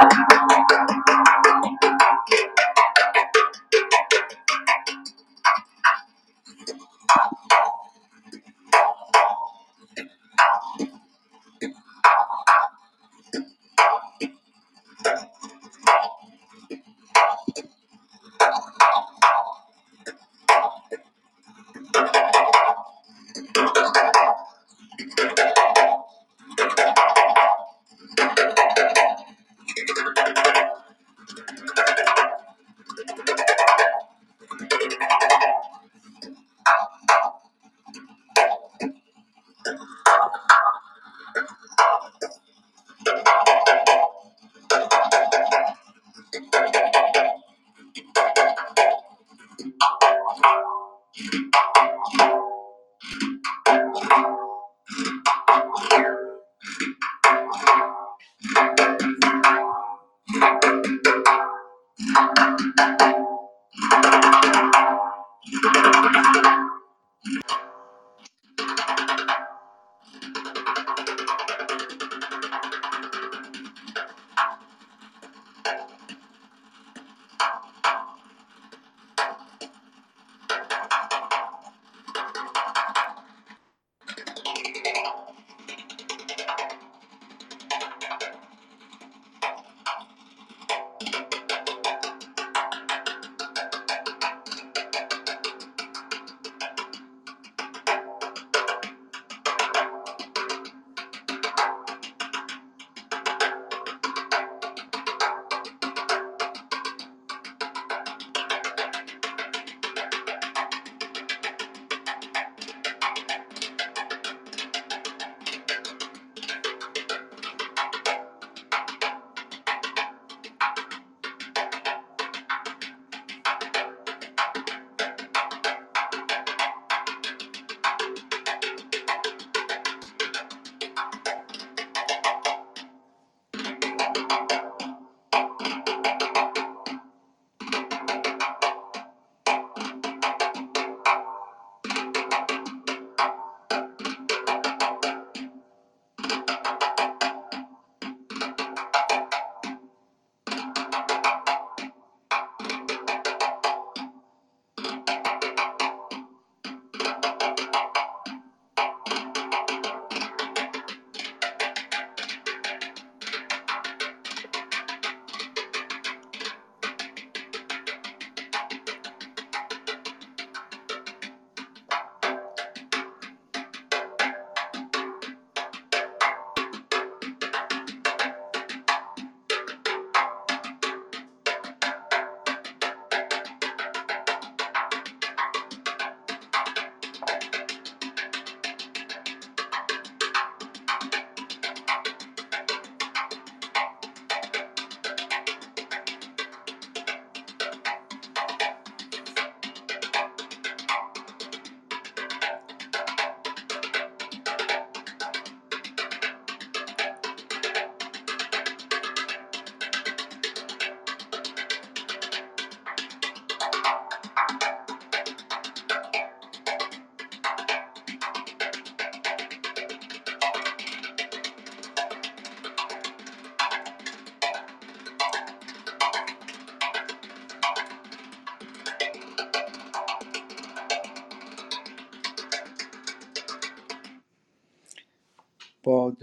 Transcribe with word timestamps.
Thank 0.00 0.12
you. 0.32 0.33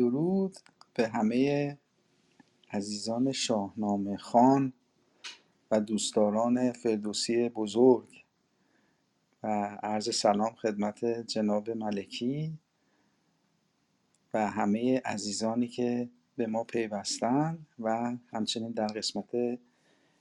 درود 0.01 0.56
به 0.94 1.07
همه 1.07 1.78
عزیزان 2.72 3.31
شاهنامه 3.31 4.17
خان 4.17 4.73
و 5.72 5.79
دوستداران 5.79 6.72
فردوسی 6.72 7.50
بزرگ. 7.50 8.25
و 9.44 9.47
عرض 9.84 10.16
سلام 10.16 10.56
خدمت 10.56 11.06
جناب 11.06 11.69
ملکی 11.69 12.57
و 14.33 14.50
همه 14.51 15.01
عزیزانی 15.06 15.68
که 15.68 16.09
به 16.36 16.47
ما 16.47 16.63
پیوستن 16.63 17.65
و 17.80 18.15
همچنین 18.33 18.71
در 18.71 18.88
قسمت 18.88 19.59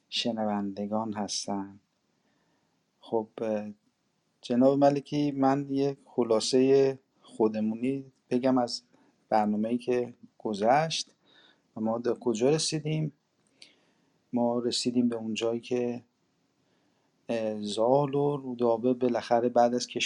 شنوندگان 0.08 1.12
هستند 1.12 1.80
خب 3.00 3.28
جناب 4.42 4.78
ملکی 4.78 5.30
من 5.30 5.66
یک 5.70 5.98
خلاصه 6.04 6.98
خودمونی 7.20 8.12
بگم 8.30 8.58
از 8.58 8.82
برنامه‌ای 9.30 9.78
که 9.78 10.14
گذشت 10.38 11.14
و 11.76 11.80
ما 11.80 11.98
در 11.98 12.14
کجا 12.14 12.50
رسیدیم؟ 12.50 13.12
ما 14.32 14.58
رسیدیم 14.58 15.08
به 15.08 15.16
اون 15.16 15.34
جایی 15.34 15.60
که 15.60 16.04
زال 17.60 18.14
و 18.14 18.36
رودابه 18.36 18.94
بالاخره 18.94 19.48
بعد 19.48 19.74
از 19.74 19.86
که 19.86 20.00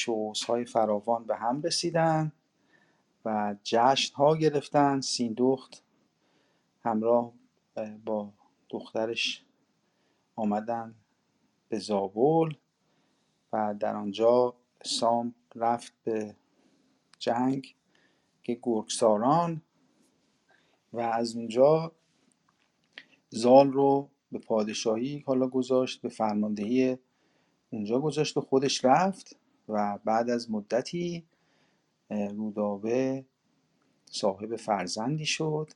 های 0.49 0.65
فراوان 0.65 1.25
به 1.25 1.37
هم 1.37 1.63
رسیدن 1.63 2.33
و 3.25 3.57
جشن 3.63 4.15
ها 4.15 4.37
گرفتن. 4.37 5.01
سیندخت 5.01 5.83
همراه 6.83 7.33
با 8.05 8.33
دخترش 8.71 9.45
آمدن 10.37 10.95
به 11.69 11.79
زابل 11.79 12.55
و 13.53 13.75
در 13.81 13.97
آنجا 13.97 14.55
سام 14.85 15.35
رفت 15.55 15.93
به 16.05 16.37
جنگ. 17.19 17.75
که 18.45 18.59
گرگساران 18.63 19.63
و 20.93 21.01
از 21.01 21.37
اونجا 21.37 21.93
زال 23.31 23.73
رو 23.73 24.09
به 24.33 24.39
پادشاهی 24.39 25.25
حالا 25.27 25.49
گذاشت 25.49 26.03
به 26.03 26.09
فرماندهی 26.09 26.99
اونجا 27.71 28.01
گذاشت 28.01 28.37
و 28.37 28.41
خودش 28.41 28.85
رفت 28.85 29.37
و 29.69 29.99
بعد 30.05 30.31
از 30.31 30.51
مدتی 30.51 31.25
رودابه 32.11 33.25
صاحب 34.07 34.57
فرزندی 34.57 35.27
شد 35.27 35.71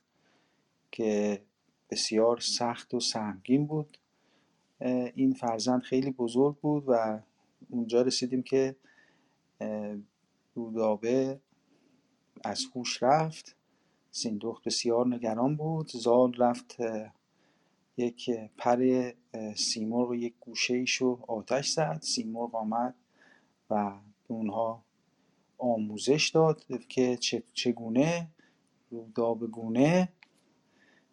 که 0.91 1.41
بسیار 1.89 2.39
سخت 2.39 2.93
و 2.93 2.99
سهمگین 2.99 3.65
بود. 3.65 3.97
این 5.15 5.33
فرزند 5.33 5.81
خیلی 5.81 6.11
بزرگ 6.11 6.55
بود 6.55 6.83
و 6.87 7.19
اونجا 7.69 8.01
رسیدیم 8.01 8.43
که 8.43 8.75
رودابه 10.55 11.39
از 12.43 12.65
هوش 12.75 13.03
رفت. 13.03 13.55
سیندخت 14.11 14.63
بسیار 14.63 15.07
نگران 15.07 15.55
بود. 15.55 15.87
زال 15.87 16.33
رفت 16.33 16.75
یک 17.97 18.29
پر 18.57 19.11
سیمرغ 19.55 20.13
یک 20.13 20.33
گوشه 20.39 20.73
ایشو 20.73 21.19
آتش 21.27 21.69
زد. 21.69 21.99
سیمرغ 22.01 22.55
آمد 22.55 22.95
و 23.69 23.91
به 24.27 24.33
اونها 24.33 24.83
آموزش 25.57 26.29
داد 26.29 26.63
که 26.87 27.17
چگونه 27.53 28.27
رودابه 28.89 29.47
گونه 29.47 30.09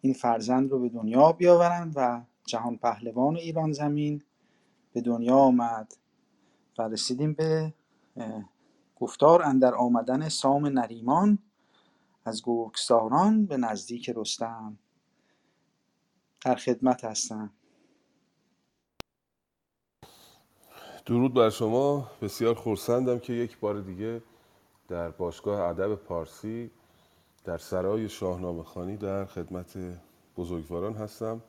این 0.01 0.13
فرزند 0.13 0.71
رو 0.71 0.79
به 0.79 0.89
دنیا 0.89 1.31
بیاورند 1.31 1.93
و 1.95 2.21
جهان 2.45 2.77
پهلوان 2.77 3.37
ایران 3.37 3.71
زمین 3.71 4.21
به 4.93 5.01
دنیا 5.01 5.37
آمد 5.37 5.93
و 6.77 6.81
رسیدیم 6.81 7.33
به 7.33 7.73
گفتار 8.99 9.43
اندر 9.43 9.75
آمدن 9.75 10.29
سام 10.29 10.67
نریمان 10.67 11.39
از 12.25 12.41
گرگساران 12.45 13.45
به 13.45 13.57
نزدیک 13.57 14.09
رستم. 14.15 14.77
در 16.45 16.55
خدمت 16.55 17.03
هستم. 17.03 17.53
درود 21.05 21.33
بر 21.33 21.49
شما. 21.49 22.11
بسیار 22.21 22.55
خورسندم 22.55 23.19
که 23.19 23.33
یک 23.33 23.59
بار 23.59 23.81
دیگه 23.81 24.21
در 24.87 25.09
باشگاه 25.09 25.61
ادب 25.61 25.95
پارسی 25.95 26.71
در 27.43 27.57
سرای 27.57 28.09
شاهنامه 28.09 28.63
خانی 28.63 28.97
در 28.97 29.25
خدمت 29.25 29.77
بزرگواران 30.37 30.93
هستم. 30.93 31.41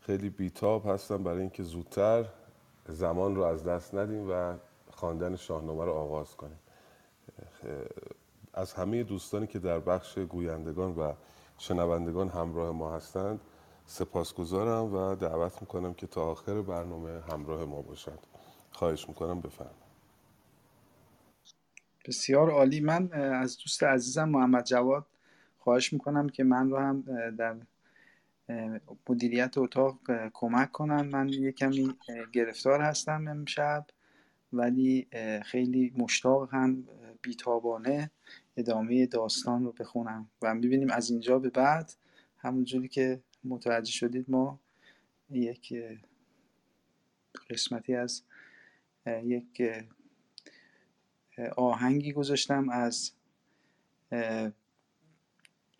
خیلی 0.00 0.30
بیتاب 0.30 0.86
هستم 0.86 1.22
برای 1.22 1.40
اینکه 1.40 1.62
زودتر 1.62 2.24
زمان 2.88 3.36
رو 3.36 3.42
از 3.42 3.64
دست 3.64 3.94
ندیم 3.94 4.30
و 4.30 4.54
خواندن 4.90 5.36
شاهنامه 5.36 5.84
رو 5.84 5.92
آغاز 5.92 6.36
کنیم. 6.36 6.63
از 8.54 8.72
همه 8.72 9.02
دوستانی 9.02 9.46
که 9.46 9.58
در 9.58 9.80
بخش 9.80 10.18
گویندگان 10.18 10.94
و 10.96 11.12
شنوندگان 11.58 12.28
همراه 12.28 12.70
ما 12.70 12.96
هستند 12.96 13.40
سپاسگزارم 13.86 14.94
و 14.94 15.14
دعوت 15.14 15.60
می‌کنم 15.62 15.94
که 15.94 16.06
تا 16.06 16.22
آخر 16.22 16.62
برنامه 16.62 17.20
همراه 17.30 17.64
ما 17.64 17.82
باشد. 17.82 18.18
خواهش 18.72 19.08
می‌کنم 19.08 19.40
بفرم 19.40 19.74
بسیار 22.04 22.50
عالی. 22.50 22.80
من 22.80 23.12
از 23.12 23.58
دوست 23.58 23.82
عزیزم 23.82 24.28
محمد 24.28 24.64
جواد 24.64 25.06
خواهش 25.58 25.92
می‌کنم 25.92 26.28
که 26.28 26.44
من 26.44 26.70
رو 26.70 26.78
هم 26.78 27.04
در 27.30 27.56
مدیریت 29.08 29.58
اتاق 29.58 29.98
کمک 30.32 30.72
کنم 30.72 31.06
من 31.06 31.28
یه 31.28 31.52
کمی 31.52 31.94
گرفتار 32.32 32.80
هستم 32.80 33.28
امشب 33.28 33.86
ولی 34.52 35.06
خیلی 35.44 35.92
مشتاق 35.98 36.54
هم 36.54 36.84
بیتابانه 37.24 38.10
ادامه 38.56 39.06
داستان 39.06 39.64
رو 39.64 39.72
بخونم 39.72 40.30
و 40.42 40.54
می‌بینیم 40.54 40.90
از 40.90 41.10
اینجا 41.10 41.38
به 41.38 41.50
بعد 41.50 41.92
همونجوری 42.36 42.88
که 42.88 43.22
متوجه 43.44 43.92
شدید 43.92 44.30
ما 44.30 44.60
یک 45.30 45.74
قسمتی 47.50 47.94
از 47.94 48.22
یک 49.06 49.62
آهنگی 51.56 52.12
گذاشتم 52.12 52.68
از 52.68 53.12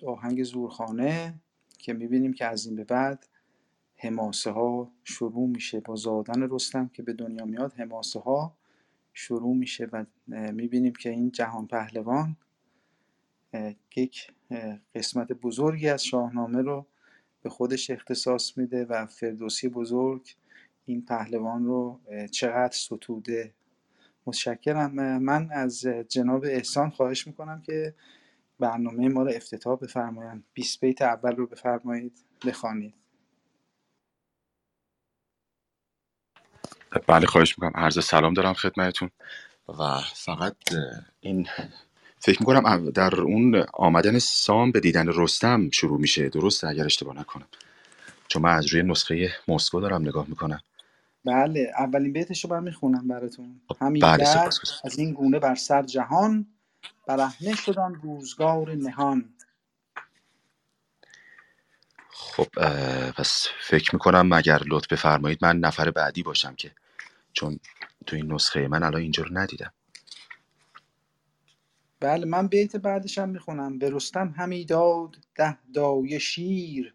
آهنگ 0.06 0.44
زورخانه 0.44 1.41
که 1.79 1.93
می‌بینیم 1.93 2.32
که 2.32 2.46
از 2.46 2.67
این 2.67 2.76
به 2.76 2.85
بعد 2.85 3.29
حماسه 3.96 4.50
ها 4.50 4.93
شروع 5.05 5.49
میشه. 5.49 5.81
با 5.81 5.96
زادن 5.96 6.50
رستم 6.50 6.88
که 6.88 7.02
به 7.02 7.12
دنیا 7.12 7.44
میاد 7.44 7.73
حماسه 7.73 8.20
ها 8.20 8.56
شروع 9.14 9.56
میشه 9.56 9.84
و 9.93 10.05
می‌بینیم 10.52 10.93
که 10.93 11.11
این 11.11 11.31
جهان 11.31 11.66
پهلوان 11.66 12.37
یک 13.96 14.32
قسمت 14.94 15.32
بزرگی 15.32 15.88
از 15.88 16.05
شاهنامه 16.05 16.62
رو 16.62 16.87
به 17.43 17.50
خودش 17.50 17.90
اختصاص 17.90 18.58
میده 18.58 18.84
و 18.84 19.06
فردوسی 19.06 19.69
بزرگ 19.69 20.37
این 20.84 21.05
پهلوان 21.05 21.64
رو 21.64 22.00
چقدر 22.31 22.72
ستوده. 22.72 23.55
متشکرم. 24.26 25.19
من 25.19 25.50
از 25.50 25.81
جناب 26.08 26.44
احسان 26.44 26.90
خواهش 26.90 27.26
می‌کنم 27.26 27.62
که 27.62 27.94
برنامه 28.58 29.08
ما 29.08 29.22
رو 29.22 29.31
افتتاح 29.34 29.78
بفرمایند. 29.78 30.44
20 30.55 30.81
بیت 30.81 31.02
اول 31.02 31.37
رو 31.37 31.46
بفرمایید. 31.46 32.25
بخوانید. 32.46 32.94
بله 37.06 37.26
خواهش 37.26 37.58
می‌کنم. 37.58 37.85
عرض 37.85 38.05
سلام 38.05 38.35
دارم 38.35 38.52
خدمتتون. 38.55 39.11
و 39.69 40.00
فقط 40.14 40.56
این 41.20 41.49
فکر 42.19 42.41
می‌کنم 42.41 42.91
در 42.91 43.20
اون 43.20 43.64
آمدن 43.75 44.19
سام 44.19 44.73
به 44.73 44.81
دیدن 44.81 45.08
رستم 45.08 45.70
شروع 45.70 46.00
میشه. 46.00 46.29
درست 46.29 46.64
اگر 46.64 46.85
اشتباه 46.85 47.17
نکنم. 47.17 47.46
چون 48.29 48.43
من 48.43 48.55
از 48.55 48.67
روی 48.67 48.82
نسخه 48.82 49.32
مسکو 49.49 49.81
دارم 49.81 50.02
نگاه 50.02 50.26
می‌کنم. 50.29 50.61
بله 51.25 51.73
اولین 51.79 52.12
بیتش 52.12 52.44
رو 52.44 52.50
من 52.50 52.62
می‌خونم 52.62 53.08
براتون. 53.08 53.61
خب، 53.69 53.76
همین 53.81 54.02
بله 54.02 54.29
از 54.85 54.99
این 54.99 55.12
گونه 55.12 55.38
بر 55.38 55.55
سر 55.55 55.82
جهان 55.82 56.46
برهنه 57.06 57.56
شدن 57.56 57.94
روزگار 57.94 58.75
نهان. 58.75 59.35
خب 62.11 62.46
پس 63.12 63.46
فکر 63.61 63.94
می‌کنم 63.94 64.32
اگر 64.32 64.62
لطف 64.67 64.93
بفرمایید 64.93 65.38
من 65.43 65.58
نفر 65.58 65.91
بعدی 65.91 66.23
باشم 66.23 66.55
که 66.55 66.70
چون 67.34 67.58
تو 68.06 68.16
این 68.16 68.32
نسخه 68.32 68.69
من 68.69 68.82
الان 68.82 69.00
اینجا 69.02 69.22
رو 69.22 69.38
ندیدم. 69.38 69.72
بله 72.00 72.26
من 72.26 72.48
بیت 72.48 72.76
بعدش 72.76 73.19
هم 73.19 73.28
می‌خونم. 73.28 73.78
به 73.78 73.90
رستم 73.90 74.34
همی 74.36 74.64
داد 74.64 75.16
ده 75.34 75.58
دایه 75.74 76.19
شیر 76.19 76.94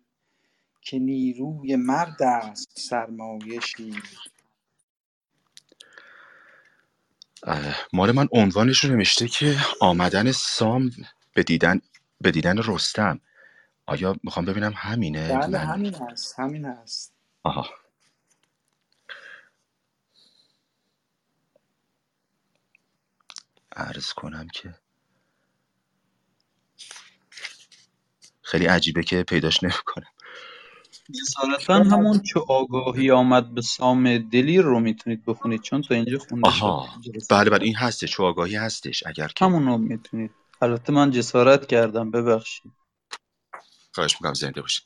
که 0.82 1.00
نیروی 1.00 1.76
مرد 1.76 2.24
است 2.24 2.80
سرمایه 2.80 3.60
شیر. 3.60 4.04
مال 7.94 8.12
من 8.12 8.28
عنوانش 8.32 8.84
رو 8.84 8.96
نوشته 8.96 9.28
که 9.28 9.58
آمدن 9.82 10.32
سام 10.32 10.92
به 11.34 11.44
دیدن 11.44 11.82
به 12.22 12.32
دیدن 12.32 12.58
رستم. 12.58 13.20
آیا 13.86 14.16
می‌خوام 14.24 14.46
ببینم 14.46 14.74
همینه؟ 14.76 15.38
بله. 15.38 15.58
همین 15.58 15.94
هست 15.94 16.40
همین 16.40 16.66
هست. 16.66 17.14
آها. 17.44 17.70
عرض 23.76 24.14
کنم 24.14 24.48
که 24.54 24.76
خیلی 28.42 28.66
عجیبه 28.66 29.04
که 29.04 29.24
پیداش 29.24 29.64
نمی‌کنم. 29.64 30.08
جسارتا 31.22 31.74
همون 31.74 32.22
چه 32.22 32.40
آگاهی 32.50 33.12
آمد 33.12 33.54
به 33.54 33.62
سام 33.62 34.18
دلیر 34.18 34.62
رو 34.62 34.80
می‌تونید 34.80 35.26
بخونید 35.26 35.62
چون 35.62 35.82
تا 35.82 35.96
اینجا 35.96 36.20
خونده 36.20 36.48
آها. 36.48 36.90
بله 37.30 37.50
بله 37.50 37.64
این 37.64 37.76
هستش 37.76 38.12
چو 38.12 38.24
آگاهی 38.24 38.56
هستش 38.56 39.04
اگر 39.06 39.28
که 39.28 39.46
همون 39.46 39.66
رو 39.66 39.78
می‌تونید. 39.78 40.32
البته 40.62 40.94
من 40.94 41.12
جسارت 41.12 41.68
کردم 41.68 42.12
ببخشید. 42.12 42.72
خواهش 43.92 44.14
می‌کنم 44.14 44.34
زنده 44.34 44.62
باشید. 44.62 44.86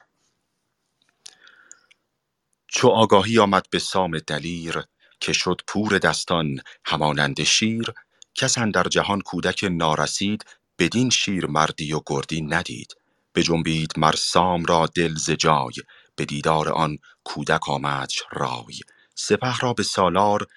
چو 2.68 2.88
آگاهی 2.88 3.40
آمد 3.40 3.70
به 3.70 3.80
سام 3.80 4.20
دلیر 4.20 4.84
که 5.20 5.34
شد 5.34 5.62
پور 5.68 5.98
دستان 5.98 6.60
همانند 6.86 7.44
شیر 7.44 7.94
کس 8.36 8.60
در 8.60 8.84
جهان 8.84 9.22
کودک 9.22 9.66
نارسید 9.72 10.46
بدین 10.80 11.10
شیر 11.10 11.46
مردی 11.46 11.94
و 11.94 12.02
گردی 12.08 12.42
ندید. 12.42 12.96
بجنبید 13.36 13.94
مر 13.98 14.16
سام 14.16 14.66
را 14.66 14.88
دل 14.96 15.16
ز 15.16 15.32
جای 15.32 15.74
به 16.16 16.26
دیدار 16.26 16.70
آن 16.70 16.98
کودک 17.24 17.70
آمدش 17.70 18.24
رای. 18.32 18.80
سپه 19.16 19.58
را 19.60 19.74
به 19.74 19.84
سالار 19.84 20.48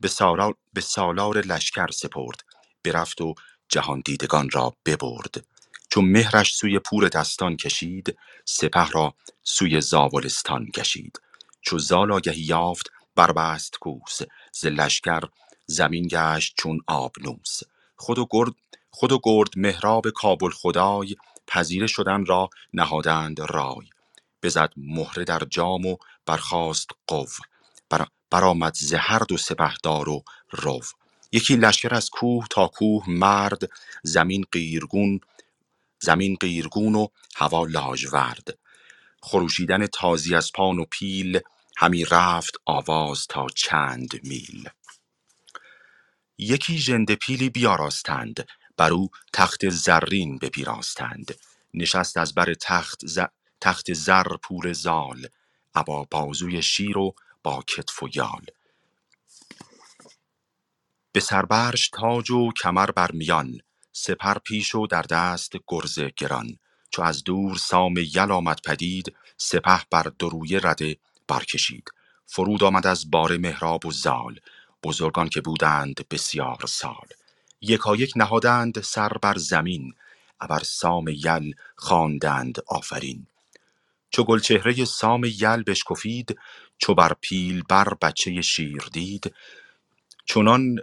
به 0.00 0.08
سالار, 0.08 0.54
به 0.72 0.80
سالار 0.80 1.38
لشکر 1.40 1.90
سپرد. 1.90 2.40
برفت 2.84 3.20
و 3.20 3.34
جهان 3.68 4.02
دیدگان 4.06 4.50
را 4.50 4.76
ببرد. 4.86 5.44
چون 5.90 6.04
مهرش 6.04 6.54
سوی 6.54 6.78
پور 6.78 7.08
دستان 7.08 7.56
کشید 7.56 8.18
سپه 8.44 8.88
را 8.90 9.14
سوی 9.44 9.80
زاولستان 9.80 10.66
کشید. 10.66 11.20
چو 11.62 11.78
زال 11.78 12.12
آگهی 12.12 12.40
یافت 12.42 12.90
بربست 13.16 13.78
کوس 13.80 14.20
ز 14.52 14.66
لشکر 14.66 15.22
زمین 15.70 16.08
گشت 16.10 16.54
چون 16.58 16.80
آبنوس. 16.86 17.60
خود 17.96 18.18
و 18.18 18.26
گرد 18.30 18.52
خود 18.90 19.12
و 19.12 19.20
گرد 19.22 19.48
مهراب 19.56 20.10
کابل 20.10 20.50
خدای 20.50 21.16
پذیره 21.46 21.86
شدن 21.86 22.26
را 22.26 22.50
نهادند 22.72 23.40
رای. 23.40 23.86
بزد 24.42 24.72
مهره 24.76 25.24
در 25.24 25.42
جام 25.50 25.86
و 25.86 25.96
برخاست 26.26 26.88
قو 27.06 27.24
بر 27.90 28.06
برآمد 28.30 28.74
ز 28.74 28.94
هر 28.94 29.18
دو 29.18 29.36
سپهدار 29.36 30.08
و 30.08 30.24
رو. 30.50 30.80
یکی 31.32 31.56
لشکر 31.56 31.94
از 31.94 32.10
کوه 32.10 32.46
تا 32.50 32.68
کوه 32.68 33.04
مرد 33.10 33.70
زمین 34.02 34.44
قیرگون 34.52 35.20
زمین 36.00 36.36
قیرگون 36.40 36.94
و 36.94 37.06
هوا 37.36 37.64
لاژورد. 37.64 38.58
خروشیدن 39.22 39.86
تازی 39.86 40.34
از 40.34 40.52
پان 40.52 40.78
و 40.78 40.84
پیل 40.90 41.40
همی 41.76 42.04
رفت 42.04 42.54
آواز 42.66 43.26
تا 43.26 43.46
چند 43.54 44.10
میل. 44.22 44.68
یکی 46.40 46.78
ژنده 46.78 47.16
پیلی 47.16 47.50
بیاراستند. 47.50 48.48
بر 48.76 48.92
او 48.92 49.08
تخت 49.32 49.68
زرین 49.68 50.38
بپیراستند. 50.38 51.34
نشست 51.74 52.16
از 52.16 52.34
بر 52.34 52.54
تخت 52.54 53.06
ز... 53.06 53.18
تخت 53.60 53.92
زر 53.92 54.36
پور 54.42 54.72
زال. 54.72 55.26
ابا 55.74 56.06
بازوی 56.10 56.62
شیر 56.62 56.98
و 56.98 57.14
با 57.42 57.64
کتف 57.68 58.02
و 58.02 58.08
یال. 58.14 58.46
به 61.12 61.20
سربرش 61.20 61.88
تاج 61.88 62.30
و 62.30 62.52
کمر 62.52 62.90
بر 62.90 63.12
میان. 63.12 63.60
سپر 63.92 64.38
پیش 64.38 64.74
و 64.74 64.86
در 64.86 65.02
دست 65.02 65.52
گرز 65.68 66.00
گران. 66.16 66.58
چو 66.90 67.02
از 67.02 67.24
دور 67.24 67.56
سام 67.56 67.94
یل 67.96 68.30
آمد 68.30 68.60
پدید 68.64 69.14
سپه 69.36 69.80
بر 69.90 70.12
دروی 70.18 70.60
رده 70.60 70.96
برکشید. 71.28 71.90
فرود 72.26 72.64
آمد 72.64 72.86
از 72.86 73.10
باره 73.10 73.38
مهراب 73.38 73.86
و 73.86 73.92
زال. 73.92 74.40
بزرگان 74.84 75.28
که 75.28 75.40
بودند 75.40 76.08
بسیار 76.10 76.66
سال. 76.68 77.08
یکایک 77.60 78.12
نهادند 78.16 78.80
سر 78.80 79.08
بر 79.08 79.38
زمین 79.38 79.94
ابر 80.40 80.60
سام 80.64 81.08
یل 81.08 81.54
خواندند 81.76 82.58
آفرین. 82.68 83.26
چو 84.10 84.24
گلچهره 84.24 84.84
سام 84.84 85.24
یل 85.24 85.62
بشکفید 85.62 86.38
چو 86.78 86.94
بر 86.94 87.14
پیل 87.22 87.62
بر 87.68 87.94
بچه 88.02 88.42
شیر 88.42 88.82
دید. 88.92 89.34
چنان 90.26 90.76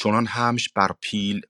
چنان 0.00 0.26
همش 0.26 0.68
بر 0.68 0.90
پیل 1.00 1.42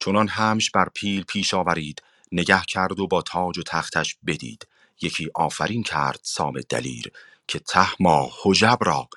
چنان 0.00 0.28
همش 0.28 0.70
بر 0.70 0.88
پیل 0.94 1.24
پیش 1.24 1.54
آورید 1.54 2.02
نگه 2.32 2.62
کرد 2.68 3.00
و 3.00 3.06
با 3.06 3.22
تاج 3.22 3.58
و 3.58 3.62
تختش 3.62 4.16
بدید. 4.26 4.68
یکی 5.02 5.30
آفرین 5.34 5.82
کرد 5.82 6.20
سام 6.22 6.60
دلیر 6.70 7.12
که 7.48 7.58
ته 7.58 7.88
ما 8.00 8.30
حجب 8.42 8.78
را 8.82 9.08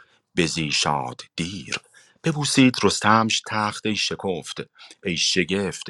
بزیشاد 0.41 1.21
دیر. 1.37 1.77
ببوسید 2.23 2.77
رستمش 2.83 3.43
تخت 3.47 3.87
ای 3.87 3.97
شکفت 3.97 4.57
ای 5.05 5.17
شگفت. 5.17 5.87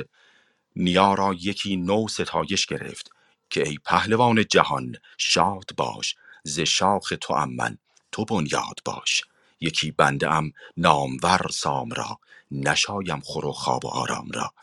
نیا 0.75 1.13
را 1.13 1.34
یکی 1.34 1.77
نو 1.77 2.08
ستایش 2.08 2.65
گرفت 2.65 3.12
که 3.50 3.70
ای 3.70 3.77
پهلوان 3.86 4.46
جهان 4.50 4.96
شاد 5.17 5.72
باش 5.77 6.15
ز 6.43 6.60
شاخ 6.60 7.13
تو 7.22 7.36
من 7.46 7.77
تو 8.12 8.25
بنیاد 8.25 8.79
باش. 8.86 9.24
یکی 9.62 9.91
بنده 9.91 10.31
ام 10.34 10.51
نامور 10.77 11.48
سام 11.51 11.91
را 11.91 12.20
نشایم 12.51 13.22
خور 13.22 13.46
و 13.46 13.51
خواب 13.53 13.86
و 13.86 13.88
آرام 13.89 14.31
را. 14.31 14.53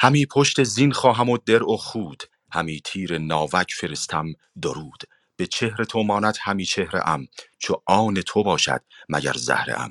همی 0.00 0.26
پشت 0.26 0.62
زین 0.62 0.92
خواهم 0.92 1.30
و 1.30 1.38
درع 1.38 1.72
و 1.72 1.76
خود 1.76 2.22
همی 2.52 2.80
تیر 2.84 3.18
ناوک 3.18 3.72
فرستم 3.72 4.26
درود. 4.62 5.02
به 5.36 5.46
چهر 5.46 5.84
تو 5.84 6.02
ماند 6.02 6.38
همی 6.40 6.64
چهره 6.64 7.08
ام 7.08 7.28
چو 7.58 7.82
آن 7.86 8.14
تو 8.14 8.42
باشد 8.42 8.82
مگر 9.08 9.32
زهره 9.32 9.80
ام 9.80 9.90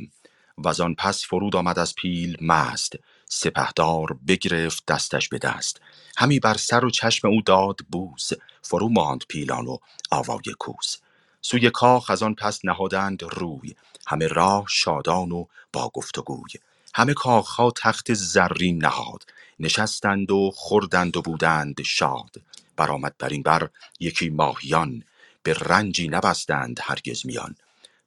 وزان 0.66 0.96
پس 0.96 1.26
فرود 1.26 1.56
آمد 1.56 1.80
از 1.80 1.96
پیل 1.96 2.38
مست 2.42 2.94
سپهدار 3.30 4.18
بگرفت 4.28 4.86
دستش 4.86 5.30
به 5.30 5.38
دست. 5.38 5.82
همی 6.18 6.40
بر 6.40 6.54
سر 6.54 6.86
و 6.86 6.90
چشم 6.90 7.28
او 7.28 7.42
داد 7.42 7.78
بوس 7.92 8.30
فرو 8.62 8.90
ماند 8.90 9.24
پیلان 9.30 9.68
و 9.68 9.78
آوای 10.12 10.54
کوس. 10.60 10.98
سوی 11.42 11.70
کاخ 11.70 12.10
از 12.10 12.24
آن 12.24 12.36
پس 12.36 12.66
نهادند 12.66 13.24
روی 13.24 13.76
همه 14.08 14.28
راه 14.28 14.66
شادان 14.70 15.32
و 15.32 15.46
با 15.74 15.92
گفتگوی. 15.94 16.52
همه 16.96 17.14
کاخها 17.14 17.72
تخت 17.72 18.14
زرین 18.14 18.86
نهاد 18.86 19.24
نشستند 19.60 20.32
و 20.32 20.52
خوردند 20.56 21.18
و 21.18 21.22
بودند 21.22 21.82
شاد. 21.86 22.36
برآمد 22.78 23.16
بر 23.20 23.30
این 23.30 23.44
بر 23.44 23.70
یکی 24.00 24.30
ماهیان 24.30 25.04
به 25.44 25.54
رنجی 25.54 26.08
نبستند 26.08 26.80
هرگز 26.84 27.26
میان. 27.26 27.56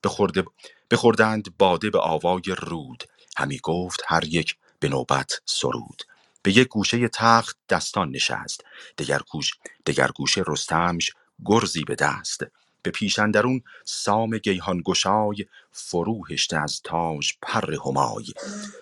بخورده 0.04 0.44
بخوردند 0.90 1.56
باده 1.58 1.90
به 1.90 1.98
آوای 1.98 2.42
رود. 2.58 3.04
همی 3.36 3.60
گفت 3.62 4.02
هر 4.06 4.24
یک 4.24 4.56
به 4.80 4.88
نوبت 4.88 5.42
سرود. 5.44 6.02
به 6.42 6.56
یک 6.56 6.68
گوشه 6.68 7.08
تخت 7.08 7.56
دستان 7.68 8.10
نشست. 8.10 8.64
دگر 8.98 9.20
گوش 9.30 9.52
دگر 9.86 10.08
گوشه 10.08 10.42
رستمش 10.46 11.12
گرزی 11.44 11.84
به 11.84 11.94
دست. 11.94 12.40
به 12.82 12.90
پیش 12.90 13.18
اندرون 13.18 13.62
سام 13.84 14.38
گیهان 14.38 14.82
گشای 14.86 15.46
فرو 15.72 16.26
هشته 16.26 16.56
از 16.56 16.80
تاج 16.84 17.32
پر 17.42 17.74
همای. 17.86 18.26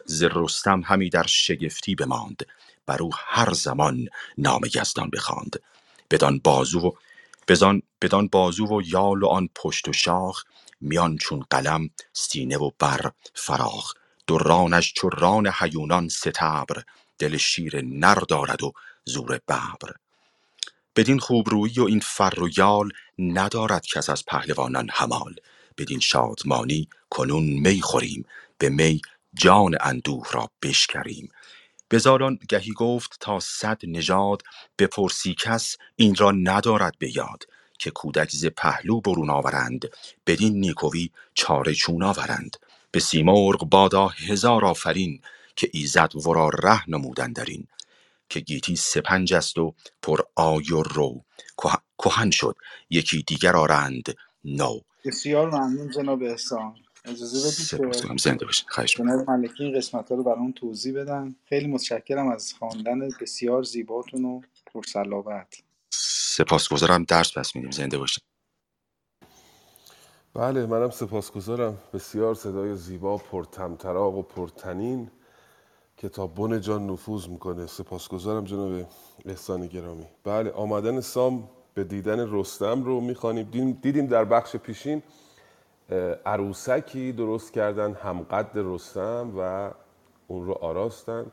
ز 0.06 0.22
رستم 0.22 0.82
همی 0.84 1.10
در 1.10 1.26
شگفتی 1.26 1.94
بماند. 1.94 2.46
بر 2.86 3.02
او 3.02 3.10
هر 3.14 3.52
زمان 3.52 4.08
نام 4.38 4.60
یزدان 4.74 5.10
بخواند. 5.10 5.56
بدان 6.10 6.38
بازو 6.38 6.80
و 6.80 6.92
بزان 7.52 7.82
بدان 8.02 8.28
بازو 8.28 8.66
و 8.66 8.82
یال 8.82 9.22
و 9.22 9.26
آن 9.26 9.48
پشت 9.54 9.88
و 9.88 9.92
شاخ 9.92 10.44
میان 10.80 11.16
چون 11.16 11.44
قلم 11.50 11.90
سینه 12.12 12.58
و 12.58 12.70
بر 12.78 13.12
فراخ. 13.34 13.94
دو 14.26 14.38
رانش 14.38 14.92
چو 14.92 15.08
ران 15.08 15.52
هیونان 15.60 16.08
ستبر 16.08 16.82
دل 17.18 17.36
شیر 17.36 17.82
نر 17.84 18.14
دارد 18.14 18.62
و 18.62 18.72
زور 19.04 19.40
ببر. 19.48 19.92
بدین 20.96 21.18
خوبرویی 21.18 21.80
و 21.80 21.84
این 21.84 22.00
فر 22.00 22.40
و 22.40 22.48
یال 22.56 22.90
ندارد 23.18 23.86
کس 23.86 24.10
از 24.10 24.24
پهلوانان 24.24 24.88
همال 24.92 25.34
بدین 25.78 26.00
شادمانی 26.00 26.88
کنون 27.10 27.44
می 27.44 27.82
خوریم 27.82 28.24
به 28.58 28.68
می 28.68 29.00
جان 29.34 29.76
اندوه 29.80 30.26
را 30.32 30.50
بشکریم. 30.62 31.28
بزاران 31.92 32.40
گهی 32.50 32.72
گفت 32.74 33.18
تا 33.20 33.40
صد 33.40 33.80
نژاد 33.84 34.42
بپرسی 34.80 35.36
کس 35.40 35.76
این 35.96 36.16
را 36.16 36.32
ندارد 36.32 36.96
به 37.00 37.16
یاد 37.18 37.44
که 37.80 37.92
کودک 37.92 38.30
ز 38.32 38.46
پهلو 38.46 39.02
برون 39.02 39.30
آورند 39.30 39.90
بدین 40.28 40.60
نیکوی 40.60 41.10
چاره 41.34 41.74
چون 41.74 42.04
آورند. 42.04 42.56
به 42.92 43.00
سیمرغ 43.00 43.66
بادا 43.70 44.08
هزار 44.08 44.66
آفرین 44.66 45.22
که 45.56 45.70
ایزد 45.74 46.16
ورا 46.28 46.50
ره 46.50 46.90
نمودن 46.90 47.32
درین 47.32 47.68
که 48.30 48.40
گیتی 48.40 48.76
سپنج 48.76 49.34
است 49.34 49.58
و 49.58 49.74
پر 50.02 50.20
آی 50.36 50.72
و 50.72 50.82
رو. 50.82 51.24
که- 51.62 51.78
کهن 51.98 52.30
شد 52.30 52.56
یکی 52.90 53.22
دیگر 53.22 53.56
آرند 53.56 54.04
نو. 54.44 54.80
بسیار 55.04 55.50
ممنون 55.50 55.90
جناب 55.90 56.22
احسان. 56.22 56.76
اجازه 57.04 57.78
بدید. 57.78 58.18
زنده 58.18 58.44
باشین 58.44 58.68
خواهش 58.68 59.00
می‌کنم. 59.00 59.24
ملکی 59.28 59.64
این 59.64 59.76
قسمت 59.76 60.10
ها 60.10 60.14
رو 60.16 60.22
برامون 60.22 60.52
توضیح 60.52 60.94
بدن. 61.00 61.34
خیلی 61.44 61.66
متشکرم 61.66 62.28
از 62.28 62.52
خواندن 62.52 63.08
بسیار 63.20 63.62
زیباتون 63.62 64.24
و 64.24 64.40
پرسلاوت. 64.66 65.62
سپاسگزارم. 65.90 67.04
درس 67.04 67.38
پس 67.38 67.56
میدیم. 67.56 67.70
زنده 67.70 67.98
باشین. 67.98 68.24
بله 70.34 70.66
منم 70.66 70.90
سپاسگزارم. 70.90 71.78
بسیار 71.94 72.34
صدای 72.34 72.76
زیبا 72.76 73.16
پرتمطراق 73.16 74.14
و 74.14 74.22
پرتنین 74.22 75.10
که 75.96 76.08
تا 76.08 76.26
بن 76.26 76.60
جان 76.60 76.86
نفوذ 76.86 77.28
می‌کنه. 77.28 77.66
سپاسگزارم 77.66 78.44
جناب 78.44 78.86
احسان 79.24 79.66
گرامی. 79.66 80.06
بله 80.24 80.50
آمدن 80.50 81.00
سام 81.00 81.50
به 81.74 81.84
دیدن 81.84 82.32
رستم 82.32 82.82
رو 82.82 83.00
می‌خوانیم. 83.00 83.72
دیدیم, 83.82 84.06
در 84.06 84.24
بخش 84.24 84.56
پیشین 84.56 85.02
عروسکی 86.26 87.12
درست 87.12 87.52
کردن 87.52 87.92
همقد 87.92 88.50
رستم 88.54 89.32
و 89.38 89.70
اون 90.28 90.46
رو 90.46 90.52
آراستن 90.52 91.26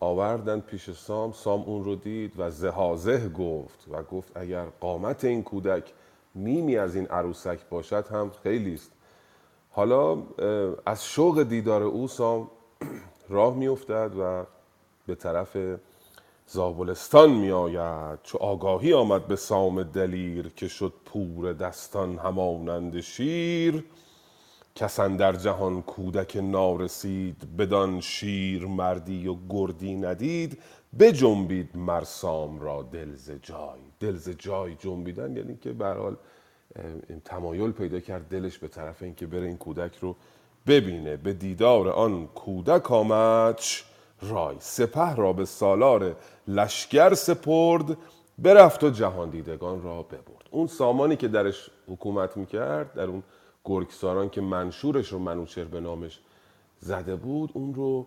آوردن 0.00 0.60
پیش 0.60 0.90
سام 0.90 1.32
سام 1.32 1.62
اون 1.62 1.84
رو 1.84 1.96
دید 1.96 2.32
و 2.38 2.50
زهازه 2.50 3.28
گفت 3.28 3.86
و 3.90 4.02
گفت 4.02 4.36
اگر 4.36 4.64
قامت 4.80 5.24
این 5.24 5.42
کودک 5.42 5.92
نیمی 6.34 6.76
از 6.76 6.94
این 6.96 7.06
عروسک 7.06 7.58
باشد 7.70 8.06
هم 8.06 8.30
خیلی 8.42 8.74
است. 8.74 8.92
حالا 9.70 10.22
از 10.86 11.04
شوق 11.04 11.42
دیدار 11.42 11.82
او 11.82 12.08
سام 12.08 12.50
راه 13.28 13.54
میافتد 13.54 14.12
و 14.18 14.44
به 15.06 15.14
طرف 15.14 15.56
زابلستان 16.46 17.30
می 17.30 17.50
آید 17.50 18.18
چو 18.22 18.38
آگاهی 18.38 18.92
آمد 18.92 19.26
به 19.26 19.36
سام 19.36 19.82
دلیر 19.82 20.48
که 20.56 20.68
شد 20.68 20.92
پور 21.04 21.52
دستان 21.52 22.18
همانند 22.18 23.00
شیر. 23.00 23.84
کس 24.74 25.00
در 25.00 25.32
جهان 25.32 25.82
کودک 25.82 26.36
نارسید 26.36 27.56
بدان 27.56 28.00
شیر 28.00 28.66
مردی 28.66 29.28
و 29.28 29.36
گردی 29.48 29.94
ندید. 29.94 30.58
بجنبید 30.98 31.76
مرسام 31.76 32.60
را 32.60 32.82
دل 32.82 33.14
ز 33.14 33.30
جای. 33.30 33.80
دل 34.00 34.16
جای 34.38 34.74
جنبیدن 34.74 35.36
یعنی 35.36 35.56
که 35.56 35.72
به 35.72 35.86
حال 35.86 36.16
تمایل 37.24 37.72
پیدا 37.72 38.00
کرد 38.00 38.28
دلش 38.28 38.58
به 38.58 38.68
طرف 38.68 39.02
اینکه 39.02 39.26
بره 39.26 39.46
این 39.46 39.56
کودک 39.56 39.96
رو 39.96 40.16
ببینه. 40.66 41.16
به 41.16 41.32
دیدار 41.32 41.88
آن 41.88 42.26
کودک 42.26 42.92
آمدش 42.92 43.84
رای 44.22 44.56
سپه 44.58 45.14
را 45.14 45.32
به 45.32 45.44
سالار 45.44 46.16
لشکر 46.48 47.14
سپرد 47.14 47.96
برفت 48.38 48.84
و 48.84 48.90
جهان 48.90 49.30
دیدگان 49.30 49.82
را 49.82 50.02
ببرد. 50.02 50.48
اون 50.50 50.66
سامانی 50.66 51.16
که 51.16 51.28
درش 51.28 51.70
حکومت 51.88 52.36
می‌کرد 52.36 52.92
در 52.92 53.04
اون 53.04 53.22
گرگساران 53.64 54.30
که 54.30 54.40
منشورش 54.40 55.08
رو 55.08 55.18
منوچر 55.18 55.64
به 55.64 55.80
نامش 55.80 56.20
زده 56.80 57.16
بود 57.16 57.50
اون 57.54 57.74
رو 57.74 58.06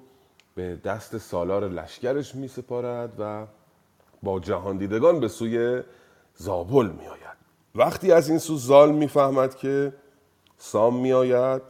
به 0.56 0.76
دست 0.76 1.18
سالار 1.18 1.68
لشکرش 1.68 2.36
می 2.36 2.48
سپارد 2.48 3.14
و 3.20 3.48
با 4.24 4.40
جهان 4.40 4.78
دیدگان 4.78 5.20
به 5.20 5.28
سوی 5.28 5.82
زابل 6.36 6.86
می 6.86 7.08
آید 7.08 7.38
وقتی 7.76 8.12
از 8.12 8.30
این 8.30 8.40
سو 8.40 8.58
زال 8.58 8.92
می‌فهمد 8.92 9.56
که 9.56 9.94
سام 10.58 11.00
می 11.00 11.14
آید 11.14 11.62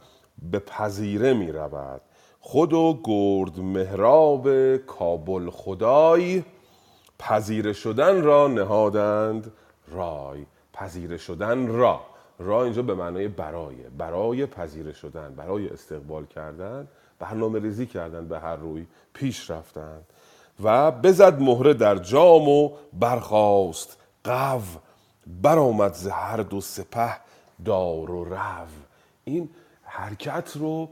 به 0.50 0.58
پذیره 0.58 1.34
می 1.34 1.52
رود 1.52 2.00
خود 2.48 2.72
و 2.72 3.00
گرد 3.04 3.60
مهراب 3.60 4.76
کابل 4.76 5.50
خدای 5.50 6.42
پذیره 7.18 7.72
شدن 7.72 8.22
را 8.22 8.48
نهادند 8.48 9.52
رای. 9.88 10.46
پذیره 10.72 11.16
شدن 11.16 11.66
را. 11.66 12.00
را 12.38 12.64
اینجا 12.64 12.82
به 12.82 12.94
معنای 12.94 13.28
برای. 13.28 13.76
برای 13.98 14.46
پذیره 14.46 14.92
شدن 14.92 15.34
برای 15.34 15.68
استقبال 15.68 16.26
کردن 16.26 16.88
برنامه 17.18 17.58
ریزی 17.58 17.86
کردن 17.86 18.28
به 18.28 18.38
هر 18.38 18.56
روی 18.56 18.86
پیش 19.14 19.50
رفتند 19.50 20.04
و 20.62 20.90
بزد 20.90 21.40
مهره 21.40 21.74
در 21.74 21.96
جام 21.96 22.48
و 22.48 22.70
برخاست. 22.92 23.98
قو 24.24 24.60
برآمد 25.26 25.94
ز 25.94 26.06
هر 26.06 26.36
دو 26.36 26.60
سپه 26.60 27.16
دار 27.64 28.10
و 28.10 28.24
رو. 28.24 28.36
این 29.24 29.50
حرکت 29.82 30.52
رو 30.56 30.88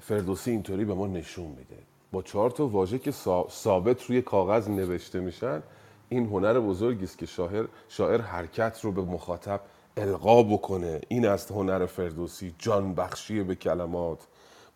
فردوسی 0.00 0.50
اینطوری 0.50 0.84
به 0.84 0.94
ما 0.94 1.06
نشون 1.06 1.46
میده. 1.46 1.78
با 2.12 2.22
چهار 2.22 2.50
تا 2.50 2.66
واژه 2.66 2.98
که 2.98 3.10
ثابت 3.50 4.04
روی 4.04 4.22
کاغذ 4.22 4.68
نوشته 4.68 5.20
میشن 5.20 5.62
این 6.08 6.26
هنر 6.26 6.60
بزرگی 6.60 7.04
است 7.04 7.18
که 7.18 7.26
شاعر 7.26 7.66
شاعر 7.88 8.20
حرکت 8.20 8.80
رو 8.82 8.92
به 8.92 9.02
مخاطب 9.02 9.60
القا 9.96 10.42
بکنه. 10.42 11.00
این 11.08 11.26
است 11.26 11.50
هنر 11.50 11.86
فردوسی. 11.86 12.54
جان 12.58 12.94
بخشی 12.94 13.42
به 13.42 13.54
کلمات. 13.54 14.18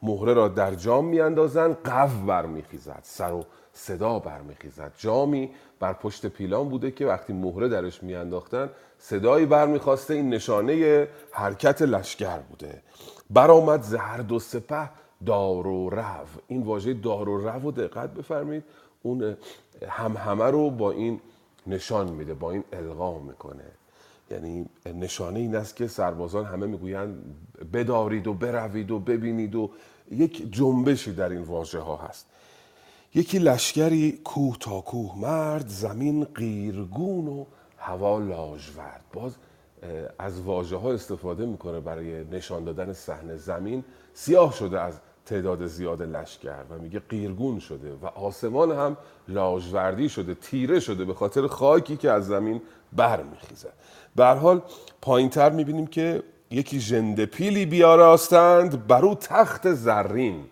مهره 0.03 0.35
را 0.35 0.49
در 0.49 0.75
جام 0.75 1.05
میاندازند 1.05 1.77
قو 1.85 2.27
برمیخیزد. 2.27 3.01
سر 3.03 3.33
و 3.33 3.45
صدا 3.73 4.19
برمیخیزد. 4.19 4.93
جامی 4.99 5.51
بر 5.81 5.93
پشت 5.93 6.27
پیلان 6.27 6.69
بوده 6.69 6.91
که 6.91 7.07
وقتی 7.07 7.33
مهره 7.33 7.69
درش 7.69 8.03
میانداختن 8.03 8.71
صدایی 8.99 9.47
برمیخواسته. 9.47 10.15
این 10.15 10.29
نشانه 10.29 11.09
حرکت 11.33 11.83
لشکر 11.83 12.39
بوده. 12.39 12.83
برآمد 13.31 13.83
زهر 13.83 14.19
دو 14.19 14.39
سپه 14.39 14.91
دار 15.27 15.67
و 15.67 15.91
رو. 15.91 16.03
این 16.49 16.63
واژه 16.63 16.95
دار 16.95 17.29
و 17.29 17.39
رو 17.39 17.69
و 17.69 17.71
دقت 17.71 18.15
بفرمید 18.15 18.65
اون 19.03 19.37
هم 19.89 20.17
همه 20.17 20.45
رو 20.45 20.71
با 20.71 20.91
این 20.91 21.21
نشان 21.67 22.11
میده 22.11 22.35
با 22.35 22.51
این 22.51 22.65
القا 22.73 23.19
می‌کنه. 23.19 23.65
یعنی 24.31 24.67
نشانه 24.87 25.39
این 25.39 25.57
است 25.57 25.77
که 25.77 25.87
سربازان 25.87 26.45
همه 26.45 26.67
می‌گویند 26.67 27.37
بدارید 27.73 28.27
و 28.27 28.35
بروید 28.35 28.91
و 28.91 28.99
ببینید 28.99 29.55
و 29.55 29.71
یک 30.11 30.53
جنبشی 30.53 31.13
در 31.13 31.29
این 31.29 31.43
واژه 31.43 31.81
ها 31.81 31.97
هست. 31.97 32.27
یکی 33.15 33.39
لشکری 33.39 34.21
کوه 34.25 34.57
تا 34.61 34.81
کوه 34.81 35.19
مرد 35.19 35.69
زمین 35.69 36.25
قیرگون 36.25 37.29
و 37.29 37.45
هوا 37.79 38.19
لاجورد 38.19 39.05
باز 39.13 39.37
از 40.19 40.41
واژه 40.41 40.77
ها 40.77 40.93
استفاده 40.93 41.47
می‌کنه 41.47 41.81
برای 41.81 42.25
نشان 42.25 42.65
دادن 42.65 42.93
صحنه 42.93 43.37
زمین. 43.37 43.85
سیاه 44.15 44.53
شده 44.53 44.81
از 44.81 45.01
تعداد 45.31 45.67
زیاد 45.67 46.03
لشکر 46.03 46.65
و 46.71 46.79
میگه 46.79 47.01
قیرگون 47.09 47.59
شده 47.59 47.93
و 48.03 48.07
آسمان 48.07 48.73
هم 48.73 48.97
لاجوردی 49.29 50.09
شده 50.09 50.35
تیره 50.35 50.81
شده 50.81 51.05
به 51.05 51.15
خاطر 51.15 51.47
خاکی 51.47 51.97
که 51.97 52.11
از 52.11 52.27
زمین 52.27 52.63
برمیخیزه. 52.93 53.69
به 54.17 54.27
حال 54.27 54.63
پایینتر 55.03 55.51
می‌بینیم 55.51 55.87
که 55.87 56.23
یکی 56.51 56.81
ژنده 56.81 57.27
پیلی 57.27 57.67
بیاراستند 57.67 58.87
برو 58.87 59.15
تخت 59.15 59.73
زرین 59.73 60.45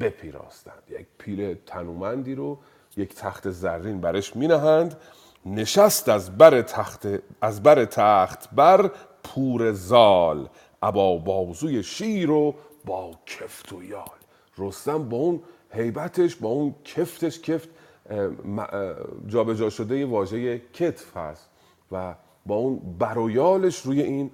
بپیراستند. 0.00 0.82
یک 0.90 1.06
پیل 1.18 1.54
تنومندی 1.66 2.34
رو 2.34 2.58
یک 2.96 3.14
تخت 3.14 3.50
زرین 3.50 4.00
برش 4.00 4.36
مینهند 4.36 4.96
نشست 5.46 6.08
از 6.08 6.38
بر 6.38 6.62
تخت 6.62 7.06
از 7.40 7.62
بر 7.62 7.84
تخت 7.84 8.48
بر 8.52 8.90
پور 9.24 9.72
زال 9.72 10.48
ابا 10.82 11.16
بازوی 11.16 11.82
شیر 11.82 12.30
و 12.30 12.54
با 12.84 13.18
کفت 13.26 13.72
و 13.72 13.82
یال. 13.82 14.18
رستم 14.58 15.08
با 15.08 15.16
اون 15.16 15.42
حیبتش 15.70 16.36
با 16.36 16.48
اون 16.48 16.74
کفتش 16.84 17.40
کفت 17.40 17.68
جابجا 19.26 19.54
جا 19.54 19.70
شده 19.70 20.06
واژه 20.06 20.58
کتف 20.58 21.16
هست 21.16 21.50
و 21.92 22.14
با 22.46 22.54
اون 22.54 22.96
برویالش 22.98 23.80
روی 23.80 24.02
این 24.02 24.30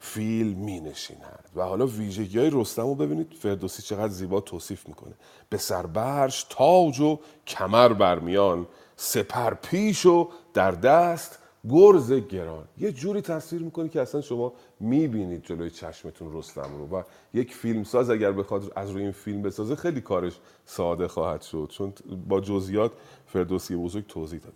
فیل 0.00 0.52
می 0.52 0.80
نشیند 0.80 1.50
و 1.56 1.62
حالا 1.62 1.86
ویژگی 1.86 2.38
های 2.38 2.50
رستم 2.52 2.82
رو 2.82 2.94
ببینید 2.94 3.32
فردوسی 3.32 3.82
چقدر 3.82 4.08
زیبا 4.08 4.40
توصیف 4.40 4.88
می‌کنه. 4.88 5.14
به 5.48 5.56
سربرش 5.56 6.46
تاج 6.50 7.00
و 7.00 7.18
کمر 7.46 7.92
برمیان 7.92 8.66
سپر 8.96 9.54
پیش 9.54 10.06
و 10.06 10.28
در 10.54 10.70
دست 10.70 11.38
گرز 11.68 12.12
گران. 12.12 12.64
یه 12.78 12.92
جوری 12.92 13.20
تصویر 13.20 13.62
می‌کنه 13.62 13.88
که 13.88 14.00
اصلا 14.00 14.20
شما 14.20 14.52
می‌بینید 14.80 15.44
جلوی 15.44 15.70
چشمتون 15.70 16.32
رستم 16.32 16.68
رو 16.78 16.98
و 16.98 17.02
یک 17.34 17.54
فیلمساز 17.54 18.10
اگر 18.10 18.32
بخواد 18.32 18.72
از 18.76 18.90
روی 18.90 19.02
این 19.02 19.12
فیلم 19.12 19.42
بسازه 19.42 19.76
خیلی 19.76 20.00
کارش 20.00 20.32
ساده 20.64 21.08
خواهد 21.08 21.42
شد. 21.42 21.68
چون 21.72 21.92
با 22.28 22.40
جزئیات 22.40 22.92
فردوسی 23.26 23.76
بزرگ 23.76 24.06
توضیح 24.06 24.40
داد 24.40 24.52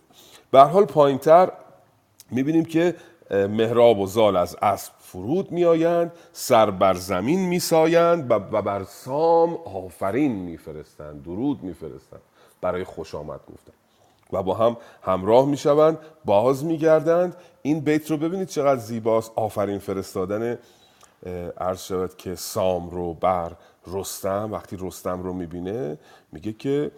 به 0.51 0.59
حال 0.59 0.85
پایینتر 0.85 1.51
می‌بینیم 2.31 2.65
که 2.65 2.95
مهراب 3.31 3.99
و 3.99 4.07
زال 4.07 4.35
از 4.35 4.57
اسب 4.61 4.93
فرود 4.99 5.51
میآیند 5.51 6.11
سر 6.31 6.71
بر 6.71 6.93
زمین 6.93 7.39
میسایند 7.47 8.31
و 8.31 8.39
بر 8.61 8.83
سام 8.83 9.53
آفرین 9.55 10.31
میفرستند 10.31 11.23
درود 11.23 11.63
میفرستند. 11.63 12.21
برای 12.61 12.83
خوش 12.83 13.15
آمد 13.15 13.39
گفتن. 13.53 13.73
و 14.33 14.43
با 14.43 14.53
هم 14.53 14.77
همراه 15.01 15.45
می‌شوند 15.45 15.97
باز 16.25 16.65
میگردند. 16.65 17.35
این 17.61 17.79
بیت 17.79 18.11
رو 18.11 18.17
ببینید 18.17 18.47
چقدر 18.47 18.79
زیباست. 18.79 19.31
آفرین 19.35 19.79
فرستادن 19.79 20.57
عرض 21.57 21.83
شود 21.83 22.17
که 22.17 22.35
سام 22.35 22.89
رو 22.89 23.13
بر 23.13 23.51
رستم. 23.87 24.49
وقتی 24.51 24.77
رستم 24.79 25.23
رو 25.23 25.33
می‌بینه 25.33 25.97
میگه 26.31 26.53
که 26.53 26.91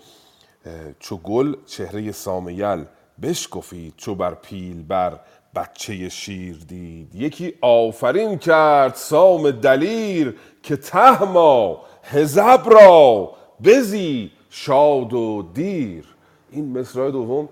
چو 1.00 1.17
گل 1.17 1.56
چهره 1.65 2.12
سامیل 2.12 2.86
بشکفید 3.22 3.93
چو 3.98 4.15
بر 4.15 4.34
پیل 4.34 4.84
بر 4.84 5.19
بچه 5.56 6.10
شیر 6.10 6.65
دید. 6.67 7.15
یکی 7.15 7.54
آفرین 7.62 8.38
کرد 8.38 8.96
سام 8.96 9.52
دلیر 9.52 10.39
که 10.63 10.76
تهما 10.76 11.82
هزب 12.04 12.63
را 12.65 13.32
بزی 13.63 14.32
شاد 14.50 15.13
و 15.13 15.50
دیر. 15.54 16.12
این 16.53 16.79
مصرع 16.79 17.11
دوم 17.11 17.49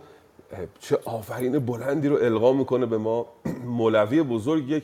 چه 0.80 1.00
آفرین 1.06 1.60
بلندی 1.60 2.08
رو 2.08 2.16
القا 2.16 2.54
می‌کنه 2.54 2.86
به 2.86 2.98
ما. 2.98 3.26
مولوی 3.78 4.24
بزرگ 4.24 4.70
یک 4.70 4.84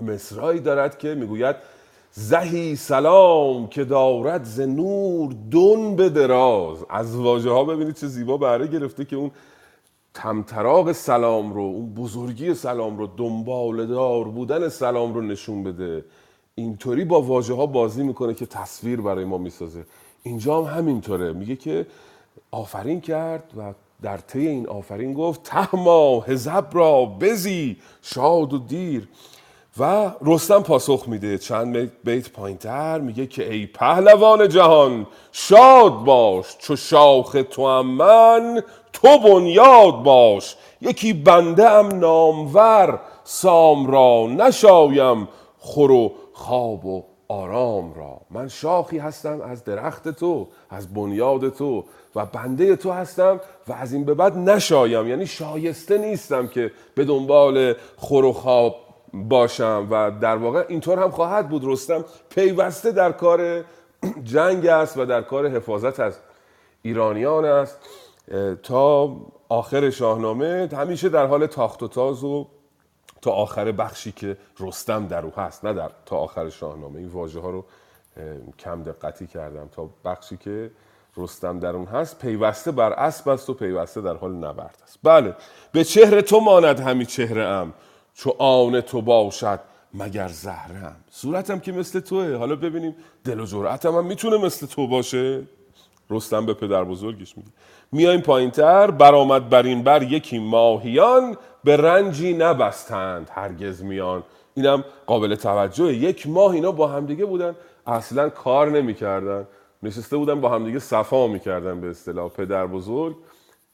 مصرعی 0.00 0.60
دارد 0.60 0.98
که 0.98 1.14
می‌گوید 1.14 1.56
زهی 2.12 2.76
سلام 2.76 3.66
که 3.66 3.84
دارد 3.84 4.44
ز 4.44 4.60
نور 4.60 5.32
دون 5.50 5.96
به 5.96 6.08
دراز. 6.08 6.78
از 6.90 7.16
واژه 7.16 7.50
ها 7.50 7.64
ببینید 7.64 7.94
چه 7.94 8.06
زیبا 8.06 8.36
بهره 8.36 8.66
گرفته 8.66 9.04
که 9.04 9.16
اون 9.16 9.30
تمتراغ 10.14 10.92
سلام 10.92 11.52
رو 11.52 11.60
اون 11.60 11.94
بزرگی 11.94 12.54
سلام 12.54 12.98
رو 12.98 13.06
دنبال 13.16 13.86
دار 13.86 14.24
بودن 14.24 14.68
سلام 14.68 15.14
رو 15.14 15.20
نشون 15.20 15.62
بده. 15.62 16.04
اینطوری 16.54 17.04
با 17.04 17.22
واژه 17.22 17.54
ها 17.54 17.66
بازی 17.66 18.02
می‌کنه 18.02 18.34
که 18.34 18.46
تصویر 18.46 19.00
برای 19.00 19.24
ما 19.24 19.38
می‌سازه. 19.38 19.84
اینجا 20.22 20.62
هم 20.62 20.78
همینطوره. 20.78 21.32
میگه 21.32 21.56
که 21.56 21.86
آفرین 22.54 23.00
کرد 23.00 23.52
و 23.56 23.72
در 24.02 24.16
طی 24.16 24.48
این 24.48 24.68
آفرین 24.68 25.14
گفت 25.14 25.42
تهما 25.42 26.20
هزب 26.20 26.66
را 26.72 27.04
بزی 27.04 27.76
شاد 28.02 28.52
و 28.52 28.58
دیر. 28.58 29.08
و 29.78 30.12
رستم 30.20 30.62
پاسخ 30.62 31.04
میده. 31.08 31.38
چند 31.38 31.92
بیت 32.04 32.30
پایینتر 32.30 33.00
میگه 33.00 33.26
که 33.26 33.52
ای 33.52 33.66
پهلوان 33.66 34.48
جهان 34.48 35.06
شاد 35.32 36.04
باش 36.04 36.56
چو 36.58 36.76
شاخ 36.76 37.36
تو 37.50 37.82
من 37.82 38.62
تو 38.92 39.18
بنیاد 39.18 40.02
باش. 40.02 40.56
یکی 40.80 41.12
بنده 41.12 41.70
ام 41.70 41.88
نامور 41.98 43.00
سام 43.24 43.86
را 43.86 44.26
نشایم 44.26 45.28
خور 45.58 45.90
و 45.90 46.12
خواب 46.32 46.84
و 46.86 47.04
آرام 47.28 47.94
را. 47.94 48.20
من 48.30 48.48
شاخی 48.48 48.98
هستم 48.98 49.40
از 49.40 49.64
درخت 49.64 50.08
تو 50.08 50.48
از 50.70 50.94
بنیاد 50.94 51.48
تو 51.48 51.84
و 52.14 52.26
بنده 52.26 52.76
تو 52.76 52.92
هستم 52.92 53.40
و 53.68 53.72
از 53.72 53.92
این 53.92 54.04
به 54.04 54.14
بعد 54.14 54.38
نشایم. 54.38 55.08
یعنی 55.08 55.26
شایسته 55.26 55.98
نیستم 55.98 56.46
که 56.46 56.72
به 56.94 57.04
دنبال 57.04 57.74
خور 57.96 58.24
و 58.24 58.32
خواب 58.32 58.76
باشم 59.12 59.88
و 59.90 60.10
در 60.20 60.36
واقع 60.36 60.64
اینطور 60.68 60.98
هم 60.98 61.10
خواهد 61.10 61.48
بود. 61.48 61.62
رستم 61.64 62.04
پیوسته 62.30 62.92
در 62.92 63.12
کار 63.12 63.64
جنگ 64.24 64.66
است 64.66 64.98
و 64.98 65.04
در 65.04 65.22
کار 65.22 65.48
حفاظت 65.48 66.00
از 66.00 66.18
ایرانیان 66.82 67.44
است. 67.44 67.78
تا 68.62 69.16
آخر 69.48 69.90
شاهنامه 69.90 70.68
همیشه 70.72 71.08
در 71.08 71.26
حال 71.26 71.46
تاخت 71.46 71.82
و 71.82 71.88
تاز 71.88 72.24
و 72.24 72.46
تا 73.22 73.30
آخر 73.30 73.72
بخشی 73.72 74.12
که 74.12 74.36
رستم 74.60 75.06
در 75.06 75.24
او 75.24 75.32
هست 75.36 75.64
نه 75.64 75.72
در 75.72 75.90
تا 76.06 76.16
آخر 76.16 76.48
شاهنامه. 76.48 76.98
این 76.98 77.08
واژه 77.08 77.40
ها 77.40 77.50
رو 77.50 77.64
کم 78.58 78.82
دقتی 78.82 79.26
کردم 79.26 79.68
تا 79.68 79.90
بخشی 80.04 80.36
که 80.36 80.70
رستم 81.16 81.58
در 81.58 81.76
اون 81.76 81.86
هست 81.86 82.18
پیوسته 82.18 82.70
بر 82.70 82.92
اسب 82.92 83.28
است 83.28 83.50
و 83.50 83.54
پیوسته 83.54 84.00
در 84.00 84.14
حال 84.14 84.32
نبرد 84.32 84.78
است. 84.82 84.98
بله 85.02 85.34
به 85.72 85.84
چهره 85.84 86.22
تو 86.22 86.40
ماند 86.40 86.80
همی 86.80 87.06
چهره 87.06 87.42
ام 87.42 87.72
چو 88.14 88.34
آن 88.38 88.80
تو 88.80 89.02
باشد 89.02 89.60
مگر 89.94 90.28
زهرم 90.28 90.96
صورتم 91.10 91.58
که 91.58 91.72
مثل 91.72 92.00
توه. 92.00 92.36
حالا 92.36 92.56
ببینیم 92.56 92.96
دل 93.24 93.40
و 93.40 93.46
جرأتم 93.46 93.94
هم 93.94 94.06
می‌تونه 94.06 94.36
مثل 94.36 94.66
تو 94.66 94.86
باشه؟ 94.86 95.42
رستم 96.10 96.46
به 96.46 96.54
پدر 96.54 96.84
بزرگش 96.84 97.36
میگه. 97.36 97.50
میایم 97.92 98.20
پایین 98.20 98.50
تر 98.50 98.90
برآمد 98.90 99.48
بر 99.48 99.62
این 99.62 99.82
بر 99.82 100.02
یکی 100.02 100.38
ماهیان 100.38 101.36
به 101.64 101.76
رنجی 101.76 102.34
نبستند 102.34 103.30
هرگز 103.32 103.82
میان. 103.82 104.22
اینم 104.54 104.84
قابل 105.06 105.34
توجه 105.34 105.94
یک 105.94 106.26
ماه 106.26 106.52
اینا 106.52 106.72
با 106.72 106.86
همدیگه 106.86 107.24
بودن. 107.24 107.54
اصلا 107.86 108.28
کار 108.28 108.70
نمی‌کردن. 108.70 109.46
نشسته 109.84 110.16
بودن 110.16 110.40
با 110.40 110.48
همدیگه 110.48 110.78
صفا 110.78 111.26
می‌کردن 111.26 111.80
به 111.80 111.90
اصطلاح. 111.90 112.28
پدر 112.28 112.66
بزرگ 112.66 113.16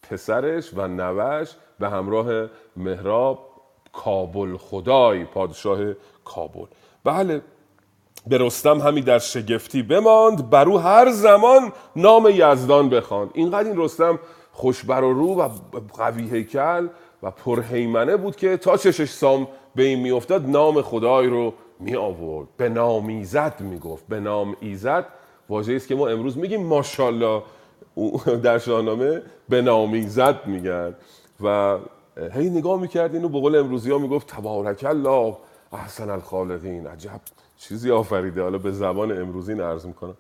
پسرش 0.03 0.71
و 0.77 0.89
نوش 0.89 1.49
به 1.79 1.89
همراه 1.89 2.49
مهراب 2.77 3.39
کابل 3.93 4.57
خدای 4.57 5.25
پادشاه 5.25 5.79
کابل. 6.25 6.67
بله 7.05 7.43
به 8.27 8.39
رستم 8.39 8.79
همی 8.79 9.01
در 9.01 9.19
شگفتی 9.19 9.83
بماند 9.83 10.51
بر 10.51 10.69
او 10.69 10.79
هر 10.79 11.11
زمان 11.11 11.73
نام 11.97 12.29
یزدان 12.31 12.89
بخواند. 12.89 13.31
اینقدر 13.35 13.69
این 13.69 13.79
رستم 13.79 14.19
خوشبر 14.53 15.05
و 15.05 15.13
رو 15.13 15.43
و 15.43 15.49
قوی 15.97 16.31
هیکل 16.31 16.89
و 17.23 17.31
پرهیمنه 17.31 18.17
بود 18.17 18.37
که 18.37 18.57
تا 18.57 18.77
چشش 18.77 19.11
سام 19.11 19.49
به 19.75 19.83
این 19.83 20.01
میافتاد 20.01 20.51
نام 20.51 20.83
خدای 20.83 21.27
رو 21.27 21.55
می 21.81 21.97
آورد 21.97 22.49
به 22.57 22.69
نام 22.69 23.07
ایزد 23.07 23.61
می‌گفت. 23.61 24.07
به 24.09 24.21
نام 24.21 24.57
ایزد 24.61 25.07
واژه‌ای 25.51 25.77
است 25.77 25.89
که 25.89 25.95
ما 25.95 26.09
امروز 26.09 26.39
میگیم 26.39 26.67
ماشاءالله 26.67 27.43
در 28.45 28.59
شاهنامه 28.59 29.23
به 29.49 29.63
نام 29.63 29.93
ایزد 29.93 30.47
میگن 30.47 30.95
و 31.41 31.79
هی 32.33 32.51
نگاه 32.51 32.81
می‌کرد 32.81 33.15
اینو 33.15 33.29
به 33.29 33.41
قول 33.41 33.57
امروزی 33.57 33.91
ها 33.91 33.99
می‌گفت 33.99 34.27
تبارک 34.27 34.85
الله 34.89 35.37
احسن 35.73 36.11
الخالقین. 36.11 36.87
عجب 36.87 37.21
چیزی 37.59 37.91
آفریده. 37.91 38.43
حالا 38.43 38.59
به 38.59 38.73
زبان 38.73 39.21
امروزی 39.21 39.55
نرز 39.55 39.87
می‌کنم. 39.87 40.15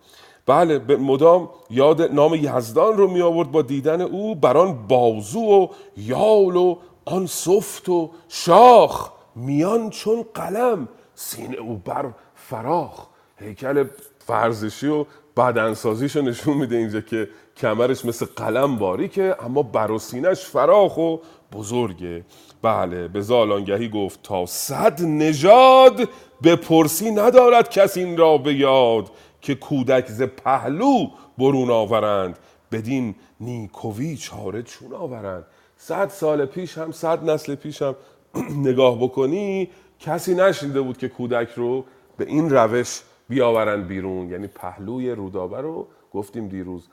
بله 0.46 0.78
به 0.78 0.96
مدام 0.96 1.48
یاد 1.70 2.02
نام 2.02 2.34
یزدان 2.34 2.96
رو 2.96 3.10
می 3.10 3.22
آورد 3.22 3.50
با 3.50 3.62
دیدن 3.62 4.00
او 4.00 4.34
بران 4.34 4.86
بازو 4.88 5.40
و 5.40 5.66
یال 5.96 6.56
و 6.56 6.76
آن 7.04 7.26
صفت 7.26 7.88
و 7.88 8.10
شاخ 8.28 9.10
میان 9.36 9.90
چون 9.90 10.24
قلم 10.34 10.88
سینه 11.14 11.56
او 11.56 11.76
بر 11.84 12.10
فراخ. 12.34 13.06
هیکل 13.36 13.84
فرزشی 14.18 14.88
و 14.88 15.04
بدنسازیش 15.36 16.16
نشون 16.16 16.56
میده 16.56 16.76
اینجا 16.76 17.00
که 17.00 17.28
کمرش 17.56 18.04
مثل 18.04 18.26
قلم 18.36 18.76
باریکه 18.76 19.36
اما 19.44 19.62
بر 19.62 19.90
و 19.90 19.98
سینش 19.98 20.44
فراخ 20.44 20.98
و 20.98 21.16
بزرگه. 21.52 22.24
بله 22.62 23.08
به 23.08 23.20
زالانگهی 23.20 23.88
گفت 23.88 24.22
تا 24.22 24.46
صد 24.46 25.02
نژاد 25.02 26.08
به 26.40 26.56
پرسی 26.56 27.10
ندارد 27.10 27.70
کس 27.70 27.96
این 27.96 28.16
را 28.16 28.38
به 28.38 28.54
یاد 28.54 29.10
که 29.40 29.54
کودک 29.54 30.08
ز 30.08 30.22
پهلو 30.22 31.10
برون 31.38 31.70
آورند. 31.70 32.38
بدین 32.72 33.14
نیکوی 33.40 34.16
چاره 34.16 34.62
چون 34.62 34.92
آورند. 34.92 35.44
صد 35.76 36.08
سال 36.08 36.46
پیش 36.46 36.78
هم 36.78 36.92
صد 36.92 37.30
نسل 37.30 37.54
پیش 37.54 37.82
هم 37.82 37.96
نگاه 38.68 38.98
بکنی 38.98 39.70
کسی 40.00 40.34
نشنیده 40.34 40.80
بود 40.80 40.98
که 40.98 41.08
کودک 41.08 41.48
رو 41.56 41.84
به 42.16 42.24
این 42.26 42.50
روش 42.50 43.00
بیاورند 43.30 43.86
بیرون. 43.86 44.30
یعنی 44.30 44.46
پهلوی 44.46 45.10
رودابه 45.10 45.60
رو 45.60 45.88
گفتیم 46.12 46.48
دیروز 46.48 46.88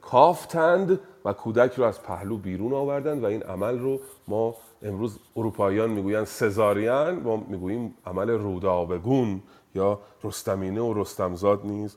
کافتند 0.00 1.00
و 1.24 1.32
کودک 1.32 1.74
رو 1.74 1.84
از 1.84 2.02
پهلو 2.02 2.36
بیرون 2.36 2.72
آوردند 2.72 3.22
و 3.22 3.26
این 3.26 3.42
عمل 3.42 3.78
رو 3.78 4.00
ما 4.28 4.54
امروز 4.82 5.18
اروپاییان 5.36 5.90
می‌گویند 5.90 6.24
سزاریان 6.24 7.20
ما 7.20 7.36
می‌گوییم 7.36 7.94
عمل 8.06 8.30
رودابگون 8.30 9.42
یا 9.74 10.00
رستمینه 10.24 10.80
و 10.80 10.94
رستمزاد 10.94 11.66
نیز 11.66 11.96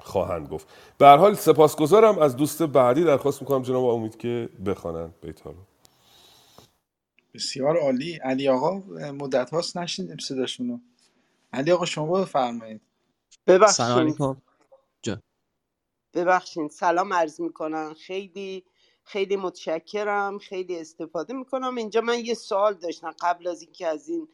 خواهند 0.00 0.48
گفت. 0.48 0.68
به 0.98 1.06
هر 1.06 1.16
حال 1.16 1.34
سپاسگزارم. 1.34 2.18
از 2.18 2.36
دوست 2.36 2.62
بعدی 2.62 3.04
درخواست 3.04 3.42
می‌کنم 3.42 3.62
جناب 3.62 3.84
امید 3.84 4.16
که 4.16 4.48
بخوانند 4.66 5.14
بیت 5.22 5.46
رو. 5.46 5.54
بسیار 7.34 7.76
عالی. 7.78 8.14
علی 8.14 8.48
آقا 8.48 8.82
مدت 9.12 9.50
هاست 9.50 9.76
نشنیدیم 9.76 10.16
صداشونو. 10.16 10.78
علی 11.52 11.72
آقا 11.72 11.84
شما 11.84 12.20
بفرمایید. 12.20 12.80
ببخشید 13.48 14.24
ببخشید 16.14 16.70
سلام 16.70 17.12
عرض 17.14 17.40
می‌کنم. 17.40 17.94
خیلی 17.94 18.64
خیلی 19.04 19.36
متشکرم. 19.36 20.38
خیلی 20.38 20.78
استفاده 20.80 21.34
می‌کنم. 21.34 21.76
اینجا 21.76 22.00
من 22.00 22.20
یه 22.24 22.34
سوال 22.34 22.74
داشتم. 22.74 23.14
قبل 23.20 23.48
از 23.48 23.62
اینکه 23.62 23.86
از 23.86 24.08
این 24.08 24.28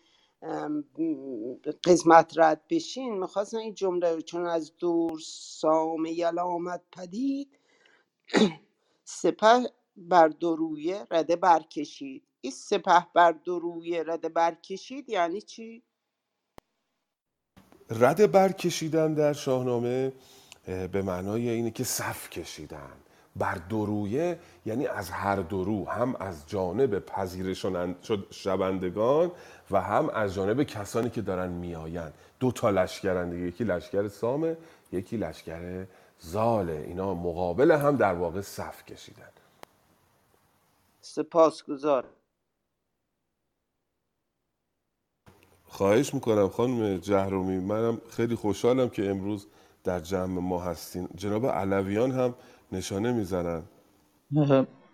قسمت 1.84 2.32
رد 2.38 2.64
بشین 2.70 3.18
می‌خواستم 3.18 3.58
این 3.58 3.74
جمله 3.74 4.22
چون 4.22 4.46
از 4.46 4.76
دور 4.78 5.20
سام 5.24 6.06
یلا 6.06 6.44
آمد 6.44 6.84
پدید 6.92 7.58
سپه 9.04 9.64
بر 9.96 10.28
درویه 10.28 11.06
رده 11.12 11.36
برکشید. 11.36 12.24
این 12.40 12.52
سپه 12.52 13.06
بر 13.14 13.32
درویه 13.32 14.04
رده 14.06 14.30
برکشید 14.30 15.10
یعنی 15.10 15.42
چی؟ 15.42 15.84
رده 17.90 18.26
برکشیدن 18.26 19.14
در 19.14 19.32
شاهنامه 19.32 20.12
به 20.92 21.02
معنای 21.02 21.48
اینه 21.48 21.70
که 21.70 21.84
صف 21.84 22.30
کشیدن. 22.30 22.92
بر 23.36 23.54
درویه 23.54 24.38
یعنی 24.66 24.86
از 24.86 25.10
هر 25.10 25.36
درو 25.36 25.88
هم 25.88 26.16
از 26.20 26.46
جانب 26.46 26.98
پذیرش 26.98 27.66
شوندگان 28.30 29.30
و 29.70 29.80
هم 29.80 30.08
از 30.08 30.34
جانب 30.34 30.62
کسانی 30.62 31.10
که 31.10 31.22
دارن 31.22 31.48
میآیند. 31.50 32.14
دو 32.40 32.52
تا 32.52 32.70
لشکرن 32.70 33.30
دیگه 33.30 33.46
یکی 33.46 33.64
لشکر 33.64 34.08
سامه 34.08 34.56
یکی 34.92 35.16
لشکر 35.16 35.86
زاله 36.18 36.84
اینا 36.86 37.14
مقابل 37.14 37.70
هم 37.70 37.96
در 37.96 38.14
واقع 38.14 38.40
صف 38.40 38.84
کشیدن. 38.84 39.28
سپاسگزار 41.00 42.04
خواهش 45.68 46.14
می‌کنم 46.14 46.48
خانم 46.48 46.96
جهرومی 46.96 47.58
منم 47.58 47.98
خیلی 48.10 48.34
خوشحالم 48.34 48.88
که 48.88 49.10
امروز 49.10 49.46
در 49.84 50.00
جمع 50.00 50.40
ما 50.40 50.60
هستین. 50.60 51.08
جناب 51.14 51.46
علویان 51.46 52.10
هم 52.10 52.34
نشانه 52.72 53.12
می‌زنن. 53.12 53.62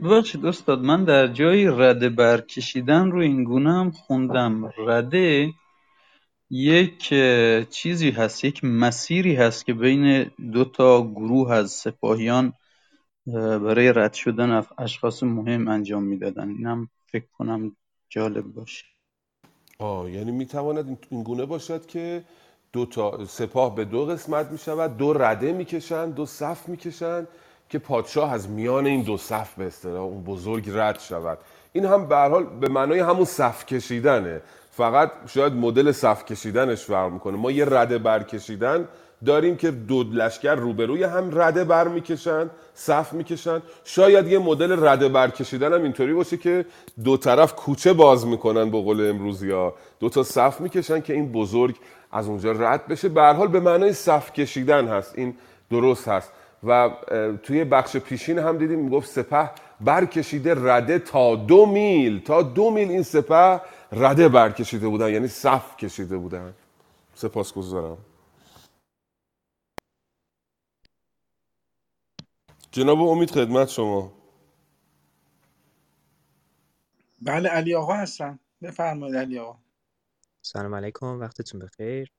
ببخشید 0.00 0.46
استاد 0.46 0.80
من 0.80 1.04
در 1.04 1.26
جای 1.26 1.66
رده 1.66 2.08
برکشیدن 2.08 3.10
رو 3.10 3.20
این 3.20 3.44
گونه 3.44 3.72
هم 3.72 3.90
خوندم. 3.90 4.70
رده 4.78 5.52
یک 6.50 7.14
چیزی 7.70 8.10
هست 8.10 8.44
یک 8.44 8.64
مسیری 8.64 9.34
هست 9.34 9.66
که 9.66 9.74
بین 9.74 10.30
دو 10.52 10.64
تا 10.64 11.02
گروه 11.02 11.52
از 11.52 11.70
سپاهیان 11.70 12.52
برای 13.26 13.92
رد 13.92 14.12
شدن 14.12 14.62
اشخاص 14.78 15.22
مهم 15.22 15.68
انجام 15.68 16.02
می‌دادن. 16.02 16.48
اینم 16.48 16.88
فکر 17.06 17.26
کنم 17.38 17.76
جالب 18.08 18.44
باشه. 18.44 18.84
آه 19.78 20.10
یعنی 20.10 20.30
می‌تواند 20.30 20.98
این 21.10 21.22
گونه 21.22 21.44
باشد 21.44 21.86
که 21.86 22.22
دو 22.72 22.86
تا 22.86 23.24
سپاه 23.24 23.74
به 23.74 23.84
دو 23.84 24.06
قسمت 24.06 24.50
می 24.50 24.58
شود 24.58 24.96
دو 24.96 25.12
رده 25.12 25.52
می‌کشند 25.52 26.14
دو 26.14 26.26
صف 26.26 26.68
می‌کشند 26.68 27.28
که 27.68 27.78
پادشاه 27.78 28.32
از 28.32 28.48
میان 28.48 28.86
این 28.86 29.02
دو 29.02 29.16
صف 29.16 29.54
به 29.54 29.66
اصطلاح 29.66 30.02
اون 30.02 30.22
بزرگ 30.22 30.70
رد 30.72 31.00
شود. 31.00 31.38
این 31.72 31.84
هم 31.84 32.08
به 32.08 32.16
حال 32.16 32.44
به 32.44 32.68
معنای 32.68 32.98
همون 32.98 33.24
صف 33.24 33.66
کشیدنه. 33.66 34.40
فقط 34.70 35.10
شاید 35.26 35.52
مدل 35.52 35.92
صف 35.92 36.24
کشیدنش 36.24 36.84
فرق 36.84 37.12
می‌کنه. 37.12 37.36
ما 37.36 37.50
یه 37.50 37.64
رده 37.64 37.98
برکشیدن 37.98 38.88
داریم 39.26 39.56
که 39.56 39.70
دو 39.70 40.02
لشکر 40.02 40.54
روبروی 40.54 41.04
هم 41.04 41.40
رده 41.40 41.64
بر 41.64 41.88
می‌کشن 41.88 42.50
صف 42.74 43.12
می‌کشن 43.12 43.62
شاید 43.84 44.26
یه 44.26 44.38
مدل 44.38 44.86
رده 44.86 45.08
برکشیدن 45.08 45.72
هم 45.72 45.82
اینطوری 45.82 46.12
باشه 46.14 46.36
که 46.36 46.66
دو 47.04 47.16
طرف 47.16 47.54
کوچه 47.54 47.92
باز 47.92 48.26
می‌کنن 48.26 48.70
به 48.70 48.82
قول 48.82 49.10
امروزی 49.10 49.50
ها. 49.50 49.74
دو 50.00 50.08
تا 50.08 50.22
صف 50.22 50.60
می‌کشن 50.60 51.00
که 51.00 51.12
این 51.12 51.32
بزرگ 51.32 51.76
از 52.12 52.28
اونجا 52.28 52.52
رد 52.52 52.86
بشه. 52.86 53.08
به 53.08 53.22
حال 53.22 53.48
به 53.48 53.60
معنای 53.60 53.92
صف 53.92 54.32
کشیدن 54.32 54.88
هست. 54.88 55.18
این 55.18 55.34
درست 55.70 56.08
هست. 56.08 56.32
و 56.66 56.90
توی 57.42 57.64
بخش 57.64 57.96
پیشین 57.96 58.38
هم 58.38 58.58
دیدیم 58.58 58.78
می‌گفت 58.78 59.10
سپه 59.10 59.50
برکشیده 59.80 60.54
رده 60.58 60.98
تا 60.98 61.36
دو 61.36 61.66
میل. 61.66 62.20
تا 62.20 62.42
دو 62.42 62.70
میل 62.70 62.90
این 62.90 63.02
سپه 63.02 63.60
رده 63.92 64.28
برکشیده 64.28 64.88
بودن 64.88 65.12
یعنی 65.12 65.28
صف 65.28 65.76
کشیده 65.76 66.16
بودن. 66.16 66.54
سپاسگزارم. 67.14 67.96
جناب 72.74 72.98
امید 73.00 73.30
خدمت 73.30 73.68
شما. 73.68 74.12
بله 77.22 77.48
علی 77.48 77.74
آقا 77.74 77.94
هستم 77.94 78.38
بفرمایید 78.62 79.16
علی 79.16 79.38
آقا. 79.38 79.58
سلام 80.42 80.74
علیکم 80.74 81.06
وقتتون 81.06 81.60
بخیر. 81.60 82.12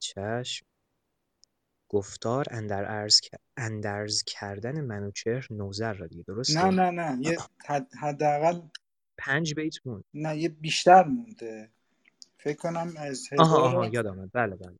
چشم. 0.00 0.66
گفتار 1.88 2.46
اندر 2.50 2.84
ارز, 2.84 3.20
اندرز 3.56 4.22
کردن 4.26 4.80
منوچهر 4.80 5.46
نوذر 5.50 5.92
را 5.92 6.06
دیگه 6.06 6.24
نه 6.28 6.34
درسته؟ 6.34 6.70
نه 6.70 6.90
نه 6.90 7.18
یه 7.20 7.38
حد- 7.64 7.94
حداقل 8.00 8.60
پنج 9.18 9.54
بیت 9.54 9.74
مون. 9.86 10.04
نه 10.14 10.36
یه 10.36 10.48
بیشتر 10.48 11.04
مونده. 11.04 11.70
فکر 12.38 12.56
کنم 12.58 12.94
از 12.98 13.28
آها 13.38 13.62
آها 13.62 13.86
یاد 13.86 14.06
آمد. 14.06 14.30
بله 14.32 14.56
بله. 14.56 14.78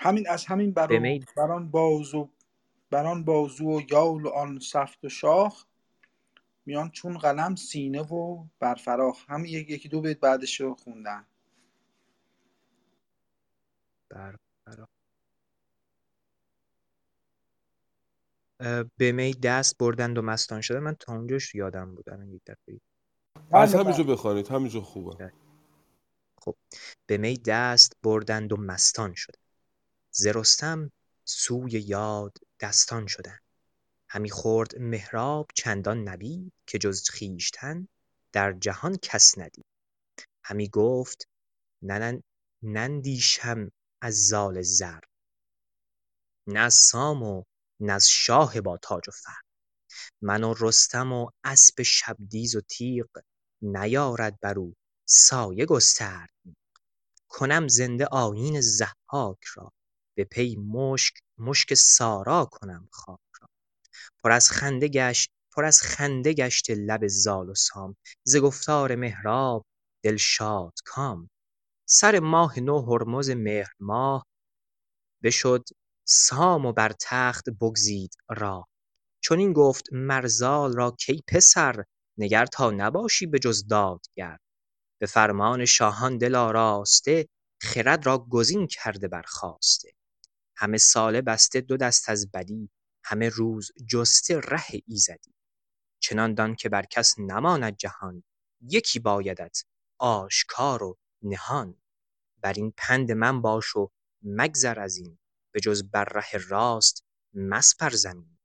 همین 0.00 0.28
از 0.28 0.46
همین 0.46 0.72
به 0.72 0.86
بران 0.86 1.02
می 1.02 1.24
بران 1.36 1.70
بازو 2.90 3.02
بران 3.02 3.24
بازو 3.24 3.64
و 3.64 3.80
یال 3.90 4.26
و 4.26 4.28
آن 4.28 4.58
سخت 4.58 5.04
و 5.04 5.08
شاخ 5.08 5.64
میان 6.66 6.90
چون 6.90 7.18
قلم 7.18 7.54
سینه 7.54 8.02
و 8.02 8.44
برفراخ 8.58 9.30
همین 9.30 9.54
یک- 9.54 9.70
یکی 9.70 9.88
دو 9.88 10.00
بیت 10.00 10.20
بعدش 10.20 10.60
رو 10.60 10.74
خوندن 10.74 11.26
بر 14.08 14.36
برا. 14.66 14.88
اه، 18.60 18.84
به 18.96 19.12
می 19.12 19.34
دست 19.34 19.78
بردند 19.78 20.18
و 20.18 20.22
مستان 20.22 20.60
شده 20.60 20.80
من 20.80 20.94
تا 20.94 21.12
اونجاش 21.12 21.54
یادم 21.54 21.94
بود. 21.94 22.10
الان 22.10 22.28
یک 22.32 22.42
دفعه. 22.46 22.80
از 23.52 23.74
بله 23.74 23.82
همینجا 23.82 24.04
بله. 24.04 24.12
بخوانید. 24.12 24.48
همینجا 24.48 24.80
خوبه. 24.80 25.32
خب. 26.40 26.56
به 27.06 27.16
می 27.16 27.36
دست 27.36 27.92
بردند 28.02 28.52
و 28.52 28.56
مستان 28.56 29.14
شده 29.14 29.38
ز 30.10 30.26
رستم 30.26 30.92
سوی 31.24 31.70
یاد 31.72 32.38
دستان 32.60 33.06
شدند 33.06 33.40
همی 34.08 34.30
خورد 34.30 34.78
مهراب 34.78 35.50
چندان 35.54 36.08
نبید 36.08 36.52
که 36.66 36.78
جز 36.78 37.10
خویشتن 37.10 37.88
در 38.32 38.52
جهان 38.52 38.96
کس 39.02 39.38
ندید. 39.38 39.66
همی 40.44 40.68
گفت 40.68 41.28
نندیشم 42.62 43.70
از 44.00 44.26
زال 44.26 44.62
زر 44.62 45.00
نه 46.46 46.60
از 46.60 46.74
سام 46.74 47.22
و 47.22 47.44
نه 47.80 47.92
از 47.92 48.08
شاه 48.08 48.60
با 48.60 48.78
تاج 48.78 49.08
و 49.08 49.12
فر. 49.12 49.40
من 50.22 50.44
و 50.44 50.54
رستم 50.58 51.12
و 51.12 51.30
اسب 51.44 51.82
شبدیز 51.82 52.56
و 52.56 52.60
تیغ 52.60 53.08
نیارد 53.62 54.40
بر 54.40 54.58
او 54.58 54.74
سایه 55.08 55.66
گسترد. 55.66 56.30
کنم 57.28 57.68
زنده 57.68 58.06
آیین 58.06 58.60
ضحاک 58.60 59.44
را 59.54 59.72
به 60.14 60.24
پی 60.24 60.56
مشک 60.56 61.14
مشک 61.40 61.74
سارا 61.74 62.44
کنم 62.44 62.88
خاک 62.92 63.18
را. 63.40 63.48
پر 64.24 64.32
از 64.32 64.50
خنده 64.50 64.88
گشت 64.88 65.30
پر 65.52 65.64
از 65.64 65.82
خنده 65.82 66.32
گشته 66.32 66.74
لب 66.74 67.06
زال 67.06 67.48
و 67.48 67.54
سام. 67.54 67.96
ز 68.26 68.36
گفتار 68.36 68.94
مهراب 68.96 69.66
دل 70.04 70.16
شادکام 70.16 71.30
سر 71.88 72.18
ماه 72.20 72.60
نو 72.60 72.82
هرمز 72.82 73.30
مهر 73.30 73.72
ماه 73.80 74.26
بشد 75.22 75.64
سام 76.08 76.66
و 76.66 76.72
بر 76.72 76.92
تخت 77.00 77.44
بگزید 77.60 78.14
راه. 78.30 78.68
چنین 79.24 79.52
گفت 79.52 79.84
مر 79.92 80.26
زال 80.26 80.72
را 80.76 80.96
کای 81.06 81.22
پسر 81.28 81.84
نگر 82.18 82.46
تا 82.46 82.70
نباشی 82.70 83.26
به 83.26 83.38
جز 83.38 83.66
دادگر. 83.66 84.38
به 85.00 85.06
فرمان 85.06 85.64
شاهان 85.64 86.18
دل 86.18 86.34
آراسته 86.34 87.28
خرد 87.62 88.06
را 88.06 88.18
گزین 88.18 88.66
کرده 88.66 89.08
برخاسته. 89.08 89.92
همه 90.60 90.78
ساله 90.78 91.22
بسته 91.22 91.60
دو 91.60 91.76
دست 91.76 92.08
از 92.08 92.30
بدی 92.30 92.70
همه 93.04 93.28
روز 93.28 93.70
جسته 93.88 94.40
ره 94.40 94.64
ایزدی. 94.86 95.34
چنان 96.02 96.34
دان 96.34 96.54
که 96.54 96.68
بر 96.68 96.82
کس 96.82 97.18
نماند 97.18 97.76
جهان 97.76 98.22
یکی 98.60 98.98
بایدت 98.98 99.64
آشکار 99.98 100.82
و 100.82 100.98
نهان. 101.22 101.82
بر 102.42 102.52
این 102.52 102.72
پند 102.76 103.12
من 103.12 103.42
باش 103.42 103.76
و 103.76 103.90
مگذر 104.22 104.80
از 104.80 104.96
این 104.96 105.18
به 105.52 105.60
جز 105.60 105.90
بر 105.90 106.04
ره 106.04 106.48
راست 106.48 107.04
مسپر 107.34 107.90
زمین. 107.90 108.38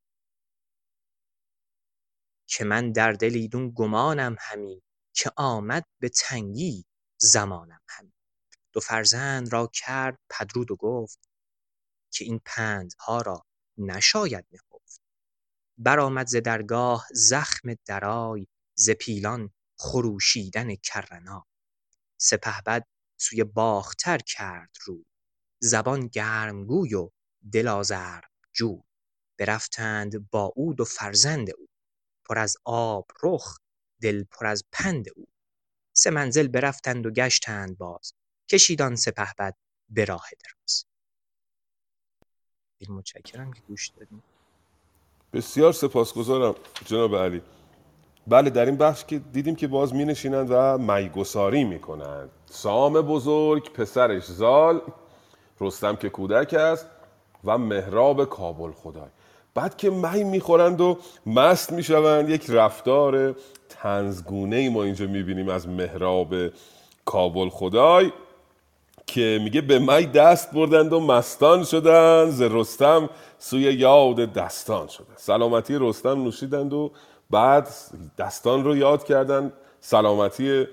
که 2.47 2.63
من 2.65 2.91
در 2.91 3.11
دل 3.11 3.35
ایدون 3.35 3.71
گمانم 3.75 4.35
همی 4.39 4.81
که 5.13 5.31
آمد 5.37 5.85
به 5.99 6.09
تنگی 6.09 6.85
زمانم 7.17 7.81
همی. 7.87 8.13
دو 8.73 8.79
فرزند 8.79 9.53
را 9.53 9.69
کرد 9.73 10.19
پدرود 10.29 10.71
و 10.71 10.75
گفت 10.75 11.24
که 12.15 12.25
این 12.25 12.41
پندها 12.45 13.21
را 13.21 13.45
نشاید 13.77 14.45
نهفت. 14.51 15.01
برآمد 15.77 16.27
ز 16.27 16.35
درگاه 16.35 17.07
زخم 17.11 17.73
درای 17.85 18.47
ز 18.77 18.89
پیلان 18.89 19.53
خروشیدن 19.77 20.75
کرنا. 20.75 21.47
سپهبد 22.17 22.87
سوی 23.19 23.43
باختر 23.43 24.17
کرد 24.17 24.75
روی 24.85 25.05
زبان 25.59 26.07
گرمگوی 26.07 26.93
و 26.93 27.09
دل 27.51 27.67
آزرمجوی 27.67 28.81
برفتند 29.39 30.29
با 30.29 30.53
او 30.55 30.73
دو 30.73 30.85
فرزند 30.85 31.49
او 31.57 31.67
پر 32.25 32.37
از 32.37 32.57
آب 32.63 33.07
رخ 33.23 33.57
دل 34.01 34.23
پر 34.23 34.45
از 34.45 34.63
پند 34.71 35.05
او. 35.15 35.27
سه 35.95 36.09
منزل 36.09 36.47
برفتند 36.47 37.05
و 37.05 37.11
گشتند 37.11 37.77
باز 37.77 38.13
کشید 38.51 38.81
آن 38.81 38.95
سپهبد 38.95 39.55
به 39.89 40.05
راه 40.05 40.29
دراز. 40.43 40.85
خیلی 42.79 42.93
متشکرم 42.93 43.53
که 43.53 43.61
گوش 43.67 43.87
دادیم 43.87 44.23
بسیار 45.33 45.71
سپاسگزارم 45.71 46.55
جناب 46.85 47.15
علی. 47.15 47.41
بله 48.27 48.49
در 48.49 48.65
این 48.65 48.77
بخش 48.77 49.05
که 49.05 49.19
دیدیم 49.19 49.55
که 49.55 49.67
باز 49.67 49.93
می 49.93 50.05
نشینند 50.05 50.47
و 50.51 50.77
میگساری 50.77 51.63
می 51.63 51.79
کنند 51.79 52.29
سام 52.45 52.93
بزرگ 52.93 53.71
پسرش 53.73 54.25
زال 54.25 54.81
رستم 55.59 55.95
که 55.95 56.09
کودک 56.09 56.53
است 56.53 56.87
و 57.43 57.57
مهراب 57.57 58.25
کابل 58.25 58.71
خدای. 58.71 59.09
بعد 59.53 59.77
که 59.77 59.89
می 59.89 60.23
می‌خورند 60.23 60.81
و 60.81 60.97
مست 61.25 61.71
می‌شوند 61.71 62.29
یک 62.29 62.49
رفتار 62.49 63.35
تنزگونه 63.69 64.55
ای 64.55 64.69
ما 64.69 64.83
اینجا 64.83 65.07
می‌بینیم 65.07 65.49
از 65.49 65.67
مهراب 65.67 66.35
کابل 67.05 67.49
خدای. 67.49 68.11
که 69.07 69.39
میگه 69.43 69.61
به 69.61 69.79
می 69.79 70.05
دست 70.05 70.51
بردند 70.51 70.93
و 70.93 70.99
مستان 70.99 71.63
شدند 71.63 72.31
ز 72.31 72.41
رستم 72.41 73.09
سوی 73.39 73.61
یاد 73.61 74.33
دستان 74.33 74.87
شده 74.87 75.07
سلامتی 75.15 75.77
رستم 75.79 76.23
نوشیدند 76.23 76.73
و 76.73 76.91
بعد 77.29 77.69
دستان 78.17 78.63
رو 78.63 78.77
یاد 78.77 79.03
کردند. 79.03 79.53
سلامتی 79.79 80.67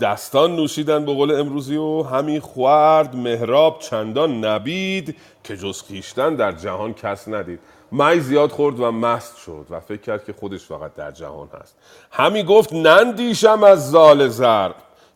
دستان 0.00 0.56
نوشیدن 0.56 1.04
به 1.04 1.14
قول 1.14 1.30
امروزی 1.30 1.76
و 1.76 2.02
همی 2.02 2.40
خورد 2.40 3.16
مهراب 3.16 3.78
چندان 3.78 4.44
نبید 4.44 5.16
که 5.44 5.56
جز 5.56 5.82
خیشتن 5.82 6.34
در 6.34 6.52
جهان 6.52 6.94
کس 6.94 7.28
ندید. 7.28 7.60
می 7.92 8.20
زیاد 8.20 8.50
خورد 8.50 8.80
و 8.80 8.92
مست 8.92 9.36
شد 9.36 9.66
و 9.70 9.80
فکر 9.80 10.00
کرد 10.00 10.24
که 10.24 10.32
خودش 10.32 10.64
فقط 10.64 10.94
در 10.94 11.10
جهان 11.10 11.48
هست. 11.60 11.76
همی 12.10 12.42
گفت 12.42 12.72
نندیشم 12.72 13.62
از 13.64 13.90
زال 13.90 14.28
زر 14.28 14.70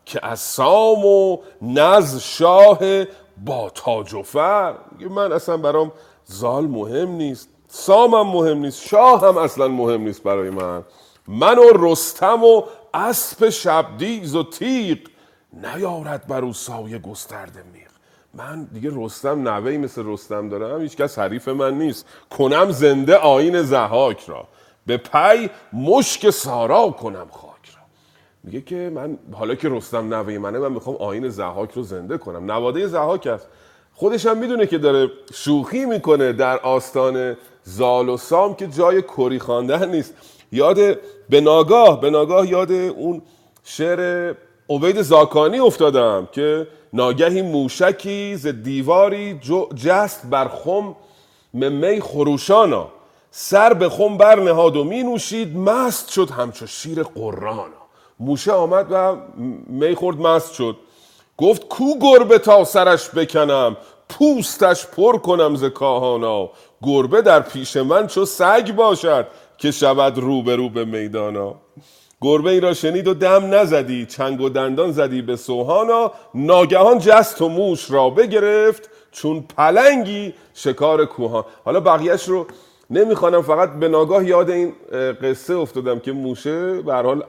که 0.09 0.25
از 0.25 0.39
سام 0.39 1.05
و 1.05 1.37
نز 1.61 2.19
شاه 2.19 2.79
با 3.45 3.69
تاج 3.69 4.13
و 4.13 4.23
فر 4.23 4.73
من 5.09 5.31
اصلا 5.31 5.57
برام 5.57 5.91
زال 6.25 6.67
مهم 6.67 7.11
نیست 7.11 7.49
سامم 7.67 8.27
مهم 8.33 8.57
نیست 8.57 8.87
شاه 8.87 9.27
هم 9.27 9.37
اصلا 9.37 9.67
مهم 9.67 10.01
نیست 10.01 10.23
برای 10.23 10.49
من. 10.49 10.83
من 11.27 11.57
و 11.57 11.63
رستم 11.73 12.43
و 12.43 12.63
اسب 12.93 13.49
شبدیز 13.49 14.35
و 14.35 14.43
تیغ 14.43 14.97
نیارد 15.53 16.27
بر 16.27 16.41
او 16.41 16.53
سایه 16.53 16.99
گسترده 16.99 17.63
میغ. 17.73 17.89
من 18.33 18.63
دیگه 18.63 18.91
رستم 18.93 19.47
نوهی 19.47 19.77
مثل 19.77 20.03
رستم 20.05 20.49
دارم 20.49 20.81
هیچکس 20.81 21.19
حریف 21.19 21.47
من 21.47 21.77
نیست. 21.77 22.05
کنم 22.37 22.71
زنده 22.71 23.15
آین 23.15 23.61
زهاک 23.61 24.25
را. 24.27 24.47
به 24.85 24.97
پی 24.97 25.49
مشک 25.73 26.29
سارا 26.29 26.89
کنم 26.89 27.27
را 27.29 27.48
میگه 28.43 28.61
که 28.61 28.91
من 28.95 29.17
حالا 29.33 29.55
که 29.55 29.69
رستم 29.69 30.13
نوه 30.13 30.37
منه 30.37 30.59
من 30.59 30.71
می‌خوام 30.71 30.95
آین 30.95 31.29
زهاک 31.29 31.71
رو 31.71 31.83
زنده 31.83 32.17
کنم. 32.17 32.51
نواده 32.51 32.87
زهاک 32.87 33.27
است. 33.27 33.47
خودش 33.93 34.25
هم 34.25 34.37
می‌دونه 34.37 34.67
که 34.67 34.77
داره 34.77 35.11
شوخی 35.33 35.85
می‌کنه 35.85 36.33
در 36.33 36.59
آستان 36.59 37.37
زال 37.63 38.09
و 38.09 38.17
سام 38.17 38.55
که 38.55 38.67
جای 38.67 39.01
کری 39.01 39.39
خواندن 39.39 39.89
نیست. 39.89 40.13
یاد 40.51 40.77
به 41.29 41.41
ناگاه 41.41 42.01
به 42.01 42.09
ناگاه 42.09 42.49
یاد 42.49 42.71
اون 42.71 43.21
شعر 43.63 44.33
عبید 44.69 45.01
زاکانی 45.01 45.59
افتادم 45.59 46.27
که 46.31 46.67
ناگهی 46.93 47.41
موشکی 47.41 48.35
ز 48.35 48.47
دیواری 48.47 49.39
جست 49.75 50.29
بر 50.29 50.47
خم 50.47 50.95
می 51.53 52.01
خروشانا. 52.01 52.87
سر 53.31 53.73
به 53.73 53.89
خم 53.89 54.17
برنهاد 54.17 54.75
و 54.75 54.83
می 54.83 55.03
نوشید 55.03 55.57
مست 55.57 56.09
شد 56.09 56.29
همچو 56.29 56.67
شیر 56.67 57.03
قرانا 57.03 57.78
موشه 58.19 58.51
آمد 58.51 58.87
و 58.91 59.15
می 59.67 59.95
خورد 59.95 60.17
مست 60.17 60.53
شد. 60.53 60.77
گفت 61.37 61.67
کو 61.67 61.85
گربه 62.01 62.39
تا 62.39 62.63
سرش 62.63 63.09
بکنم؟ 63.09 63.77
پوستش 64.09 64.85
پر 64.85 65.17
کنم 65.17 65.55
ز 65.55 65.63
کاهانا. 65.63 66.49
گربه 66.83 67.21
در 67.21 67.39
پیش 67.39 67.77
من 67.77 68.07
چو 68.07 68.25
سگ 68.25 68.71
باشد 68.75 69.27
که 69.57 69.71
شود 69.71 70.17
رو 70.17 70.43
به 70.43 70.55
رو 70.55 70.69
به 70.69 70.85
میدانا. 70.85 71.55
گربه 72.21 72.49
ای 72.49 72.59
را 72.59 72.73
شنید 72.73 73.07
و 73.07 73.13
دم 73.13 73.53
نزدی 73.53 74.05
چنگ 74.05 74.41
و 74.41 74.49
دندان 74.49 74.91
زدی 74.91 75.21
به 75.21 75.35
سوهانا. 75.35 76.11
ناگهان 76.35 76.99
جست 76.99 77.41
و 77.41 77.49
موش 77.49 77.91
را 77.91 78.09
بگرفت 78.09 78.89
چون 79.11 79.45
پلنگی 79.57 80.33
شکار 80.53 81.05
کوهان. 81.05 81.43
حالا 81.65 81.79
بقیهش 81.79 82.23
رو 82.23 82.47
نمی‌خوانم 82.89 83.41
فقط 83.41 83.73
به 83.73 83.87
ناگاه 83.87 84.25
یاد 84.25 84.49
این 84.49 84.73
قصه 85.21 85.55
افتادم 85.55 85.99
که 85.99 86.11
موشه 86.11 86.81
به 86.81 86.93
حال 86.93 87.23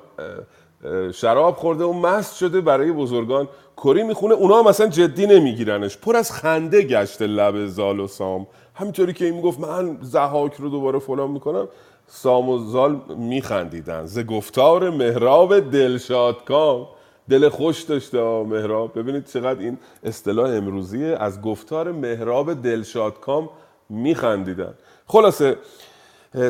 شراب 1.14 1.56
خورده 1.56 1.84
و 1.84 1.92
مست 1.92 2.36
شده 2.36 2.60
برای 2.60 2.92
بزرگان. 2.92 3.48
کری 3.76 4.02
می‌خونه 4.02 4.34
اونا 4.34 4.58
هم 4.58 4.66
اصلا 4.66 4.86
جدی 4.86 5.26
نمیگیرنش. 5.26 5.96
پر 5.96 6.16
از 6.16 6.32
خنده 6.32 6.82
گشت 6.82 7.22
لب 7.22 7.66
زال 7.66 8.00
و 8.00 8.06
سام. 8.06 8.46
همینطوری 8.74 9.12
که 9.12 9.24
این 9.24 9.34
می‌گفت 9.34 9.60
من 9.60 9.98
زهاک 10.02 10.54
رو 10.54 10.68
دوباره 10.68 10.98
فلان 10.98 11.30
می‌کنم. 11.30 11.68
سام 12.06 12.48
و 12.48 12.58
زال 12.58 13.00
میخندیدن. 13.16 14.06
ز 14.06 14.18
گفتار 14.18 14.90
مهراب 14.90 15.70
دلشادکام 15.70 16.88
دل 17.30 17.48
خوش 17.48 17.82
داشته 17.82 18.42
مهراب 18.42 18.98
ببینید 18.98 19.26
چقدر 19.26 19.60
این 19.60 19.78
اصطلاح 20.04 20.50
امروزیه. 20.50 21.16
از 21.20 21.42
گفتار 21.42 21.92
مهراب 21.92 22.62
دلشادکام 22.62 23.48
میخندیدن. 23.88 24.74
خلاصه 25.06 25.56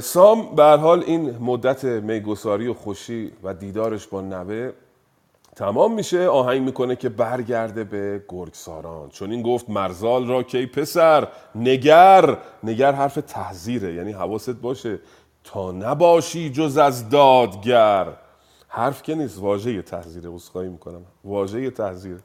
سام 0.02 0.54
به 0.54 0.62
حال 0.64 1.04
این 1.06 1.38
مدت 1.38 1.84
میگساری 1.84 2.68
و 2.68 2.74
خوشی 2.74 3.32
و 3.42 3.54
دیدارش 3.54 4.06
با 4.06 4.20
نوه 4.20 4.72
تمام 5.56 5.94
میشه. 5.94 6.28
آهنگ 6.28 6.62
می‌کنه 6.62 6.96
که 6.96 7.08
برگرده 7.08 7.84
به 7.84 8.24
گرگساران. 8.28 9.08
چون 9.08 9.30
این 9.30 9.42
گفت 9.42 9.70
مرزال 9.70 10.26
را 10.28 10.42
کی 10.42 10.66
پسر 10.66 11.28
نگر. 11.54 12.36
نگر 12.64 12.92
حرف 12.92 13.14
تحذیره 13.14 13.94
یعنی 13.94 14.12
حواست 14.12 14.50
باشه. 14.50 14.98
تا 15.44 15.72
نباشی 15.72 16.50
جز 16.50 16.78
از 16.78 17.08
دادگر. 17.08 18.06
حرف 18.68 19.02
که 19.02 19.14
نیست 19.14 19.38
واژه 19.38 19.82
تحذیره 19.82 20.34
اسخایی 20.34 20.68
می‌کنم. 20.68 21.02
واژه 21.24 21.70
تحذیره. 21.70 22.18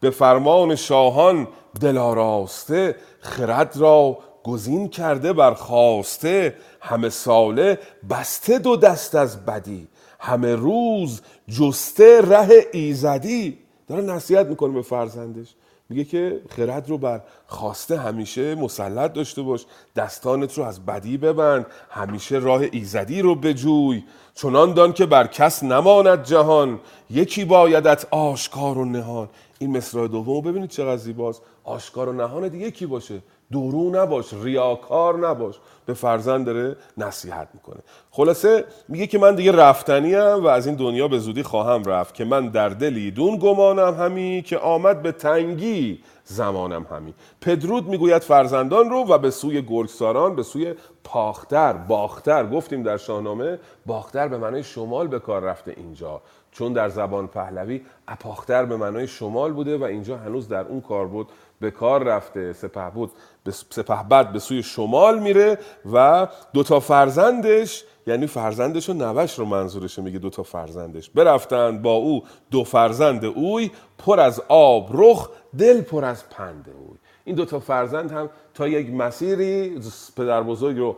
به 0.00 0.10
فرمان 0.10 0.74
شاهان 0.74 1.48
دلاراسته 1.80 2.96
خرد 3.20 3.76
را 3.76 4.18
گزین 4.48 4.88
کرده 4.88 5.32
بر 5.32 5.54
خواسته 5.54 6.54
همه 6.80 7.08
ساله 7.08 7.78
بسته 8.10 8.58
دو 8.58 8.76
دست 8.76 9.14
از 9.14 9.46
بدی 9.46 9.88
همه 10.20 10.54
روز 10.54 11.20
جسته 11.58 12.20
ره 12.20 12.66
ایزدی. 12.72 13.58
داره 13.88 14.02
نصیحت 14.02 14.46
می‌کنه 14.46 14.72
به 14.72 14.82
فرزندش. 14.82 15.54
میگه 15.88 16.04
که 16.04 16.40
خرد 16.50 16.88
رو 16.88 16.98
بر 16.98 17.20
خواسته 17.46 17.98
همیشه 17.98 18.54
مسلط 18.54 19.12
داشته 19.12 19.42
باش 19.42 19.64
دستانت 19.96 20.58
رو 20.58 20.64
از 20.64 20.86
بدی 20.86 21.16
ببند 21.16 21.66
همیشه 21.90 22.36
راه 22.36 22.62
ایزدی 22.72 23.22
رو 23.22 23.34
بجوی. 23.34 24.04
چنان 24.34 24.72
دان 24.72 24.92
که 24.92 25.06
بر 25.06 25.26
کس 25.26 25.62
نماند 25.62 26.24
جهان 26.24 26.80
یکی 27.10 27.44
بایدت 27.44 28.06
آشکار 28.10 28.78
و 28.78 28.84
نهان. 28.84 29.28
این 29.58 29.76
مصرع 29.76 30.08
دوم 30.08 30.40
ببینید 30.40 30.70
چقدر 30.70 30.96
زیباست. 30.96 31.42
آشکار 31.64 32.08
و 32.08 32.12
نهان 32.12 32.48
دیگه 32.48 32.70
کی 32.70 32.86
باشه؟ 32.86 33.22
درو 33.52 33.90
نباش 33.90 34.34
ریاکار 34.42 35.28
نباش. 35.28 35.54
به 35.86 35.94
فرزند 35.94 36.46
داره 36.46 36.76
نصیحت 36.96 37.48
می‌کنه. 37.54 37.80
خلاصه 38.10 38.64
میگه 38.88 39.06
که 39.06 39.18
من 39.18 39.34
دیگه 39.34 39.52
رفتنیم 39.52 40.44
و 40.44 40.46
از 40.46 40.66
این 40.66 40.76
دنیا 40.76 41.08
به 41.08 41.18
زودی 41.18 41.42
خواهم 41.42 41.84
رفت 41.84 42.14
که 42.14 42.24
من 42.24 42.48
در 42.48 42.68
دلی 42.68 43.10
دون 43.10 43.36
گمانم 43.36 43.94
همی 43.94 44.42
که 44.46 44.58
آمد 44.58 45.02
به 45.02 45.12
تنگی 45.12 46.02
زمانم 46.24 46.86
همی. 46.90 47.14
پدرود 47.40 47.88
می‌گوید 47.88 48.22
فرزندان 48.22 48.90
رو 48.90 49.04
و 49.04 49.18
به 49.18 49.30
سوی 49.30 49.62
گرگساران 49.62 50.36
به 50.36 50.42
سوی 50.42 50.74
پاختر 51.04 51.72
باختر. 51.72 52.46
گفتیم 52.46 52.82
در 52.82 52.96
شاهنامه 52.96 53.58
باختر 53.86 54.28
به 54.28 54.38
معنای 54.38 54.62
شمال 54.62 55.06
به 55.06 55.18
کار 55.18 55.42
رفته 55.42 55.74
اینجا. 55.76 56.20
چون 56.52 56.72
در 56.72 56.88
زبان 56.88 57.26
پهلوی 57.26 57.80
اپاختر 58.08 58.64
به 58.64 58.76
معنای 58.76 59.06
شمال 59.06 59.52
بوده 59.52 59.76
و 59.78 59.84
اینجا 59.84 60.16
هنوز 60.16 60.48
در 60.48 60.66
اون 60.66 60.80
کار 60.80 61.06
بود 61.06 61.28
به 61.60 61.70
کار 61.70 62.02
رفته 62.02 62.52
سپه 62.52 62.90
بود. 62.90 63.10
سپه 63.50 64.02
بد 64.10 64.32
به 64.32 64.38
سوی 64.38 64.62
شمال 64.62 65.18
میره 65.18 65.58
و 65.92 66.28
دوتا 66.52 66.80
فرزندش 66.80 67.84
یعنی 68.08 68.26
فرزندش 68.26 68.90
و 68.90 68.92
نوش 68.92 69.38
رو 69.38 69.44
منظورش 69.44 69.98
میگه 69.98 70.18
دوتا 70.18 70.42
فرزندش. 70.42 71.10
برفتند 71.10 71.82
با 71.82 71.92
او 71.92 72.22
دو 72.50 72.64
فرزند 72.64 73.24
اوی 73.24 73.70
پر 73.98 74.20
از 74.20 74.42
آب 74.48 74.90
رخ 74.92 75.28
دل 75.58 75.80
پر 75.80 76.04
از 76.04 76.28
پند 76.28 76.68
اوی. 76.78 76.98
این 77.24 77.36
دوتا 77.36 77.60
فرزند 77.60 78.12
هم 78.12 78.30
تا 78.54 78.68
یک 78.68 78.90
مسیری 78.90 79.80
پدر 80.16 80.42
بزرگ 80.42 80.78
رو 80.78 80.96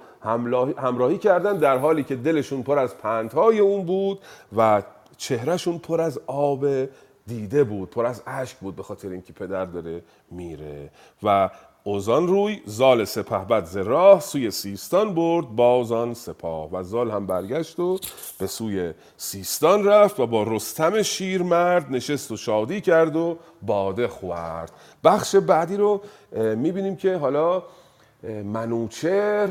همراهی 0.77 1.19
کردن 1.19 1.57
در 1.57 1.79
حالی 1.79 2.05
که 2.05 2.17
دلشون 2.17 2.63
پر 2.63 2.79
از 2.79 2.99
پندهای 2.99 3.59
اون 3.59 3.85
بود 3.85 4.19
و 4.57 4.83
چهرهشون 5.17 5.79
پر 5.79 6.01
از 6.01 6.21
آب 6.27 6.67
دیده 7.27 7.65
بود 7.65 7.91
پر 7.91 8.07
از 8.07 8.23
اشک 8.27 8.57
بود 8.57 8.77
به 8.77 8.83
خاطر 8.83 9.09
اینکه 9.09 9.33
پدر 9.33 9.65
داره 9.65 10.03
میره. 10.31 10.91
و 11.23 11.51
اوزان 11.85 12.27
روی 12.27 12.61
زال 12.67 13.05
سپهبد 13.05 13.65
ز 13.65 13.77
راه 13.77 14.21
سوی 14.21 14.51
سیستان 14.51 15.15
برد 15.15 15.47
بازان 15.47 16.15
سپاه. 16.15 16.73
و 16.73 16.83
زال 16.83 17.11
هم 17.11 17.27
برگشت 17.27 17.81
و 17.81 17.99
به 18.39 18.47
سوی 18.47 18.93
سیستان 19.17 19.85
رفت 19.85 20.21
و 20.21 20.27
با 20.27 20.43
رستم 20.43 21.03
شیرمرد 21.03 21.87
نشست 21.91 22.31
و 22.31 22.37
شادی 22.37 22.81
کرد 22.81 23.17
و 23.17 23.39
باده 23.63 24.09
خورد. 24.09 24.73
بخش 25.05 25.37
بعدی 25.37 25.77
رو 25.77 26.01
می‌بینیم 26.57 26.97
که 26.97 27.17
حالا 27.17 27.63
منوچر 28.45 29.49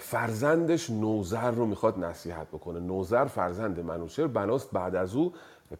فرزندش 0.00 0.90
نوزر 0.90 1.50
رو 1.50 1.66
می‌خواد 1.66 1.98
نصیحت 1.98 2.48
بکنه. 2.48 2.80
نوزر 2.80 3.24
فرزند 3.24 3.80
منوچر 3.80 4.26
بناست 4.26 4.70
بعد 4.72 4.94
از 4.96 5.14
او 5.14 5.32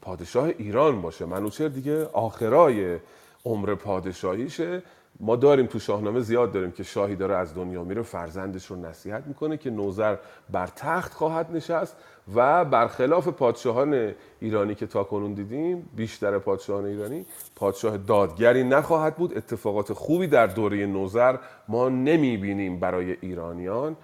پادشاه 0.02 0.44
ایران 0.44 1.02
باشه. 1.02 1.24
منوچر 1.24 1.68
دیگه 1.68 2.06
آخرای 2.06 2.98
عمر 3.44 3.74
پادشاهیشه. 3.74 4.82
ما 5.20 5.36
داریم 5.36 5.66
تو 5.66 5.78
شاهنامه 5.78 6.20
زیاد 6.20 6.52
داریم 6.52 6.70
که 6.70 6.82
شاهی 6.82 7.16
داره 7.16 7.36
از 7.36 7.54
دنیا 7.54 7.84
میره 7.84 8.02
فرزندش 8.02 8.66
رو 8.66 8.76
نصیحت 8.76 9.26
می‌کنه 9.26 9.56
که 9.56 9.70
نوزر 9.70 10.16
بر 10.50 10.66
تخت 10.66 11.14
خواهد 11.14 11.56
نشست 11.56 11.96
و 12.34 12.64
برخلاف 12.64 13.28
پادشاهان 13.28 14.14
ایرانی 14.40 14.74
که 14.74 14.86
تا 14.86 15.04
کنون 15.04 15.34
دیدیم 15.34 15.88
بیشتر 15.96 16.38
پادشاهان 16.38 16.84
ایرانی 16.84 17.26
پادشاه 17.56 17.96
دادگری 17.96 18.64
نخواهد 18.64 19.16
بود. 19.16 19.36
اتفاقات 19.36 19.92
خوبی 19.92 20.26
در 20.26 20.46
دوره 20.46 20.86
نوزر 20.86 21.36
ما 21.68 21.88
نمی‌بینیم 21.88 22.80
برای 22.80 23.16
ایرانیان. 23.20 23.96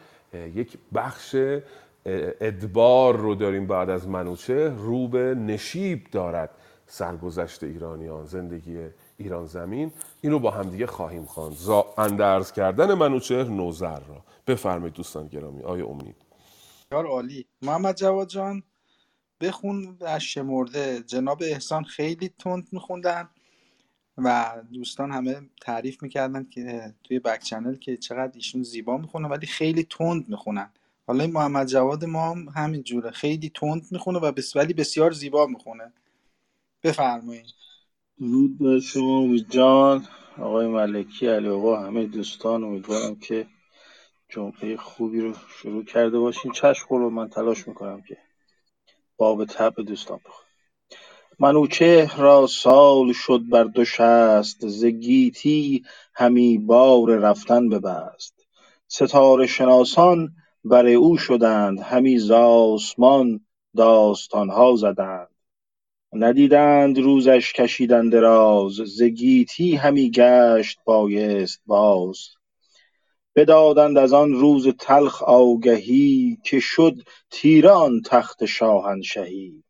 یک 0.55 0.79
بخش 0.95 1.37
ادبار 2.41 3.17
رو 3.17 3.35
داریم 3.35 3.67
بعد 3.67 3.91
از 3.91 4.09
منوچه 4.09 4.73
رو 4.77 5.09
به 5.09 5.35
نشیب 5.35 6.07
دارد 6.13 6.51
سرگذشت 6.87 7.65
ایرانیان 7.65 8.25
زندگی 8.25 8.79
ایران 9.21 9.47
زمین 9.47 9.93
این 10.21 10.33
رو 10.33 10.39
با 10.39 10.51
همدیگه 10.51 10.87
خواهیم 10.87 11.25
خواند. 11.25 11.57
اندرز 11.99 12.53
کردن 12.53 12.95
منوچهر 12.95 13.45
نوزر 13.45 14.01
را. 14.01 14.25
بفرمایید 14.47 14.95
دوستان 14.95 15.27
گرامی. 15.27 15.63
آیا 15.63 15.87
امید. 15.87 16.17
بسیار 16.87 17.07
عالی. 17.07 17.47
محمد 17.63 17.97
جواد 17.97 18.29
جان 18.29 18.63
بخون 19.41 19.97
از 20.01 20.23
شمرده 20.23 21.03
جناب 21.07 21.39
احسان 21.43 21.85
خیلی 21.85 22.31
تند 22.39 22.69
میخوندن 22.73 23.29
و 24.19 24.57
دوستان 24.73 25.11
همه 25.11 25.41
تعریف 25.63 26.03
می‌کردن 26.03 26.45
که 26.45 26.95
توی 27.05 27.19
بک 27.19 27.43
چنل 27.43 27.75
که 27.75 27.97
چقدر 27.97 28.33
ایشون 28.35 28.63
زیبا 28.63 28.97
می‌خونن 28.97 29.29
ولی 29.29 29.47
خیلی 29.47 29.85
تند 29.91 30.29
می‌خونن. 30.29 30.71
حالا 31.07 31.25
این 31.25 31.33
محمد 31.33 31.67
جواد 31.67 32.05
ما 32.05 32.31
هم 32.31 32.49
همین 32.49 32.83
جوره. 32.83 33.11
خیلی 33.11 33.51
تند 33.55 33.87
می‌خونه 33.91 34.19
و 34.19 34.33
بس 34.33 34.57
ولی 34.57 34.75
بسیار 34.75 35.11
زیبا 35.11 35.47
می‌خونه. 35.47 35.93
بفرمایید. 36.83 37.47
درود 38.21 38.59
بر 38.59 38.81
شما 38.81 39.19
امید 39.19 39.51
جان. 39.51 40.07
آقای 40.39 40.67
ملکی 40.67 41.29
علی 41.29 41.49
آقا 41.49 41.77
همه 41.77 42.07
دوستان 42.07 42.65
امیدوارم 42.65 43.17
که 43.17 43.47
جمعه 44.29 44.77
خوبی 44.77 45.21
رو 45.21 45.35
شروع 45.49 45.85
کرده 45.85 46.19
باشین. 46.19 46.53
چشم 46.53 46.97
من 46.97 47.29
تلاش 47.29 47.69
می‌کنم 47.69 48.03
که 48.03 48.19
باب 49.19 49.45
تب 49.45 49.75
دوستان 49.83 50.19
بخونم. 50.27 50.51
منوچهر 51.41 52.21
را 52.21 52.47
سال 52.47 53.13
شد 53.13 53.41
بر 53.51 53.65
دو 53.65 53.85
شست 53.85 54.69
ز 54.69 54.85
گیتی 54.85 55.85
همی 56.15 56.59
بار 56.59 57.11
رفتن 57.19 57.69
ببست. 57.69 58.47
ستاره 58.89 59.47
شناسان 59.47 60.35
بر 60.65 60.87
او 60.87 61.19
شدند 61.19 61.81
همی 61.81 62.19
ز 62.19 62.31
آسمان 62.31 63.41
داستانها 63.77 64.77
زدند. 64.77 65.30
ندیدند 66.13 66.99
روزش 66.99 67.53
کشیدن 67.53 68.09
دراز 68.09 68.73
ز 68.73 69.03
گیتی 69.03 69.77
همی 69.77 70.11
گشت 70.11 70.79
بایست 70.85 71.61
باز. 71.67 72.19
بدادند 73.35 73.99
از 73.99 74.13
آن 74.13 74.33
روز 74.33 74.69
تلخ 74.69 75.23
آگهی 75.23 76.39
که 76.45 76.61
شد 76.61 76.95
تیره 77.31 77.71
آن 77.71 78.03
تخت 78.07 78.45
شاهنشهی. 78.45 79.65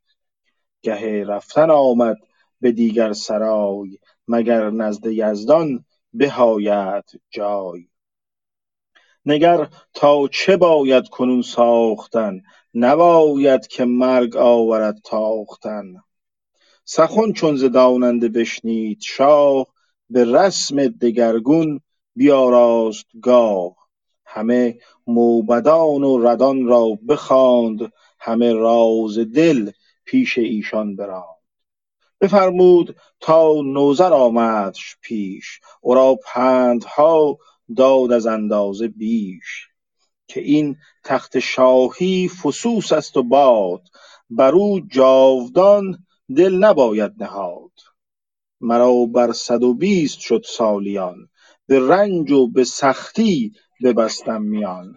گه 0.82 1.24
رفتن 1.24 1.70
آمد 1.70 2.16
به 2.60 2.72
دیگر 2.72 3.12
سرای 3.12 3.98
مگر 4.28 4.70
نزد 4.70 5.06
یزدان 5.06 5.84
بهاید 6.12 7.04
جای. 7.30 7.86
نگر 9.26 9.68
تا 9.94 10.28
چه 10.28 10.56
باید 10.56 11.08
کنون 11.08 11.42
ساختن؟ 11.42 12.42
نباید 12.74 13.66
که 13.66 13.84
مرگ 13.84 14.36
آورد 14.36 15.00
تاختن. 15.04 15.94
سخن 16.84 17.32
چون 17.32 17.56
ز 17.56 17.64
داننده 17.64 18.28
بشنید 18.28 19.00
شاه 19.00 19.66
به 20.10 20.24
رسم 20.24 20.86
دگرگون 20.86 21.80
بیاراست 22.16 23.06
گاه. 23.22 23.76
همه 24.24 24.78
موبدان 25.06 26.04
و 26.04 26.18
ردان 26.18 26.66
را 26.66 26.98
بخواند 27.08 27.92
همه 28.20 28.52
راز 28.52 29.18
دل 29.18 29.70
پیش 30.04 30.38
ایشان 30.38 30.96
براند. 30.96 31.40
بفرمود 32.20 32.96
تا 33.20 33.54
نوذر 33.64 34.12
آمدش 34.12 34.96
پیش 35.00 35.60
او 35.80 35.94
را 35.94 36.18
پندها 36.24 37.38
داد 37.76 38.12
از 38.12 38.26
اندازه 38.26 38.88
بیش. 38.88 39.68
که 40.28 40.40
این 40.40 40.76
تخت 41.04 41.38
شاهی 41.38 42.28
فسوس 42.28 42.92
است 42.92 43.16
و 43.16 43.22
باد 43.22 43.82
بر 44.30 44.52
او 44.52 44.80
جاودان 44.80 46.06
دل 46.36 46.54
نباید 46.54 47.22
نهاد. 47.22 47.70
مرا 48.60 49.06
بر 49.06 49.32
صد 49.32 49.62
و 49.62 49.74
بیست 49.74 50.18
شد 50.18 50.44
سالیان 50.46 51.28
به 51.66 51.88
رنج 51.88 52.30
و 52.32 52.46
به 52.46 52.64
سختی 52.64 53.52
ببستم 53.84 54.42
میان. 54.42 54.94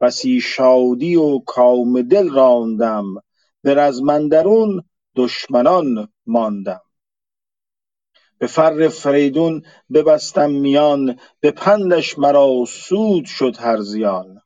بسی 0.00 0.40
شادی 0.40 1.16
و 1.16 1.38
کام 1.38 2.02
دل 2.02 2.30
راندم 2.30 3.04
به 3.62 3.74
رزم 3.74 4.10
اندرون 4.10 4.84
دشمنان 5.16 6.08
ماندم. 6.26 6.80
به 8.38 8.46
فر 8.46 8.88
فریدون 8.88 9.62
ببستم 9.92 10.50
میان 10.50 11.18
به 11.40 11.50
پندش 11.50 12.18
مرا 12.18 12.64
سود 12.68 13.24
شد 13.24 13.56
هر 13.56 13.80
زیان. 13.80 14.40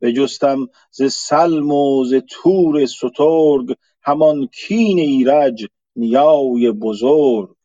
بجستم 0.00 0.66
ز 0.90 1.12
سلم 1.12 1.72
و 1.72 2.04
ز 2.04 2.14
تور 2.28 2.86
سترگ 2.86 3.76
همان 4.02 4.46
کین 4.46 4.98
ایرج 4.98 5.66
نیای 5.96 6.72
بزرگ. 6.72 7.58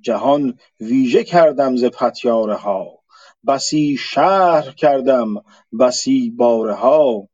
جهان 0.00 0.58
ویژه 0.80 1.24
کردم 1.24 1.76
ز 1.76 1.84
پتیاره 1.84 2.54
ها 2.54 2.98
بسی 3.46 3.96
شهر 3.96 4.70
کردم 4.70 5.34
بسی 5.80 6.30
باره 6.30 6.74
ها 6.74 7.28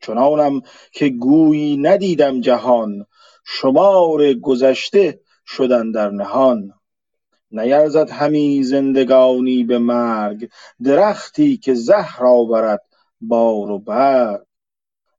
چنانم 0.00 0.60
که 0.92 1.08
گویی 1.08 1.76
ندیدم 1.76 2.40
جهان 2.40 3.06
شمار 3.44 4.34
گذشته 4.34 5.20
شد 5.46 5.72
اندر 5.72 6.10
نهان. 6.10 6.72
نیرزد 7.50 8.10
همی 8.10 8.62
زندگانی 8.62 9.64
به 9.64 9.78
مرگ 9.78 10.48
درختی 10.84 11.56
که 11.56 11.74
زهر 11.74 12.26
آورد 12.26 12.82
بار 13.20 13.70
و 13.70 13.78
برگ 13.78 14.45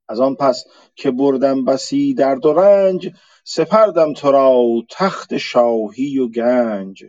از 0.08 0.20
آن 0.20 0.34
پس 0.34 0.64
که 0.94 1.10
بردم 1.10 1.64
بسی 1.64 2.14
درد 2.14 2.46
و 2.46 2.52
رنج 2.52 3.10
سپردم 3.44 4.12
تو 4.12 4.32
را 4.32 4.64
تخت 4.90 5.36
شاهی 5.36 6.18
و 6.18 6.28
گنج. 6.28 7.04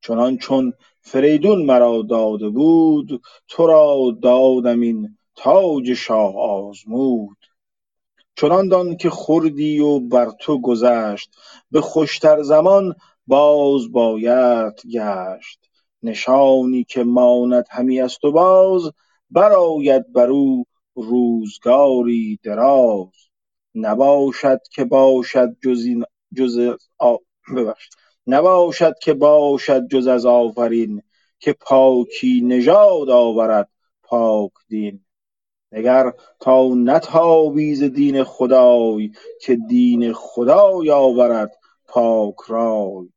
چنان 0.00 0.36
چون 0.36 0.72
فریدون 1.00 1.64
مرا 1.64 2.02
داده 2.02 2.48
بود 2.48 3.22
تو 3.48 3.66
را 3.66 4.16
دادم 4.22 4.80
این 4.80 5.18
تاج 5.36 5.94
شاه 5.94 6.36
آزمود. 6.36 7.36
چنان 8.36 8.68
دان 8.68 8.96
که 8.96 9.10
خوردی 9.10 9.78
و 9.78 10.00
بر 10.00 10.30
تو 10.40 10.60
گذشت 10.60 11.36
به 11.70 11.80
خوشتر 11.80 12.42
زمان 12.42 12.94
باز 13.26 13.92
باید 13.92 14.74
گشت. 14.92 15.58
نشانی 16.02 16.84
که 16.84 17.04
ماند 17.04 17.66
همی 17.70 18.00
از 18.00 18.18
تو 18.18 18.32
باز 18.32 18.90
برآید 19.30 20.12
بر 20.12 20.30
او 20.30 20.64
روزگاری 20.94 22.38
دراز. 22.42 23.08
نباشد 23.74 24.60
که 24.72 24.84
باشد 24.84 25.56
جز 25.64 25.84
این 25.84 26.04
جز 26.36 26.76
آ... 26.98 27.16
نباشد 28.26 28.94
که 29.02 29.14
باشد 29.14 29.88
جز 29.88 30.06
از 30.06 30.26
آفرین 30.26 31.02
که 31.38 31.52
پاکی 31.52 32.40
نژاد 32.44 33.10
آورد 33.10 33.68
پاک 34.02 34.52
دین. 34.68 35.04
نگر 35.72 36.12
تا 36.40 36.74
نتابی 36.74 37.74
ز 37.74 37.82
دین 37.82 38.24
خدای 38.24 39.10
که 39.40 39.56
دین 39.56 40.12
خدای 40.12 40.90
آورد 40.90 41.52
پاک 41.88 42.34
رای. 42.48 43.08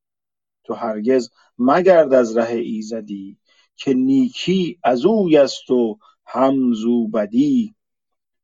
تو 0.63 0.73
هرگز 0.73 1.29
مگرد 1.59 2.13
از 2.13 2.37
ره 2.37 2.51
ایزدی 2.51 3.37
که 3.75 3.93
نیکی 3.93 4.79
از 4.83 5.05
اوی 5.05 5.37
است 5.37 5.69
و 5.71 5.97
هم 6.27 6.73
زو 6.73 7.07
بدی. 7.07 7.75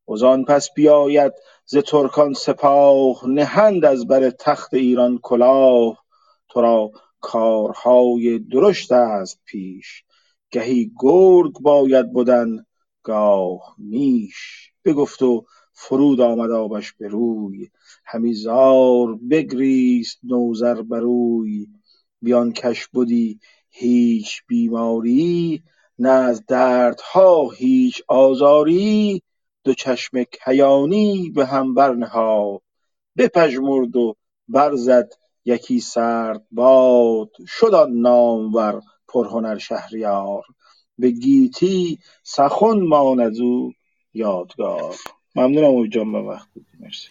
وزان 0.09 0.45
پس 0.45 0.69
بیاید 0.75 1.34
ز 1.65 1.77
ترکان 1.77 2.34
سپاه 2.34 3.29
نهند 3.29 3.86
از 3.86 4.07
بر 4.07 4.29
تخت 4.29 4.73
ایران 4.73 5.19
کلاه. 5.21 6.03
تو 6.49 6.61
را 6.61 6.91
کارهای 7.19 8.39
درشت 8.39 8.91
است 8.91 9.39
پیش. 9.45 10.03
گهی 10.51 10.91
گرگ 10.99 11.53
باید 11.61 12.13
بدن 12.13 12.65
گاه 13.03 13.75
میش 13.77 14.71
بگفت 14.86 15.21
و 15.21 15.45
فرود 15.73 16.21
آمد 16.21 16.51
آبش 16.51 16.93
به 16.93 17.07
روی. 17.07 17.69
همی 18.05 18.34
زار 18.34 19.15
بگریست 19.15 20.19
نوذر 20.23 20.81
بر 20.81 21.01
اوی. 21.01 21.67
بیان 22.21 22.53
کش 22.53 22.88
بدی 22.88 23.39
هیچ 23.69 24.41
بیماری 24.47 25.63
نه 26.03 26.09
از 26.09 26.45
دردها 26.45 27.49
هیچ 27.49 28.01
آزاری 28.07 29.21
دو 29.63 29.73
چشم 29.73 30.23
کیانی 30.23 31.31
به 31.35 31.45
هم 31.45 31.73
برنهاد. 31.73 32.61
بپژمرد 33.17 33.95
و 33.95 34.15
برزد 34.47 35.13
یکی 35.45 35.79
سرد 35.79 36.41
باد 36.51 37.29
شد 37.47 37.73
آن 37.73 37.91
نامور 37.91 38.81
پرهنر 39.07 39.57
شهریار. 39.57 40.43
به 40.97 41.11
گیتی 41.11 41.99
سخن 42.23 42.79
ماند 42.79 43.41
او 43.41 43.73
یادگار. 44.13 44.95
ممنونم 45.35 45.75
امید 45.75 45.91
جان 45.91 46.11
به 46.11 46.19
وقت 46.21 46.47
مرسی. 46.79 47.09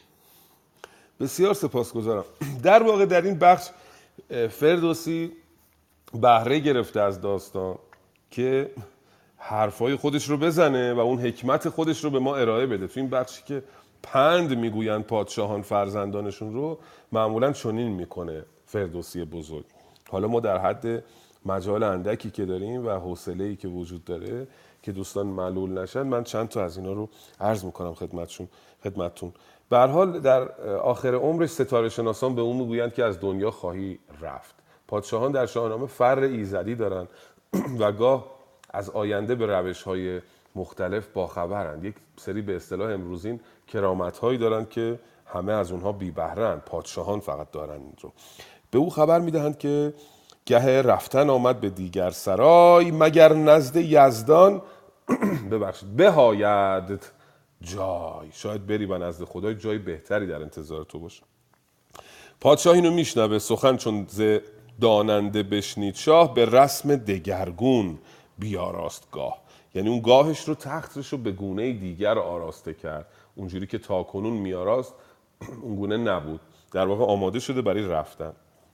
بسیار 1.21 1.55
سپاسگزارم. 1.55 2.25
در 2.63 2.83
واقع 2.83 3.07
در 3.07 3.23
این 3.23 3.39
بخش 3.39 3.69
فردوسی 4.51 5.33
بهره 6.15 6.59
گرفته 6.59 7.01
از 7.01 7.21
داستان. 7.21 7.79
که 8.33 8.71
حرفای 9.37 9.97
خودش 9.97 10.29
رو 10.29 10.37
بزنه 10.37 10.93
و 10.93 10.99
اون 10.99 11.19
حکمت 11.19 11.69
خودش 11.69 12.05
رو 12.05 12.11
به 12.11 12.19
ما 12.19 12.37
ارائه 12.37 12.67
بده. 12.67 12.87
تو 12.87 13.01
این 13.01 13.11
بخشی 13.11 13.43
که 13.47 13.63
پند 14.03 14.59
می‌گویند 14.59 15.05
پادشاهان 15.05 15.63
فرزندانشون 15.63 16.55
رو 16.55 16.79
معمولا 17.13 17.53
چنین 17.53 17.93
می‌کنه 17.93 18.45
فردوسی 18.67 19.25
بزرگ. 19.25 19.65
حالا 20.11 20.29
ما 20.29 20.41
در 20.41 20.59
حد 20.59 21.05
مجال 21.47 21.83
اندکی 21.83 22.31
که 22.31 22.45
داریم 22.45 22.87
و 22.87 22.91
حوصله 22.91 23.45
ای 23.45 23.57
که 23.57 23.69
وجود 23.69 24.05
داره 24.05 24.47
که 24.83 24.93
دوستان 24.93 25.27
معلول 25.27 25.79
نشن 25.83 26.03
من 26.03 26.25
چند 26.25 26.49
تا 26.49 26.65
از 26.65 26.77
اینا 26.77 26.93
رو 26.93 27.09
عرض 27.41 27.65
می‌کنم 27.65 27.95
خدمتشون 27.95 28.49
خدمتتون. 28.85 29.33
به 29.69 29.79
حال 29.79 30.21
در 30.21 30.53
آخر 30.77 31.15
عمرش 31.15 31.49
ستاره 31.49 31.89
شناسان 31.89 32.35
به 32.35 32.43
اون 32.43 32.57
می‌گویند 32.57 32.95
که 32.95 33.05
از 33.05 33.21
دنیا 33.21 33.51
خواهی 33.51 33.99
رفت. 34.21 34.55
پادشاهان 34.89 35.33
در 35.33 35.47
شاهنامه 35.47 35.87
فر 35.87 36.19
ایزدی 36.19 36.75
دارن. 36.75 37.09
و 37.81 37.93
گاه 37.93 38.27
از 38.71 38.91
آینده 38.91 39.35
به 39.35 39.47
روش 39.47 39.83
های 39.83 40.21
مختلف 40.55 41.07
باخبرند. 41.07 41.85
یک 41.85 41.95
سری 42.17 42.43
به 42.43 42.57
اصطلاح 42.57 42.93
امروزین 42.93 43.41
کرامت 43.69 44.19
هایی 44.19 44.39
دارند 44.39 44.71
که 44.71 44.99
همه 45.27 45.53
از 45.53 45.73
اونها 45.73 45.93
بی 45.93 46.11
بهرند 46.11 46.61
پادشاهان 46.61 47.21
فقط 47.21 47.51
دارن 47.51 47.81
این 47.81 47.95
رو. 48.01 48.13
به 48.71 48.79
او 48.79 48.91
خبر 48.91 49.21
می‌دهند 49.21 49.59
که 49.59 49.95
گه 50.47 50.83
رفتن 50.83 51.31
آمد 51.31 51.61
به 51.61 51.71
دیگر 51.71 52.11
سرای 52.11 52.91
مگر 52.91 53.33
نزد 53.33 53.77
یزدان 53.77 54.63
ببخشید 55.51 55.97
بهاید 55.97 57.01
جای. 57.61 58.29
شاید 58.33 58.67
بری 58.67 58.87
و 58.87 58.99
نزد 58.99 59.25
خدای 59.25 59.55
جای 59.55 59.79
بهتری 59.79 60.27
در 60.27 60.43
انتظار 60.43 60.85
تو 60.85 60.99
باشه 60.99 61.23
پادشاه 62.41 62.75
اینو 62.75 62.91
میشنوه 62.91 63.39
سخن 63.39 63.77
چون 63.77 64.07
ز 64.09 64.39
داننده 64.81 65.43
بشنید. 65.43 65.95
شاه 65.95 66.35
به 66.35 66.45
رسم 66.45 66.97
دگرگون 66.97 67.99
بیاراست 68.39 69.09
گاه. 69.11 69.39
یعنی 69.75 69.89
اون 69.89 70.01
گاهش 70.01 70.41
رو 70.41 70.55
تختش 70.55 71.09
رو 71.09 71.19
به 71.19 71.33
گونه 71.33 71.73
دیگر 71.73 72.19
آراسته 72.19 72.75
کرد. 72.75 73.07
اونجوری 73.35 73.67
که 73.67 73.79
تاکنون 73.79 74.33
میاراست 74.33 74.95
اون 75.63 75.77
گونه 75.77 75.97
نبود. 75.97 76.41
در 76.73 76.87
واقع 76.87 77.05
آماده 77.05 77.41
شده 77.41 77.63
برای 77.63 77.87
رفتن. 77.87 78.33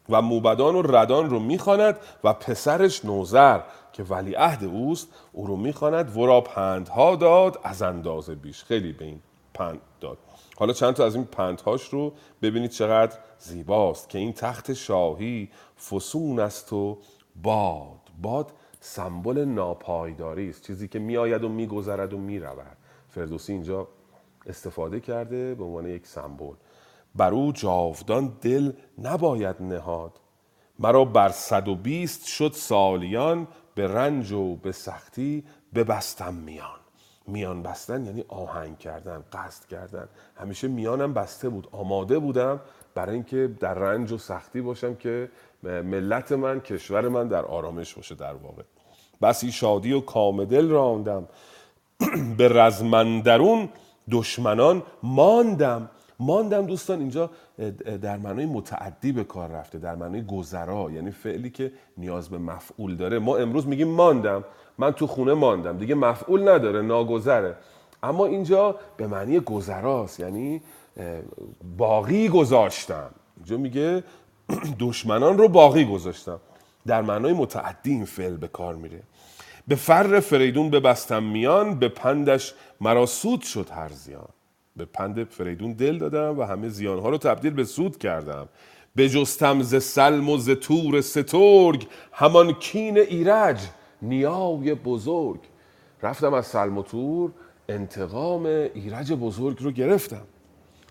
و 0.09 0.23
موبدان 0.23 0.75
و 0.75 0.83
ردان 0.83 1.31
رو 1.31 1.39
می‌خواند 1.39 1.97
و 2.25 2.33
پسرش 2.33 3.05
نوزر 3.05 3.61
که 3.93 4.03
ولیعهد 4.03 4.65
اوست 4.65 5.09
او 5.33 5.47
رو 5.47 5.57
می‌خواند. 5.57 6.17
ورا 6.17 6.41
پندها 6.41 7.17
داد 7.17 7.61
از 7.63 7.83
اندازه 7.83 8.35
بیش. 8.35 8.65
خیلی 8.65 8.93
به 8.93 9.05
این 9.05 9.21
پند 9.55 9.81
داد. 10.01 10.19
حالا 10.59 10.73
چند 10.73 10.95
تا 10.95 11.07
از 11.07 11.15
این 11.15 11.25
پندهاش 11.25 11.85
رو 11.85 12.13
ببینید 12.43 12.71
چقدر 12.71 13.19
زیباست 13.39 14.09
که 14.09 14.19
این 14.19 14.33
تخت 14.33 14.73
شاهی 14.73 15.51
فسون 15.91 16.41
است 16.41 16.73
و 16.73 16.99
باد. 17.43 18.01
باد 18.23 18.53
سمبل 18.81 19.45
ناپایداری 19.45 20.51
است 20.51 20.67
چیزی 20.67 20.89
که 20.89 20.99
میآید 20.99 21.45
و 21.45 21.49
میگذرد 21.49 22.13
و 22.13 22.19
می‌رود. 22.19 22.77
فردوسی 23.09 23.53
اینجا 23.53 23.89
استفاده 24.47 25.01
کرده 25.01 25.55
به 25.55 25.65
عنوان 25.65 25.87
یک 25.87 26.07
سمبل. 26.07 26.55
بر 27.15 27.33
او 27.33 27.53
جاودان 27.53 28.37
دل 28.41 28.73
نباید 28.99 29.57
نهاد. 29.61 30.21
مرا 30.79 31.05
بر 31.05 31.29
صد 31.29 31.69
و 31.69 31.75
بیست 31.75 32.27
شد 32.27 32.53
سالیان 32.53 33.49
به 33.75 33.89
رنج 33.89 34.33
و 34.33 34.57
به 34.57 34.73
سختی 34.73 35.45
ببستم 35.75 36.35
میان. 36.35 36.81
میان 37.29 37.63
بستن 37.63 38.05
یعنی 38.07 38.25
آهنگ 38.29 38.79
کردن 38.79 39.25
قصد 39.33 39.67
کردن. 39.67 40.09
همیشه 40.37 40.69
میانم 40.69 41.15
بسته 41.15 41.49
بود 41.49 41.69
آماده 41.73 42.19
بودم 42.19 42.61
برای 42.95 43.15
اینکه 43.15 43.51
در 43.61 43.75
رنج 43.75 44.13
و 44.13 44.19
سختی 44.19 44.61
باشم 44.61 44.95
که 44.95 45.31
ملت 45.63 46.33
من 46.33 46.61
کشور 46.61 47.09
من 47.09 47.29
در 47.29 47.45
آرامش 47.45 47.95
باشه 47.95 48.15
در 48.15 48.35
واقع. 48.35 48.63
بسی 49.23 49.53
شادی 49.53 49.93
و 49.93 50.01
کامدل 50.01 50.69
راندم 50.69 51.29
به 52.39 52.49
رزمندرون 52.49 53.69
دشمنان 54.11 54.83
ماندم. 55.03 55.91
ماندم 56.21 56.67
دوستان 56.67 56.99
اینجا 56.99 57.31
در 58.03 58.17
معنای 58.17 58.47
متعدی 58.47 59.13
به 59.13 59.25
کار 59.25 59.49
رفته 59.49 59.79
در 59.79 59.95
معنای 59.95 60.23
گذرا 60.23 60.91
یعنی 60.91 61.11
فعلی 61.11 61.51
که 61.51 61.73
نیاز 61.97 62.29
به 62.29 62.39
مفعول 62.39 62.97
داره. 62.97 63.19
ما 63.19 63.37
امروز 63.37 63.67
میگیم 63.67 63.89
ماندم 63.89 64.45
من 64.79 64.93
تو 64.93 65.07
خونه 65.07 65.35
ماندم. 65.35 65.79
دیگه 65.79 65.95
مفعول 65.95 66.49
نداره 66.49 66.83
ناگذره. 66.83 67.57
اما 68.03 68.27
اینجا 68.27 68.77
به 68.97 69.07
معنی 69.07 69.41
گذراست 69.41 70.21
یعنی 70.21 70.63
باقی 71.77 72.29
گذاشتم. 72.29 73.11
اینجا 73.37 73.57
میگه 73.57 74.05
دشمنان 74.81 75.39
رو 75.39 75.49
باقی 75.49 75.85
گذاشتم. 75.85 76.41
در 76.87 77.03
معنای 77.03 77.33
متعدی 77.33 77.91
این 77.91 78.05
فعل 78.05 78.37
به 78.37 78.49
کار 78.49 78.75
میره. 78.75 79.03
به 79.69 79.75
فر 79.75 80.21
فریدون 80.21 80.71
ببستم 80.71 81.23
میان 81.23 81.79
به 81.79 81.89
پندش 81.89 82.55
مرا 82.81 83.07
سود 83.07 83.43
شد 83.43 83.71
هر 83.71 83.89
زیان. 83.89 84.29
به 84.79 84.85
پند 84.85 85.25
فریدون 85.25 85.73
دل 85.73 85.99
دادم 85.99 86.39
و 86.39 86.43
همه 86.43 86.69
زیانها 86.69 87.09
رو 87.09 87.19
تبدیل 87.19 87.53
به 87.53 87.65
سود 87.65 87.99
کردم. 87.99 88.49
به 88.95 89.09
جستم 89.09 89.63
ز 89.63 89.83
سلم 89.83 90.29
و 90.29 90.39
ز 90.39 90.51
تور 90.51 91.01
سترگ 91.01 91.87
همان 92.13 92.53
کین 92.53 92.99
ایرج 92.99 93.61
نیای 94.03 94.75
بزرگ. 94.75 95.41
رفتم 96.03 96.35
از 96.35 96.47
سلم 96.47 96.79
و 96.79 96.83
تور 96.83 97.31
انتقام 97.69 98.47
ایرج 98.47 99.13
بزرگ 99.13 99.63
رو 99.63 99.71
گرفتم. 99.71 100.23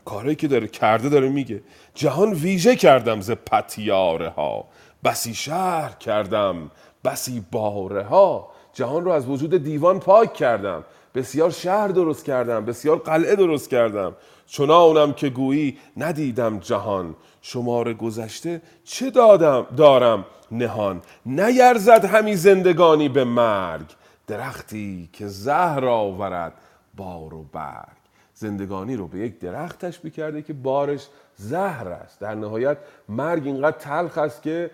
کاری 0.06 0.36
که 0.36 0.48
داره 0.48 0.68
کرده 0.68 1.10
داره 1.10 1.30
میگه. 1.30 1.62
جهان 1.96 2.34
ویژه 2.34 2.76
کردم 2.76 3.22
ز 3.22 3.32
پتیاره 3.32 4.30
ها 4.30 4.66
بسی 5.04 5.34
شهر 5.34 5.92
کردم 5.92 6.72
بسی 7.04 7.46
باره 7.52 8.04
ها 8.04 8.48
جهان 8.74 9.06
رو 9.06 9.12
از 9.12 9.30
وجود 9.30 9.64
دیوان 9.64 10.00
پاک 10.00 10.34
کردم. 10.34 10.84
بسیار 11.18 11.50
شهر 11.50 11.88
درست 11.88 12.26
کردم 12.26 12.66
بسیار 12.66 12.98
قلعه 12.98 13.36
درست 13.36 13.70
کردم. 13.70 14.16
چنانم 14.48 15.14
که 15.14 15.30
گویی 15.30 15.78
ندیدم 15.98 16.60
جهان. 16.60 17.16
شمار 17.42 17.94
گذشته 17.94 18.62
چه 18.84 19.10
دادم 19.10 19.68
دارم؟ 19.78 20.26
نهان. 20.52 21.02
نیرزد 21.26 22.06
همی 22.06 22.36
زندگانی 22.36 23.10
به 23.10 23.24
مرگ. 23.24 23.86
درختی 24.28 25.10
که 25.14 25.28
زهر 25.28 25.86
آورد 25.86 26.54
بار 26.96 27.34
و 27.34 27.44
برگ. 27.54 27.98
زندگانی 28.34 28.96
رو 28.96 29.08
به 29.08 29.20
یک 29.20 29.40
درخت 29.40 29.86
تشبیه 29.86 30.12
کرده 30.12 30.42
که 30.42 30.54
بارش 30.54 31.08
زهر 31.36 31.88
است. 31.88 32.20
در 32.20 32.36
نهایت 32.36 32.78
مرگ 33.10 33.48
اینقدر 33.48 33.78
تلخ 33.78 34.18
است 34.18 34.42
که 34.42 34.72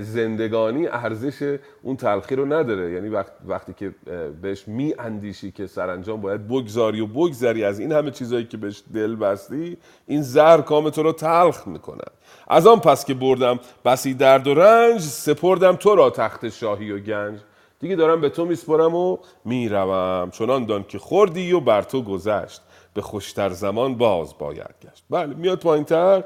زندگانی 0.00 0.86
ارزش 0.86 1.58
اون 1.82 1.96
تلخی 1.96 2.36
رو 2.36 2.52
نداره. 2.52 2.92
یعنی 2.92 3.08
وقتی 3.46 3.72
که 3.72 3.94
بهش 4.42 4.68
می 4.68 4.94
اندیشی 4.98 5.50
که 5.50 5.66
سرانجام 5.66 6.20
باید 6.20 6.48
بگذاری 6.48 7.00
و 7.00 7.06
بگذری 7.06 7.64
از 7.64 7.80
این 7.80 7.92
همه 7.92 8.10
چیزهایی 8.10 8.44
که 8.44 8.56
بهش 8.56 8.82
دل 8.94 9.16
بستی 9.16 9.76
این 10.06 10.22
زهر 10.22 10.60
کام 10.60 10.90
تو 10.90 11.02
رو 11.02 11.12
تلخ 11.12 11.66
می‌کنن 11.66 12.10
از 12.48 12.66
آن 12.66 12.80
پس 12.80 13.04
که 13.04 13.14
بردم 13.14 13.60
بسی 13.84 14.14
درد 14.14 14.46
و 14.46 14.54
رنج 14.54 15.00
سپردم 15.00 15.76
تو 15.76 15.94
را 15.94 16.10
تخت 16.10 16.48
شاهی 16.48 16.92
و 16.92 16.98
گنج. 16.98 17.40
دیگه 17.80 17.96
دارم 17.96 18.20
به 18.20 18.28
تو 18.28 18.44
میسپرم 18.44 18.94
و 18.94 19.18
می‌روم 19.44 20.30
چنان 20.30 20.66
دان 20.66 20.84
که 20.88 20.98
خوردی 20.98 21.52
و 21.52 21.60
بر 21.60 21.82
تو 21.82 22.02
گذشت. 22.02 22.62
به 22.94 23.02
خوشتر 23.02 23.48
زمان 23.48 23.94
باز 23.94 24.38
باید 24.38 24.74
گشت. 24.82 25.04
بله 25.10 25.34
میاد 25.34 25.60
پایینتر 25.60 26.24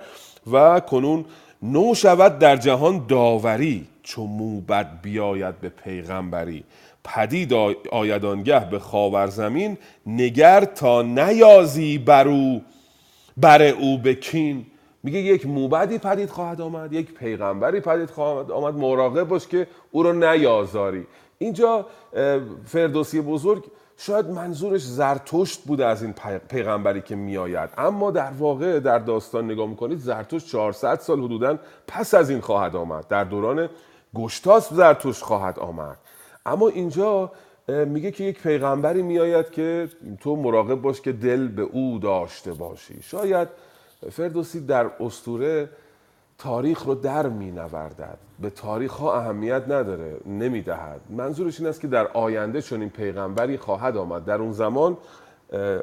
و 0.52 0.80
کنون 0.80 1.24
نو 1.64 1.94
شود 1.94 2.38
در 2.38 2.56
جهان 2.56 3.06
داوری 3.08 3.86
چو 4.02 4.26
موبد 4.26 5.00
بیاید 5.02 5.60
به 5.60 5.68
پیغمبری. 5.68 6.64
پدید 7.04 7.52
آیدانگه 7.92 8.70
به 8.70 8.78
خاور 8.78 9.26
زمین 9.26 9.78
نگر 10.06 10.64
تا 10.64 11.02
نیازی 11.02 11.98
بر 11.98 12.28
او 12.28 12.62
بر 13.36 13.62
او 13.62 13.98
بکین. 13.98 14.66
میگه 15.02 15.18
یک 15.18 15.46
موبدی 15.46 15.98
پدید 15.98 16.30
خواهد 16.30 16.60
آمد 16.60 16.92
یک 16.92 17.14
پیغمبری 17.14 17.80
پدید 17.80 18.10
خواهد 18.10 18.50
آمد. 18.50 18.74
مراقب 18.74 19.24
باش 19.24 19.46
که 19.46 19.66
او 19.90 20.02
رو 20.02 20.12
نیازاری. 20.12 21.06
اینجا 21.38 21.86
فردوسی 22.64 23.20
بزرگ 23.20 23.64
شاید 23.96 24.26
منظورش 24.26 24.82
زرتشت 24.82 25.64
بوده 25.64 25.86
از 25.86 26.02
این 26.02 26.14
پیغمبری 26.48 27.02
که 27.02 27.16
میآید. 27.16 27.70
اما 27.78 28.10
در 28.10 28.30
واقع 28.30 28.80
در 28.80 28.98
داستان 28.98 29.44
نگاه 29.44 29.68
می‌کنید 29.68 29.98
زرتشت 29.98 30.46
400 30.46 31.00
سال 31.00 31.22
حدودا 31.22 31.58
پس 31.86 32.14
از 32.14 32.30
این 32.30 32.40
خواهد 32.40 32.76
آمد. 32.76 33.08
در 33.08 33.24
دوران 33.24 33.68
گشتاس 34.14 34.72
زرتشت 34.72 35.22
خواهد 35.22 35.58
آمد. 35.58 35.98
اما 36.46 36.68
اینجا 36.68 37.32
میگه 37.68 38.10
که 38.10 38.24
یک 38.24 38.42
پیغمبری 38.42 39.02
میآید 39.02 39.50
که 39.50 39.88
تو 40.20 40.36
مراقب 40.36 40.74
باش 40.74 41.00
که 41.00 41.12
دل 41.12 41.48
به 41.48 41.62
او 41.62 41.98
داشته 41.98 42.52
باشی. 42.52 43.02
شاید 43.02 43.48
فردوسی 44.10 44.60
در 44.66 44.90
استوره 45.00 45.68
تاریخ 46.44 46.82
رو 46.82 46.94
در 46.94 47.26
می 47.26 47.50
نوردد. 47.50 48.18
به 48.40 48.50
تاریخ 48.50 48.92
ها 48.92 49.16
اهمیت 49.16 49.62
نداره 49.68 50.16
نمی 50.26 50.62
دهد. 50.62 51.00
منظورش 51.10 51.60
این 51.60 51.68
است 51.68 51.80
که 51.80 51.86
در 51.86 52.06
آینده 52.06 52.62
چون 52.62 52.80
این 52.80 52.90
پیغمبری 52.90 53.58
خواهد 53.58 53.96
آمد. 53.96 54.24
در 54.24 54.38
اون 54.38 54.52
زمان 54.52 54.96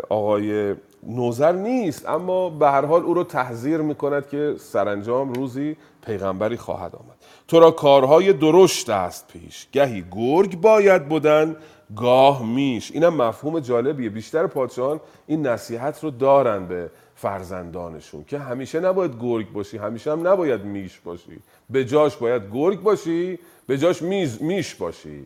آقای 0.10 0.76
نوزر 1.04 1.52
نیست 1.52 2.10
اما 2.10 2.50
به 2.50 2.68
هر 2.68 2.86
حال 2.86 3.04
او 3.04 3.14
رو 3.14 3.24
تحذیر 3.24 3.78
می 3.78 3.96
کند 3.96 4.30
که 4.30 4.56
سرانجام 4.60 5.34
روزی 5.34 5.78
پیغمبری 6.06 6.58
خواهد 6.58 6.96
آمد. 6.96 7.16
تو 7.48 7.60
را 7.60 7.72
کارهای 7.72 8.34
درشت 8.34 8.90
است 8.90 9.28
پیش. 9.28 9.68
گهی 9.72 10.04
گرگ 10.12 10.62
باید 10.62 11.10
بودن 11.10 11.56
گاه 11.96 12.46
میش. 12.46 12.92
اینم 12.92 13.16
مفهوم 13.16 13.60
جالبیه. 13.60 14.10
بیشتر 14.10 14.48
پادشاهان 14.48 15.00
این 15.28 15.48
نصیحت 15.48 16.04
رو 16.04 16.12
دارن 16.12 16.66
به 16.66 16.90
فرزندانشون 17.22 18.24
که 18.24 18.40
همیشه 18.40 18.80
نباید 18.80 19.12
گرگ 19.22 19.52
باشی 19.52 19.78
همیشه 19.78 20.12
هم 20.12 20.28
نباید 20.28 20.62
میش 20.62 21.00
باشی. 21.00 21.40
به 21.70 21.86
جاش 21.86 22.18
باید 22.18 22.42
گرگ 22.54 22.82
باشی 22.82 23.40
به 23.68 23.78
جاش 23.78 24.02
میز 24.02 24.42
میش 24.42 24.76
باشی. 24.76 25.26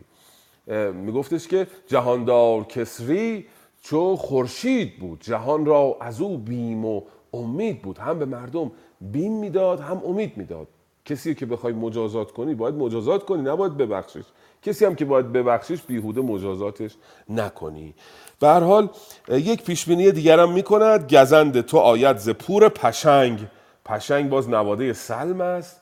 میگفتش 0.92 1.48
که 1.48 1.66
جهاندار 1.86 2.64
کسری 2.64 3.46
چو 3.82 4.16
خورشید 4.16 4.98
بود. 4.98 5.20
جهان 5.20 5.66
را 5.66 5.96
از 6.00 6.20
او 6.20 6.38
بیم 6.38 6.84
و 6.84 7.02
امید 7.34 7.82
بود. 7.82 7.98
هم 7.98 8.18
به 8.18 8.24
مردم 8.24 8.72
بیم 9.00 9.32
می‌داد 9.32 9.80
هم 9.80 10.02
امید 10.04 10.36
می‌داد. 10.36 10.66
کسی 11.04 11.34
که 11.34 11.46
بخوای 11.46 11.72
مجازات 11.72 12.32
کنی 12.32 12.54
باید 12.54 12.74
مجازات 12.74 13.24
کنی 13.24 13.42
نباید 13.42 13.76
ببخشش. 13.76 14.24
کسی 14.62 14.84
هم 14.84 14.94
که 14.94 15.04
باید 15.04 15.32
ببخشش 15.32 15.82
بیهوده 15.82 16.20
مجازاتش 16.20 16.96
نکنی. 17.28 17.94
به 18.40 18.46
هر 18.48 18.60
حال 18.60 18.88
یک 19.28 19.62
پیشبینی 19.62 20.12
دیگرم 20.12 20.52
می‌کند. 20.52 21.14
گزند 21.14 21.60
تو 21.60 21.78
آید 21.78 22.16
ز 22.16 22.30
پور 22.30 22.68
پشنگ. 22.68 23.46
پشنگ 23.84 24.28
باز 24.28 24.48
نواده 24.48 24.92
سلم 24.92 25.40
است 25.40 25.80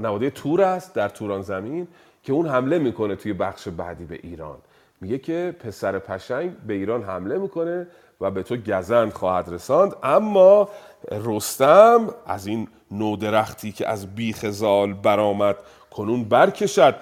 نواده 0.00 0.30
تور 0.30 0.62
است 0.62 0.94
در 0.94 1.08
توران 1.08 1.42
زمین 1.42 1.88
که 2.22 2.32
اون 2.32 2.48
حمله 2.48 2.78
می‌کنه 2.78 3.16
توی 3.16 3.32
بخش 3.32 3.68
بعدی 3.68 4.04
به 4.04 4.18
ایران. 4.22 4.56
میگه 5.00 5.18
که 5.18 5.56
پسر 5.60 5.98
پشنگ 5.98 6.56
به 6.66 6.74
ایران 6.74 7.02
حمله 7.02 7.38
می‌کنه 7.38 7.86
و 8.20 8.30
به 8.30 8.42
تو 8.42 8.56
گزند 8.56 9.12
خواهد 9.12 9.48
رساند. 9.48 9.92
اما 10.02 10.68
رستم 11.10 12.14
از 12.26 12.46
این 12.46 12.68
نودرختی 12.90 13.72
که 13.72 13.88
از 13.88 14.14
بیخ 14.14 14.50
زال 14.50 14.92
برآمد 14.92 15.56
کنون 15.92 16.24
برکشد. 16.24 16.94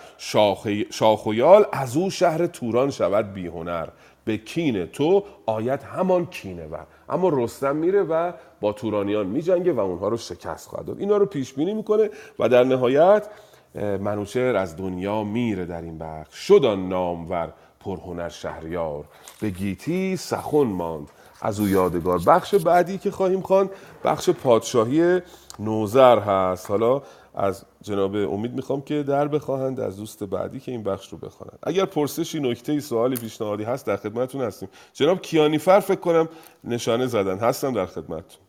شاخ 0.91 1.26
و 1.26 1.34
یال 1.34 1.66
از 1.72 1.97
او 1.97 2.11
شهر 2.11 2.47
توران 2.47 2.91
شود 2.91 3.32
بیهنر 3.32 3.88
به 4.24 4.36
کین 4.36 4.86
تو 4.86 5.24
آید 5.47 5.82
همان 5.82 6.26
کینه 6.26 6.66
بر 6.66 6.86
اما 7.09 7.28
رستم 7.32 7.76
میره 7.76 8.03
و 8.03 8.32
با 8.61 8.72
تورانیان 8.72 9.26
میجنگه 9.26 9.72
و 9.72 9.80
اونها 9.80 10.09
رو 10.09 10.16
شکست 10.16 10.68
خواهد 10.68 10.86
داد. 10.86 11.01
اینا 11.01 11.16
رو 11.16 11.26
پیش 11.26 11.53
بینی 11.53 11.74
می‌کنه 11.74 12.11
و 12.38 12.49
در 12.49 12.64
نهایت 12.64 13.28
منوچهر 13.74 14.57
از 14.57 14.76
دنیا 14.76 15.24
میره 15.24 15.64
در 15.64 15.82
این 15.82 15.99
بخش. 15.99 16.34
شد 16.34 16.64
آن 16.64 16.88
نامور 16.88 17.53
پرهنر 17.80 18.28
شهریار. 18.28 19.05
به 19.41 19.51
گیتی 19.51 20.16
سخن 20.16 20.59
ماند. 20.59 21.09
از 21.43 21.61
او 21.61 21.68
یادگار. 21.68 22.20
بخش 22.26 22.55
بعدی 22.55 22.99
که 22.99 23.11
خواهیم 23.11 23.41
خوان 23.41 23.70
بخش 24.05 24.30
پادشاهی 24.30 25.20
نوزر 25.59 26.18
هست. 26.18 26.70
حالا 26.70 27.03
از 27.35 27.64
جناب 27.83 28.14
امید 28.14 28.53
می‌خوام 28.53 28.83
که 28.83 29.03
در 29.03 29.28
بخواهند 29.28 29.81
از 29.81 29.97
دوست 29.97 30.24
بعدی 30.24 30.61
که 30.61 30.72
این 30.72 30.83
بخش 30.83 31.09
رو 31.09 31.18
بخوانند. 31.18 31.59
اگر 31.62 31.85
پرسشی 31.85 32.41
نکته 32.41 32.81
سوالی 32.81 33.16
پیشنهادی 33.16 33.64
هست 33.64 33.87
در 33.87 33.97
خدمتتون 33.97 34.41
هستیم. 34.41 34.68
جناب 34.93 35.22
کیانیفر 35.22 35.81
فکر 35.81 36.01
کنم 36.01 36.28
نشانه 36.64 37.07
زدن. 37.07 37.39
هستم 37.39 37.74
در 37.74 37.87
خدمتتون. 37.87 38.43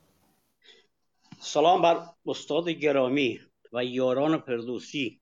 سلام 1.40 1.82
بر 1.82 1.98
استاد 2.26 2.70
گرامی 2.70 3.40
و 3.74 3.86
یاران 3.86 4.38
پردوسی. 4.38 5.22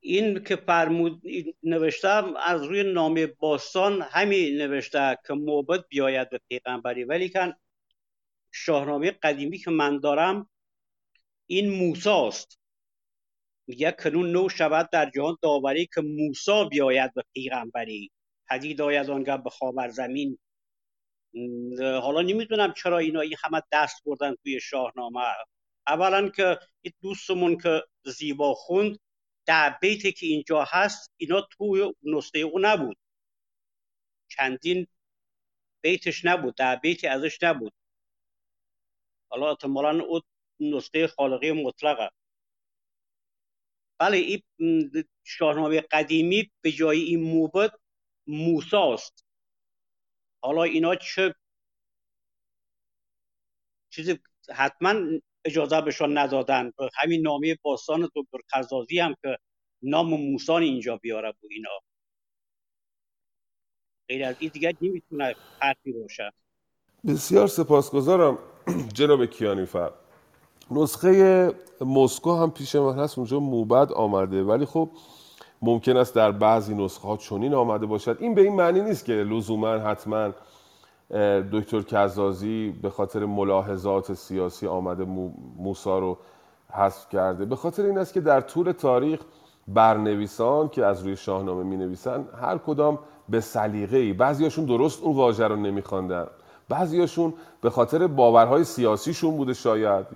این 0.00 0.44
که 0.44 0.56
فرمود 0.56 1.22
نوشتم 1.62 2.34
از 2.46 2.62
روی 2.62 2.92
نام 2.92 3.26
باستان 3.38 4.02
همین 4.02 4.56
نوشته 4.58 5.18
که 5.26 5.34
موبت 5.34 5.84
بیاید 5.88 6.30
به 6.30 6.40
پیغمبری. 6.48 7.04
ولی 7.04 7.30
کن 7.30 7.52
شاهنامه 8.52 9.10
قدیمی 9.10 9.58
که 9.58 9.70
من 9.70 10.00
دارم 10.00 10.48
این 11.46 11.70
موساست. 11.70 12.58
میگه 13.66 13.92
کنون 13.92 14.32
نو 14.32 14.48
شود 14.48 14.90
در 14.90 15.10
جهان 15.10 15.36
داوری 15.42 15.88
که 15.94 16.00
موسا 16.00 16.64
بیاید 16.64 17.14
به 17.14 17.22
پیغمبری. 17.34 18.10
پدید 18.50 18.80
آید 18.80 19.10
آنگه 19.10 19.36
به 19.36 19.50
خاور 19.50 19.88
زمین. 19.88 20.38
حالا 21.80 22.22
نمی‌دونم 22.22 22.72
چرا 22.72 22.98
اینا 22.98 23.20
این 23.20 23.34
همه 23.44 23.62
دست 23.72 24.04
بردن 24.04 24.34
توی 24.34 24.60
شاهنامه. 24.60 25.24
اولا 25.86 26.28
که 26.28 26.58
این 26.82 26.92
دوستمون 27.02 27.58
که 27.58 27.82
زیبا 28.04 28.54
خوند 28.54 28.98
در 29.46 29.78
بیتی 29.80 30.12
که 30.12 30.26
اینجا 30.26 30.64
هست 30.68 31.12
اینا 31.16 31.40
توی 31.40 31.94
نسخه 32.02 32.38
او 32.38 32.58
نبود. 32.58 32.96
چندین 34.28 34.86
بیتش 35.80 36.24
نبود 36.24 36.54
در 36.54 36.76
بیتی 36.76 37.06
ازش 37.06 37.42
نبود. 37.42 37.72
حالا 39.30 39.50
احتمالا 39.50 40.04
او 40.04 40.20
نسخه 40.60 41.06
خالقی 41.06 41.52
مطلقه. 41.52 42.10
بله 43.98 44.16
این 44.16 44.42
شاهنامه 45.24 45.80
قدیمی 45.80 46.50
به 46.60 46.72
جای 46.72 47.00
این 47.00 47.22
موبد 47.22 47.72
موساست 48.26 49.24
حالا 50.42 50.62
اینا 50.62 50.94
چه 50.94 51.34
چیزی 53.90 54.18
حتما 54.54 54.94
اجازه 55.44 55.80
بهشان 55.80 56.18
ندادن. 56.18 56.72
همین 56.94 57.22
نامه 57.22 57.58
باستان 57.62 58.10
دکتر 58.14 58.38
قزازی 58.52 58.98
هم 58.98 59.14
که 59.22 59.38
نام 59.82 60.30
موسان 60.30 60.62
اینجا 60.62 60.96
بیاره 60.96 61.32
بود 61.40 61.50
اینا. 61.52 61.80
غیر 64.08 64.24
از 64.24 64.36
این 64.38 64.50
دیگه 64.54 64.76
نمی‌تونه 64.80 65.34
حرفی 65.60 65.92
روشه 65.92 66.32
بسیار 67.06 67.46
سپاسگزارم 67.46 68.38
جناب 68.94 69.26
کیانیفر. 69.26 70.03
نسخه 70.70 71.52
مسکو 71.80 72.34
هم 72.34 72.50
پیش 72.50 72.76
من 72.76 72.98
هست 72.98 73.18
اونجا 73.18 73.40
موبد 73.40 73.92
آمده. 73.92 74.42
ولی 74.42 74.64
خب 74.64 74.88
ممکن 75.62 75.96
است 75.96 76.14
در 76.14 76.32
بعضی 76.32 76.74
نسخه 76.74 77.08
ها 77.08 77.16
چنین 77.16 77.54
آمده 77.54 77.86
باشد. 77.86 78.16
این 78.20 78.34
به 78.34 78.40
این 78.40 78.56
معنی 78.56 78.80
نیست 78.80 79.04
که 79.04 79.12
لزوما 79.12 79.68
حتما 79.68 80.30
دکتر 81.52 81.82
کزازی 81.82 82.74
به 82.82 82.90
خاطر 82.90 83.24
ملاحظات 83.24 84.12
سیاسی 84.12 84.66
آمده 84.66 85.04
موسا 85.58 85.98
رو 85.98 86.18
حذف 86.72 87.08
کرده. 87.08 87.44
به 87.44 87.56
خاطر 87.56 87.82
این 87.82 87.98
است 87.98 88.12
که 88.12 88.20
در 88.20 88.40
طول 88.40 88.72
تاریخ 88.72 89.20
برنویسان 89.68 90.68
که 90.68 90.84
از 90.84 91.02
روی 91.02 91.16
شاهنامه 91.16 91.62
می 91.62 91.76
نویسن 91.76 92.24
هر 92.40 92.58
کدام 92.58 92.98
به 93.28 93.40
سلیقه 93.40 93.96
ای 93.96 94.12
بعضیاشون 94.12 94.64
درست 94.64 95.02
اون 95.02 95.16
واژه 95.16 95.48
رو 95.48 95.56
نمیخواندن. 95.56 96.26
بعضیاشون 96.68 97.34
به 97.60 97.70
خاطر 97.70 98.06
باورهای 98.06 98.64
سیاسیشون 98.64 99.36
بوده 99.36 99.54
شاید. 99.54 100.06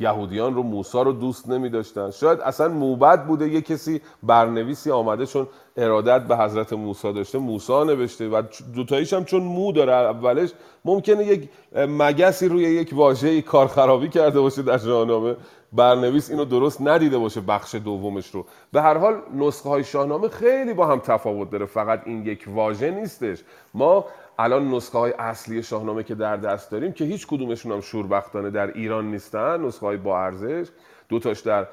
یهودیان 0.00 0.54
رو 0.54 0.62
موسا 0.62 1.02
رو 1.02 1.12
دوست 1.12 1.48
نمی 1.48 1.68
داشتن 1.68 2.10
شاید 2.10 2.40
اصلا 2.40 2.68
موبد 2.68 3.26
بوده 3.26 3.48
یه 3.48 3.60
کسی 3.60 4.00
برنویسی 4.22 4.90
آمده 4.90 5.26
چون 5.26 5.48
ارادت 5.76 6.26
به 6.26 6.36
حضرت 6.36 6.72
موسی 6.72 7.12
داشته. 7.12 7.38
موسا 7.38 7.84
نوشته 7.84 8.28
و 8.28 8.42
دوتاییش 8.74 9.12
هم 9.12 9.24
چون 9.24 9.42
مو 9.42 9.72
داره. 9.72 9.92
اولش 9.92 10.50
ممکنه 10.84 11.26
یک 11.26 11.48
مگسی 11.76 12.48
روی 12.48 12.62
یک 12.62 12.90
واژه 12.92 13.42
کار 13.42 13.66
خرابی 13.66 14.08
کرده 14.08 14.40
باشه 14.40 14.62
در 14.62 14.78
شاهنامه. 14.78 15.36
برنویس 15.72 16.30
اینو 16.30 16.44
درست 16.44 16.80
ندیده 16.80 17.18
باشه 17.18 17.40
بخش 17.40 17.74
دومش 17.74 18.30
رو. 18.30 18.46
به 18.72 18.82
هر 18.82 18.98
حال 18.98 19.14
نسخه 19.34 19.68
های 19.68 19.84
شاهنامه 19.84 20.28
خیلی 20.28 20.74
با 20.74 20.86
هم 20.86 20.98
تفاوت 20.98 21.50
داره. 21.50 21.66
فقط 21.66 22.02
این 22.06 22.26
یک 22.26 22.44
واژه 22.54 22.90
نیستش. 22.90 23.38
ما 23.74 24.04
الان 24.38 24.68
نسخه 24.74 24.98
های 24.98 25.12
اصلی 25.18 25.62
شاهنامه 25.62 26.02
که 26.02 26.14
در 26.14 26.36
دست 26.36 26.70
داریم 26.70 26.92
که 26.92 27.04
هیچ 27.04 27.26
کدومشون 27.26 27.72
هم 27.72 27.80
شوربختانه 27.80 28.50
در 28.50 28.72
ایران 28.72 29.10
نیستن 29.10 29.64
نسخه 29.64 29.86
های 29.86 29.96
با 29.96 30.20
ارزش. 30.20 30.68
دو 31.08 31.18
تاش 31.18 31.40
در 31.40 31.66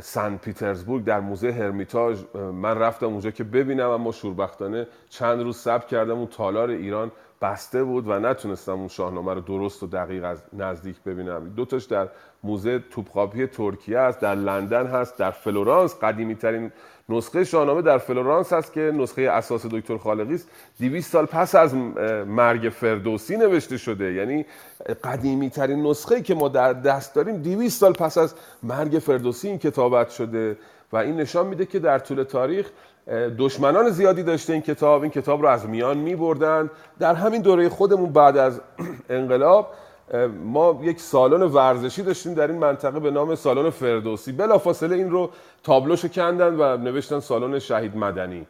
سن 0.00 0.36
پیترزبورگ 0.36 1.04
در 1.04 1.20
موزه 1.20 1.52
هرمیتاژ. 1.52 2.22
من 2.34 2.78
رفتم 2.78 3.06
اونجا 3.06 3.30
که 3.30 3.44
ببینم 3.44 3.90
اما 3.90 4.12
شوربختانه 4.12 4.86
چند 5.08 5.42
روز 5.42 5.56
صبر 5.56 5.86
کردم 5.86 6.18
اون 6.18 6.26
تالار 6.26 6.70
ایران 6.70 7.12
بسته 7.42 7.84
بود 7.84 8.08
و 8.08 8.18
نتونستم 8.18 8.72
اون 8.72 8.88
شاهنامه 8.88 9.34
رو 9.34 9.40
درست 9.40 9.82
و 9.82 9.86
دقیق 9.86 10.24
از 10.24 10.42
نزدیک 10.52 11.02
ببینم. 11.02 11.48
دو 11.48 11.64
تاش 11.64 11.84
در 11.84 12.08
موزه 12.42 12.78
توپخاپی 12.78 13.46
ترکیه 13.46 13.98
است 13.98 14.20
در 14.20 14.34
لندن 14.34 14.86
هست 14.86 15.18
در 15.18 15.30
فلورانس 15.30 15.94
قدیمی 16.02 16.34
ترین 16.34 16.72
نسخه 17.10 17.44
شاهنامه 17.44 17.82
در 17.82 17.98
فلورانس 17.98 18.52
هست 18.52 18.72
که 18.72 18.80
نسخه 18.80 19.22
اساس 19.22 19.66
دکتر 19.66 19.96
خالقی 19.96 20.34
است. 20.34 20.48
200 20.80 21.12
سال 21.12 21.26
پس 21.26 21.54
از 21.54 21.74
مرگ 22.26 22.68
فردوسی 22.68 23.36
نوشته 23.36 23.76
شده. 23.76 24.12
یعنی 24.12 24.46
قدیمی 25.04 25.50
ترین 25.50 25.86
نسخه 25.86 26.22
که 26.22 26.34
ما 26.34 26.48
در 26.48 26.72
دست 26.72 27.14
داریم 27.14 27.42
200 27.42 27.80
سال 27.80 27.92
پس 27.92 28.18
از 28.18 28.34
مرگ 28.62 28.98
فردوسی 28.98 29.48
این 29.48 29.58
کتابت 29.58 30.10
شده 30.10 30.56
و 30.92 30.96
این 30.96 31.16
نشان 31.16 31.46
میده 31.46 31.66
که 31.66 31.78
در 31.78 31.98
طول 31.98 32.22
تاریخ 32.22 32.70
دشمنان 33.38 33.90
زیادی 33.90 34.22
داشته 34.22 34.52
این 34.52 34.62
کتاب. 34.62 35.02
این 35.02 35.10
کتاب 35.10 35.42
رو 35.42 35.48
از 35.48 35.68
میان 35.68 35.98
می 35.98 36.16
بردن 36.16 36.70
در 36.98 37.14
همین 37.14 37.42
دوره 37.42 37.68
خودمون 37.68 38.12
بعد 38.12 38.36
از 38.36 38.60
انقلاب 39.10 39.72
ما 40.44 40.80
یک 40.82 41.00
سالن 41.00 41.42
ورزشی 41.42 42.02
داشتیم 42.02 42.34
در 42.34 42.46
این 42.46 42.58
منطقه 42.58 43.00
به 43.00 43.10
نام 43.10 43.34
سالن 43.34 43.70
فردوسی. 43.70 44.32
بلافاصله 44.32 44.96
این 44.96 45.10
رو 45.10 45.30
تابلوشو 45.62 46.08
کندن 46.08 46.54
و 46.54 46.76
نوشتن 46.76 47.20
سالن 47.20 47.58
شهید 47.58 47.96
مدنی. 47.96 48.46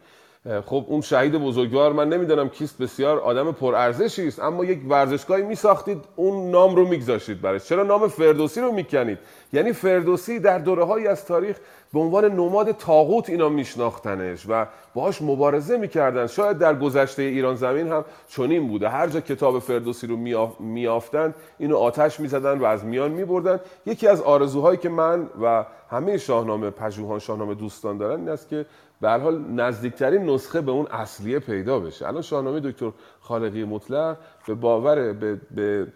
خب 0.65 0.85
اون 0.87 1.01
شهید 1.01 1.35
بزرگوار 1.35 1.93
من 1.93 2.09
نمی‌دونم 2.09 2.49
کیست 2.49 2.81
بسیار 2.81 3.19
آدم 3.19 3.51
پرارزشی 3.51 4.27
است. 4.27 4.39
اما 4.39 4.65
یک 4.65 4.79
ورزشگاهی 4.89 5.43
میساختید 5.43 6.05
اون 6.15 6.51
نام 6.51 6.75
رو 6.75 6.87
میگذاشتید 6.87 7.41
برش 7.41 7.65
چرا 7.65 7.83
نام 7.83 8.07
فردوسی 8.07 8.61
رو 8.61 8.71
می‌کنید؟ 8.71 9.17
یعنی 9.53 9.73
فردوسی 9.73 10.39
در 10.39 10.59
دوره 10.59 10.83
هایی 10.83 11.07
از 11.07 11.25
تاریخ 11.25 11.57
به 11.93 11.99
عنوان 11.99 12.25
نماد 12.25 12.71
تاغوت 12.71 13.29
اینا 13.29 13.49
میشناختنش 13.49 14.45
و 14.49 14.65
باهاش 14.93 15.21
مبارزه 15.21 15.77
می‌کردن. 15.77 16.27
شاید 16.27 16.57
در 16.57 16.75
گذشته 16.75 17.21
ایران 17.21 17.55
زمین 17.55 17.87
هم 17.87 18.05
چنین 18.29 18.67
بوده. 18.67 18.89
هر 18.89 19.07
جا 19.07 19.19
کتاب 19.19 19.59
فردوسی 19.59 20.07
رو 20.07 20.17
میافتن 20.59 21.33
اینو 21.57 21.77
آتش 21.77 22.19
می‌زدن 22.19 22.59
و 22.59 22.65
از 22.65 22.85
میان 22.85 23.11
میبردن. 23.11 23.59
یکی 23.85 24.07
از 24.07 24.21
آرزوهایی 24.21 24.77
که 24.77 24.89
من 24.89 25.29
و 25.41 25.65
همه 25.89 26.17
شاهنامه 26.17 26.69
پژوهان 26.69 27.19
شاهنامه 27.19 27.55
دوستان 27.55 27.97
دارن 27.97 28.19
این 28.19 28.29
است 28.29 28.49
که 28.49 28.65
به 29.01 29.11
حال 29.11 29.41
نزدیکترین 29.41 30.29
نسخه 30.29 30.61
به 30.61 30.71
اون 30.71 30.87
اصلیه 30.87 31.39
پیدا 31.39 31.79
بشه. 31.79 32.07
الان 32.07 32.21
شاهنامه 32.21 32.59
دکتر 32.59 32.91
خالقی 33.19 33.63
مطلق 33.63 34.17
به 34.47 34.53
باور 34.53 35.13
به, 35.13 35.35
به 35.35 35.87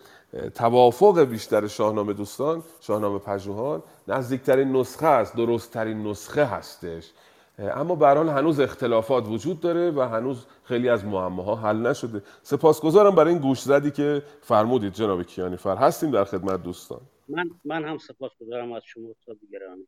توافق 0.56 1.20
بیشتر 1.20 1.68
شاهنامه 1.68 2.14
دوستان 2.14 2.64
شاهنامه 2.82 3.20
پژوهان 3.20 3.84
نزدیکترین 4.08 4.76
نسخه 4.76 5.08
است 5.08 5.36
درستترین 5.36 6.08
نسخه 6.08 6.45
هستش. 6.45 7.12
اما 7.60 7.95
به 7.95 8.08
حال 8.08 8.30
هنوز 8.30 8.60
اختلافات 8.60 9.28
وجود 9.28 9.60
داره 9.60 9.91
و 9.91 10.01
هنوز 10.01 10.45
خیلی 10.64 10.89
از 10.89 11.06
معماها 11.06 11.56
حل 11.56 11.78
نشده. 11.78 12.22
سپاسگزارم 12.43 13.16
برای 13.16 13.34
این 13.34 13.41
گوش 13.41 13.62
زدی 13.62 13.91
که 13.91 14.24
فرمودید 14.41 14.93
جناب 14.93 15.24
کیانی 15.24 15.58
فر 15.58 15.76
هستیم 15.76 16.12
در 16.12 16.24
خدمت 16.24 16.64
دوستان؟ 16.64 17.01
من 17.30 17.49
من 17.66 17.86
هم 17.86 17.97
سپاسگزارم 17.97 18.72
از 18.74 18.82
شما 18.86 19.10
استاد 19.10 19.38
گرامی 19.51 19.88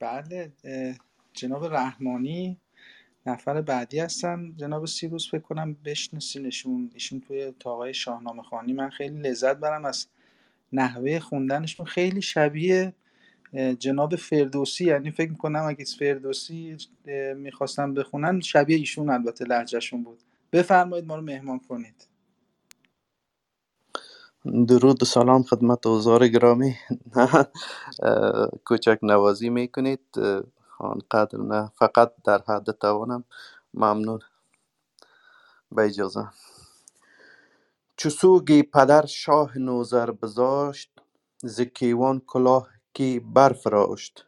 بله 0.00 0.52
جناب 1.32 1.64
رحمانی 1.64 2.56
نفر 3.26 3.60
بعدی 3.62 3.98
هستن. 4.00 4.52
جناب 4.56 4.86
سیروس 4.86 5.30
فکر 5.30 5.40
کنم 5.40 5.74
بشناسینشون 5.84 6.90
ایشون 6.94 7.20
توی 7.20 7.52
تاقای 7.60 7.94
شاهنامه 7.94 8.42
خانی 8.42 8.72
من 8.72 8.90
خیلی 8.90 9.18
لذت 9.20 9.56
برم 9.56 9.84
از 9.84 10.06
نحوه 10.72 11.18
خوندنشون. 11.18 11.86
خیلی 11.86 12.22
شبیه 12.22 12.94
جناب 13.78 14.16
فردوسی. 14.16 14.84
یعنی 14.84 15.10
فکر 15.10 15.30
می‌کنم 15.30 15.64
اگه 15.68 15.84
فردوسی 15.98 16.76
می‌خواستم 17.36 17.94
بخونن 17.94 18.40
شبیه 18.40 18.76
ایشون 18.76 19.10
البته 19.10 19.44
لحجهشون 19.44 20.02
بود. 20.04 20.22
بفرمایید 20.52 21.06
ما 21.06 21.16
رو 21.16 21.22
مهمان 21.22 21.58
کنید. 21.58 22.08
درود 24.68 25.02
و 25.02 25.06
سلام 25.06 25.44
خدمت 25.44 25.86
اوزار 25.86 26.28
گرامی. 26.28 26.76
کوچک 28.66 28.98
نوازی 29.02 29.50
می‌کنید. 29.50 30.00
آنقدر 30.80 31.38
نه 31.38 31.72
فقط 31.76 32.12
در 32.24 32.42
حد 32.48 32.70
توانم. 32.72 33.24
ممنون. 33.74 34.20
به 35.72 35.86
اجازه. 35.86 36.28
چو 37.96 38.10
پدر 38.62 39.06
شاه 39.06 39.58
نوذر 39.58 40.10
بذاشت 40.10 40.92
ز 41.44 41.60
کیوان 41.62 42.20
کلاهی 42.26 43.20
برافراشت 43.20 44.26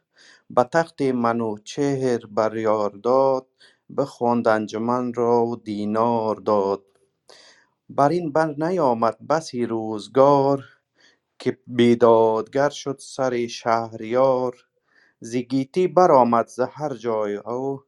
به 0.49 0.63
تخت 0.63 1.01
منوچهر 1.01 2.27
بر 2.27 2.57
یار 2.57 2.91
داد 2.91 3.47
بخواند 3.97 4.47
انجمن 4.47 5.13
را 5.13 5.45
و 5.45 5.57
دینار 5.57 6.35
داد. 6.35 6.83
بر 7.95 8.09
این 8.09 8.31
بر 8.31 8.55
نیامد 8.57 9.27
بسی 9.27 9.65
روزگار 9.65 10.65
که 11.39 11.57
بیدادگر 11.67 12.69
شد 12.69 12.97
سر 12.99 13.47
شهریار. 13.47 14.65
ز 15.19 15.35
گیتی 15.35 15.87
برآمد 15.87 16.47
ز 16.47 16.59
هر 16.59 16.93
جای 16.93 17.35
او 17.35 17.83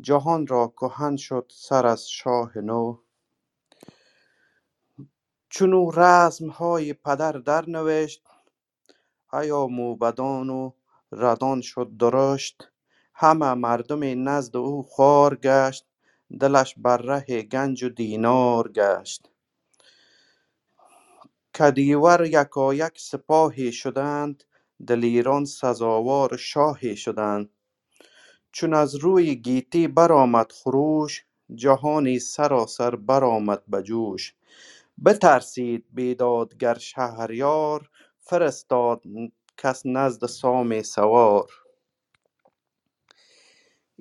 جهان 0.00 0.46
را 0.46 0.72
کهن 0.76 1.16
شد 1.16 1.52
سر 1.54 1.86
از 1.86 2.10
شاه 2.10 2.58
نو. 2.58 2.98
چون 5.48 5.74
او 5.74 5.90
رسمهای 5.90 6.92
پدر 6.92 7.32
در 7.32 7.68
نوشت 7.68 8.24
ایا 9.32 9.66
موبدان 9.66 10.50
و 10.50 10.72
ردان 11.12 11.60
شد 11.60 11.96
درشت. 11.98 12.70
همه 13.14 13.54
مردم 13.54 14.28
نزد 14.28 14.56
او 14.56 14.82
خوار 14.82 15.36
گشت. 15.36 15.89
دلش 16.40 16.74
بر 16.78 16.96
ره 16.98 17.42
گنج 17.42 17.84
و 17.84 17.88
دینار 17.88 18.72
گشت. 18.72 19.30
کدیور 21.58 22.26
یکایک 22.26 23.00
سپاهی 23.00 23.72
شدند 23.72 24.44
دلیران 24.88 25.44
سزاوار 25.44 26.36
شاهی 26.36 26.96
شدند. 26.96 27.50
چون 28.52 28.74
از 28.74 28.94
روی 28.96 29.36
گیتی 29.36 29.88
برآمد 29.88 30.52
خروش 30.52 31.24
جهانی 31.54 32.18
سراسر 32.18 32.96
برآمد 32.96 33.62
به 33.68 33.82
جوش. 33.82 34.34
بترسید 35.06 35.86
بیدادگر 35.92 36.78
شهریار 36.78 37.90
فرستاد 38.20 39.02
کس 39.58 39.86
نزد 39.86 40.26
سام 40.26 40.82
سوار. 40.82 41.50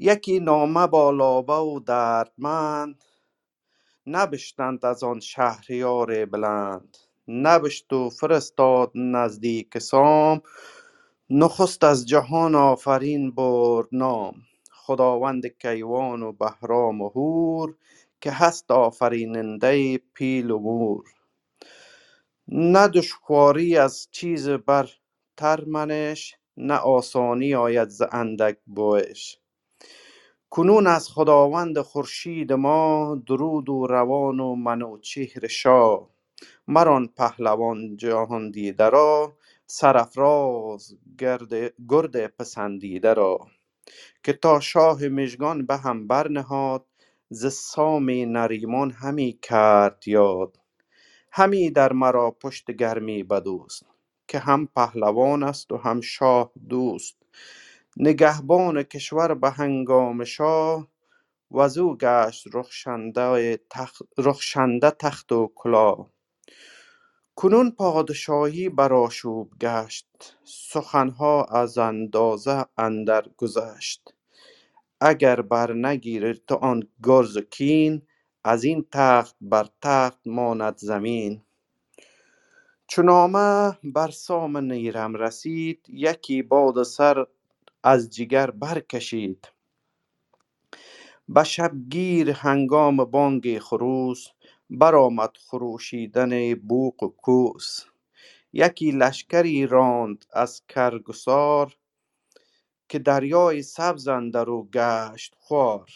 یکی 0.02 0.40
نامه 0.40 0.88
با 0.88 1.12
لابه 1.12 1.54
و 1.54 1.80
دردمند 1.80 3.04
نبشتند 4.08 4.86
از 4.86 5.04
آن 5.04 5.20
شهریار 5.20 6.26
بلند. 6.26 6.98
نبشت 7.28 7.94
و 7.94 8.10
فرستاد 8.10 8.92
نزدیک 8.96 9.78
سام 9.78 10.42
نخست 11.30 11.84
از 11.84 12.06
جهان 12.06 12.56
آفرین 12.56 13.32
برد 13.32 13.88
نام. 13.92 14.36
خداوند 14.72 15.48
کیوان 15.48 16.24
و 16.24 16.32
بهرام 16.32 17.02
و 17.02 17.10
هور 17.10 17.76
که 18.22 18.32
هست 18.32 18.72
آفریننده 18.72 19.98
پیل 19.98 20.52
و 20.52 20.60
مور. 20.60 21.04
نه 22.48 22.88
دشواری 22.88 23.78
از 23.78 24.08
چیز 24.12 24.50
برتر 24.50 25.66
منش 25.68 26.36
نه 26.58 26.76
آسانی 26.76 27.56
آید 27.56 27.90
ز 27.90 28.02
اندک 28.12 28.58
بوش 28.66 29.38
کنون 30.50 30.88
از 30.88 31.10
خداوند 31.10 31.82
خورشید 31.82 32.54
ما 32.54 33.16
درود 33.28 33.70
و 33.70 33.88
روان 33.88 34.40
و 34.40 34.56
منوچهر 34.56 35.48
شاه. 35.48 36.10
مران 36.68 37.08
پهلوان 37.08 37.98
جهان 37.98 38.52
دیده 38.52 38.90
را 38.90 39.38
سرافراز 39.68 40.98
گرد 41.90 42.28
پسندیده 42.28 43.14
را. 43.14 43.40
که 44.24 44.34
تا 44.34 44.60
شاه 44.60 45.08
مژگان 45.08 45.66
به 45.66 45.78
هم 45.78 46.08
برنهاد 46.08 46.86
ز 47.30 47.48
سام 47.54 48.10
نریمان 48.10 48.92
همی 48.92 49.40
کرد 49.42 50.04
یاد. 50.08 50.60
همی 51.32 51.72
در 51.72 51.94
مرا 51.94 52.32
پشت 52.32 52.72
گرمی 52.72 53.24
بدوست 53.24 53.86
که 54.28 54.40
هم 54.40 54.68
پهلوان 54.76 55.44
است 55.44 55.72
و 55.72 55.78
هم 55.78 56.02
شاه 56.02 56.52
دوست. 56.70 57.18
نگهبان 58.00 58.84
کشور 58.84 59.34
به 59.34 59.50
هنگام 59.50 60.24
شاه 60.24 60.88
وزو 61.52 61.98
گشت 61.98 62.48
رخشنده 62.54 63.60
تخت, 63.70 64.04
رخشنده 64.18 64.92
تخت 64.92 65.32
و 65.32 65.52
کلاه. 65.56 66.12
کنون 67.36 67.72
پادشاهی 67.72 68.70
بر 68.70 68.94
آشوب 68.94 69.54
گشت 69.62 70.38
سخنها 70.44 71.46
از 71.46 71.78
اندازه 71.78 72.66
اندر 72.78 73.26
گذشت. 73.38 74.16
اگر 75.02 75.42
بر 75.42 75.74
نگیری 75.74 76.34
تو 76.48 76.56
آن 76.56 76.84
گرز 77.04 77.38
و 77.38 77.42
کین 77.42 78.02
از 78.44 78.64
این 78.64 78.86
تخت 78.92 79.36
بر 79.42 79.68
تخت 79.82 80.20
ماند 80.26 80.78
زمین. 80.78 81.42
چو 82.88 83.02
نامه 83.04 83.78
بر 83.84 84.12
سام 84.12 84.58
نیرم 84.58 85.16
رسید 85.16 85.86
یکی 85.90 86.42
باد 86.42 86.84
سر 86.84 87.28
از 87.84 88.10
جگر 88.10 88.52
برکشید. 88.52 89.50
به 91.30 91.44
شبگیر 91.44 92.32
هنگام 92.32 93.06
بانگ 93.06 93.60
خروس 93.60 94.28
برآمد 94.70 95.38
خروشیدن 95.38 96.56
بوق 96.56 97.04
و 97.04 97.08
کوس. 97.10 97.86
یکی 98.54 98.92
لشکری 98.92 99.68
راند 99.68 100.26
از 100.34 100.62
کرگسار 100.70 101.78
که 102.90 103.00
دریای 103.00 103.64
سبز 103.64 104.08
اندرو 104.08 104.70
گشت 104.74 105.36
خوار. 105.40 105.90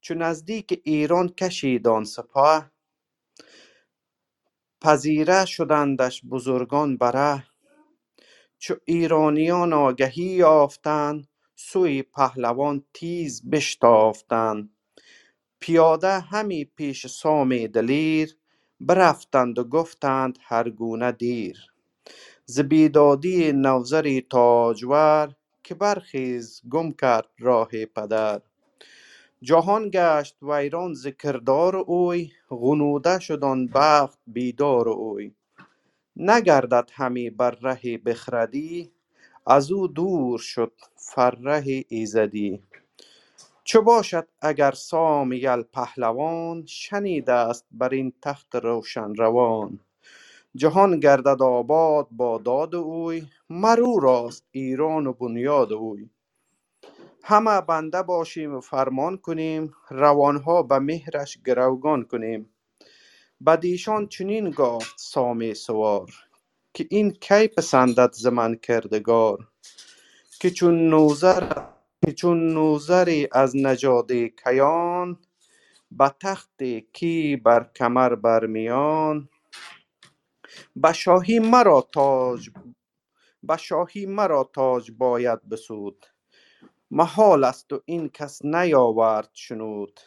چو 0.00 0.14
نزدیک 0.14 0.82
ایران 0.84 1.28
کشید 1.28 1.88
آن 1.88 2.04
سپاه 2.04 2.70
پذیره 4.82 5.46
شدندش 5.46 6.22
بزرگان 6.30 6.98
بره. 6.98 7.49
چو 8.60 8.76
ایرانیان 8.86 9.74
آگهی 9.74 10.24
یافتند 10.24 11.28
سوی 11.56 12.02
پهلوان 12.02 12.84
تیز 12.94 13.50
بشتافتند. 13.50 14.70
پیاده 15.60 16.20
همی 16.20 16.64
پیش 16.64 17.06
سام 17.06 17.66
دلیر 17.66 18.36
برفتند 18.80 19.58
و 19.60 19.64
گفتند 19.64 20.38
هر 20.42 20.70
گونه 20.70 21.12
دیر. 21.12 21.58
ز 22.46 22.60
بیدادی 22.60 23.52
نوذری 23.52 24.20
تاجور 24.30 25.34
که 25.64 25.76
برخیز 25.76 26.62
گم 26.70 26.92
کرد 26.92 27.28
راه 27.38 27.70
پدر. 27.96 28.42
جهان 29.42 29.90
گشت 29.94 30.36
ویران 30.42 30.94
ز 30.94 31.06
کردار 31.08 31.76
اوی 31.76 32.32
غنوده 32.50 33.20
شد 33.20 33.44
آن 33.44 33.66
بخت 33.74 34.18
بیدار 34.26 34.88
اوی. 34.88 35.34
نگردد 36.20 36.90
همی 36.94 37.30
بر 37.30 37.50
ره 37.50 37.98
بخردی 37.98 38.92
ازو 39.46 39.88
دور 39.88 40.40
شد 40.40 40.72
فره 40.96 41.84
ایزدی. 41.88 42.62
چو 43.64 43.82
باشد 43.82 44.28
اگر 44.42 44.72
سام 44.72 45.32
یل 45.32 45.62
پهلوان 45.62 46.66
شنیده 46.66 47.32
است 47.32 47.66
بر 47.72 47.88
این 47.88 48.12
تخت 48.22 48.56
روشن 48.56 49.14
روان. 49.14 49.80
جهان 50.56 51.00
گردد 51.00 51.42
آباد 51.42 52.08
با 52.10 52.38
داد 52.38 52.74
اوی 52.74 53.26
مر 53.50 53.80
او 53.80 54.00
راست 54.00 54.44
ایران 54.52 55.06
و 55.06 55.12
بنیاد 55.12 55.72
اوی. 55.72 56.10
همه 57.24 57.60
بنده 57.60 58.02
باشیم 58.02 58.54
و 58.56 58.60
فرمان 58.60 59.16
کنیم 59.18 59.74
روانها 59.90 60.62
به 60.62 60.78
مهرش 60.78 61.38
گروگان 61.46 62.04
کنیم. 62.04 62.50
بدیشان 63.46 64.06
چنین 64.08 64.50
گفت 64.50 64.94
سام 64.98 65.54
سوار 65.54 66.12
که 66.74 66.86
این 66.90 67.10
کی 67.10 67.48
پسندد 67.48 68.12
ز 68.12 68.26
من 68.26 68.54
کردگار؟ 68.54 69.48
که 70.40 70.50
چون 70.50 70.88
نوذر 70.88 71.62
که 72.04 72.12
چون 72.12 72.52
نوذری 72.54 73.28
از 73.32 73.56
نژاد 73.56 74.12
کیان 74.12 75.18
به 75.90 76.14
تخت 76.20 76.62
کی 76.92 77.36
بر 77.36 77.70
کمر 77.76 78.14
برمیان؟ 78.14 79.28
به 80.76 80.92
شاهی 80.92 81.38
مرا 81.38 81.88
تاج 81.92 82.50
به 83.42 83.56
شاهی 83.56 84.06
مرا 84.06 84.50
تاج 84.54 84.90
باید 84.90 85.48
بسود. 85.48 86.06
محال 86.90 87.44
است 87.44 87.72
و 87.72 87.82
این 87.84 88.08
کس 88.08 88.44
نیاورد 88.44 89.30
شنود. 89.32 90.00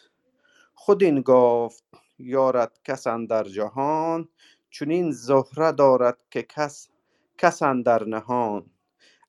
خود 0.73 1.03
این 1.03 1.21
گفت 1.21 1.83
یارد 2.23 2.79
کس 2.83 3.07
اندر 3.07 3.43
جهان 3.43 4.29
چنین 4.69 5.11
زهره 5.11 5.71
دارد 5.71 6.17
که 6.31 6.43
کس 6.43 6.89
کس 7.37 7.61
اندر 7.63 8.03
نهان. 8.03 8.71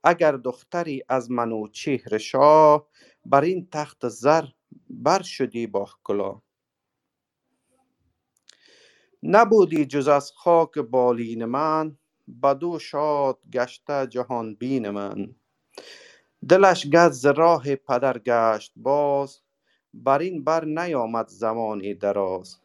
اگر 0.05 0.33
دختری 0.33 1.03
از 1.09 1.31
منوچهر 1.31 2.19
شاه 2.19 2.89
بر 3.27 3.41
این 3.43 3.69
تخت 3.73 4.09
زر 4.09 4.45
بر 4.91 5.23
شدی 5.23 5.67
با 5.67 5.89
کلاه. 6.05 6.43
نبودی 9.23 9.87
جز 9.87 10.09
از 10.09 10.33
خاک 10.33 10.79
بالین 10.79 11.45
من 11.45 11.99
بدو 12.43 12.79
شاد 12.79 13.39
گشته 13.53 14.07
جهان 14.07 14.55
بین 14.55 14.91
من. 14.91 15.35
دلش 16.49 16.87
گشت 16.87 17.13
ز 17.13 17.27
راه 17.27 17.77
پدر 17.77 18.19
گشت 18.19 18.73
باز 18.77 19.41
بر 19.95 20.19
این 20.19 20.45
بر 20.45 20.65
نیامد 20.65 21.29
زمانی 21.29 21.95
دراز. 21.95 22.64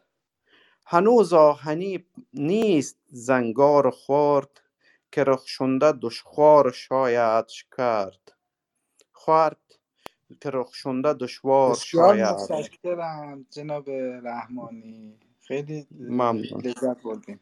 هنوز 0.92 1.32
آهنی 1.32 2.04
نیست 2.34 2.96
زنگار 3.10 3.90
خرد 3.90 4.60
که 5.12 5.24
رخشنده 5.24 5.92
دشوار 5.92 6.72
شایدش 6.72 7.66
کرد. 7.76 8.32
خورد 9.12 9.78
که 10.40 10.50
رخشنده 10.50 11.12
دشوار 11.12 11.70
بسیار 11.70 12.16
شاید. 12.16 12.36
متشکرم 12.36 13.46
جناب 13.50 13.90
رحمانی. 14.24 15.18
خیلی 15.40 15.86
ممنون. 15.90 16.60
لذت 16.64 17.02
بردیم. 17.02 17.40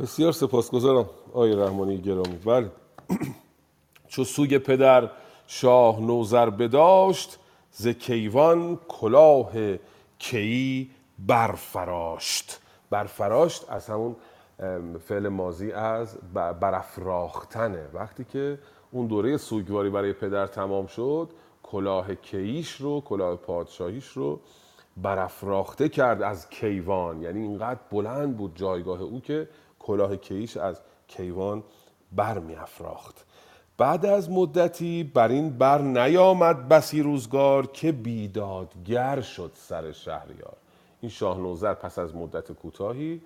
بسیار 0.00 0.32
سپاسگزارم 0.32 1.10
آقای 1.28 1.56
رحمانی 1.56 1.98
گرامی. 1.98 2.36
بله. 2.36 2.70
چو 4.08 4.24
سوی 4.24 4.58
پدر 4.58 5.10
شاه 5.46 6.00
نوذر 6.00 6.50
بداشت 6.50 7.38
ز 7.70 7.88
کیوان 7.88 8.76
کلاه 8.88 9.52
کیی 10.18 10.90
برفراشت. 11.18 12.60
برفراشت 12.90 13.70
از 13.70 13.86
همون 13.86 14.16
فعل 15.08 15.28
ماضی 15.28 15.72
از 15.72 16.18
برافراختنه. 16.34 17.88
وقتی 17.94 18.24
که 18.24 18.58
اون 18.90 19.06
دوره 19.06 19.36
سوگواری 19.36 19.90
برای 19.90 20.12
پدر 20.12 20.46
تمام 20.46 20.86
شد 20.86 21.30
کلاه 21.62 22.14
کییش 22.14 22.80
رو 22.80 23.00
کلاه 23.00 23.36
پادشاهیش 23.36 24.08
رو 24.08 24.40
برافراخته 24.96 25.88
کرد 25.88 26.22
از 26.22 26.48
کیوان. 26.50 27.22
یعنی 27.22 27.40
اینقدر 27.40 27.80
بلند 27.90 28.36
بود 28.36 28.56
جایگاه 28.56 29.02
او 29.02 29.20
که 29.20 29.48
کلاه 29.78 30.16
کییش 30.16 30.56
از 30.56 30.80
کیوان 31.08 31.64
بر 32.12 32.42
افراخت 32.58 33.26
بعد 33.78 34.06
از 34.06 34.30
مدتی 34.30 35.04
بر 35.14 35.28
این 35.28 35.58
بر 35.58 35.78
نیامد 35.82 36.68
بسی 36.68 37.02
روزگار 37.02 37.66
که 37.66 37.92
بیدادگر 37.92 39.20
شد 39.20 39.50
سر 39.54 39.92
شهریار. 39.92 40.56
این 41.04 41.10
شاه 41.10 41.38
نوذر 41.38 41.74
پس 41.74 41.98
از 41.98 42.16
مدت 42.16 42.52
کوتاهی 42.52 43.20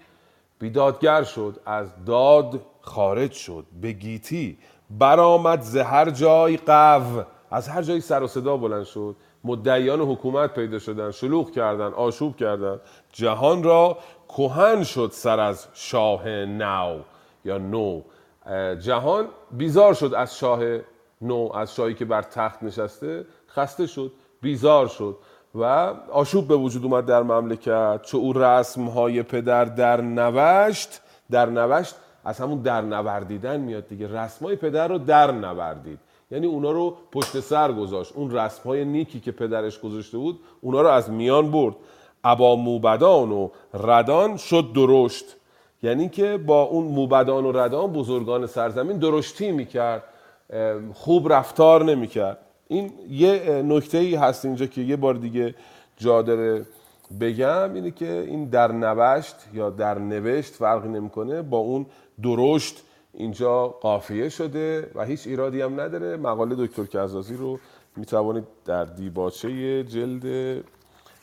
بیدادگر 0.59 1.23
شد 1.23 1.61
از 1.67 2.05
داد 2.05 2.61
خارج 2.81 3.33
شد. 3.33 3.65
به 3.81 3.93
گیتی 3.93 4.59
برآمد 4.91 5.61
ز 5.61 5.77
هر 5.77 6.11
جای 6.11 6.57
قو. 6.57 7.23
از 7.51 7.69
هر 7.69 7.83
جایی 7.83 8.01
سر 8.01 8.23
و 8.23 8.27
صدا 8.27 8.57
بلند 8.57 8.85
شد 8.85 9.17
مدعیان 9.45 10.01
حکومت 10.01 10.55
پیدا 10.55 10.79
شدن 10.79 11.11
شلوغ 11.11 11.51
کردن 11.51 11.93
آشوب 11.93 12.37
کردن 12.37 12.81
جهان 13.13 13.63
را 13.63 13.99
کهن 14.29 14.83
شد 14.85 15.11
سر 15.13 15.41
از 15.41 15.69
شاه 15.75 16.29
نو. 16.29 16.99
یا 17.45 17.59
نو. 17.59 18.03
جهان 18.81 19.29
بیزار 19.51 19.95
شد 19.95 20.15
از 20.15 20.39
شاه 20.39 20.61
نو 21.23 21.51
از 21.55 21.75
شاهی 21.75 21.95
که 21.95 22.05
بر 22.05 22.23
تخت 22.23 22.63
نشسته 22.63 23.27
خسته 23.49 23.87
شد 23.87 24.13
بیزار 24.41 24.87
شد. 24.87 25.17
و 25.59 25.95
آشوب 26.13 26.49
به 26.49 26.57
وجود 26.57 26.85
اومد 26.85 27.07
در 27.07 27.23
مملکت 27.23 28.03
چو 28.03 28.19
او 28.19 28.33
رسمهای 28.33 29.23
پدر 29.23 29.65
در 29.65 30.01
نوشت 30.01 31.01
در 31.31 31.47
نوشت 31.47 31.95
از 32.25 32.39
همون 32.39 32.59
در 32.59 32.81
نوردیدن 32.81 33.61
میاد 33.61 33.89
دیگه. 33.89 34.21
رسمهای 34.21 34.57
پدر 34.57 34.89
رو 34.89 34.99
در 34.99 35.31
نوردید. 35.31 35.99
یعنی 36.31 36.47
اونا 36.47 36.71
رو 36.71 36.97
پشت 37.13 37.41
سر 37.41 37.73
گذاشت. 37.73 38.13
اون 38.17 38.31
رسمهای 38.31 38.85
نیکی 38.85 39.21
که 39.21 39.33
پدرش 39.33 39.81
گذاشته 39.81 40.19
بود 40.19 40.41
اونا 40.61 40.81
رو 40.83 40.89
از 40.89 41.11
میان 41.11 41.51
برد. 41.51 41.75
ابا 42.25 42.57
موبدان 42.57 43.33
و 43.33 43.49
ردان 43.75 44.37
شد 44.37 44.73
درشت. 44.75 45.25
یعنی 45.83 46.09
که 46.09 46.37
با 46.37 46.63
اون 46.63 46.85
موبدان 46.85 47.45
و 47.45 47.53
ردان 47.53 47.93
بزرگان 47.93 48.47
سرزمین 48.47 48.99
درشتی 48.99 49.53
می‌کرد. 49.53 50.03
خوب 50.95 51.33
رفتار 51.33 51.85
نمی‌کرد. 51.85 52.39
این 52.69 52.93
یه 53.09 53.63
نکته 53.63 53.99
ای 53.99 54.15
هست 54.15 54.45
اینجا 54.45 54.67
که 54.67 54.81
یه 54.81 54.97
بار 54.97 55.15
دیگه 55.15 55.55
جا 55.97 56.23
بگم 57.21 57.75
اینه 57.75 57.91
که 57.91 58.25
این 58.27 58.45
در 58.45 58.73
نوشت 58.73 59.37
یا 59.55 59.71
در 59.71 59.99
نوشت 59.99 60.55
فرقی 60.55 60.89
نمی‌کنه 60.89 61.43
با 61.43 61.59
اون 61.59 61.87
درشت 62.23 62.83
اینجا 63.15 63.69
قافیه 63.69 64.29
شده 64.29 64.91
و 64.95 65.05
هیچ 65.05 65.27
ایرادی 65.27 65.61
هم 65.61 65.81
نداره. 65.81 66.17
مقاله 66.17 66.67
دکتر 66.67 66.85
کزازی 66.85 67.35
رو 67.35 67.59
می‌توانید 67.97 68.45
در 68.65 68.85
دیباچه 68.85 69.85
جلد 69.85 70.25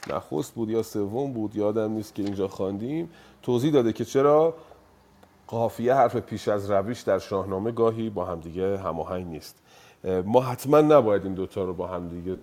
نخست 0.10 0.54
بود 0.54 0.70
یا 0.70 0.84
سوم 0.84 1.34
بود 1.34 1.56
یادم 1.56 1.92
نیست 1.92 2.16
که 2.16 2.24
اینجا 2.24 2.48
خواندیم. 2.48 3.10
توضیح 3.44 3.72
داده 3.72 3.94
که 3.94 4.06
چرا 4.06 4.54
قافیه 5.48 5.94
حرف 5.94 6.16
پیش 6.16 6.48
از 6.48 6.72
رویش 6.72 7.02
در 7.02 7.20
شاهنامه 7.20 7.72
گاهی 7.72 8.10
با 8.10 8.26
همدیگه 8.26 8.78
هماهنگ 8.78 9.28
نیست. 9.28 9.65
ما 10.06 10.42
حتما 10.42 10.82
نباید 10.82 11.24
این 11.24 11.34
دوتا 11.34 11.64
رو 11.64 11.74
با 11.74 11.88
همدیگه 11.88 12.38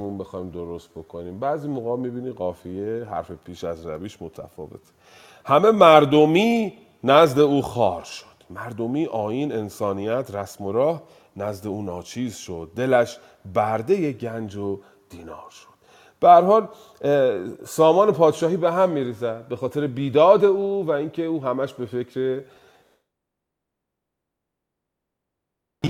اون 0.00 0.18
بخوایم 0.18 0.50
درست 0.50 0.90
بکنیم. 0.90 1.38
بعضی 1.38 1.68
موقع 1.68 1.96
می‌بینی 1.96 2.30
قافیه 2.30 3.04
حرف 3.04 3.32
پیش 3.32 3.64
از 3.64 3.86
رویش 3.86 4.22
متفاوت 4.22 4.92
همه 5.44 5.70
مردمی 5.70 6.78
نزد 7.04 7.38
او 7.38 7.62
خار 7.62 8.04
شد. 8.04 8.26
مردمی 8.50 9.06
آین 9.06 9.52
انسانیت 9.52 10.34
رسم 10.34 10.64
و 10.64 10.72
راه 10.72 11.02
نزد 11.36 11.66
او 11.66 11.82
ناچیز 11.82 12.36
شد. 12.36 12.70
دلش 12.76 13.18
برده 13.54 14.12
گنج 14.12 14.56
و 14.56 14.80
دینار 15.10 15.50
شد. 15.50 15.71
به 16.22 16.30
حال 16.30 16.68
سامان 17.64 18.12
پادشاهی 18.12 18.56
به 18.56 18.72
هم 18.72 18.90
میریزد 18.90 19.48
به 19.48 19.56
خاطر 19.56 19.86
بیداد 19.86 20.44
او 20.44 20.86
و 20.86 20.90
اینکه 20.90 21.24
او 21.24 21.44
همش 21.44 21.72
به 21.72 21.86
فکر 21.86 22.42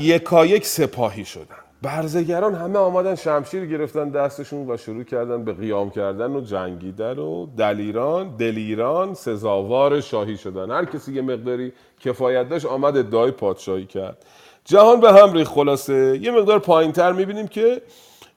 یکایک 0.01 0.66
سپاهی 0.66 1.24
شدن. 1.24 1.57
برزگران 1.83 2.55
همه 2.55 2.78
آمدن 2.78 3.14
شمشیر 3.14 3.66
گرفتن 3.66 4.09
دستشون 4.09 4.70
و 4.70 4.76
شروع 4.76 5.05
کردن 5.05 5.45
به 5.45 5.53
قیام 5.53 5.91
کردن 5.91 6.30
و 6.37 6.41
جنگیدن 6.41 7.18
و 7.18 7.47
دلیران 7.47 8.37
دلیران 8.37 9.14
سزاوار 9.14 10.01
شاهی 10.01 10.37
شدن. 10.37 10.70
هر 10.70 10.85
کسی 10.85 11.12
یه 11.12 11.22
مقداری 11.22 11.72
کفایت 12.01 12.49
داشت 12.49 12.66
آمد 12.66 12.97
ادعای 12.97 13.30
پادشاهی 13.30 13.87
کرد. 13.87 14.26
جهان 14.64 15.01
به 15.01 15.12
هم 15.12 15.33
ریخت 15.33 15.53
خلاصه. 15.53 16.18
یه 16.22 16.30
مقدار 16.30 16.59
پایین 16.59 16.93
تر 16.93 17.12
می‌بینیم 17.12 17.49
که 17.49 17.83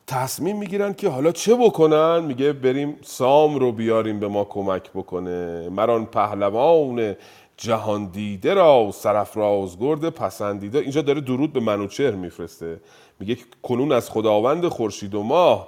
تصمیم 0.08 0.58
می‌گیرن 0.58 0.94
که 0.94 1.10
حالا 1.10 1.32
چه 1.32 1.56
بکنن؟ 1.56 2.20
میگه 2.20 2.54
بریم 2.54 2.98
سام 3.04 3.56
رو 3.56 3.72
بیاریم 3.72 4.20
به 4.20 4.28
ما 4.28 4.44
کمک 4.44 4.92
بکنه. 4.92 5.70
مران 5.70 6.06
پهلوان 6.06 7.16
جهان 7.58 8.06
دیده 8.06 8.54
را 8.54 8.90
سرفراز 8.94 9.80
گرد 9.80 10.10
پسندیده. 10.10 10.80
اینجا 10.80 11.02
داره 11.02 11.22
درود 11.22 11.54
به 11.54 11.60
منوچهر 11.60 12.12
میفرسته. 12.12 12.80
میگه 13.20 13.38
کنون 13.64 13.92
از 13.92 14.10
خداوند 14.10 14.68
خورشید 14.68 15.16
و 15.16 15.24
ماه 15.24 15.68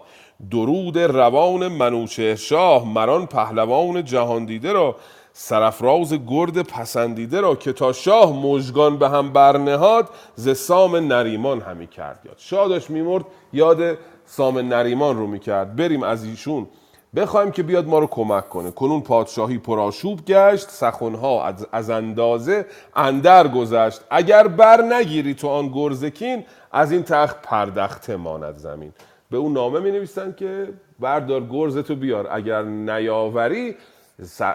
درود 0.52 0.98
روان 0.98 1.68
منوچهر 1.68 2.36
شاه. 2.36 2.94
مران 2.94 3.26
پهلوان 3.26 4.04
جهان 4.04 4.46
دیده 4.46 4.72
را 4.72 4.96
سرفراز 5.34 6.14
گرد 6.28 6.62
پسندیده 6.62 7.42
را 7.42 7.56
که 7.56 7.74
تا 7.74 7.94
شاه 7.94 8.34
مژگان 8.34 8.98
به 8.98 9.10
هم 9.10 9.34
برنهاد 9.34 10.10
ز 10.36 10.58
سام 10.58 10.96
نریمان 10.96 11.62
همی 11.62 11.88
کرد. 11.88 12.20
یاد 12.26 12.36
شاه 12.38 12.68
داشت 12.68 12.90
میمرد. 12.90 13.26
یاد 13.54 13.98
سام 14.30 14.58
نریمان 14.60 15.18
رو 15.18 15.28
می‌کرد. 15.28 15.76
بریم 15.76 16.04
از 16.04 16.24
ایشون. 16.24 16.68
بخوایم 17.16 17.52
که 17.52 17.64
بیاد 17.64 17.88
ما 17.88 18.00
رو 18.00 18.08
کمک 18.08 18.50
کنه. 18.50 18.72
کنون 18.72 19.02
پادشاهی 19.02 19.58
پرآشوب 19.58 20.26
گشت 20.26 20.70
سخنها 20.70 21.46
از, 21.46 21.68
از 21.72 21.90
اندازه 21.90 22.66
اندر 22.96 23.48
گذشت. 23.48 24.02
اگر 24.10 24.48
بر 24.48 24.82
نگیری 24.82 25.34
تو 25.34 25.48
آن 25.48 25.68
گرزکین 25.68 26.46
از 26.72 26.92
این 26.92 27.04
تخت 27.04 27.42
پردخته 27.42 28.16
ماند 28.16 28.58
زمین. 28.58 28.94
به 29.30 29.38
اون 29.38 29.54
نامه 29.54 29.80
می 29.80 29.92
نویسن 29.92 30.36
که 30.38 30.74
بردار 31.00 31.42
گرزتو 31.46 31.96
بیار. 31.96 32.28
اگر 32.32 32.64
نیاوری 32.64 33.76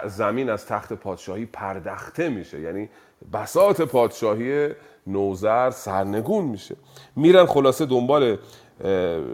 زمین 0.07 0.51
از 0.51 0.66
تخت 0.66 0.93
پادشاهی 0.93 1.47
پردخته 1.47 2.29
میشه. 2.29 2.61
یعنی 2.61 2.89
بساط 3.33 3.81
پادشاهی 3.81 4.68
نوزر 5.07 5.70
سرنگون 5.70 6.45
میشه. 6.45 6.77
میرن 7.16 7.47
خلاصه 7.47 7.87
دنبال 7.87 8.39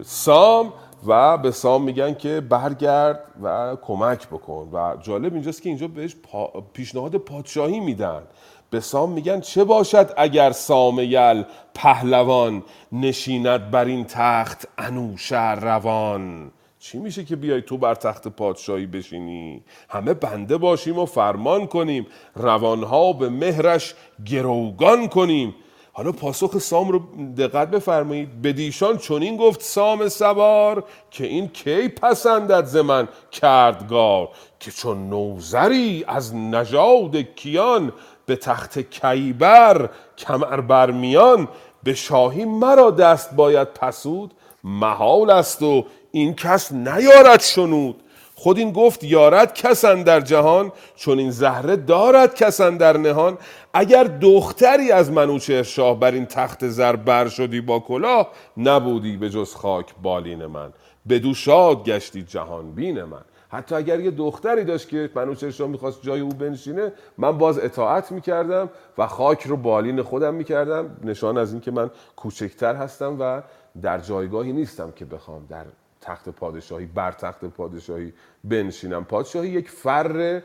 سام 0.05 0.73
و 1.07 1.39
به 1.39 1.51
سام 1.51 1.83
میگن 1.83 2.15
که 2.15 2.41
برگرد 2.41 3.25
و 3.43 3.77
کمک 3.83 4.29
بکن. 4.29 4.69
و 4.73 4.97
جالب 5.03 5.35
اینجاست 5.35 5.63
که 5.63 5.69
اینجا 5.69 5.89
بهش 5.89 6.17
پا- 6.23 6.61
پیشنهاد 6.73 7.17
پادشاهی 7.17 7.81
میدن. 7.81 8.23
به 8.71 8.81
سام 8.81 9.13
میگن 9.13 9.41
چه 9.41 9.65
باشد 9.65 10.13
اگر 10.17 10.51
سام 10.53 10.99
یل 10.99 11.43
پهلوان 11.75 12.63
نشیند 12.93 13.71
بر 13.71 13.85
این 13.85 14.05
تخت 14.05 14.69
انوشر 14.79 15.55
روان 15.55 16.51
چی 16.79 16.99
میشه 16.99 17.25
که 17.25 17.37
بیای 17.37 17.63
تو 17.63 17.79
بر 17.79 17.95
تخت 17.95 18.29
پادشاهی 18.29 18.87
بشینی؟ 18.87 19.63
همه 19.89 20.15
بنده 20.15 20.57
باشیم 20.57 20.99
و 20.99 21.07
فرمان 21.07 21.67
کنیم. 21.67 22.07
روانها 22.35 23.13
به 23.13 23.29
مهرش 23.29 23.95
گروگان 24.27 25.09
کنیم. 25.09 25.55
حالا 25.99 26.13
پاسخ 26.13 26.59
سام 26.59 26.89
رو 26.89 27.03
دقت 27.39 27.71
بفرمایید. 27.71 28.43
بدیشان 28.43 28.99
چنین 28.99 29.37
گفت 29.37 29.63
سام 29.63 30.09
سوار 30.09 30.85
که 31.11 31.27
این 31.27 31.49
کی 31.49 31.89
پسندد 31.89 32.65
ز 32.65 32.77
من 32.77 33.09
کردگار؟ 33.31 34.29
که 34.61 34.71
چون 34.71 35.09
نوزری 35.11 36.05
از 36.09 36.35
نژاد 36.35 37.17
کیان 37.17 37.93
به 38.27 38.37
تخت 38.37 38.79
کیبر 38.79 39.91
کمر 40.19 40.61
برمیان 40.61 41.49
به 41.83 41.95
شاهی 41.95 42.45
مرا 42.45 42.91
دست 42.91 43.35
باید 43.35 43.69
پسود 43.69 44.35
محال 44.65 45.31
است 45.31 45.63
و 45.63 45.87
این 46.11 46.35
کس 46.35 46.73
نیارد 46.73 47.41
شنود. 47.41 48.03
خود 48.39 48.59
این 48.59 48.73
گفت 48.73 49.05
یارد 49.05 49.55
کسن 49.55 50.03
در 50.03 50.21
جهان 50.21 50.73
چون 50.97 51.19
این 51.19 51.31
زهره 51.31 51.77
دارد 51.77 52.35
کسن 52.35 52.77
در 52.77 52.97
نهان. 52.97 53.39
اگر 53.73 54.05
دختری 54.05 54.93
از 54.93 55.11
منوچهر 55.11 55.63
شاه 55.63 56.01
بر 56.01 56.11
این 56.11 56.27
تخت 56.27 56.69
زر 56.69 56.97
بر 56.97 57.29
شدی 57.29 57.61
با 57.61 57.79
کلاه 57.79 58.31
نبودی 58.57 59.17
به 59.17 59.31
جز 59.31 59.55
خاک 59.55 59.87
بالین 60.03 60.47
من. 60.47 60.73
بدو 61.09 61.35
شاد 61.35 61.85
گشتی 61.85 62.23
جهان 62.23 62.73
بین 62.73 63.03
من. 63.03 63.23
حتی 63.49 63.75
اگر 63.75 64.01
یه 64.01 64.11
دختری 64.11 64.65
داشت 64.65 64.89
که 64.89 65.11
منوچهر 65.15 65.51
شاه 65.51 65.69
می‌خواست 65.69 66.03
جای 66.03 66.21
او 66.21 66.29
بنشینه 66.29 66.93
من 67.19 67.39
باز 67.39 67.59
اطاعت 67.59 68.13
می‌کردم 68.13 68.71
و 68.99 69.07
خاک 69.07 69.43
رو 69.43 69.57
بالین 69.57 70.03
خودم 70.03 70.35
می‌کردم 70.35 70.97
نشان 71.05 71.39
از 71.39 71.53
اینکه 71.53 71.71
من 71.71 71.91
کوچکتر 72.17 72.75
هستم 72.75 73.17
و 73.21 73.43
در 73.83 73.99
جایگاهی 73.99 74.53
نیستم 74.53 74.93
که 74.97 75.05
بخوام 75.05 75.47
در 75.51 75.65
تخت 76.09 76.29
پادشاهی 76.29 76.87
بر 76.87 77.13
تخت 77.13 77.45
پادشاهی 77.45 78.13
بنشینم. 78.45 79.05
پادشاهی 79.05 79.49
یک 79.49 79.71
فر 79.71 80.41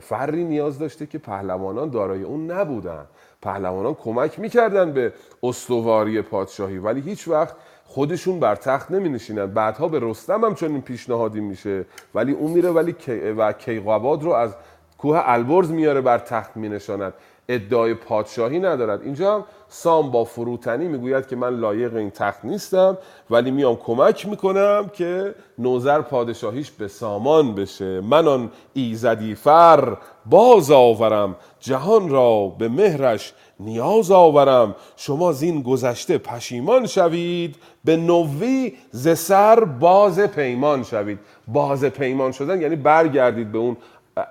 فری 0.00 0.44
نیاز 0.44 0.78
داشته 0.78 1.06
که 1.06 1.18
پهلوانان 1.18 1.90
دارای 1.90 2.22
اون 2.22 2.50
نبودن. 2.50 3.06
پهلوانان 3.42 3.94
کمک 3.94 4.38
می‌کردن 4.38 4.92
به 4.92 5.12
استواری 5.42 6.22
پادشاهی 6.22 6.78
ولی 6.78 7.00
هیچ 7.00 7.28
وقت 7.28 7.56
خودشون 7.84 8.40
بر 8.40 8.54
تخت 8.54 8.90
نمی 8.90 9.08
نشینن 9.08 9.46
بعدها 9.46 9.88
به 9.88 9.98
رستم 10.02 10.44
هم 10.44 10.54
چون 10.54 10.70
این 10.70 10.82
پیشنهادی 10.82 11.40
میشه. 11.40 11.84
ولی 12.14 12.32
اون 12.32 12.50
میره 12.50 12.70
ولی 12.70 12.94
و 13.38 13.52
کیقوباد 13.52 14.22
رو 14.22 14.30
از 14.30 14.54
کوه 14.98 15.22
البرز 15.24 15.70
میاره 15.70 16.00
بر 16.00 16.18
تخت 16.18 16.56
می 16.56 16.68
نشاند 16.68 17.12
ادعای 17.48 17.94
پادشاهی 17.94 18.58
ندارد. 18.58 19.02
اینجا 19.02 19.34
هم 19.34 19.44
سام 19.68 20.10
با 20.10 20.24
فروتنی 20.24 20.88
می‌گوید 20.88 21.26
که 21.26 21.36
من 21.36 21.60
لایق 21.60 21.94
این 21.94 22.10
تخت 22.10 22.44
نیستم 22.44 22.98
ولی 23.30 23.50
میام 23.50 23.76
کمک 23.76 24.28
می‌کنم 24.28 24.90
که 24.92 25.34
نوزر 25.58 26.00
پادشاهیش 26.00 26.70
به 26.70 26.88
سامان 26.88 27.54
بشه. 27.54 28.00
من 28.00 28.28
آن 28.28 28.50
ایزدی 28.72 29.34
فر 29.34 29.96
باز 30.26 30.70
آورم 30.70 31.36
جهان 31.60 32.08
را 32.08 32.46
به 32.58 32.68
مهرش 32.68 33.32
نیاز 33.60 34.10
آورم. 34.10 34.74
شما 34.96 35.32
زین 35.32 35.62
گذشته 35.62 36.18
پشیمان 36.18 36.86
شوید 36.86 37.56
به 37.84 37.96
نوی 37.96 38.72
ز 38.90 39.18
سر 39.18 39.64
باز 39.64 40.20
پیمان 40.20 40.82
شوید. 40.82 41.18
باز 41.48 41.84
پیمان 41.84 42.32
شدن 42.32 42.60
یعنی 42.60 42.76
برگردید 42.76 43.52
به 43.52 43.58
اون 43.58 43.76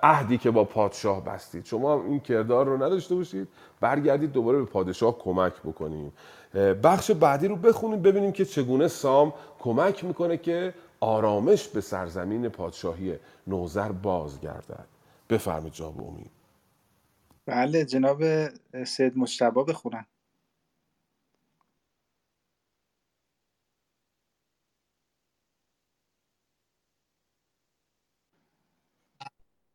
عهدی 0.02 0.38
که 0.38 0.50
با 0.50 0.64
پادشاه 0.64 1.24
بستید. 1.24 1.64
شما 1.64 2.04
این 2.04 2.20
کردار 2.20 2.66
رو 2.66 2.82
نداشته 2.82 3.14
باشید. 3.14 3.48
برگردید 3.80 4.32
دوباره 4.32 4.58
به 4.58 4.64
پادشاه 4.64 5.18
کمک 5.18 5.52
بکنیم. 5.62 6.12
بخش 6.82 7.10
بعدی 7.10 7.48
رو 7.48 7.56
بخونیم 7.56 8.02
ببینیم 8.02 8.32
که 8.32 8.44
چگونه 8.44 8.88
سام 8.88 9.34
کمک 9.58 10.04
می‌کنه 10.04 10.36
که 10.36 10.74
آرامش 11.00 11.68
به 11.68 11.80
سرزمین 11.80 12.48
پادشاهی 12.48 13.18
نوزر 13.46 13.92
بازگردد. 13.92 14.86
بفرمید 15.30 15.72
جناب 15.72 16.00
امید. 16.00 16.30
بله 17.46 17.84
جناب 17.84 18.22
سید 18.84 19.18
مجتبا 19.18 19.64
بخونن. 19.64 20.06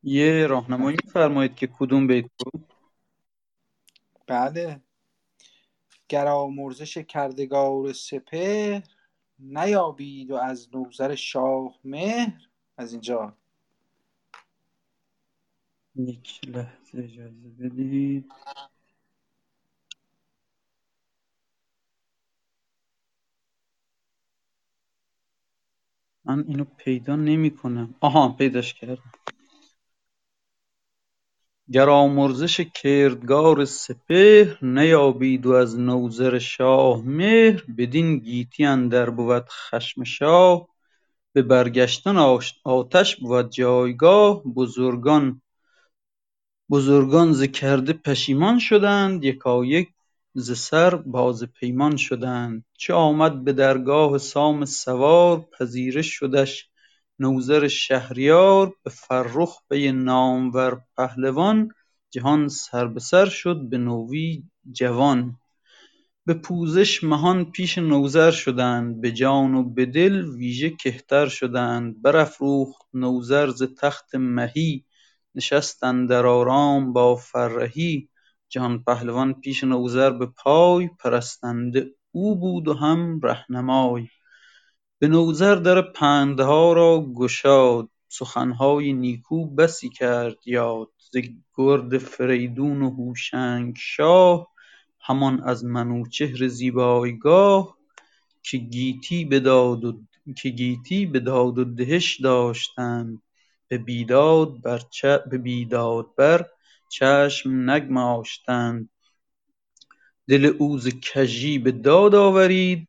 یه 0.06 0.46
راهنمایی 0.46 0.96
فرمایید 1.12 1.54
که 1.54 1.66
کدوم 1.66 2.06
بیت 2.06 2.30
بود؟ 2.38 2.72
بله. 4.26 4.80
گر 6.08 6.26
آمرزش 6.26 6.98
کردگار 6.98 7.92
سپهر 7.92 8.82
نیابید 9.38 10.30
و 10.30 10.34
از 10.34 10.68
نوذر 10.74 11.14
شاه 11.14 11.74
مهر. 11.84 12.48
از 12.76 12.92
اینجا. 12.92 13.36
یک 15.96 16.40
لحظه 16.48 16.98
اجازه 16.98 17.48
بدید. 17.60 18.32
من 26.24 26.44
اینو 26.48 26.64
پیدا 26.64 27.16
نمی 27.16 27.56
کنم 27.56 27.94
آها 28.00 28.28
پیداش 28.28 28.74
کردم. 28.74 29.12
گر 31.72 31.88
آمرزش 31.88 32.60
کردگار 32.60 33.64
سپهر 33.64 34.64
نیابید 34.64 35.46
و 35.46 35.52
از 35.52 35.78
نوذر 35.78 36.38
شاه 36.38 37.02
مهر 37.02 37.64
بدین 37.78 38.18
گیتی 38.18 38.64
اندر 38.64 39.10
بود 39.10 39.44
خشم 39.48 40.04
شاه. 40.04 40.68
به 41.32 41.42
برگشتن 41.42 42.16
آتش 42.64 43.16
بود 43.16 43.50
جایگاه 43.50 44.42
بزرگان 44.42 45.42
بزرگان 46.70 47.32
ز 47.32 47.42
کرده 47.42 47.92
پشیمان 47.92 48.58
شدند 48.58 49.24
یکایک 49.24 49.88
ز 50.34 50.58
سر 50.58 50.94
باز 50.94 51.44
پیمان 51.44 51.96
شدند. 51.96 52.64
چه 52.78 52.94
آمد 52.94 53.44
به 53.44 53.52
درگاه 53.52 54.18
سام 54.18 54.64
سوار 54.64 55.40
پذیره 55.58 56.02
شدش 56.02 56.68
نوذر 57.20 57.68
شهریار 57.68 58.72
به 58.84 58.90
فرخ 58.90 59.58
پی 59.70 59.92
نامور 59.92 60.80
پهلوان 60.96 61.70
جهان 62.10 62.48
سر 62.48 62.86
به 62.86 63.00
سر 63.00 63.26
شد 63.26 63.68
به 63.68 63.78
نوی 63.78 64.42
جوان. 64.72 65.36
به 66.26 66.34
پوزش 66.34 67.04
مهان 67.04 67.44
پیش 67.44 67.78
نوذر 67.78 68.30
شدند 68.30 69.00
به 69.00 69.12
جان 69.12 69.54
و 69.54 69.62
به 69.62 69.86
دل 69.86 70.28
ویژه 70.28 70.70
کهتر 70.70 71.28
شدند. 71.28 72.02
برافروخت 72.02 72.86
نوذر 72.94 73.50
ز 73.50 73.62
تخت 73.62 74.14
مهی 74.14 74.84
نشست 75.34 75.84
اندر 75.84 76.26
آرام 76.26 76.92
با 76.92 77.16
فرهی. 77.16 78.08
جهان 78.48 78.82
پهلوان 78.82 79.34
پیش 79.40 79.64
نوذر 79.64 80.10
به 80.10 80.26
پای 80.26 80.88
پرستنده 81.00 81.90
او 82.12 82.36
بود 82.36 82.68
و 82.68 82.74
هم 82.74 83.20
رهنمای. 83.22 84.08
به 84.98 85.08
نوذر 85.08 85.54
در 85.54 85.82
پندها 85.82 86.72
را 86.72 87.06
گشاد 87.14 87.88
سخنهای 88.08 88.92
نیکو 88.92 89.46
بسی 89.46 89.88
کرد 89.88 90.36
یاد. 90.46 90.88
ز 91.12 91.16
گرد 91.58 91.98
فریدون 91.98 92.82
و 92.82 92.90
هوشنگ 92.90 93.76
شاه 93.78 94.48
همان 95.00 95.42
از 95.44 95.64
منوچهر 95.64 96.48
زیبایگاه 96.48 97.76
که 98.42 98.58
گیتی 98.58 99.24
به 99.24 101.20
داد 101.20 101.58
و 101.58 101.64
دهش 101.64 102.20
داشتند. 102.20 103.22
به 103.68 103.78
بیداد 103.78 104.62
بر 106.16 106.46
چشم 106.88 107.70
نگماشتند. 107.70 108.88
دل 110.28 110.56
او 110.58 110.78
ز 110.78 110.88
کژی 110.88 111.58
به 111.58 111.72
داد 111.72 112.14
آورید 112.14 112.88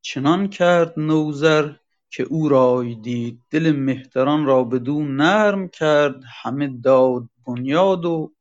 چنان 0.00 0.48
کرد 0.48 0.94
نوذر 0.96 1.72
که 2.10 2.22
او 2.22 2.48
رای 2.48 2.94
دید. 2.94 3.40
دل 3.50 3.72
مهتران 3.72 4.46
را 4.46 4.64
بدو 4.64 5.02
نرم 5.02 5.68
کرد. 5.68 6.22
همه 6.42 6.66
داد 6.66 7.24
بنیاد 7.46 8.04
و 8.04 8.32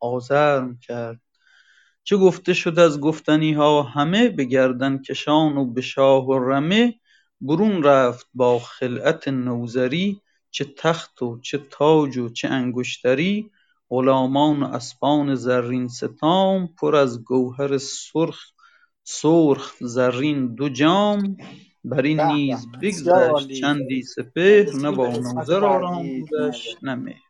آزرم 0.00 0.78
کرد. 0.78 1.20
چه 2.04 2.16
گفته 2.16 2.54
شد 2.54 2.78
از 2.78 3.00
گفتنیها؟ 3.00 3.82
همه 3.82 4.28
به 4.28 4.44
گردن 4.44 4.98
کشان 4.98 5.56
و 5.56 5.64
به 5.64 5.80
شاه 5.80 6.26
و 6.26 6.38
رمه 6.38 6.94
برون 7.40 7.82
رفت 7.82 8.28
با 8.34 8.58
خلعت 8.58 9.28
نوذری. 9.28 10.20
چه 10.50 10.64
تخت 10.64 11.22
و 11.22 11.40
چه 11.40 11.58
تاج 11.70 12.16
و 12.16 12.28
چه 12.28 12.48
انگشتری. 12.48 13.50
غلامان 13.90 14.62
و 14.62 14.66
اسپان 14.66 15.34
زرین 15.34 15.88
ستام 15.88 16.66
پر 16.66 16.96
از 16.96 17.24
گوهر 17.24 17.78
سرخ 17.78 18.53
زرین 19.80 20.54
دو 20.54 20.68
جام 20.68 21.36
برین 21.84 22.20
نیز 22.20 22.66
بگذشت 22.82 23.52
چندی 23.52 24.02
سپهر 24.02 24.76
نه 24.82 24.90
با 24.90 25.06
نوذر 25.06 25.64
آرام 25.64 26.20
بودش 26.20 26.76
نه 26.82 26.94
مهر. 26.94 27.20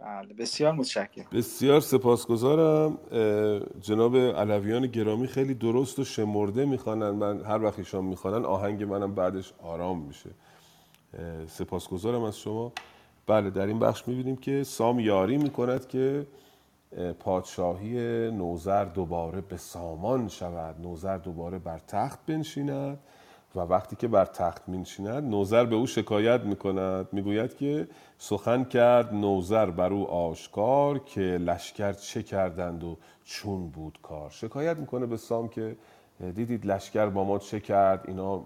بله 0.00 0.34
بسیار 0.34 0.72
متشکرم. 0.72 1.26
بسیار 1.32 1.80
سپاسگزارم. 1.80 2.98
جناب 3.80 4.16
علویان 4.16 4.86
گرامی 4.86 5.26
خیلی 5.26 5.54
درست 5.54 5.98
و 5.98 6.04
شمرده 6.04 6.64
می‌خوانن. 6.64 7.10
من 7.10 7.40
هر 7.44 7.64
وقت 7.64 7.78
ایشان 7.78 8.04
می‌خوانن 8.04 8.44
آهنگ 8.44 8.82
منم 8.82 9.14
بعدش 9.14 9.52
آرام 9.62 10.02
میشه. 10.02 10.30
سپاسگزارم 11.48 12.22
از 12.22 12.38
شما. 12.38 12.72
بله 13.26 13.50
در 13.50 13.66
این 13.66 13.78
بخش 13.78 14.08
می‌بینیم 14.08 14.36
که 14.36 14.64
سام 14.64 15.00
یاری 15.00 15.38
می‌کند 15.38 15.88
که 15.88 16.26
پادشاهی 17.18 17.96
نوزر 18.30 18.84
دوباره 18.84 19.40
به 19.40 19.56
سامان 19.56 20.28
شود. 20.28 20.80
نوزر 20.80 21.18
دوباره 21.18 21.58
بر 21.58 21.78
تخت 21.78 22.18
بنشیند 22.26 22.98
و 23.54 23.60
وقتی 23.60 23.96
که 23.96 24.08
بر 24.08 24.24
تخت 24.24 24.68
مینشیند 24.68 25.30
نوزر 25.30 25.64
به 25.64 25.76
او 25.76 25.86
شکایت 25.86 26.40
می‌کند. 26.40 27.08
می‌گوید 27.12 27.56
که 27.56 27.88
سخن 28.18 28.64
کرد 28.64 29.14
نوزر 29.14 29.70
بر 29.70 29.92
او 29.92 30.10
آشکار 30.10 30.98
که 30.98 31.20
لشکر 31.20 31.92
چه 31.92 32.22
کردند 32.22 32.84
و 32.84 32.96
چون 33.24 33.68
بود 33.68 33.98
کار. 34.02 34.30
شکایت 34.30 34.76
می‌کنه 34.76 35.06
به 35.06 35.16
سام 35.16 35.48
که 35.48 35.76
دیدید 36.34 36.66
لشکر 36.66 37.06
با 37.06 37.24
ما 37.24 37.38
چه 37.38 37.60
کرد؟ 37.60 38.04
اینا 38.08 38.44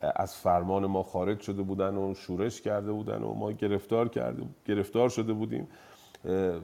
از 0.00 0.34
فرمان 0.34 0.86
ما 0.86 1.02
خارج 1.02 1.40
شده 1.40 1.62
بودن 1.62 1.94
و 1.94 2.14
شورش 2.14 2.60
کرده 2.60 2.92
بودن 2.92 3.22
و 3.22 3.34
ما 3.34 3.52
گرفتار 3.52 4.08
کرده 4.08 4.42
گرفتار 4.64 5.08
شده 5.08 5.32
بودیم. 5.32 5.68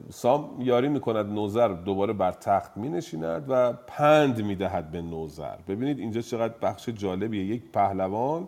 سام 0.09 0.61
یاری 0.61 0.89
می‌کند 0.89 1.25
نوزر 1.25 1.67
دوباره 1.67 2.13
بر 2.13 2.31
تخت 2.31 2.77
می 2.77 2.89
نشیند 2.89 3.45
و 3.47 3.73
پند 3.73 4.41
می‌دهد 4.41 4.91
به 4.91 5.01
نوزر. 5.01 5.55
ببینید 5.67 5.99
اینجا 5.99 6.21
چقدر 6.21 6.53
بخش 6.61 6.89
جالبیه. 6.89 7.45
یک 7.45 7.71
پهلوان 7.71 8.47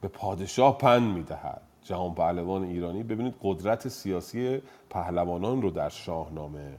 به 0.00 0.08
پادشاه 0.08 0.78
پند 0.78 1.14
می‌دهد. 1.14 1.60
جهان 1.82 2.14
پهلوان 2.14 2.64
ایرانی. 2.64 3.02
ببینید 3.02 3.34
قدرت 3.42 3.88
سیاسی 3.88 4.62
پهلوانان 4.90 5.62
رو 5.62 5.70
در 5.70 5.88
شاهنامه. 5.88 6.78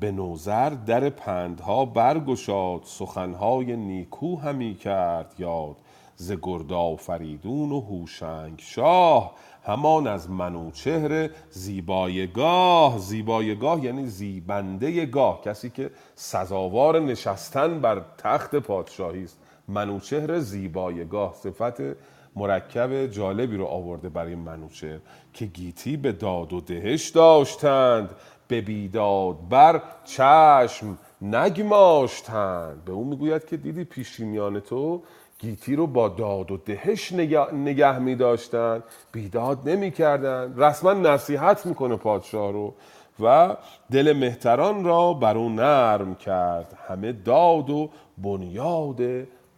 به 0.00 0.12
نوزر 0.12 0.70
در 0.70 1.10
پندها 1.10 1.84
برگشاد 1.84 2.80
سخنهای 2.84 3.76
نیکو 3.76 4.36
همی 4.36 4.74
کرد 4.74 5.34
یاد. 5.38 5.76
ز 6.16 6.32
گردا 6.42 6.96
فریدون 6.96 7.72
و 7.72 7.80
هوشنگ 7.80 8.54
شاه 8.56 9.34
همان 9.64 10.06
از 10.06 10.30
منوچهر 10.30 11.30
زیبایگاه 11.50 12.98
زیبایگاه 12.98 13.84
یعنی 13.84 14.06
زیبنده 14.06 15.06
گاه 15.06 15.40
کسی 15.44 15.70
که 15.70 15.90
سزاوار 16.14 17.00
نشستن 17.00 17.80
بر 17.80 18.02
تخت 18.18 18.56
پادشاهی 18.56 19.24
است. 19.24 19.38
منوچهر 19.68 20.38
زیبایگاه 20.38 21.34
صفت 21.34 21.96
مرکب 22.36 23.06
جالبی 23.06 23.56
رو 23.56 23.64
آورده 23.64 24.08
برای 24.08 24.34
منوچهر 24.34 25.00
که 25.32 25.46
گیتی 25.46 25.96
به 25.96 26.12
داد 26.12 26.52
و 26.52 26.60
دهش 26.60 27.08
داشتند 27.08 28.10
به 28.48 28.60
بیداد 28.60 29.48
بر 29.48 29.82
چشم 30.04 30.98
نگماشتند. 31.22 32.84
به 32.84 32.92
اون 32.92 33.06
می‌گوید 33.06 33.44
که 33.44 33.56
دیدی 33.56 33.84
پیشینیان 33.84 34.60
تو 34.60 35.02
گیتی 35.42 35.76
رو 35.76 35.86
با 35.86 36.08
داد 36.08 36.50
و 36.50 36.56
دهش 36.56 37.12
نگه, 37.12 37.54
نگه 37.54 37.98
می 37.98 38.14
داشتن. 38.14 38.82
بیداد 39.12 39.68
نمی 39.68 39.90
کردن. 39.90 40.54
رسما 40.56 40.92
نصیحت 40.92 41.66
می‌کنه 41.66 41.96
پادشاه 41.96 42.52
رو 42.52 42.74
و 43.20 43.56
دل 43.92 44.12
مهتران 44.12 44.84
را 44.84 45.12
بر 45.12 45.36
اون 45.36 45.54
نرم 45.54 46.14
کرد. 46.14 46.78
همه 46.88 47.12
داد 47.12 47.70
و 47.70 47.90
بنیاد 48.18 49.00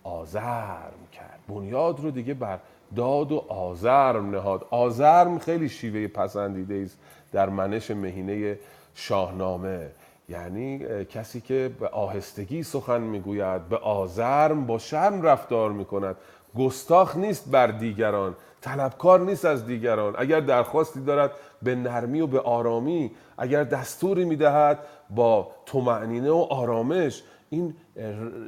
آزرم 0.05 1.09
کرد. 1.12 1.41
بنیاد 1.49 2.01
رو 2.01 2.11
دیگه 2.11 2.35
بر 2.35 2.59
داد 2.97 3.32
و 3.32 3.45
آزرم 3.49 4.30
نهاد. 4.30 4.66
آزرم 4.70 5.39
خیلی 5.39 5.68
شیوه 5.68 6.07
پسندیده 6.07 6.74
است 6.74 6.99
در 7.32 7.49
منش 7.49 7.91
مهینه 7.91 8.59
شاهنامه. 8.95 9.91
یعنی 10.29 11.05
کسی 11.05 11.41
که 11.41 11.70
به 11.81 11.89
آهستگی 11.89 12.62
سخن 12.62 13.01
می‌گوید 13.01 13.68
به 13.68 13.77
آزرم 13.77 14.66
با 14.66 14.79
شرم 14.79 15.22
رفتار 15.22 15.72
می‌کند. 15.72 16.16
گستاخ 16.59 17.16
نیست 17.16 17.51
بر 17.51 17.66
دیگران 17.66 18.35
طلبکار 18.61 19.20
نیست 19.20 19.45
از 19.45 19.66
دیگران. 19.66 20.14
اگر 20.18 20.41
درخواستی 20.41 21.01
دارد 21.01 21.31
به 21.62 21.75
نرمی 21.75 22.20
و 22.20 22.27
به 22.27 22.41
آرامی 22.41 23.11
اگر 23.39 23.64
دستوری 23.64 24.25
می‌دهد 24.25 24.79
با 25.11 25.51
تومعنینه 25.66 26.31
و 26.31 26.47
آرامش 26.51 27.22
این 27.51 27.75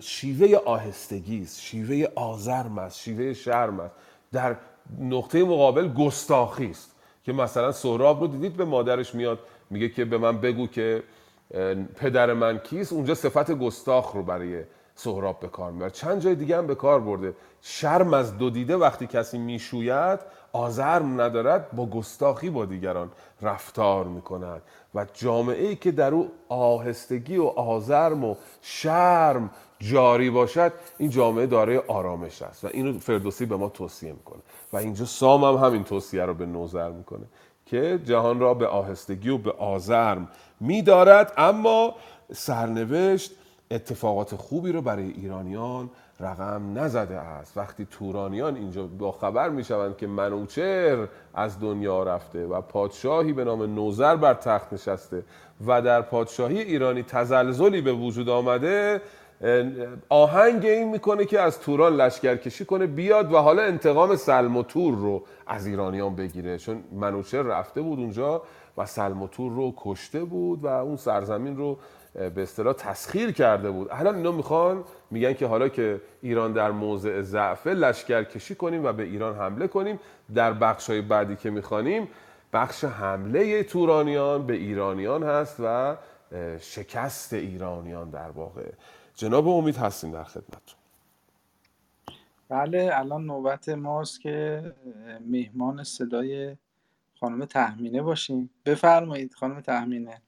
شیوه 0.01 0.59
آهستگی 0.65 1.43
است 1.43 1.61
شیوه 1.61 2.07
آزرم 2.15 2.79
است 2.79 2.99
شیوه 2.99 3.33
شرم 3.33 3.81
است. 3.81 3.95
در 4.33 4.57
نقطه 5.01 5.45
مقابل 5.45 5.89
گستاخی 5.89 6.71
است. 6.71 6.93
که 7.25 7.33
مثلا 7.33 7.73
سهراب 7.73 8.21
رو 8.21 8.27
دیدید؟ 8.27 8.57
به 8.57 8.65
مادرش 8.65 9.15
میاد 9.15 9.39
میگه 9.71 9.89
که 9.89 10.05
به 10.05 10.19
من 10.19 10.39
بگو 10.39 10.67
که 10.67 11.03
پدر 11.97 12.33
من 12.33 12.59
کیست؟ 12.59 12.93
اونجا 12.93 13.15
صفت 13.15 13.51
گستاخ 13.51 14.13
رو 14.13 14.23
برای 14.23 14.63
سهراب 14.95 15.41
به 15.41 15.49
کار 15.49 15.73
می‌بره. 15.73 15.91
چند 15.91 16.21
جای 16.21 16.35
دیگه 16.35 16.59
هم 16.59 16.67
به 16.67 16.75
کار 16.75 17.01
برده. 17.01 17.35
شرم 17.63 18.15
از 18.15 18.39
دو 18.39 18.51
دیده 18.51 18.77
وقتی 18.77 19.07
کسی 19.07 19.39
می‌شوید 19.39 20.21
آزرم 20.53 21.21
ندارد 21.21 21.73
با 21.73 21.87
گستاخی 21.87 22.51
با 22.51 22.65
دیگران 22.65 23.11
رفتار 23.43 24.05
می‌کند. 24.05 24.63
و 24.95 25.07
جامعه 25.15 25.67
ای 25.67 25.77
که 25.77 25.91
در 25.91 26.15
او 26.15 26.31
آهستگی 26.49 27.37
و 27.37 27.45
آزرم 27.45 28.25
و 28.25 28.35
شرم 28.63 29.51
جاری 29.79 30.31
باشد 30.31 30.73
این 30.99 31.11
جامعه 31.11 31.47
دارای 31.47 31.77
آرامش 31.77 32.43
است. 32.43 32.65
و 32.65 32.69
اینو 32.73 32.99
فردوسی 32.99 33.47
به 33.47 33.57
ما 33.57 33.69
توصیه 33.69 34.13
می‌کنه. 34.13 34.43
و 34.73 34.77
اینجا 34.77 35.05
سام 35.05 35.45
هم 35.45 35.65
همین 35.65 35.85
توصیه 35.85 36.23
رو 36.23 36.35
به 36.35 36.47
نوزر 36.47 36.91
می‌کنه 36.91 37.25
که 37.67 38.01
جهان 38.05 38.41
را 38.41 38.55
به 38.55 38.67
آهستگی 38.67 39.29
و 39.29 39.39
به 39.39 39.53
آزرم 39.53 40.29
میدارد 40.61 41.33
اما 41.37 41.95
سرنوشت 42.33 43.33
اتفاقات 43.71 44.35
خوبی 44.35 44.73
رو 44.73 44.83
برای 44.83 45.11
ایرانیان 45.11 45.91
رقم 46.21 46.79
نزده 46.79 47.17
است. 47.17 47.57
وقتی 47.57 47.87
تورانیان 47.91 48.57
اینجا 48.57 48.87
با 48.87 49.13
خبر 49.13 49.49
می‌شوند 49.49 49.97
که 49.97 50.07
منوچهر 50.07 51.09
از 51.35 51.61
دنیا 51.61 52.03
رفته 52.03 52.47
و 52.47 52.61
پادشاهی 52.61 53.33
به 53.33 53.45
نام 53.45 53.63
نوزر 53.75 54.17
بر 54.17 54.35
تخت 54.35 54.73
نشسته 54.73 55.23
و 55.67 55.83
در 55.83 56.03
پادشاهی 56.03 56.59
ایرانی 56.59 57.03
تزلزلی 57.03 57.81
به 57.81 57.93
وجود 57.93 58.29
آمده 58.29 59.01
آهنگ 60.09 60.67
این 60.67 60.89
می‌کنه 60.89 61.25
که 61.25 61.41
از 61.41 61.61
توران 61.61 61.97
لشکرکشی 61.97 62.65
کنه 62.65 62.87
بیاد 62.87 63.33
و 63.33 63.37
حالا 63.39 63.63
انتقام 63.63 64.17
سلم 64.17 64.57
و 64.57 64.63
تور 64.63 64.95
رو 64.95 65.23
از 65.47 65.67
ایرانیان 65.67 66.17
بگیره. 66.17 66.59
چون 66.59 66.85
منوچهر 66.93 67.43
رفته 67.43 67.83
بود 67.83 67.99
اونجا 67.99 68.43
و 68.77 68.87
سلم 68.87 69.23
و 69.23 69.29
تور 69.29 69.53
رو 69.53 69.75
کشته 69.77 70.25
بود 70.25 70.65
و 70.65 70.67
اون 70.67 70.97
سرزمین 70.97 71.57
رو 71.57 71.79
به 72.15 72.43
اصطلاح 72.43 72.73
تسخیر 72.73 73.33
کرده 73.33 73.71
بود. 73.71 73.89
الان 73.91 74.17
اینا 74.17 74.33
می‌خوان 74.33 74.85
میگن 75.11 75.33
که 75.33 75.47
حالا 75.47 75.69
که 75.69 76.01
ایران 76.23 76.53
در 76.53 76.71
موضع 76.71 77.23
ضعف 77.23 77.67
لشکر 77.67 78.25
کشی 78.25 78.55
کنیم 78.55 78.85
و 78.85 78.93
به 78.93 79.03
ایران 79.03 79.35
حمله 79.35 79.69
کنیم. 79.69 80.01
در 80.35 80.53
بخش 80.53 80.91
های 80.91 81.01
بعدی 81.01 81.37
که 81.37 81.51
می‌خوانیم 81.51 82.09
بخش 82.53 82.85
حمله 82.85 83.63
تورانیان 83.63 84.47
به 84.47 84.55
ایرانیان 84.55 85.23
هست 85.23 85.57
و 85.65 85.97
شکست 86.61 87.33
ایرانیان 87.33 88.11
در 88.11 88.31
واقع. 88.31 88.71
جناب 89.15 89.49
امید 89.49 89.77
هستیم 89.77 90.13
در 90.13 90.25
خدمت 90.25 90.75
بله 92.49 92.91
الان 92.93 93.25
نوبت 93.25 93.69
ماست 93.69 94.21
که 94.21 94.63
میهمان 95.21 95.85
صدای 95.85 96.57
خانم 97.21 97.45
تحمینه 97.45 98.03
باشیم. 98.03 98.51
بفرمایید 98.67 99.35
خانم 99.35 99.61
تحمینه 99.61 100.23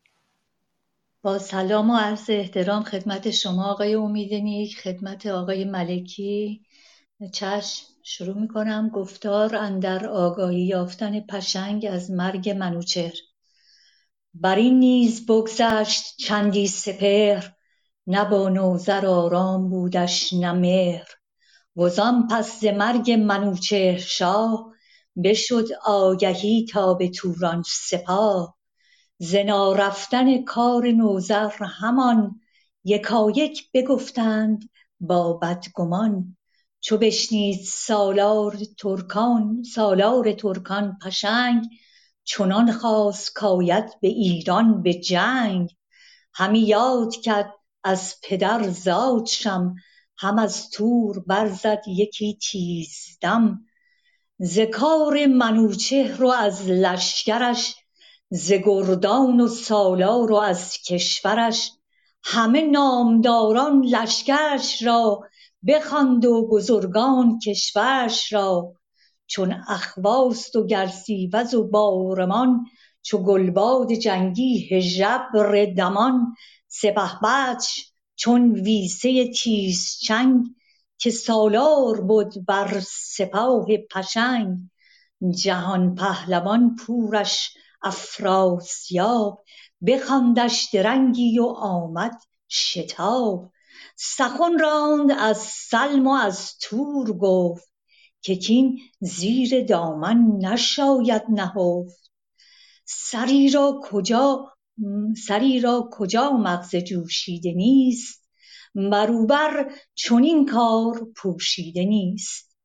با 1.23 1.39
سلام 1.39 1.91
و 1.91 1.97
عرض 1.97 2.31
احترام 2.31 2.83
خدمت 2.83 3.31
شما 3.31 3.71
آقای 3.71 3.95
امید 3.95 4.35
نیک 4.35 4.81
خدمت 4.81 5.27
آقای 5.27 5.65
ملکی. 5.65 6.63
چشم 7.33 7.87
شروع 8.03 8.41
می‌کنم. 8.41 8.89
گفتار 8.89 9.57
اندر 9.57 10.07
آگاهی 10.07 10.61
یافتن 10.61 11.21
پشنگ 11.21 11.87
از 11.91 12.11
مرگ 12.11 12.51
منوچهر. 12.51 13.15
بر 14.35 14.57
این 14.57 14.79
نیز 14.79 15.27
بگذشت 15.27 16.17
چندی 16.17 16.67
سپهر. 16.67 17.53
نه 18.07 18.25
با 18.25 18.49
نوذر 18.49 19.07
آرام 19.07 19.71
بودش 19.71 20.33
نه 20.33 20.53
مهر. 20.53 21.09
وزان 21.77 22.29
پس 22.29 22.61
ز 22.61 22.65
مرگ 22.65 23.11
منوچهر 23.11 23.99
شاه 23.99 24.73
بشد 25.25 25.67
آگهی 25.85 26.67
تا 26.67 26.95
به 26.95 27.09
توران 27.09 27.63
سپاه 27.67 28.59
ز 29.19 29.35
نارفتن 29.35 30.45
کار 30.45 30.87
نوذر 30.91 31.51
همان 31.65 32.41
یکایک 32.85 33.71
بگفتند 33.75 34.71
با 35.01 35.33
بدگمان. 35.33 36.37
چو 36.81 36.97
بشنید 36.97 37.61
سالار 37.65 38.59
ترکان 38.79 39.63
سالار 39.63 40.33
ترکان 40.33 40.99
پشنگ 41.03 41.65
چنان 42.25 42.73
خواست 42.73 43.33
کاید 43.35 43.85
به 44.01 44.09
ایران 44.09 44.83
به 44.83 44.95
جنگ. 44.95 45.77
همی 46.35 46.61
یاد 46.61 47.15
کرد 47.15 47.55
از 47.85 48.15
پدر 48.23 48.69
زادشم 48.69 49.75
هم 50.19 50.39
از 50.39 50.71
تور 50.71 51.25
برزد 51.27 51.83
یکی 51.87 52.39
تیزدم 52.51 53.65
ز 54.41 54.59
کار 54.59 55.27
منوچهر 55.27 56.25
و 56.25 56.29
از 56.29 56.69
لشکرش 56.69 57.75
ز 58.31 58.53
گردان 58.53 59.41
و 59.41 59.49
سالار 59.49 60.33
و 60.33 60.35
از 60.35 60.79
کشورش. 60.87 61.73
همه 62.25 62.63
نامداران 62.63 63.83
لشکرش 63.85 64.83
را 64.83 65.21
بخواند 65.67 66.25
و 66.25 66.49
بزرگان 66.49 67.39
کشورش 67.39 68.33
را. 68.33 68.73
چون 69.27 69.57
اخواست 69.69 70.57
و 70.57 70.67
گرسیوز 70.67 71.55
و 71.55 71.69
بارمان 71.69 72.67
چو 73.03 73.19
گلباد 73.19 73.93
جنگی 73.93 74.69
هژبر 74.71 75.65
دمان. 75.77 76.35
سپهبدش 76.69 77.93
چون 78.17 78.53
ویسه 78.53 79.31
تیزچنگ 79.31 80.45
که 80.99 81.11
سالار 81.11 82.01
بد 82.01 82.33
بر 82.47 82.81
سپاه 82.87 83.67
پشنگ 83.91 84.59
جهان 85.31 85.95
پهلوان 85.95 86.77
پورش 86.77 87.57
افراسیاب 87.83 89.45
بخواندش 89.87 90.69
درنگی 90.73 91.39
و 91.39 91.45
آمد 91.47 92.23
شتاب. 92.49 93.53
سخن 93.97 94.59
راند 94.59 95.11
از 95.19 95.39
سلم 95.39 96.07
و 96.07 96.11
از 96.11 96.59
تور 96.61 97.13
گفت 97.13 97.73
که 98.23 98.37
کین 98.37 98.81
زیر 99.01 99.65
دامن 99.65 100.39
نشاید 100.41 101.23
نهفت. 101.29 102.11
سری 102.85 103.51
را 103.51 103.81
کجا 103.83 104.53
سری 105.27 105.61
را 105.61 105.89
کجا 105.93 106.31
مغز 106.31 106.77
جوشیده 106.77 107.53
نیست؟ 107.53 108.28
بروبر 108.75 109.73
چنین 109.95 110.47
کار 110.47 111.07
پوشیده 111.17 111.85
نیست 111.85 112.57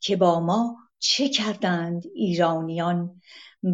که 0.00 0.16
با 0.16 0.40
ما 0.40 0.76
چه 0.98 1.28
کردند 1.28 2.02
ایرانیان. 2.14 3.20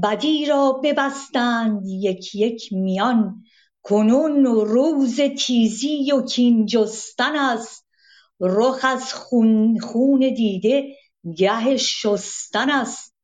بدی 0.03 0.47
را 0.47 0.73
ببستند 0.85 1.83
یک 1.87 2.35
یک 2.35 2.73
میان. 2.73 3.45
کنون 3.83 4.47
روز 4.47 5.21
تیزی 5.21 6.13
و 6.13 6.23
کین 6.23 6.67
جستن 6.67 7.37
است. 7.37 7.87
رخ 8.41 8.81
از 8.83 9.15
خون 9.15 10.35
دیده 10.35 10.97
گه 11.37 11.77
شستن 11.77 12.71
است. 12.71 13.17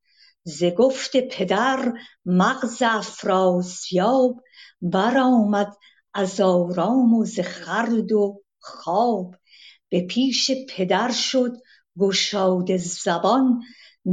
ز 0.44 0.64
گفت 0.64 1.16
پدر 1.16 1.92
مغز 2.26 2.82
افراسیاب 2.82 4.40
برآمد 4.82 5.72
از 6.14 6.40
آرام 6.40 7.14
و 7.14 7.24
ز 7.24 7.40
خورد 7.40 8.12
و 8.12 8.42
خواب. 8.62 9.34
به 9.88 10.00
پیش 10.00 10.50
پدر 10.68 11.12
شد 11.12 11.56
گشاده 11.98 12.76
زبان. 12.76 13.62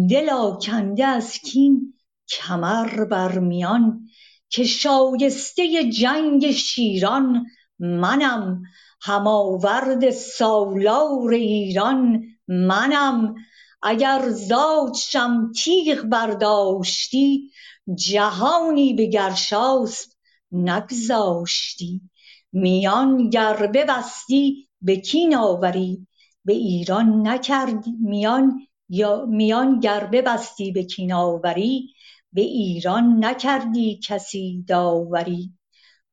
دل 0.10 0.30
آکنده 0.30 1.06
از 1.06 1.34
کین 1.34 1.94
کمر 2.30 3.06
بر 3.06 3.40
میان. 3.40 4.10
که 4.50 4.64
شایسته 4.64 5.90
جنگ 5.90 6.52
شیران 6.52 7.46
منم. 7.80 8.62
هم 9.02 9.28
آورد 9.28 10.10
سالار 10.10 11.34
ایران 11.34 12.24
منم. 12.48 13.36
اگر 13.82 14.30
زاد 14.30 14.94
شم 14.94 15.52
تیغ 15.52 16.02
برداشتی 16.02 17.52
جهانی 17.96 18.94
به 18.94 19.06
گرشاسپ 19.06 20.12
نگذاشتی. 20.52 22.02
میان 22.54 23.30
گر 23.30 23.68
ببستی 23.68 24.70
به 24.82 24.96
کین 24.96 25.36
آوری؟ 25.36 26.08
به 26.46 26.54
ایران 26.54 27.28
نکردی 27.28 27.92
میان 28.02 28.68
یا 28.90 29.26
میان 29.26 29.80
گر 29.80 30.06
ببستی 30.06 30.72
به 30.72 30.84
کین 30.84 31.14
آوری؟ 31.14 31.94
به 32.34 32.42
ایران 32.42 33.26
نکردی 33.26 34.00
کسی 34.04 34.64
داوری؟ 34.68 35.54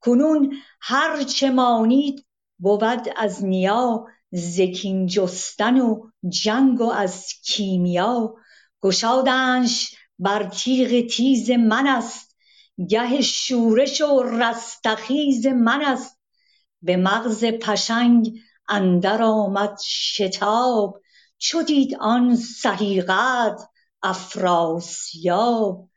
کنون 0.00 0.56
هر 0.80 1.22
چه 1.22 1.50
مانید 1.50 2.26
بود 2.58 3.08
از 3.16 3.44
نیا 3.44 4.06
ز 4.30 4.60
کین 4.60 5.06
جستن 5.06 5.80
و 5.80 6.10
جنگ 6.28 6.80
و 6.80 6.90
از 6.90 7.26
کیمیا. 7.44 8.34
گشادنش 8.82 9.94
بر 10.18 10.48
تیغ 10.48 11.08
تیز 11.08 11.50
من 11.50 11.86
است 11.86 12.36
گه 12.88 13.20
شورش 13.20 14.00
و 14.00 14.22
رستخیز 14.22 15.46
من 15.46 15.82
است. 15.84 16.15
به 16.86 16.96
مغز 16.96 17.44
پشنگ 17.44 18.32
اندر 18.68 19.22
آمد 19.22 19.78
شتاب 19.84 21.00
چو 21.38 21.62
دید 21.62 21.96
آن 22.00 22.36
سهی 22.36 23.00
قد 23.00 23.58
افراسیاب. 24.02 25.88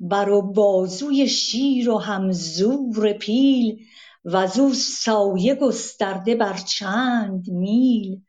بر 0.00 0.28
و 0.28 0.42
بازوی 0.42 1.28
شیر 1.28 1.90
و 1.90 1.98
هم 1.98 2.32
زور 2.32 3.12
پیل 3.12 3.86
وزو 4.24 4.74
سایه 4.74 5.54
گسترده 5.54 6.34
بر 6.34 6.56
چند 6.56 7.50
میل. 7.50 8.20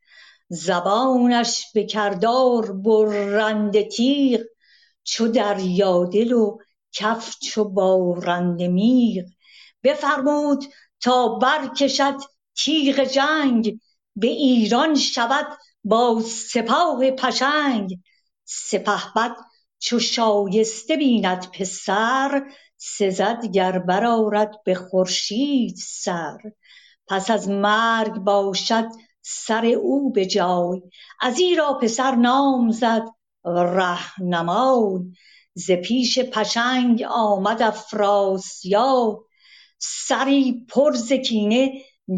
زبانش 0.49 1.64
به 1.73 1.84
کردار 1.84 2.73
برنده 2.73 3.84
تیغ 3.84 4.41
چو 5.03 5.27
دریادل 5.27 6.31
و 6.31 6.57
کف 6.91 7.35
چو 7.40 7.69
بارنده 7.69 8.68
میغ. 8.68 9.26
بفرمود 9.84 10.64
تا 11.03 11.27
برکشد 11.27 12.15
تیغ 12.55 13.03
جنگ 13.03 13.80
به 14.15 14.27
ایران 14.27 14.95
شود 14.95 15.47
با 15.84 16.21
سپاه 16.21 17.11
پشنگ. 17.11 17.99
سپهبد 18.45 19.35
چو 19.80 19.99
شایسته 19.99 20.97
بیند 20.97 21.51
پسر 21.51 22.43
سزد 22.77 23.45
گر 23.45 23.80
برآرد 23.80 24.63
به 24.65 24.75
خورشید 24.75 25.75
سر. 25.75 26.38
پس 27.07 27.31
از 27.31 27.49
مرگ 27.49 28.13
باشد 28.13 28.88
سر 29.21 29.65
او 29.65 30.11
به 30.11 30.25
جای 30.25 30.81
ازیرا 31.21 31.73
پسر 31.73 32.15
نام 32.15 32.71
زد 32.71 33.03
رهنمای. 33.45 34.99
ز 35.53 35.71
پیش 35.71 36.19
پشنگ 36.19 37.03
آمد 37.09 37.61
افراسیاب 37.61 39.25
سری 39.77 40.65
پر 40.69 40.91
ز 40.91 41.13
کینه 41.13 41.71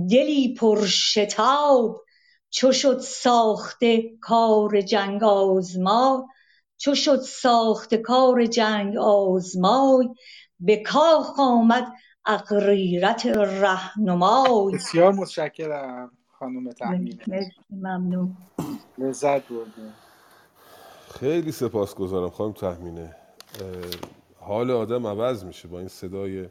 دلی 0.10 0.53
پر 0.53 0.86
شتاب. 0.86 2.06
چو 2.49 2.72
شد 2.72 2.99
ساخته 2.99 4.18
کار 4.22 4.82
جنگ 4.82 5.23
آزمای 5.23 6.22
چو 6.77 6.95
شد 6.95 7.19
ساخته 7.22 7.98
کار 7.98 8.45
جنگ 8.45 8.98
آزمای 8.98 10.10
به 10.60 10.77
کاخ 10.77 11.40
آمد 11.40 11.94
اغریرث 12.26 13.26
رهنمای. 13.26 14.73
بسیار 14.73 15.11
متشکرم 15.11 16.11
خانم 16.40 16.72
تهمینه 16.72 17.23
مرسی 17.27 17.52
ممنون. 17.69 18.38
لذت 18.98 19.48
بردیم. 19.48 19.94
خیلی 21.19 21.52
سپاسگزارم 21.52 22.30
خانم 22.30 22.53
تهمینه 22.53 23.15
اه، 23.61 24.45
حال 24.48 24.72
آدم 24.72 25.07
عوض 25.07 25.44
میشه 25.44 25.68
با 25.68 25.80
این 25.80 25.88
صدای 25.88 26.49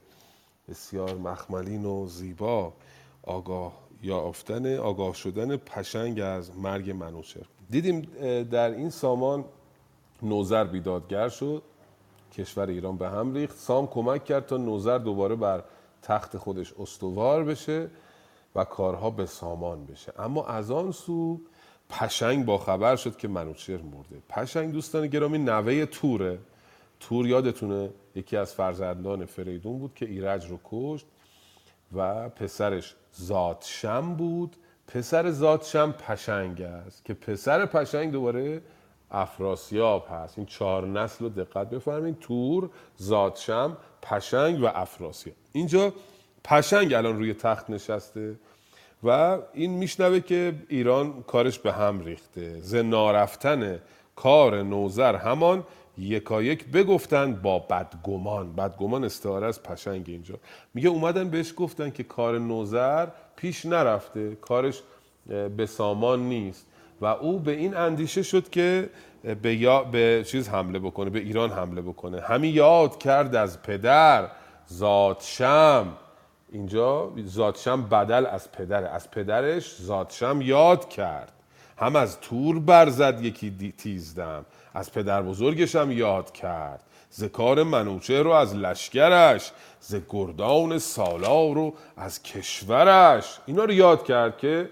بسیار 0.69 1.15
مخملین 1.15 1.85
و 1.85 2.07
زیبا 2.07 2.73
آگاه 3.23 3.73
یافتن 4.03 4.77
آگاه 4.77 5.15
شدن 5.15 5.57
پشنگ 5.57 6.21
از 6.21 6.57
مرگ 6.57 6.91
منوچهر. 6.91 7.47
دیدیم 7.71 8.01
در 8.51 8.71
این 8.71 8.91
سامان 8.91 9.45
نوذر 10.23 10.65
بیدادگر 10.65 11.29
شد 11.29 11.63
کشور 12.33 12.69
ایران 12.69 12.97
به 12.97 13.09
هم 13.09 13.35
ریخت. 13.35 13.57
سام 13.57 13.87
کمک 13.87 14.25
کرد 14.25 14.47
تا 14.47 14.57
نوذر 14.57 14.99
دوباره 14.99 15.35
بر 15.35 15.65
تخت 16.03 16.37
خودش 16.37 16.73
استوار 16.79 17.45
بشه 17.45 17.91
و 18.55 18.65
کارها 18.65 19.11
به 19.11 19.27
سامان 19.27 19.87
بشه. 19.87 20.13
اما 20.19 20.47
از 20.47 20.71
آن 20.71 20.93
سو 20.93 21.41
پشنگ 21.91 22.45
با 22.45 22.59
خبر 22.59 22.97
شد 22.97 23.17
که 23.17 23.29
منوچهر 23.29 23.83
مرده. 23.83 24.23
پشنگ 24.29 24.73
دوستان 24.73 25.07
گرامی 25.07 25.39
نوه 25.39 25.87
توره. 25.87 26.39
تور 27.01 27.27
یادتونه؟ 27.27 27.91
یکی 28.15 28.37
از 28.37 28.55
فرزندان 28.55 29.25
فریدون 29.25 29.79
بود 29.79 29.95
که 29.95 30.07
ایرج 30.07 30.47
رو 30.51 30.61
کشت 30.65 31.07
و 31.93 32.29
پسرش 32.29 32.95
زادشم 33.13 34.15
بود. 34.15 34.57
پسر 34.87 35.31
زادشم 35.31 35.93
پشنگ 35.93 36.63
است 36.63 37.05
که 37.05 37.15
پسر 37.15 37.67
پشنگ 37.67 38.13
دوباره 38.13 38.63
افراسیاب 39.11 40.07
هست. 40.11 40.39
این 40.39 40.47
چهار 40.47 40.87
نسل 40.87 41.25
رو 41.25 41.31
دقت 41.31 41.71
بفرمایید 41.71 42.19
تور 42.19 42.71
زادشم 42.97 43.77
پشنگ 44.03 44.63
و 44.63 44.67
افراسیاب. 44.67 45.37
اینجا 45.53 45.93
پشنگ 46.45 46.95
الان 46.95 47.19
روی 47.19 47.35
تخت 47.35 47.71
نشسته 47.71 48.37
و 49.05 49.39
این 49.53 49.71
میشنوه 49.71 50.21
که 50.21 50.55
ایران 50.69 51.23
کارش 51.23 51.59
به 51.59 51.73
هم 51.73 52.01
ریخته. 52.01 52.61
ز 52.61 52.75
کار 54.17 54.63
نوزر 54.63 55.17
همان 55.17 55.65
یکایک 55.99 56.65
بگفتند 56.65 57.43
با 57.43 57.59
بدگمان. 57.59 58.53
بدگمان 58.53 59.05
استعاره 59.05 59.47
از 59.47 59.63
پشنگ 59.63 60.05
اینجا. 60.07 60.35
میگه 60.75 60.89
اومدن 60.89 61.31
بهش 61.31 61.55
گفتن 61.57 61.91
که 61.91 62.03
کار 62.03 62.39
نوزر 62.39 63.07
پیش 63.37 63.67
نرفته. 63.67 64.35
کارش 64.35 64.83
به 65.57 65.67
سامان 65.67 66.21
نیست. 66.21 66.67
و 67.01 67.07
او 67.07 67.39
به 67.39 67.53
این 67.53 67.77
اندیشه 67.77 68.23
شد 68.23 68.51
که 68.51 68.91
به, 69.43 69.55
یا 69.55 69.83
به 69.83 70.25
چیز 70.27 70.49
حمله 70.49 70.79
بکنه 70.79 71.11
به 71.11 71.19
ایران 71.19 71.51
حمله 71.51 71.81
بکنه. 71.81 72.21
همی 72.21 72.49
یاد 72.49 72.99
کرد 72.99 73.35
از 73.35 73.63
پدر 73.63 74.31
زادشم 74.67 75.87
اینجا 76.53 77.13
زادشم 77.25 77.83
بدل 77.83 78.27
از 78.27 78.53
پدره. 78.53 78.89
از 78.89 79.11
پدرش 79.11 79.77
زادشم 79.77 80.41
یاد 80.43 80.89
کرد. 80.89 81.33
هم 81.77 81.97
از 81.97 82.21
تور 82.21 82.59
برزد 82.59 83.25
یکی 83.25 83.75
تیزدم. 83.79 84.45
از 84.75 84.93
پدر 84.93 85.23
بزرگش 85.23 85.77
هم 85.77 85.93
یاد 85.93 86.33
کرد. 86.33 86.81
ز 87.11 87.25
کار 87.25 87.63
منوچه 87.63 88.23
رو 88.23 88.31
از 88.31 88.55
لشکرش 88.55 89.53
ز 89.81 89.97
گردان 90.09 90.79
سالار 90.79 91.55
رو 91.55 91.75
از 91.97 92.23
کشورش. 92.23 93.39
اینا 93.47 93.65
رو 93.65 93.73
یاد 93.73 94.05
کرد 94.05 94.39
که 94.39 94.69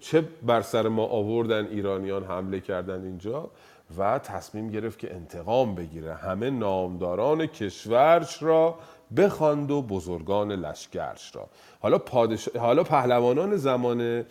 چه 0.00 0.24
بر 0.42 0.62
سر 0.62 0.88
ما 0.88 1.06
آوردن 1.06 1.66
ایرانیان 1.66 2.24
حمله 2.24 2.60
کردن 2.60 3.04
اینجا 3.04 3.50
و 3.98 4.18
تصمیم 4.18 4.70
گرفت 4.70 4.98
که 4.98 5.14
انتقام 5.14 5.74
بگیره. 5.74 6.14
همه 6.14 6.50
نامداران 6.50 7.46
کشورش 7.46 8.42
را 8.42 8.78
بخواند 9.16 9.70
و 9.70 9.82
بزرگان 9.82 10.52
لشکرش 10.52 11.36
را. 11.36 11.48
حالا, 11.80 11.98
پادش... 11.98 12.48
حالا 12.48 12.82
پهلوانان 12.82 13.56
زمان 13.56 14.24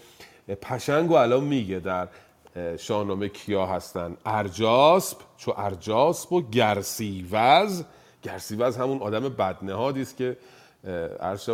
پشنگ 0.48 1.12
و 1.12 1.14
الان 1.14 1.44
میگه 1.44 1.80
در 1.80 2.08
شاهنامه 2.78 3.30
کیا 3.30 3.66
هستن. 3.66 4.18
ارجاسب 4.26 5.18
چو 5.38 5.54
ارجاسب 5.58 6.34
و 6.34 6.42
گرسیوز. 6.50 7.84
گرسیوز 8.24 8.78
همون 8.78 9.00
آدم 9.02 9.30
بدنهادی 9.30 10.02
است 10.02 10.18
که 10.18 10.38
عرض 11.20 11.50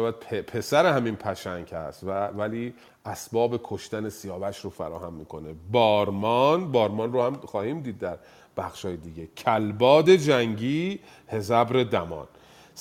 پسر 0.47 0.85
همین 0.85 1.15
پشنگ 1.15 1.73
هست 1.73 2.03
و 2.03 2.27
ولی 2.27 2.73
اسباب 3.05 3.59
کشتن 3.63 4.09
سیاوش 4.09 4.59
رو 4.59 4.69
فراهم 4.69 5.13
می‌کنه. 5.13 5.55
بارمان 5.71 6.71
بارمان 6.71 7.13
رو 7.13 7.23
هم 7.23 7.33
خواهیم 7.35 7.81
دید 7.81 7.99
در 7.99 8.17
بخشای 8.57 8.97
دیگه. 8.97 9.27
کلباد 9.37 10.09
جنگی 10.09 10.99
هزبر 11.27 11.83
دمان. 11.83 12.27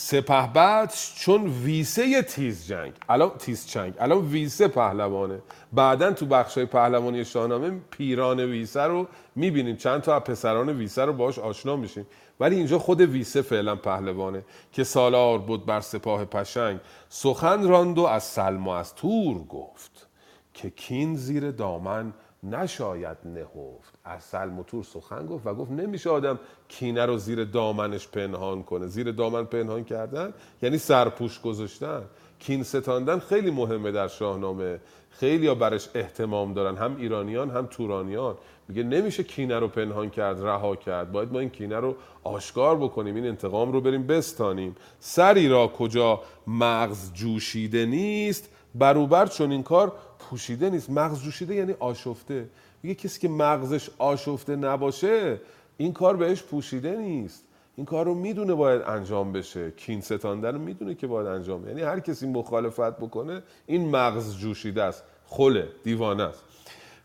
سپهبد 0.00 0.92
چون 1.16 1.46
ویسه 1.46 2.22
تیز 2.22 2.66
جنگ. 2.66 2.92
الان 3.08 3.30
تیز 3.38 3.66
چنگ. 3.66 3.94
الان 3.98 4.18
ویسه 4.18 4.68
پهلوانه. 4.68 5.38
بعدا 5.72 6.12
تو 6.12 6.26
بخشای 6.26 6.66
پهلوانی 6.66 7.24
شاهنامه 7.24 7.80
پیران 7.90 8.40
ویسه 8.40 8.82
رو 8.82 9.06
می‌بینیم. 9.36 9.76
چند 9.76 10.00
تا 10.00 10.20
پسران 10.20 10.68
ویسه 10.68 11.04
رو 11.04 11.12
باش 11.12 11.38
آشنا 11.38 11.76
میشیم. 11.76 12.06
ولی 12.40 12.56
اینجا 12.56 12.78
خود 12.78 13.00
ویسه 13.00 13.42
فعلا 13.42 13.76
پهلوانه 13.76 14.44
که 14.72 14.84
سالار 14.84 15.38
بود 15.38 15.66
بر 15.66 15.80
سپاه 15.80 16.24
پشنگ. 16.24 16.80
سخن 17.08 17.68
راند 17.68 17.98
و 17.98 18.02
از 18.02 18.24
سلم 18.24 18.68
از 18.68 18.94
تور 18.94 19.38
گفت 19.38 20.06
که 20.54 20.70
کین 20.70 21.16
زیر 21.16 21.50
دامن 21.50 22.12
نشاید 22.42 23.16
نهفت. 23.24 23.94
از 24.04 24.24
سلم 24.24 24.58
و 24.58 24.62
تور 24.62 24.84
سخن 24.84 25.26
گفت 25.26 25.46
و 25.46 25.54
گفت 25.54 25.70
نمیشه 25.70 26.10
آدم 26.10 26.38
کینه 26.68 27.06
رو 27.06 27.18
زیر 27.18 27.44
دامنش 27.44 28.08
پنهان 28.08 28.62
کنه. 28.62 28.86
زیر 28.86 29.12
دامن 29.12 29.44
پنهان 29.44 29.84
کردن 29.84 30.34
یعنی 30.62 30.78
سرپوش 30.78 31.40
گذاشتن. 31.40 32.02
کین 32.38 32.62
ستاندن 32.62 33.18
خیلی 33.18 33.50
مهمه 33.50 33.92
در 33.92 34.08
شاهنامه. 34.08 34.80
خیلی 35.10 35.46
ها 35.46 35.54
برش 35.54 35.88
احتمام 35.94 36.54
دارن. 36.54 36.76
هم 36.76 36.96
ایرانیان 36.96 37.50
هم 37.50 37.66
تورانیان. 37.66 38.36
میگه 38.68 38.82
نمیشه 38.82 39.22
کینه 39.22 39.58
رو 39.58 39.68
پنهان 39.68 40.10
کرد 40.10 40.40
رها 40.46 40.76
کرد. 40.76 41.12
باید 41.12 41.32
ما 41.32 41.38
این 41.38 41.50
کینه 41.50 41.76
رو 41.76 41.96
آشکار 42.24 42.76
بکنیم 42.76 43.14
این 43.14 43.26
انتقام 43.26 43.72
رو 43.72 43.80
بریم 43.80 44.06
بستانیم. 44.06 44.76
سری 45.00 45.48
را 45.48 45.66
کجا 45.66 46.20
مغز 46.46 47.12
جوشیده 47.12 47.86
نیست 47.86 48.48
بروبر 48.74 49.26
چون 49.26 49.52
این 49.52 49.62
کار 49.62 49.92
پوشیده 50.18 50.70
نیست. 50.70 50.90
مغز 50.90 51.22
جوشیده 51.22 51.54
یعنی 51.54 51.74
آشفته. 51.78 52.48
میگه 52.82 52.94
کسی 52.94 53.20
که 53.20 53.28
مغزش 53.28 53.90
آشفته 53.98 54.56
نباشه 54.56 55.40
این 55.76 55.92
کار 55.92 56.16
بهش 56.16 56.42
پوشیده 56.42 56.96
نیست. 56.96 57.44
این 57.76 57.86
کار 57.86 58.06
رو 58.06 58.14
می‌دونه 58.14 58.54
باید 58.54 58.82
انجام 58.82 59.32
بشه. 59.32 59.70
کین 59.70 60.00
ستاندن 60.00 60.54
رو 60.54 60.60
می‌دونه 60.60 60.94
که 60.94 61.06
باید 61.06 61.26
انجام 61.26 61.68
یعنی 61.68 61.82
هر 61.82 62.00
کسی 62.00 62.26
مخالفت 62.26 62.96
بکنه 62.96 63.42
این 63.66 63.90
مغز 63.90 64.36
جوشیده 64.36 64.82
است. 64.82 65.02
خله 65.26 65.68
دیوانه 65.84 66.22
است. 66.22 66.42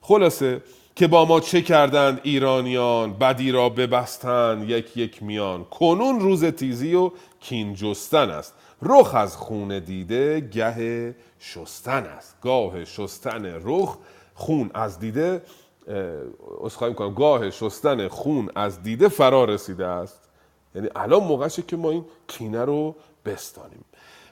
خلاصه 0.01 0.61
که 0.95 1.07
با 1.07 1.25
ما 1.25 1.39
چه 1.39 1.61
کردند 1.61 2.19
ایرانیان؟ 2.23 3.13
بدی 3.13 3.51
را 3.51 3.69
ببستند 3.69 4.69
یک 4.69 4.97
یک 4.97 5.23
میان. 5.23 5.63
کنون 5.63 6.19
روز 6.19 6.45
تیزی 6.45 6.95
و 6.95 7.11
کین 7.39 7.73
جستن 7.73 8.29
است. 8.29 8.53
رخ 8.81 9.15
از 9.15 9.37
خون 9.37 9.79
دیده 9.79 10.39
گه 10.39 11.15
شستن 11.43 12.03
است. 12.03 12.35
گاه 12.41 12.85
شستن 12.85 13.45
رخ 13.63 13.97
خون 14.33 14.71
از 14.73 14.99
دیده 14.99 15.41
اسخای 16.63 16.89
می‌کنم 16.89 17.13
گاه 17.13 17.49
شستن 17.49 18.07
خون 18.07 18.49
از 18.55 18.83
دیده 18.83 19.07
فرا 19.07 19.45
رسیده 19.45 19.85
است. 19.85 20.19
یعنی 20.75 20.89
الان 20.95 21.23
موقعشه 21.23 21.61
که 21.61 21.75
ما 21.75 21.91
این 21.91 22.05
کینه 22.27 22.65
رو 22.65 22.95
بستانیم. 23.25 23.85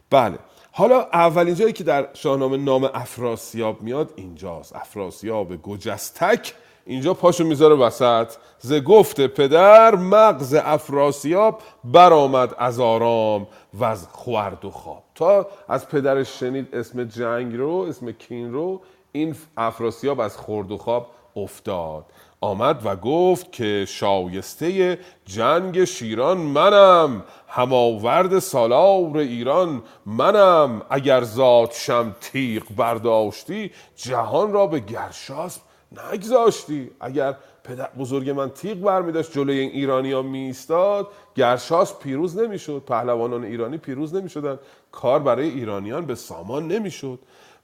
بله. 0.10 0.40
حالا 0.72 1.02
اولین 1.02 1.56
جایی 1.56 1.74
که 1.74 1.84
در 1.84 2.10
شاهنامه 2.14 2.58
نام 2.58 2.84
افراسیاب 2.84 3.82
میاد 3.82 4.14
اینجاست. 4.16 4.76
افراسیاب 4.76 5.62
گجستک 5.62 6.54
اینجا 6.86 7.14
پاشو 7.14 7.44
می‌ذاره 7.44 7.76
وسط. 7.76 8.34
ز 8.60 8.74
گفت 8.74 9.22
پدر 9.22 9.96
مغز 9.96 10.54
افراسیاب 10.54 11.62
برآمد 11.84 12.56
از 12.58 12.80
آرام 12.80 13.48
و 13.74 13.84
از 13.84 14.08
خورد 14.12 14.66
و 14.66 14.72
خواب. 14.72 15.04
تا 15.16 15.48
از 15.68 15.88
پدرش 15.88 16.40
شنید 16.40 16.76
اسم 16.76 17.04
جنگ 17.04 17.56
رو 17.56 17.86
اسم 17.90 18.12
کین 18.12 18.54
رو 18.54 18.82
این 19.12 19.36
افراسیاب 19.58 20.20
از 20.20 20.38
خورد 20.38 20.72
و 20.72 20.78
خواب 20.78 21.08
افتاد. 21.36 22.06
آمد 22.42 22.86
و 22.86 22.96
گفت 22.96 23.52
که 23.52 23.86
شایسته 23.88 25.00
جنگ 25.26 25.84
شیران 25.84 26.38
منم 26.38 27.24
هماورد 27.48 28.40
سالار 28.40 29.18
ایران 29.18 29.84
منم. 30.06 30.82
اگر 30.90 31.24
ذات 31.24 31.74
شم 31.74 32.16
تیغ 32.22 32.64
برداشتی 32.78 33.72
جهان 33.96 34.54
را 34.54 34.68
به 34.68 34.80
گرشاسب 34.80 35.62
نگذاشتی. 35.92 36.92
اگر 37.00 37.36
پدر 37.64 37.90
بزرگ 38.00 38.30
من 38.30 38.50
تیغ 38.50 38.78
برمی 38.78 39.12
داشت 39.12 39.32
جلوی 39.32 39.60
این 39.60 39.72
ایرانی 39.72 40.12
ها 40.12 40.22
می 40.22 40.40
ایستاد 40.40 41.08
گرشاس 41.36 42.00
پیروز 42.00 42.38
نمی‌شد 42.38 42.84
پهلوانان 42.88 43.44
ایرانی 43.44 43.78
پیروز 43.78 44.16
نمی 44.16 44.30
شدن 44.30 44.60
کار 44.92 45.20
برای 45.20 45.50
ایرانیان 45.50 46.06
به 46.06 46.16
سامان 46.16 46.68
نمی‌شد. 46.68 47.20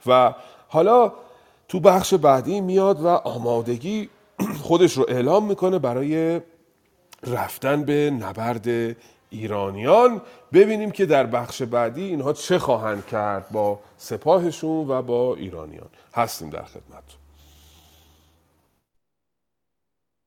و 0.07 0.33
حالا 0.67 1.13
تو 1.67 1.79
بخش 1.79 2.13
بعدی 2.13 2.61
میاد 2.61 3.01
و 3.01 3.07
آمادگی 3.07 4.09
خودش 4.61 4.97
رو 4.97 5.05
اعلام 5.07 5.45
می‌کنه 5.45 5.79
برای 5.79 6.41
رفتن 7.23 7.83
به 7.83 8.11
نبرد 8.11 8.95
ایرانیان. 9.29 10.21
ببینیم 10.53 10.91
که 10.91 11.05
در 11.05 11.25
بخش 11.25 11.61
بعدی 11.61 12.03
اینها 12.03 12.33
چه 12.33 12.59
خواهند 12.59 13.05
کرد 13.05 13.49
با 13.51 13.79
سپاهشون 13.97 14.89
و 14.89 15.01
با 15.01 15.35
ایرانیان. 15.35 15.87
هستیم 16.13 16.49
در 16.49 16.63
خدمت 16.63 17.16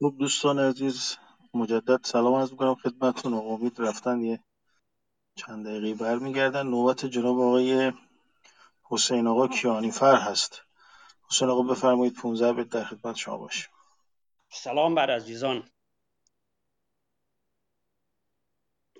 خب 0.03 0.15
دوستان 0.19 0.59
عزیز 0.59 1.17
مجدد 1.55 2.05
سلام 2.05 2.35
عرض 2.35 2.51
می‌کنم 2.51 2.75
خدمتتون. 2.75 3.35
امید 3.35 3.81
رفتن 3.81 4.21
یه 4.21 4.41
چند 5.35 5.67
دقیقه 5.67 5.95
برمیگردن. 5.95 6.67
نوبت 6.67 7.07
جناب 7.07 7.41
آقای 7.41 7.93
حسین 8.83 9.27
آقا 9.27 9.49
کیانیفر 9.49 10.17
هست. 10.17 10.63
حسین 11.31 11.49
آقا 11.49 11.63
بفرمایید 11.63 12.15
15 12.15 12.53
بیت 12.53 12.69
در 12.69 12.85
خدمت 12.85 13.17
شما 13.17 13.37
باشیم. 13.37 13.71
سلام 14.51 14.95
بر 14.95 15.11
عزیزان. 15.11 15.71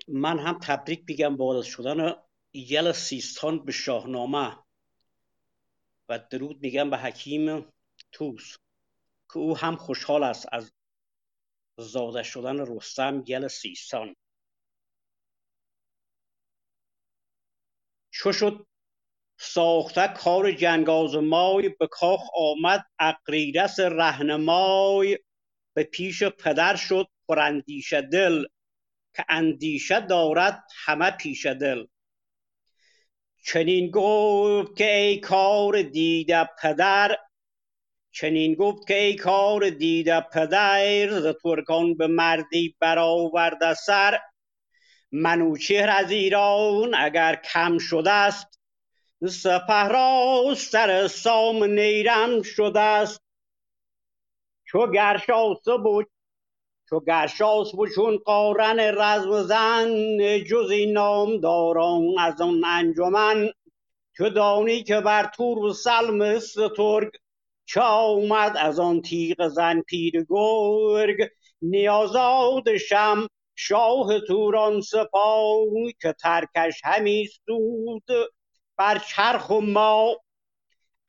من 0.07 0.39
هم 0.39 0.59
تبریک 0.61 1.03
میگم 1.07 1.37
با 1.37 1.63
شدن 1.63 2.15
یل 2.53 2.91
سیستان 2.91 3.65
به 3.65 3.71
شاهنامه 3.71 4.57
و 6.09 6.19
درود 6.29 6.61
میگم 6.61 6.89
به 6.89 6.97
حکیم 6.97 7.65
توس 8.11 8.57
که 9.33 9.37
او 9.37 9.57
هم 9.57 9.75
خوشحال 9.75 10.23
است 10.23 10.47
از 10.51 10.71
زاده 11.81 12.23
شدن 12.23 12.59
رستم 12.59 13.21
گل 13.21 13.47
سیستان. 13.47 14.15
چو 18.11 18.31
شد 18.31 18.67
ساخته 19.39 20.07
کار 20.07 21.19
مای 21.19 21.69
به 21.69 21.87
کاخ 21.87 22.21
آمد 22.35 22.85
اقریرس 22.99 23.79
رهنمای. 23.79 25.17
به 25.73 25.83
پیش 25.83 26.23
پدر 26.23 26.75
شد 26.75 27.07
پراندیشه 27.27 28.01
دل 28.01 28.45
که 29.15 29.25
اندیشه 29.29 29.99
دارد 29.99 30.63
همه 30.85 31.11
پیش 31.11 31.45
دل. 31.45 31.85
چنین 33.45 33.91
گفت 33.91 34.75
که 34.77 34.95
ای 34.95 35.19
کار 35.19 35.81
دیده 35.81 36.49
پدر 36.61 37.17
چنین 38.11 38.53
گفت 38.53 38.87
که 38.87 38.97
ای 38.97 39.15
کار 39.15 39.69
دیده 39.69 40.21
پدر 40.21 41.19
ز 41.19 41.27
ترکان 41.43 41.93
به 41.93 42.07
مردی 42.07 42.75
برآورده 42.79 43.73
سر. 43.73 44.19
منوچهر 45.11 45.89
از 45.89 46.11
ایران 46.11 46.95
اگر 46.95 47.35
کم 47.35 47.77
شده 47.77 48.11
است 48.11 48.59
سپه 49.29 49.87
را 49.87 50.43
سر 50.57 51.07
سام 51.07 51.63
نیرم 51.63 52.41
شده 52.41 52.79
است 52.79 53.21
چو 54.65 54.91
گرشاس 54.91 55.63
بود 55.83 56.09
چو 56.89 56.99
گرشاس 56.99 57.71
بود 57.71 57.89
چون 57.95 58.17
قارن 58.17 58.79
رزم 58.79 59.43
زن 59.43 60.43
جز 60.43 60.71
این 60.71 60.93
داران 61.39 62.19
از 62.19 62.41
آن 62.41 62.61
انجمن. 62.65 63.49
تو 64.17 64.29
دانی 64.29 64.83
که 64.83 64.99
بر 64.99 65.31
تور 65.35 65.57
و 65.57 65.73
سلم 65.73 66.39
سترگ 66.39 67.11
چه 67.73 67.81
آمد 67.81 68.57
از 68.57 68.79
آن 68.79 69.01
تیغ 69.01 69.47
زن 69.47 69.81
پیر 69.81 70.25
گرگ؟ 70.29 71.29
نیازاد 71.61 72.77
شم 72.77 73.27
شاه 73.55 74.19
توران 74.19 74.81
سپاه 74.81 75.67
که 76.01 76.13
ترکش 76.21 76.81
همی 76.83 77.27
سود. 77.45 78.03
بر 78.77 78.97
چرخ 78.97 79.49
و 79.49 79.61
ما 79.61 80.17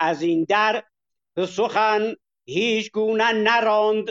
از 0.00 0.22
این 0.22 0.46
در 0.48 0.84
سخن 1.48 2.14
هیچ 2.44 2.90
گونه 2.90 3.32
نراند. 3.32 4.06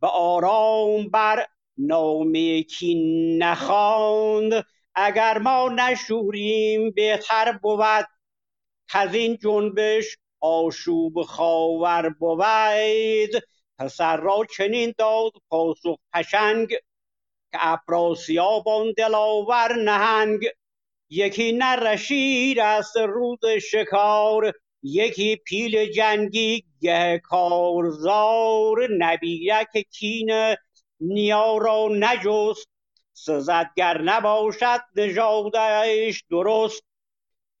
به 0.00 0.06
آرام 0.06 1.08
بر 1.08 1.46
نامه 1.78 2.62
کی 2.62 2.94
نخواند. 3.38 4.66
اگر 4.94 5.38
ما 5.38 5.68
نشوریم 5.68 6.90
بهتر 6.90 7.52
بود 7.52 8.06
از 8.94 9.14
این 9.14 9.36
جنبش 9.36 10.16
آشوب 10.46 11.22
خاور 11.22 12.08
بود. 12.08 13.42
پسر 13.78 14.16
را 14.16 14.46
چنین 14.56 14.94
داد 14.98 15.32
پاسخ 15.50 15.96
پشنگ 16.14 16.68
که 17.52 17.58
افراسیاب 17.60 18.68
آن 18.68 18.92
دلاور 18.96 19.76
نهنگ. 19.76 20.40
یکی 21.10 21.52
نر 21.52 21.96
شیر 21.96 22.60
است 22.60 22.96
روز 22.96 23.38
شکار 23.70 24.52
یکی 24.82 25.36
پیل 25.36 25.92
جنگی 25.92 26.64
گه 26.80 27.20
کارزار. 27.24 28.88
نبیرک 28.98 29.86
کین 29.90 30.56
نیا 31.00 31.58
را 31.58 31.88
نجست 31.92 32.68
سزدگر 33.12 34.02
نباشد 34.02 34.80
نژادش 34.96 36.24
درست. 36.30 36.82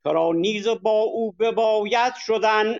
چرا 0.06 0.32
نیز 0.32 0.68
با 0.68 1.00
او 1.00 1.32
بباید 1.32 2.14
شدن 2.14 2.78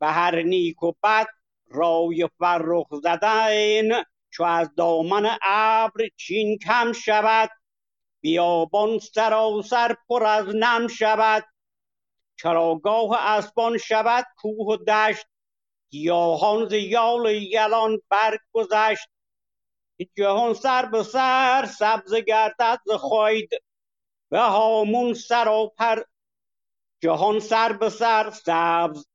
به 0.00 0.06
هر 0.06 0.42
نیک 0.42 0.82
و 0.82 0.92
بد 1.02 1.26
رای 1.68 2.28
فرخ 2.38 2.86
زدن 3.02 4.04
چو 4.30 4.44
از 4.44 4.74
دامن 4.76 5.38
ابر 5.42 6.08
چین 6.16 6.58
کم 6.58 6.92
شود 6.92 7.50
بیابان 8.20 8.98
سراسر 8.98 9.96
پر 10.08 10.24
از 10.24 10.46
نم 10.54 10.88
شود. 10.88 11.44
چراگاه 12.38 13.16
اسبان 13.20 13.78
شود 13.78 14.24
کوه 14.36 14.66
و 14.66 14.76
دشت 14.76 15.26
گیاهان 15.90 16.68
ز 16.68 16.72
یال 16.72 17.34
یلان 17.34 17.98
برگذشت. 18.08 19.08
جهان 20.16 20.54
سر 20.54 20.86
به 20.86 21.02
سر 21.02 21.66
سبز 21.78 22.14
گردد 22.14 22.80
ز 22.86 22.92
خاید. 22.92 23.50
به 24.30 24.40
هامون 24.40 25.14
سراپر 25.14 26.02
جهان 27.02 27.40
سر 27.40 27.72
به 27.72 27.88
سر 27.88 28.30
سبز 28.30 29.06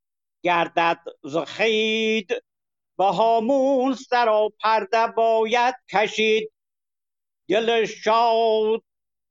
گردد 0.43 0.99
ز 1.23 1.38
خید. 1.38 2.43
به 2.97 3.05
هامون 3.05 3.93
سراپرده 3.93 5.07
باید 5.07 5.76
کشید. 5.91 6.51
دل 7.49 7.85
شاد 7.85 8.84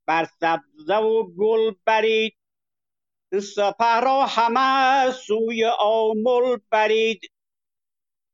بر 0.07 0.27
سبزه 0.39 0.95
و 0.95 1.23
گل 1.23 1.73
برید. 1.85 2.37
سپه 3.55 3.99
را 3.99 4.25
همه 4.25 5.11
سوی 5.11 5.65
آمل 5.79 6.57
برید. 6.71 7.21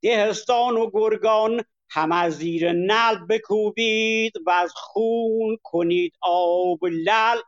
دهستان 0.04 0.78
و 0.78 0.90
گرگان 0.94 1.64
همه 1.90 2.30
زیر 2.30 2.72
نل 2.72 3.26
بکوبید 3.30 4.34
و 4.46 4.50
از 4.50 4.74
خون 4.76 5.58
کنید 5.64 6.14
آب 6.22 6.86
لل 6.86 7.42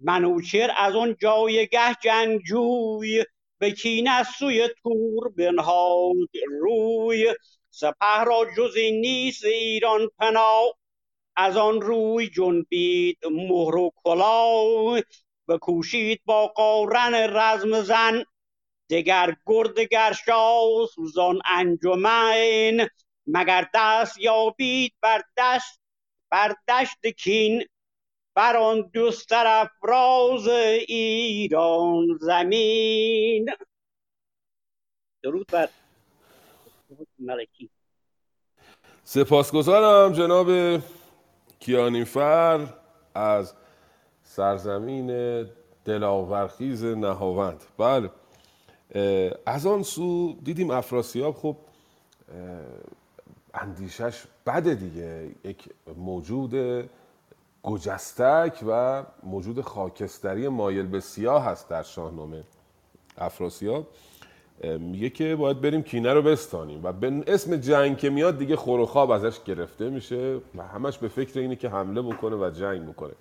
منوچر 0.00 0.70
از 0.76 0.96
آن 0.96 1.16
جایگه 1.20 1.94
جنگجوی 2.02 3.24
به 3.58 3.70
کینه 3.70 4.22
سوی 4.22 4.68
تور 4.82 5.28
بنهاد 5.28 6.30
روی. 6.60 7.34
سپه 7.70 8.24
را 8.26 8.46
جز 8.56 8.76
این 8.76 9.00
نیست 9.00 9.44
ایران 9.44 10.08
پناه 10.18 10.74
از 11.36 11.56
آن 11.56 11.80
روی 11.80 12.28
جنبید 12.28 13.18
مهر 13.30 13.76
و 13.76 13.90
کلاه. 14.04 15.00
بکوشید 15.48 16.20
با 16.24 16.46
قارن 16.46 17.14
رزم 17.14 17.82
زن 17.82 18.24
دگر 18.90 19.36
گرد 19.46 19.80
گرشاس 19.80 20.90
زان 21.14 21.40
انجمن. 21.44 22.88
مگر 23.26 23.68
دست 23.74 24.18
یابید 24.18 24.94
بر 25.02 25.22
دست 25.36 25.80
بر 26.30 26.54
دشت 26.68 27.06
کین 27.06 27.64
بر 28.34 28.56
آن 28.56 28.90
دو 28.92 29.10
طرف 29.10 29.70
راز 29.82 30.48
ایران 30.48 32.18
زمین. 32.20 33.50
درود 35.22 35.46
بر 35.52 35.68
ملکی 37.18 37.70
سپاسگزارم 39.04 40.12
جناب 40.12 40.80
کیانیفر 41.60 42.66
از 43.14 43.54
سرزمین 44.22 45.06
دلاورخیز 45.84 46.84
نهاوند. 46.84 47.64
بله 47.78 48.10
از 49.46 49.66
آن 49.66 49.82
سو 49.82 50.36
دیدیم 50.44 50.70
افراسیاب 50.70 51.34
خب 51.36 51.56
اندیشش 53.54 54.22
بده 54.46 54.74
دیگه. 54.74 55.30
یک 55.44 55.68
موجود 55.96 56.54
گجستک 57.62 58.64
و 58.68 59.02
موجود 59.22 59.60
خاکستری 59.60 60.48
مایل 60.48 60.86
به 60.86 61.00
سیاه 61.00 61.44
هست 61.44 61.68
در 61.68 61.82
شاهنامه 61.82 62.44
افراسیاب. 63.18 63.86
میگه 64.64 65.10
که 65.10 65.36
باید 65.36 65.60
بریم 65.60 65.82
کینه 65.82 66.12
رو 66.12 66.22
بستانیم 66.22 66.80
و 66.84 66.92
به 66.92 67.24
اسم 67.26 67.56
جنگ 67.56 67.98
که 67.98 68.10
میاد 68.10 68.38
دیگه 68.38 68.56
خور 68.56 68.80
و 68.80 68.86
خواب 68.86 69.10
ازش 69.10 69.42
گرفته 69.42 69.90
میشه 69.90 70.40
و 70.56 70.62
همش 70.62 70.98
به 70.98 71.08
فکر 71.08 71.40
اینه 71.40 71.56
که 71.56 71.68
حمله 71.68 72.02
بکنه 72.02 72.36
و 72.36 72.50
جنگ 72.50 72.88
بکنه. 72.88 73.12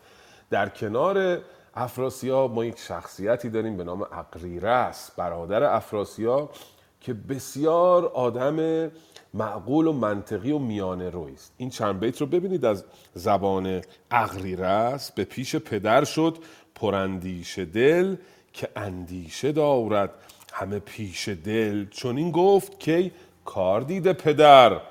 در 0.50 0.70
کنار 0.70 1.42
افراسیاب 1.76 2.54
ما 2.54 2.66
یک 2.66 2.80
شخصیتی 2.80 3.50
داریم 3.50 3.78
به 3.78 3.84
نام 3.84 4.02
اقریرس 4.02 5.12
برادر 5.18 5.64
افراسیاب 5.64 6.52
که 7.02 7.14
بسیار 7.14 8.06
آدم 8.06 8.90
معقول 9.34 9.88
و 9.88 9.94
منطقی 9.94 10.52
و 10.52 10.60
میانه 10.60 11.10
روی 11.10 11.34
است 11.34 11.54
این 11.58 11.70
چند 11.70 12.00
بیت 12.00 12.22
رو 12.22 12.28
ببینید 12.28 12.66
از 12.66 12.84
زبان 13.14 13.82
اقریرس 14.12 15.12
به 15.12 15.24
پیش 15.24 15.56
پدر 15.56 16.04
شد 16.04 16.38
پراندیشه 16.76 17.66
دل 17.66 18.16
که 18.54 18.70
اندیشه 18.76 19.52
دارد. 19.52 20.10
همه 20.54 20.80
پیش 20.80 21.30
دل 21.30 21.86
چون 21.90 22.18
این 22.18 22.32
گفت 22.32 22.80
که 22.80 23.12
کار 23.46 23.82
دیده 23.82 24.14
پدر 24.14 24.82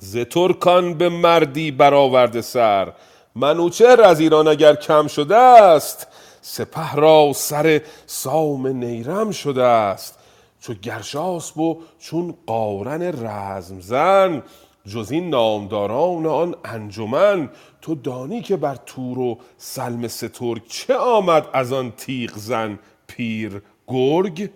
ز 0.00 0.16
ترکان 0.16 0.94
به 0.94 1.08
مردی 1.08 1.70
برآورده 1.70 2.40
سر. 2.40 2.92
منوچهر 3.34 4.02
از 4.02 4.20
ایران 4.20 4.48
اگر 4.48 4.74
کم 4.74 5.06
شده 5.06 5.36
است؟ 5.36 6.06
سپه 6.40 6.94
را 6.94 7.32
سر 7.34 7.80
سام 8.06 8.66
نیرم 8.66 9.30
شده 9.30 9.64
است. 9.64 10.18
چو 10.64 10.74
گرشاسب 10.74 11.58
و 11.58 11.80
چون 11.98 12.34
قارن 12.46 13.02
رزم 13.26 13.80
زن 13.80 14.42
جز 14.86 15.10
این 15.10 15.30
نامداران 15.30 16.26
آن 16.26 16.54
انجمن. 16.64 17.50
تو 17.82 17.94
دانی 17.94 18.42
که 18.42 18.56
بر 18.56 18.74
تور 18.74 19.18
و 19.18 19.38
سلم 19.56 20.08
سترگ 20.08 20.62
چه 20.68 20.96
آمد 20.96 21.48
از 21.52 21.72
آن 21.72 21.90
تیغ 21.90 22.30
زن 22.36 22.78
پیر 23.06 23.62
گرگ؟ 23.88 24.50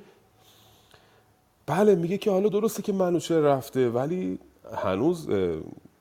بله 1.66 1.94
میگه 1.94 2.18
که 2.18 2.30
حالا 2.30 2.48
درسته 2.48 2.82
که 2.82 2.92
منوچهر 2.92 3.40
رفته 3.40 3.88
ولی 3.88 4.38
هنوز 4.84 5.28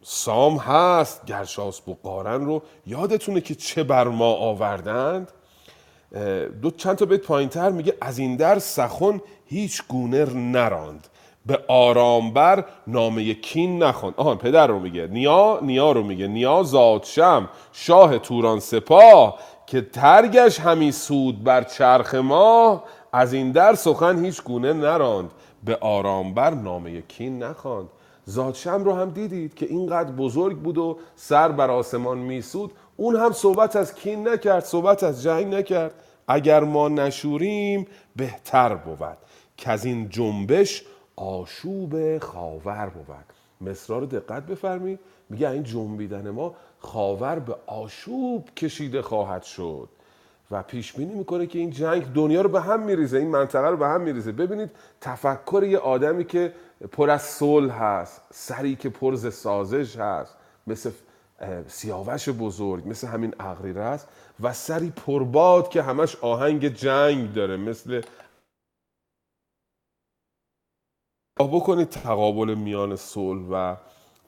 سام 0.02 0.58
هست. 0.58 1.26
گرشاسب 1.26 1.90
و 1.90 1.98
قارن 2.04 2.46
رو 2.46 2.64
یادتونه 2.86 3.42
که 3.42 3.56
چه 3.56 3.84
بر 3.84 4.08
ما 4.08 4.34
آوردند؟ 4.34 5.32
دو 6.62 6.72
چند 6.72 6.96
تا 6.96 7.06
بیت 7.06 7.22
پایین 7.22 7.50
تر 7.50 7.70
میگه 7.70 7.94
از 8.02 8.18
این 8.18 8.36
در 8.36 8.60
سخن 8.60 9.22
هیچ 9.46 9.84
گونه 9.88 10.26
نراند. 10.34 11.08
به 11.46 11.60
آرامبر 11.68 12.66
نامه 12.88 13.34
کین 13.34 13.84
نخوان. 13.84 14.14
آهان 14.18 14.38
پدر 14.38 14.68
رو 14.68 14.80
میگه 14.80 15.08
نیا 15.08 15.60
نیا 15.62 15.92
رو 15.92 16.04
میگه 16.04 16.28
نیا 16.28 16.64
زادشم 16.64 17.50
شاه 17.72 18.20
توران 18.20 18.60
سپاه 18.60 19.40
که 19.66 19.82
ترگش 19.82 20.60
همی 20.60 20.92
سود 20.92 21.44
بر 21.44 21.64
چرخ 21.64 22.16
ما. 22.16 22.84
از 23.14 23.34
این 23.34 23.52
در 23.52 23.76
سخن 23.76 24.26
هیچ 24.26 24.44
گونه 24.44 24.74
نراند. 24.74 25.32
به 25.64 25.78
آرامبر 25.82 26.50
نامه 26.50 27.02
کین 27.02 27.44
نخواند 27.44 27.88
زادشم 28.26 28.84
رو 28.84 28.94
هم 28.94 29.10
دیدید 29.10 29.54
که 29.54 29.66
اینقدر 29.66 30.12
بزرگ 30.12 30.58
بود 30.58 30.78
و 30.78 30.98
سر 31.16 31.52
بر 31.52 31.72
آسمان 31.72 32.18
میسود. 32.18 32.72
اون 32.98 33.16
هم 33.16 33.32
صحبت 33.32 33.76
از 33.76 33.96
کین 33.96 34.28
نکرد 34.28 34.64
صحبت 34.64 35.04
از 35.04 35.24
جنگ 35.24 35.56
نکرد. 35.56 35.94
اگر 36.28 36.64
ما 36.64 36.90
نشوریم 36.90 37.88
بهتر 38.16 38.76
بود 38.76 39.18
که 39.58 39.72
از 39.72 39.86
این 39.86 40.10
جنبش 40.10 40.86
آشوب 41.16 42.18
خاور 42.18 42.90
بود. 42.90 43.70
مصرا 43.70 44.00
رو 44.00 44.06
دقت 44.06 44.46
بفرمایید 44.46 45.00
میگه 45.30 45.50
این 45.50 45.64
جنبیدن 45.64 46.30
ما 46.30 46.56
خاور 46.80 47.40
به 47.40 47.56
آشوب 47.66 48.50
کشیده 48.56 49.02
خواهد 49.02 49.44
شد. 49.44 49.90
و 50.52 50.64
پیش 50.64 50.94
بینی 50.94 51.14
می‌کنه 51.14 51.48
که 51.48 51.60
این 51.60 51.70
جنگ 51.70 52.14
دنیا 52.14 52.42
رو 52.42 52.50
به 52.50 52.62
هم 52.62 52.80
میریزه 52.80 53.18
این 53.18 53.28
منطقه 53.28 53.68
رو 53.68 53.78
به 53.78 53.88
هم 53.88 54.02
میریزه. 54.02 54.32
ببینید 54.32 54.72
تفکر 55.02 55.64
یه 55.64 55.78
آدمی 55.78 56.26
که 56.26 56.54
پر 56.92 57.10
از 57.10 57.22
صلح 57.22 57.84
هست 57.84 58.22
سری 58.34 58.76
که 58.76 58.90
پر 58.90 59.16
ز 59.16 59.34
سازش 59.34 59.96
هست 59.96 60.36
مثل 60.68 60.92
سیاوش 61.68 62.30
بزرگ 62.30 62.88
مثل 62.88 63.08
همین 63.08 63.36
اغریره 63.40 63.82
است 63.82 64.08
و 64.40 64.54
سری 64.54 64.90
پرباد 64.90 65.70
که 65.70 65.82
همش 65.82 66.16
آهنگ 66.16 66.68
جنگ 66.68 67.34
داره 67.34 67.58
مثل 67.58 68.02
بکنید 71.40 71.90
تقابل 71.90 72.54
میان 72.54 72.96
صلح 72.96 73.48
و 73.52 73.76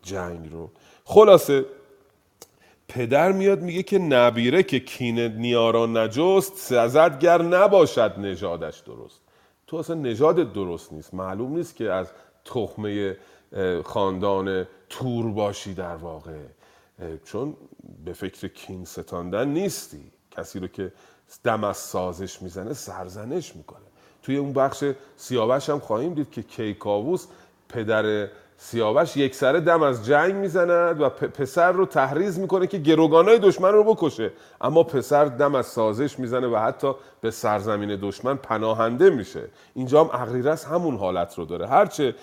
جنگ 0.02 0.52
رو. 0.52 0.72
خلاصه 1.06 1.66
پدر 2.88 3.32
میاد 3.32 3.62
میگه 3.62 3.84
که 3.84 4.00
نبیره 4.00 4.64
که 4.64 4.80
کین 4.80 5.20
نیارا 5.20 5.86
نجست 5.86 6.58
سزدگر 6.58 7.42
نباشد 7.42 8.14
نژادش 8.18 8.80
درست. 8.80 9.22
تو 9.68 9.78
اصلا 9.78 9.96
نژادت 9.96 10.54
درست 10.54 10.94
نیست. 10.94 11.14
معلوم 11.14 11.56
نیست 11.56 11.76
که 11.76 11.92
از 11.92 12.12
تخمه 12.46 13.18
خاندان 13.86 14.68
تور 14.90 15.32
باشی 15.32 15.74
در 15.74 15.96
واقع. 15.96 16.40
چون 17.24 17.56
به 18.06 18.14
فکر 18.14 18.48
کین 18.48 18.86
ستاندن 18.86 19.48
نیستی. 19.48 20.12
کسی 20.32 20.60
رو 20.60 20.68
که 20.68 20.92
دم 21.44 21.64
از 21.64 21.78
سازش 21.78 22.42
می‌زنه 22.42 22.74
سرزنش 22.74 23.56
می‌کنه. 23.56 23.80
توی 24.24 24.38
اون 24.38 24.54
بخش 24.54 24.84
سیاوش 25.16 25.70
هم 25.70 25.80
خواهیم 25.80 26.14
دید 26.14 26.32
که 26.32 26.44
کیکاووس 26.44 27.28
پدر 27.70 28.28
سیاوش 28.58 29.18
یک 29.18 29.36
سره 29.36 29.60
دم 29.60 29.84
از 29.84 30.06
جنگ 30.06 30.36
می‌زند 30.36 31.02
و 31.02 31.10
پسر 31.10 31.72
رو 31.72 31.86
تحریز 31.86 32.40
می‌کنه 32.40 32.68
که 32.68 32.78
گروگانای 32.78 33.40
دشمن 33.40 33.72
رو 33.72 33.84
بکشه. 33.84 34.32
اما 34.62 34.84
پسر 34.84 35.26
دم 35.26 35.56
از 35.56 35.66
سازش 35.66 36.20
می‌زنه 36.20 36.48
و 36.48 36.56
حتی 36.56 36.94
به 37.22 37.32
سرزمین 37.32 38.00
دشمن 38.02 38.36
پناهنده 38.36 39.10
میشه. 39.10 39.48
اینجا 39.74 40.04
هم 40.04 40.22
اغریرس 40.22 40.66
همون 40.66 40.98
حالت 40.98 41.38
رو 41.38 41.46
داره. 41.46 41.68
هرچه 41.68 42.16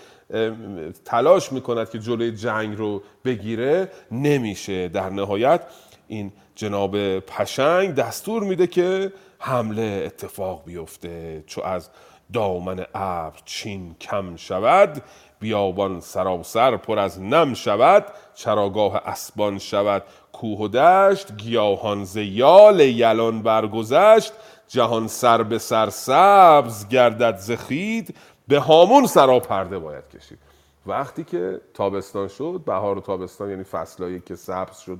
تلاش 1.04 1.52
می‌کند 1.52 1.90
که 1.90 1.98
جلوی 1.98 2.32
جنگ 2.32 2.78
رو 2.78 3.02
بگیره 3.24 3.88
نمیشه 4.10 4.88
در 4.88 5.10
نهایت. 5.10 5.60
این 6.08 6.32
جناب 6.54 7.18
پشنگ 7.18 7.94
دستور 7.94 8.42
میده 8.42 8.66
که 8.66 9.12
حمله 9.38 10.02
اتفاق 10.06 10.64
بیفته. 10.64 11.44
چو 11.46 11.62
از 11.62 11.90
دامن 12.32 12.86
ابر 12.94 13.38
چین 13.44 13.96
کم 14.00 14.36
شود 14.36 15.02
بیابان 15.40 16.00
سراسر 16.00 16.76
پر 16.76 16.98
از 16.98 17.20
نم 17.20 17.54
شود 17.54 18.04
چراگاه 18.34 18.96
اسبان 18.96 19.58
شود. 19.58 20.02
کوه 20.32 20.58
و 20.58 20.68
دشت 20.68 21.36
گیاهان 21.36 22.04
ز 22.04 22.16
یال 22.16 22.80
یلان 22.80 23.42
برگذشت. 23.42 24.32
جهان 24.68 25.08
سر 25.08 25.42
به 25.42 25.58
سر 25.58 25.90
سبز 25.90 26.88
گردد 26.88 27.36
ز 27.36 27.50
خید. 27.50 28.16
به 28.48 28.58
هامون 28.58 29.06
سرا 29.06 29.40
پرده 29.40 29.78
باید 29.78 30.08
کشید. 30.08 30.38
وقتی 30.86 31.24
که 31.24 31.60
تابستان 31.74 32.28
شد 32.28 32.60
بهار 32.66 32.98
و 32.98 33.00
تابستان 33.00 33.50
یعنی 33.50 33.64
فصلایی 33.64 34.20
که 34.20 34.34
سبز 34.36 34.78
شد 34.78 34.98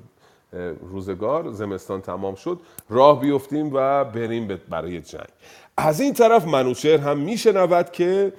روزگار 0.80 1.52
زمستان 1.52 2.00
تمام 2.00 2.34
شد 2.34 2.60
راه 2.88 3.20
بیفتیم 3.20 3.70
و 3.72 4.04
بریم 4.04 4.60
برای 4.68 5.00
جنگ. 5.00 5.28
از 5.76 6.00
این 6.00 6.12
طرف 6.14 6.44
منوچهر 6.44 6.98
هم 6.98 7.18
میشنود 7.18 7.90
که 7.90 8.32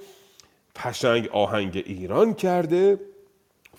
پشنگ 0.74 1.28
آهنگ 1.32 1.82
ایران 1.86 2.34
کرده 2.34 3.00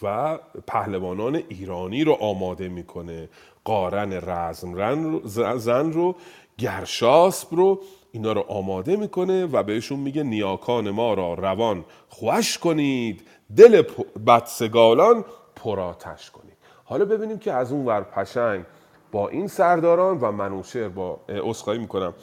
و 0.04 0.40
پهلوانان 0.68 1.36
ایرانی 1.36 2.04
رو 2.04 2.14
آماده 2.14 2.68
می‌کنه. 2.68 3.30
قارن 3.64 4.14
رزم 4.14 5.18
زن 5.58 5.92
رو 5.92 6.16
گرشاسب 6.58 7.48
رو 7.56 7.82
اینا 8.12 8.34
رو 8.34 8.46
آماده 8.48 8.96
می‌کنه 8.96 9.46
و 9.46 9.64
بهشون 9.64 10.00
میگه 10.00 10.24
نیاکان 10.24 10.90
ما 10.90 11.14
را 11.14 11.34
روان 11.34 11.86
خوش 12.10 12.58
کنید. 12.58 13.22
دل 13.56 13.84
بدسگالان 14.28 15.26
پراتش 15.56 16.32
کنید. 16.32 16.58
حالا 16.84 17.06
ببینیم 17.06 17.40
که 17.40 17.54
از 17.54 17.72
اون 17.72 17.86
ور 17.86 18.02
پشنگ 18.02 18.66
با 19.12 19.30
این 19.30 19.48
سرداران 19.48 20.18
و 20.18 20.32
منوشر 20.32 20.90
با 20.90 21.20
اسخایی 21.28 21.80
می‌کنم. 21.80 22.14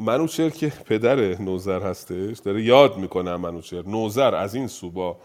منوچر 0.00 0.48
که 0.48 0.72
پدر 0.86 1.16
نوزر 1.42 1.82
هستش 1.82 2.38
داره 2.38 2.62
یاد 2.62 2.96
می‌کنه 2.96 3.36
منوچر 3.36 3.82
نوزر 3.86 4.34
از 4.34 4.54
این 4.54 4.66
سو 4.66 4.90
با 4.90 5.16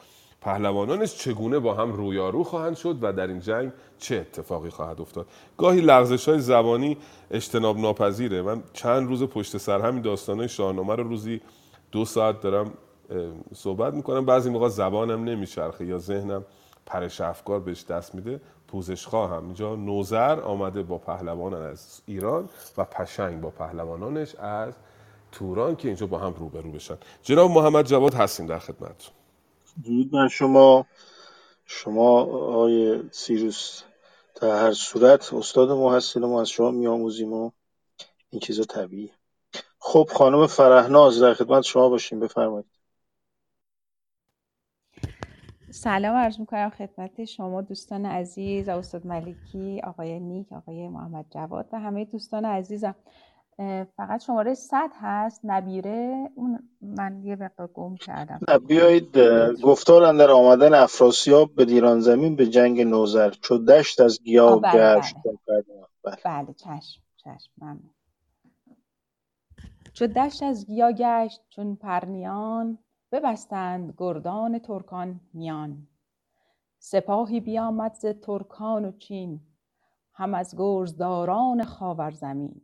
پهلوانانش 0.42 1.16
چگونه 1.16 1.60
با 1.60 1.74
هم 1.74 1.92
رویارو 1.92 2.44
خواهند 2.44 2.76
شد 2.76 2.98
و 3.02 3.14
در 3.14 3.28
این 3.28 3.40
جنگ 3.40 3.72
چه 3.98 4.16
اتفاقی 4.16 4.70
خواهد 4.70 5.02
افتاد؟ 5.02 5.28
گاهی 5.58 5.82
لغزش 5.82 6.30
های 6.30 6.40
زبانی 6.40 6.98
اجتناب 7.32 7.78
ناپذیره 7.78 8.42
من 8.42 8.64
چند 8.74 9.08
روز 9.08 9.24
پشت 9.24 9.58
سر 9.58 9.82
همین 9.82 10.02
داستانه 10.02 10.48
شاهنامه 10.48 10.96
رو 10.96 11.04
روزی 11.04 11.42
دو 11.92 12.06
ساعت 12.06 12.42
دارم 12.42 12.72
صحبت 13.56 13.94
می‌کنم. 13.94 14.26
بعضی 14.26 14.50
موقع 14.50 14.68
زبانم 14.68 15.24
نمیچرخه 15.24 15.86
یا 15.86 15.98
ذهنم 15.98 16.46
پرش 16.86 17.22
افکار 17.22 17.60
بهش 17.60 17.86
دست 17.86 18.16
میده. 18.16 18.42
پوزش 18.68 19.08
خواهم. 19.08 19.46
اینجا 19.46 19.76
نوزر 19.76 20.40
آمده 20.40 20.84
با 20.84 20.98
پهلوانان 20.98 21.62
از 21.62 22.02
ایران 22.06 22.50
و 22.78 22.86
پشنگ 22.86 23.42
با 23.42 23.50
پهلوانانش 23.50 24.36
از 24.36 24.74
توران 25.32 25.76
که 25.76 25.88
اینجا 25.88 26.08
با 26.08 26.18
هم 26.18 26.34
روبرو 26.34 26.72
بشن. 26.72 26.98
جناب 27.24 27.52
محمد 27.52 27.86
جواد 27.86 28.14
هستیم 28.14 28.46
در 28.46 28.60
خدمت 28.60 29.12
درود 29.86 30.12
بر 30.12 30.28
شما. 30.28 30.86
شما 31.66 32.22
آقای 32.22 33.04
سیروس 33.12 33.82
در 34.42 34.64
هر 34.66 34.74
صورت 34.74 35.34
استاد 35.34 35.72
ما 35.72 35.96
هستید 35.96 36.24
ما 36.24 36.42
از 36.42 36.50
شما 36.50 36.72
میآموزیم 36.72 37.34
و 37.34 37.52
این 38.30 38.40
چیزا 38.40 38.64
طبیعیه. 38.64 39.12
خب 39.80 40.10
خانم 40.14 40.48
فرهناز 40.48 41.22
در 41.22 41.34
خدمت 41.34 41.64
شما 41.64 41.90
باشیم. 41.90 42.20
بفرمایید. 42.20 42.66
سلام 45.72 46.16
عرض 46.16 46.40
می‌کنم 46.40 46.70
خدمت 46.70 47.26
شما 47.26 47.62
دوستان 47.62 48.06
عزیز 48.06 48.70
استاد 48.70 49.08
ملکی 49.08 49.82
آقای 49.84 50.20
نیک 50.20 50.54
آقای 50.54 50.88
محمد 50.88 51.26
جواد 51.30 51.70
و 51.74 51.80
همه 51.80 52.06
دوستان 52.06 52.46
عزیزم. 52.46 52.96
فقط 53.98 54.24
شماره 54.24 54.54
صد 54.54 54.90
هست. 55.02 55.42
نبیره 55.44 56.30
اون 56.36 56.70
من 56.82 57.22
یه 57.24 57.36
مقدار 57.36 57.68
گم 57.68 57.96
کردم. 57.96 58.40
بیایید 58.68 59.18
گفتار 59.64 60.14
در 60.14 60.32
آمدن 60.32 60.74
افراسیاب 60.74 61.56
به 61.56 61.66
دیران 61.66 62.00
زمین 62.00 62.36
به 62.36 62.46
جنگ 62.48 62.82
نوزر. 62.82 63.30
چو 63.30 63.58
دشت 63.58 64.02
از 64.02 64.24
گیاه 64.24 64.62
بله 64.62 64.96
گشت 64.98 65.16
بله. 65.48 65.64
بله. 66.04 66.16
بله. 66.26 66.54
چشم 66.54 67.02
چشم. 67.18 67.52
ممنون. 67.58 67.90
چو 69.94 70.08
دشت 70.08 70.44
از 70.44 70.66
گیا 70.68 70.92
گشت 70.92 71.42
چون 71.50 71.76
پرنیان 71.76 72.78
ببستند 73.12 73.94
گردان 73.98 74.60
ترکان 74.60 75.20
میان. 75.34 75.88
سپاهی 76.80 77.40
بیامد 77.40 77.94
ز 77.94 78.06
ترکان 78.06 78.86
و 78.86 78.92
چین 78.92 79.40
هم 80.14 80.34
از 80.34 80.56
گرزداران 80.58 81.64
خاورزمین. 81.64 82.62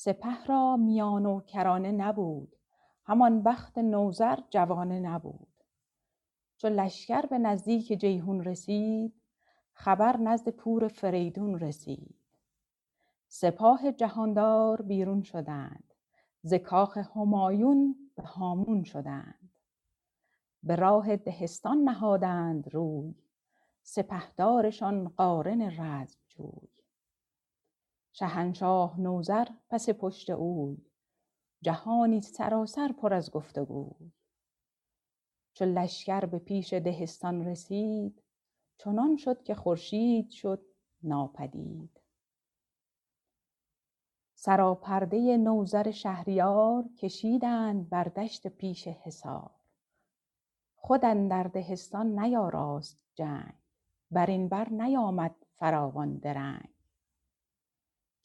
سپه 0.00 0.44
را 0.44 0.76
میان 0.76 1.26
و 1.26 1.40
کرانه 1.40 1.92
نبود. 1.92 2.56
همان 3.04 3.42
بخت 3.42 3.78
نوذر 3.78 4.38
جوانه 4.50 5.00
نبود. 5.00 5.64
چو 6.56 6.68
لشکر 6.68 7.26
به 7.26 7.38
نزدیک 7.38 7.92
جیهون 7.92 8.44
رسید 8.44 9.14
خبر 9.72 10.16
نزد 10.16 10.48
پور 10.48 10.88
فریدون 10.88 11.58
رسید. 11.58 12.14
سپاه 13.28 13.92
جهاندار 13.92 14.82
بیرون 14.82 15.22
شدند 15.22 15.94
ز 16.42 16.54
کاخ 16.54 16.96
همایون 16.96 17.96
به 18.16 18.22
هامون 18.22 18.84
شدند. 18.84 19.50
به 20.62 20.76
راه 20.76 21.16
دهستان 21.16 21.78
نهادند 21.78 22.74
روی 22.74 23.14
سپهدارشان 23.82 25.08
قارن 25.08 25.62
رزمجوی. 25.62 26.77
شهنشاه 28.18 29.00
نوذر 29.00 29.48
پس 29.70 29.88
پشت 29.90 30.30
اوی 30.30 30.76
جهانی 31.62 32.20
سراسر 32.20 32.92
پر 32.92 33.14
از 33.14 33.30
گفتگوی 33.30 34.12
چو 35.52 35.64
لشکر 35.64 36.20
به 36.20 36.38
پیش 36.38 36.72
دهستان 36.72 37.44
رسید 37.44 38.22
چنان 38.78 39.16
شد 39.16 39.42
که 39.42 39.54
خورشید 39.54 40.30
شد 40.30 40.62
ناپدید. 41.02 42.00
سراپرده 44.34 45.36
نوذر 45.36 45.90
شهریار 45.90 46.84
کشیدند 46.98 47.88
بر 47.88 48.04
دشت 48.04 48.46
پیش 48.46 48.88
حصار. 48.88 49.50
خود 50.76 51.04
اندر 51.04 51.42
دهستان 51.42 52.18
نیاراست 52.18 52.98
جنگ 53.14 53.54
بر 54.10 54.26
این 54.26 54.48
بر 54.48 54.68
نیامد 54.68 55.34
فراوان 55.54 56.16
درنگ. 56.16 56.77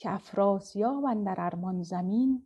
که 0.03 0.11
افراسیاب 0.11 1.05
اندر 1.05 1.35
ارمان 1.37 1.83
زمین 1.83 2.43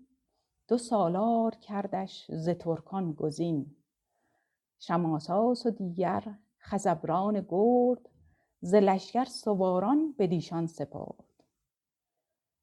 دو 0.68 0.78
سالار 0.78 1.56
کردش 1.56 2.32
ز 2.32 2.50
ترکان 2.50 3.14
گزین. 3.14 3.76
شماساس 4.80 5.66
و 5.66 5.70
دیگر 5.70 6.36
خزبران 6.60 7.46
گرد 7.50 8.10
ز 8.62 8.76
لشکر 8.76 9.26
سواران 9.26 10.16
بدیشان 10.20 10.68
سپرد. 10.68 11.44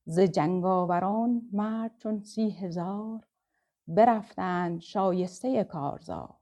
ز 0.04 0.20
جنگاوران 0.20 1.48
مرد 1.52 1.96
چون 1.96 2.22
سی 2.22 2.50
هزار 2.50 3.26
برفتند 3.88 4.80
شایسته 4.80 5.64
کارزار. 5.64 6.36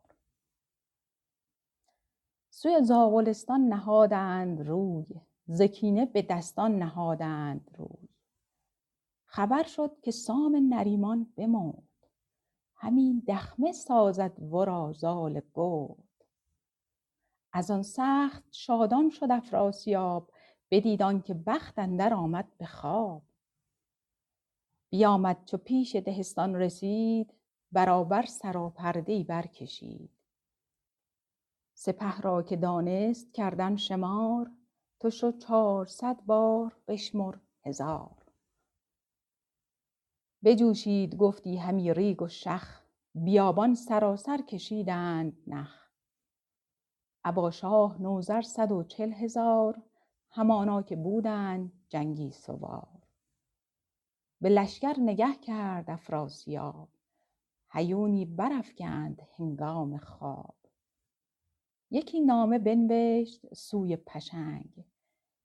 سوی 2.51 2.83
زاولستان 2.83 3.61
نهادند 3.61 4.69
روی 4.69 5.21
ز 5.47 5.63
کینه 5.63 6.07
به 6.07 6.23
دستان 6.23 6.79
نهادند 6.79 7.71
روی. 7.79 8.02
خبر 9.33 9.63
شد 9.63 9.91
که 10.03 10.11
سام 10.11 10.75
نریمان 10.75 11.33
بمرد. 11.37 12.09
همی 12.75 13.23
دخمه 13.29 13.73
سازد 13.73 14.43
ورا 14.43 14.93
زال 14.93 15.41
گرد. 15.55 16.25
از 17.53 17.71
آن 17.71 17.83
سخت 17.83 18.45
شادان 18.51 19.11
شد 19.11 19.31
افراسیاب 19.31 20.31
بدید 20.71 21.03
آنکه 21.03 21.35
بخت 21.35 21.79
اندر 21.79 22.15
آمد 22.15 22.49
به 22.59 22.67
خواب. 22.67 23.23
بیامد 24.91 25.45
چو 25.45 25.57
پیش 25.57 25.97
دهستان 25.97 26.55
رسید 26.55 27.35
برابر 27.73 28.27
سراپرده 28.27 29.13
ای 29.13 29.25
برکشید. 29.25 30.11
سپه 31.75 32.21
را 32.21 32.43
که 32.43 32.57
دانست 32.57 33.35
کردن 33.35 33.77
شمار 33.77 34.51
تو 35.01 35.11
شد 35.11 35.39
چهارصد 35.39 36.17
بار 36.27 36.77
بشمر 36.89 37.35
هزار. 37.65 38.22
بجوشید 40.45 41.17
گفتی 41.17 41.57
همی 41.57 41.95
ریگ 41.95 42.23
و 42.23 42.29
شخ 42.29 42.83
بیابان 43.15 43.75
سراسر 43.75 44.43
کشیدند 44.43 45.43
نخ. 45.47 45.89
ابا 47.25 47.51
شاه 47.51 48.03
نوذر 48.03 48.43
صد 48.43 48.73
و 48.73 48.83
چل 48.83 49.13
هزار 49.13 49.83
همانا 50.31 50.83
که 50.83 50.97
بودند 50.97 51.73
جنگی 51.89 52.31
سوار. 52.31 53.03
به 54.41 54.49
لشکر 54.49 54.95
نگه 54.99 55.35
کرد 55.35 55.91
افراسیاب 55.91 56.89
هیونی 57.73 58.25
برافکند 58.25 59.23
هنگام 59.39 59.99
خواب. 59.99 60.55
یکی 61.91 62.21
نامه 62.21 62.59
بنوشت 62.59 63.55
سوی 63.55 63.97
پشنگ 63.97 64.85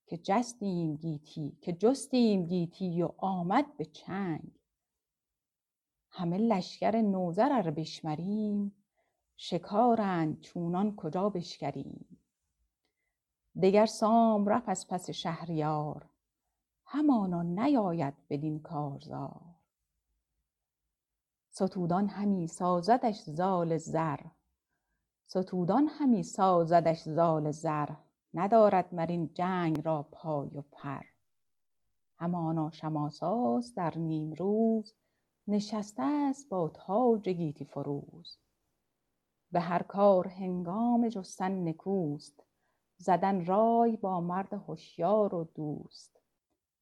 که 0.06 0.18
جستیم 0.18 0.96
گیتی 0.96 1.58
که 1.62 1.74
جستیم 1.74 2.46
گیتی 2.46 3.02
و 3.02 3.10
آمد 3.18 3.78
به 3.78 3.86
چنگ. 3.86 4.57
همه 6.18 6.38
لشکر 6.38 7.02
نوذر 7.02 7.50
ار 7.52 7.72
بشمریم 7.72 8.72
شکارند 9.36 10.42
چونان 10.42 10.96
کجا 10.96 11.30
بشکریم. 11.30 12.20
دگر 13.62 13.86
سام 13.86 14.48
رفت 14.48 14.70
از 14.70 14.88
پس 14.88 15.10
شهریار 15.10 16.10
همانا 16.86 17.42
نیاید 17.42 18.14
بدین 18.30 18.60
کارزار. 18.60 19.42
ستودان 21.50 22.08
همی 22.08 22.48
سازدش 22.48 23.22
زال 23.22 23.78
زر 23.78 24.20
ستودان 25.28 25.88
همی 25.88 26.24
سازدش 26.24 27.02
زال 27.02 27.52
زر 27.52 27.90
ندارد 28.34 28.96
مر 28.96 29.06
این 29.06 29.34
جنگ 29.34 29.86
را 29.86 30.04
پای 30.12 30.58
و 30.58 30.62
پر. 30.72 31.04
همانا 32.16 32.72
شماساس 32.72 33.74
در 33.74 33.98
نیمروز 33.98 34.94
نشسته 35.48 36.04
است 36.04 36.50
با 36.50 36.70
تاج 36.70 37.30
گیتی 37.30 37.66
فروز. 37.66 38.38
به 39.52 39.60
هر 39.60 39.84
کار 39.84 40.28
هنگام 40.28 41.10
جستن 41.10 41.68
نکوست 41.68 42.44
زدن 42.98 43.46
رای 43.46 43.98
با 43.98 44.22
مرد 44.22 44.54
هوشیار 44.54 45.36
و 45.36 45.50
دوست. 45.56 46.20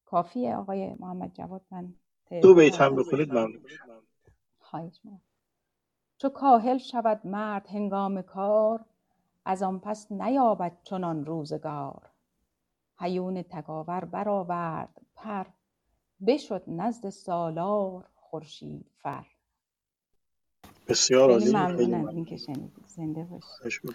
کافیه 0.04 0.56
آقای 0.56 0.94
محمد 0.94 1.32
جواد 1.32 1.62
من 1.70 1.94
دو 2.42 2.54
بیت 2.54 2.80
هم 2.80 2.96
بخونید 2.96 3.32
ممنون 3.32 3.62
خواهش. 4.58 5.00
چو 6.18 6.28
کاهل 6.28 6.78
شود 6.78 7.26
مرد 7.26 7.66
هنگام 7.68 8.22
کار 8.22 8.84
از 9.44 9.62
آن 9.62 9.78
پس 9.78 10.12
نیابد 10.12 10.78
چنان 10.82 11.24
روزگار. 11.24 12.10
هیون 12.98 13.42
تکاور 13.42 14.04
برآورد 14.04 15.00
پر 15.14 15.46
بشد 16.26 16.62
نزد 16.66 17.08
سالار. 17.08 18.08
خورشید 18.30 18.86
فر. 19.02 19.26
بسیار 20.88 21.30
عالی. 21.30 21.44
خیلی 21.44 21.56
ممنون 21.56 21.80
از 21.80 21.88
ممنون. 21.88 22.08
اینکه 22.08 22.36
شنیدید 22.36 22.86
زنده 22.86 23.24
باشید 23.24 23.94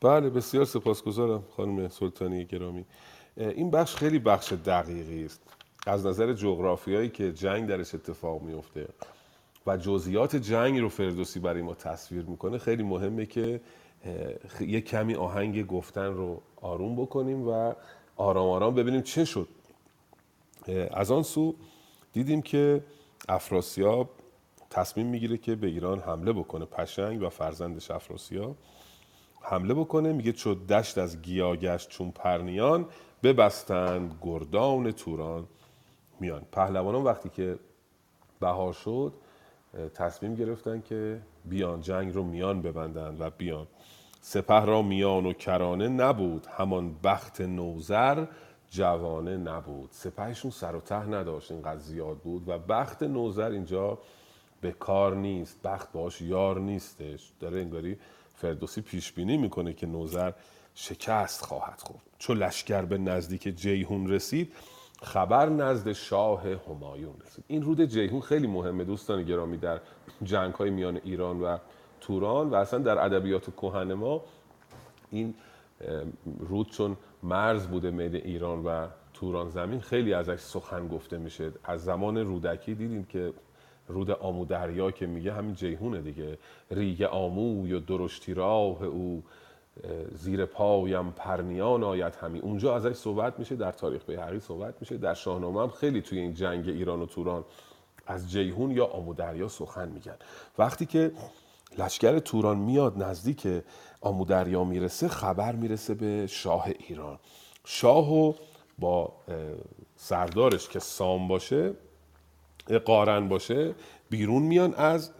بله 0.00 0.30
بسیار 0.30 0.64
سپاسگزارم 0.64 1.44
خانم 1.56 1.88
سلطانی 1.88 2.44
گرامی. 2.44 2.84
این 3.36 3.70
بخش 3.70 3.94
خیلی 3.94 4.18
بخش 4.18 4.52
دقیقی 4.52 5.24
است. 5.24 5.42
از 5.86 6.06
نظر 6.06 6.32
جغرافیایی 6.32 7.08
که 7.08 7.32
جنگ 7.32 7.68
درش 7.68 7.94
اتفاق 7.94 8.42
میفته 8.42 8.88
و 9.66 9.76
جزئیات 9.76 10.36
جنگ 10.36 10.78
رو 10.78 10.88
فردوسی 10.88 11.40
برای 11.40 11.62
ما 11.62 11.74
تصویر 11.74 12.24
می‌کنه 12.24 12.58
خیلی 12.58 12.82
مهمه 12.82 13.26
که 13.26 13.60
یه 14.60 14.80
کمی 14.80 15.14
آهنگ 15.14 15.66
گفتن 15.66 16.06
رو 16.14 16.42
آروم 16.56 16.96
بکنیم 16.96 17.48
و 17.48 17.72
آرام 18.16 18.48
آرام 18.48 18.74
ببینیم 18.74 19.02
چه 19.02 19.24
شد. 19.24 19.48
از 20.90 21.10
آن 21.10 21.22
سو 21.22 21.54
دیدیم 22.16 22.42
که 22.42 22.84
افراسیاب 23.28 24.10
تصمیم 24.70 25.06
می‌گیره 25.06 25.38
که 25.38 25.54
به 25.54 25.66
ایران 25.66 26.00
حمله 26.00 26.32
بکنه 26.32 26.64
پشنگ 26.64 27.22
و 27.22 27.28
فرزندش 27.28 27.90
افراسیاب. 27.90 28.56
حمله 29.40 29.74
بکنه 29.74 30.12
میگه 30.12 30.32
چو 30.32 30.54
دشت 30.54 30.98
از 30.98 31.22
گیا 31.22 31.56
گشت 31.56 31.88
چون 31.88 32.10
پرنیان 32.10 32.86
ببستند 33.22 34.18
گردان 34.22 34.92
توران 34.92 35.46
میان. 36.20 36.42
پهلوانان 36.52 37.02
وقتی 37.02 37.28
که 37.28 37.58
بهار 38.40 38.72
شد 38.72 39.12
تصمیم 39.94 40.34
گرفتن 40.34 40.80
که 40.80 41.20
بیان 41.44 41.80
جنگ 41.80 42.14
رو 42.14 42.22
میان 42.22 42.62
ببندند 42.62 43.20
و 43.20 43.30
بیان. 43.30 43.66
سپه 44.20 44.64
را 44.64 44.82
میان 44.82 45.26
و 45.26 45.32
کرانه 45.32 45.88
نبود 45.88 46.46
همان 46.46 46.96
بخت 47.04 47.40
نوزر 47.40 48.26
جوانه 48.76 49.36
نبود. 49.36 49.88
سپهشون 49.92 50.50
سر 50.50 50.76
و 50.76 50.80
ته 50.80 51.06
نداشت 51.06 51.52
اینقدر 51.52 51.80
زیاد 51.80 52.16
بود 52.16 52.48
و 52.48 52.58
بخت 52.58 53.02
نوزر 53.02 53.50
اینجا 53.50 53.98
به 54.60 54.72
کار 54.72 55.14
نیست. 55.14 55.62
بخت 55.62 55.92
باش 55.92 56.20
یار 56.20 56.60
نیستش. 56.60 57.32
داره 57.40 57.60
انگاری 57.60 57.98
فردوسی 58.34 58.80
پیش 58.80 59.12
بینی 59.12 59.36
می‌کنه 59.36 59.72
که 59.72 59.86
نوزر 59.86 60.32
شکست 60.74 61.44
خواهد 61.44 61.80
خورد. 61.80 62.02
چو 62.18 62.34
لشکر 62.34 62.82
به 62.82 62.98
نزدیک 62.98 63.48
جیهون 63.48 64.10
رسید 64.10 64.52
خبر 65.02 65.48
نزد 65.48 65.92
شاه 65.92 66.42
همایون 66.68 67.14
رسید. 67.26 67.44
این 67.48 67.62
رود 67.62 67.84
جیهون 67.84 68.20
خیلی 68.20 68.46
مهمه 68.46 68.84
دوستان 68.84 69.22
گرامی 69.24 69.56
در 69.56 69.80
جنگ 70.22 70.54
های 70.54 70.70
میان 70.70 71.00
ایران 71.04 71.40
و 71.40 71.58
توران 72.00 72.50
و 72.50 72.54
اصلا 72.54 72.78
در 72.78 73.04
ادبیات 73.04 73.56
کهن 73.56 73.94
ما 73.94 74.24
این 75.10 75.34
رود 76.38 76.70
چون 76.70 76.96
مرز 77.26 77.66
بوده 77.66 77.90
بین 77.90 78.14
ایران 78.14 78.64
و 78.64 78.86
توران 79.14 79.50
زمین. 79.50 79.80
خیلی 79.80 80.14
ازش 80.14 80.38
سخن 80.40 80.88
گفته 80.88 81.18
میشه. 81.18 81.52
از 81.64 81.84
زمان 81.84 82.16
رودکی 82.18 82.74
دیدیم 82.74 83.04
که 83.04 83.32
رود 83.88 84.10
آمو 84.10 84.44
دریا 84.44 84.90
که 84.90 85.06
میگه 85.06 85.32
همین 85.32 85.54
جیهونه 85.54 86.00
دیگه. 86.00 86.38
ریگ 86.70 87.02
آموی 87.02 87.72
و 87.72 87.80
درشتی 87.80 88.34
راه 88.34 88.84
او 88.84 89.22
زیر 90.12 90.44
پایم 90.44 91.10
پرنیان 91.10 91.84
آید 91.84 92.14
همی. 92.14 92.38
اونجا 92.38 92.76
ازش 92.76 92.92
صحبت 92.92 93.38
میشه 93.38 93.56
در 93.56 93.72
تاریخ 93.72 94.04
بیهقی 94.06 94.40
صحبت 94.40 94.74
میشه. 94.80 94.96
در 94.96 95.14
شاهنامه 95.14 95.62
هم 95.62 95.68
خیلی 95.68 96.02
توی 96.02 96.18
این 96.18 96.34
جنگ 96.34 96.68
ایران 96.68 97.02
و 97.02 97.06
توران 97.06 97.44
از 98.06 98.30
جیهون 98.30 98.70
یا 98.70 98.86
آمو 98.86 99.14
دریا 99.14 99.48
سخن 99.48 99.88
میگن. 99.88 100.16
وقتی 100.58 100.86
که 100.86 101.12
لشکر 101.78 102.18
توران 102.18 102.58
میاد 102.58 103.02
نزدیک 103.02 103.48
آمو 104.00 104.24
دریا 104.24 104.64
می‌رسه 104.64 105.08
خبر 105.08 105.52
می‌رسه 105.52 105.94
به 105.94 106.26
شاه 106.26 106.66
ایران. 106.88 107.18
شاه 107.64 108.12
و 108.14 108.32
با 108.78 109.12
سردارش 109.96 110.68
که 110.68 110.78
سام 110.78 111.28
باشه 111.28 111.72
قارن 112.84 113.28
باشه 113.28 113.74
بیرون 114.10 114.42
میان 114.42 114.74
از 114.74 115.10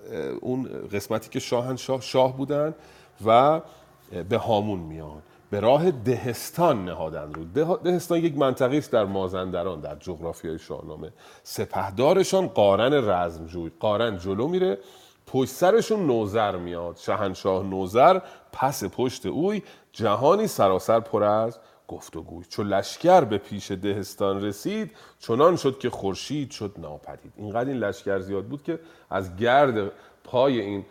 اون 0.41 0.89
قسمتی 0.93 1.31
که 1.31 1.39
شاهنشاه 1.39 2.01
شاه 2.01 2.37
بودن 2.37 2.75
و 3.27 3.61
به 4.29 4.37
هامون 4.37 4.79
میان. 4.79 5.23
به 5.51 5.61
راه 5.61 5.91
دهستان 5.91 6.85
نهادن 6.85 7.33
رو. 7.33 7.45
ده- 7.45 7.83
دهستان 7.85 8.19
یک 8.19 8.37
منطقه 8.37 8.77
است 8.77 8.93
در 8.93 9.05
مازندران 9.05 9.81
در 9.81 9.95
جغرافیای 9.95 10.59
شاهنامه. 10.59 11.13
سپهدارشان 11.43 12.47
قارن 12.47 13.11
رزمجوی 13.11 13.71
قارن 13.81 14.19
جلو 14.19 14.49
میره. 14.49 14.79
پشت 15.27 15.51
سرشون 15.51 16.07
نوزر 16.07 16.57
میاد. 16.57 16.97
شهنشاه 16.97 17.65
نوزر 17.65 18.21
پس 18.53 18.85
پشت 18.85 19.27
اوی 19.27 19.63
جهانی 19.93 20.47
سراسر 20.47 21.01
پر 21.01 21.25
از 21.25 21.59
گفتگوی 21.89 22.45
چو 22.49 22.63
لشکر 22.63 23.21
به 23.21 23.39
پیش 23.39 23.71
دهستان 23.71 24.45
رسید 24.45 24.91
چنان 25.19 25.57
شد 25.57 25.79
که 25.79 25.91
خورشید 25.91 26.51
شد 26.51 26.75
ناپدید. 26.79 27.33
اینقدر 27.37 27.69
این 27.69 27.79
لشکر 27.79 28.21
زیاد 28.21 28.45
بود 28.45 28.63
که 28.63 28.81
از 29.11 29.37
گرد 29.37 29.93
پای 30.25 30.61
این 30.61 30.85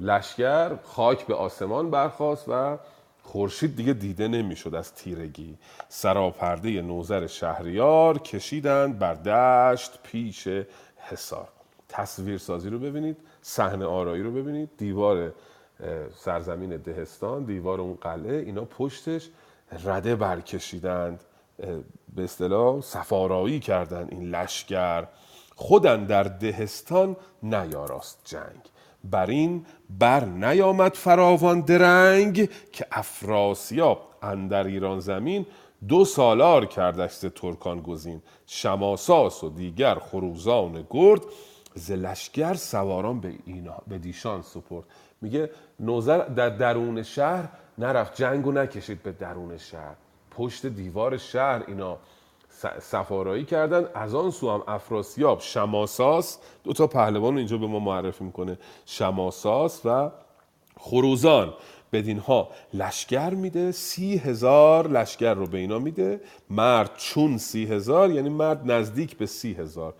لشکر 0.00 0.76
خاک 0.82 1.26
به 1.26 1.34
آسمان 1.34 1.90
برخاست 1.90 2.44
و 2.48 2.78
خورشید 3.22 3.76
دیگه 3.76 3.92
دیده 3.92 4.28
نمی‌شد. 4.28 4.74
از 4.74 4.94
تیرگی 4.94 5.58
سراپرده 5.88 6.82
نوزر 6.82 7.26
شهریار 7.26 8.18
کشیدند 8.18 8.98
بر 8.98 9.14
دشت 9.14 9.98
پیش 10.02 10.48
حصار. 10.96 11.48
تصویر 11.88 12.38
سازی 12.38 12.70
رو 12.70 12.78
ببینید. 12.78 13.16
صحنه 13.46 13.84
آرایی 13.84 14.22
رو 14.22 14.32
ببینید. 14.32 14.70
دیوار 14.78 15.32
سرزمین 16.16 16.76
دهستان 16.76 17.44
دیوار 17.44 17.80
اون 17.80 17.94
قلعه 17.94 18.36
اینا 18.36 18.64
پشتش 18.64 19.28
رده 19.84 20.16
برکشیدند. 20.16 21.24
به 22.14 22.24
اصطلاح 22.24 22.80
سفارایی 22.80 23.60
کردند 23.60 24.08
این 24.10 24.30
لشکر. 24.30 25.04
خودن 25.54 26.04
در 26.04 26.22
دهستان 26.22 27.16
نیاراست 27.42 28.20
جنگ. 28.24 28.60
بر 29.04 29.26
این 29.26 29.66
بر 29.98 30.24
نیامد 30.24 30.94
فراوان 30.94 31.60
درنگ 31.60 32.48
که 32.72 32.86
افراسیاب 32.92 34.08
اندر 34.22 34.64
ایران 34.64 35.00
زمین 35.00 35.46
دو 35.88 36.04
سالار 36.04 36.66
کردست 36.66 37.26
ترکان 37.26 37.80
گزین. 37.80 38.22
شماساس 38.46 39.44
و 39.44 39.48
دیگر 39.48 39.94
خروزان 39.94 40.86
گرد 40.90 41.20
ز 41.74 41.90
لشکر 41.90 42.54
سواران 42.54 43.20
به, 43.20 43.34
اینا 43.46 43.76
به 43.88 43.98
دیشان 43.98 44.42
سپرد. 44.42 44.84
میگه 45.20 45.50
نوزر 45.80 46.18
در 46.18 46.48
درون 46.48 47.02
شهر 47.02 47.48
نرفت 47.78 48.14
جنگو 48.14 48.52
نکشید 48.52 49.02
به 49.02 49.12
درون 49.12 49.58
شهر. 49.58 49.94
پشت 50.30 50.66
دیوار 50.66 51.16
شهر 51.16 51.62
اینا 51.66 51.98
سفارایی 52.80 53.44
کردن 53.44 53.88
از 53.94 54.14
آن 54.14 54.30
سو 54.30 54.50
هم 54.50 54.62
افراسیاب 54.68 55.40
شماساس 55.40 56.38
دو 56.64 56.72
تا 56.72 56.86
پهلوان 56.86 57.38
اینجا 57.38 57.58
به 57.58 57.66
ما 57.66 57.78
معرفی 57.78 58.24
می‌کنه. 58.24 58.58
شماساس 58.86 59.86
و 59.86 60.10
خروزان. 60.78 61.54
بدین 61.92 62.18
ها 62.18 62.48
لشگر 62.74 63.34
میده 63.34 63.72
سی 63.72 64.16
هزار 64.16 64.88
لشگر 64.88 65.34
رو 65.34 65.46
به 65.46 65.58
اینا 65.58 65.78
میده. 65.78 66.20
مرد 66.50 66.90
چون 66.96 67.38
سی 67.38 67.66
هزار 67.66 68.10
یعنی 68.10 68.28
مرد 68.28 68.70
نزدیک 68.72 69.16
به 69.16 69.26
سی 69.26 69.52
هزار. 69.52 69.94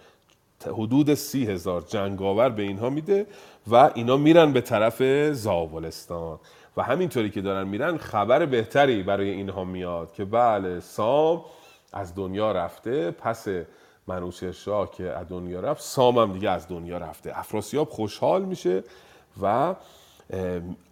حدود 0.72 1.14
سی 1.14 1.46
هزار 1.46 1.80
جنگاور 1.80 2.48
به 2.48 2.62
اینها 2.62 2.90
میده 2.90 3.26
و 3.70 3.90
اینا 3.94 4.16
میرن 4.16 4.52
به 4.52 4.60
طرف 4.60 5.02
زاولستان. 5.32 6.38
و 6.76 6.82
همینطوری 6.82 7.30
که 7.30 7.40
دارن 7.40 7.68
میرن 7.68 7.96
خبر 7.96 8.46
بهتری 8.46 9.02
برای 9.02 9.30
اینها 9.30 9.64
میاد 9.64 10.12
که 10.12 10.24
بله 10.24 10.80
سام 10.80 11.44
از 11.92 12.14
دنیا 12.14 12.52
رفته. 12.52 13.10
پس 13.10 13.46
منوچه 14.06 14.52
شاه 14.52 14.90
که 14.90 15.04
از 15.04 15.28
دنیا 15.28 15.60
رفت 15.60 15.82
سام 15.82 16.18
هم 16.18 16.32
دیگه 16.32 16.50
از 16.50 16.68
دنیا 16.68 16.98
رفته. 16.98 17.38
افراسیاب 17.38 17.90
خوشحال 17.90 18.44
میشه 18.44 18.84
و 19.42 19.74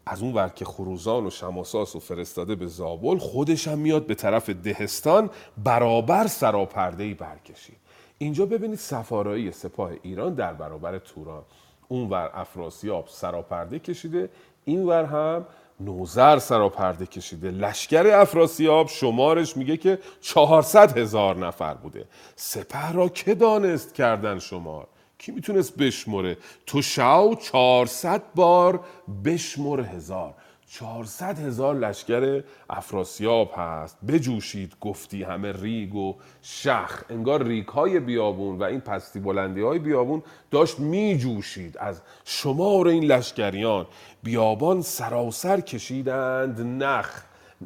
از 0.07 0.23
اون 0.23 0.35
ور 0.35 0.49
که 0.49 0.65
خروزان 0.65 1.27
و 1.27 1.31
شماساس 1.31 1.97
و 1.97 2.01
فرستاده 2.01 2.55
به 2.55 2.67
زابل 2.67 3.19
خودش 3.19 3.69
هم 3.69 3.79
میاد 3.79 4.07
به 4.07 4.15
طرف 4.15 4.51
دهستان 4.51 5.31
برابر 5.65 6.27
سراپرده 6.27 7.15
برکشید. 7.15 7.82
اینجا 8.23 8.47
ببینید 8.47 8.79
سفارایی 8.79 9.53
سپاه 9.53 9.91
ایران 10.03 10.35
در 10.35 10.53
برابر 10.53 10.99
توران. 10.99 11.43
اونور 11.89 12.31
افراسیاب 12.35 13.09
سراپرده 13.09 13.79
کشیده 13.79 14.31
اینور 14.65 15.05
هم 15.05 15.47
نوزر 15.81 16.39
سراپرده 16.39 17.07
کشیده. 17.07 17.51
لشکر 17.51 18.07
افراسیاب 18.07 18.89
شمارش 18.89 19.57
میگه 19.57 19.77
که 19.77 19.99
چهارصد 20.21 20.99
هزار 20.99 21.37
نفر 21.37 21.75
بوده. 21.75 22.05
سپه 22.37 22.93
را 22.93 23.09
که 23.09 23.35
دانست 23.35 23.95
کردن 23.95 24.39
شمار؟ 24.39 24.87
کی 25.19 25.33
می‌تونست 25.33 25.77
بشمره؟ 25.77 26.37
تو 26.67 26.83
شاو 26.83 27.35
چهارصد 27.35 28.23
بار 28.35 28.81
بشمر 29.25 29.81
هزار. 29.81 30.35
چهارصد 30.75 31.39
هزار 31.39 31.75
لشکر 31.75 32.45
افراسیاب 32.71 33.51
هست. 33.57 33.99
بجوشید 34.09 34.77
گفتی 34.81 35.23
همه 35.23 35.53
ریگ 35.53 35.95
و 35.95 36.17
شخ. 36.43 37.05
انگار 37.11 37.43
ریگ 37.43 37.69
های 37.69 38.01
بیابون 38.01 38.59
و 38.59 38.63
این 38.63 38.81
پستی 38.81 39.21
بلندی 39.21 39.61
های 39.61 39.79
بیابون 39.79 40.23
داشت 40.51 40.81
میجوشید. 40.81 41.79
از 41.79 42.01
شمار 42.25 42.89
این 42.89 43.05
لشکریان 43.05 43.87
بیابان 44.23 44.83
سراسر 44.83 45.61
کشیدند. 45.61 46.61
نخ. 46.61 47.23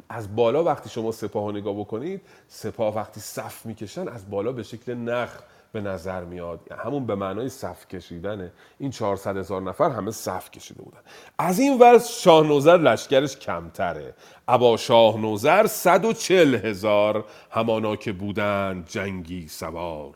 از 0.09 0.35
بالا 0.35 0.63
وقتی 0.63 0.89
شما 0.89 1.11
سپاه 1.11 1.51
نگاه 1.51 1.79
بکنید 1.79 2.21
سپاه 2.47 2.95
وقتی 2.95 3.19
صف 3.19 3.65
می‌کشن 3.65 4.07
از 4.07 4.29
بالا 4.29 4.51
به 4.51 4.63
شکل 4.63 4.93
نخ 4.93 5.39
به 5.77 5.89
نظر 5.89 6.23
میاد 6.23 6.59
همون 6.85 7.05
به 7.05 7.15
معنای 7.15 7.49
صف 7.49 7.87
کشیدنه. 7.87 8.51
این 8.79 8.91
400 8.91 9.37
هزار 9.37 9.61
نفر 9.61 9.89
همه 9.89 10.11
صف 10.11 10.51
کشیده 10.51 10.81
بودن. 10.81 10.97
از 11.37 11.59
این 11.59 11.79
ور 11.79 11.99
شاه 11.99 12.47
نوزر 12.47 12.77
لشکرش 12.77 13.37
کمتره. 13.37 14.13
ابا 14.47 14.77
شاه 14.77 15.17
نوزر 15.17 15.67
140 15.67 16.55
هزار 16.55 17.25
همانا 17.51 17.95
که 17.95 18.11
بودن 18.11 18.83
جنگی 18.89 19.47
سوار. 19.47 20.13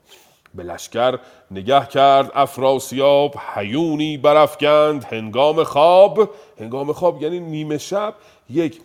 به 0.56 0.64
لشکر 0.64 1.20
نگه 1.52 1.86
کرد 1.86 2.32
افراسیاب 2.36 3.36
حیونی 3.54 4.18
برافکند 4.18 5.04
هنگام 5.04 5.64
خواب. 5.64 6.30
هنگام 6.60 6.94
خواب 6.94 7.22
یعنی 7.22 7.40
نیمه 7.40 7.78
شب 7.78 8.16
یک 8.50 8.82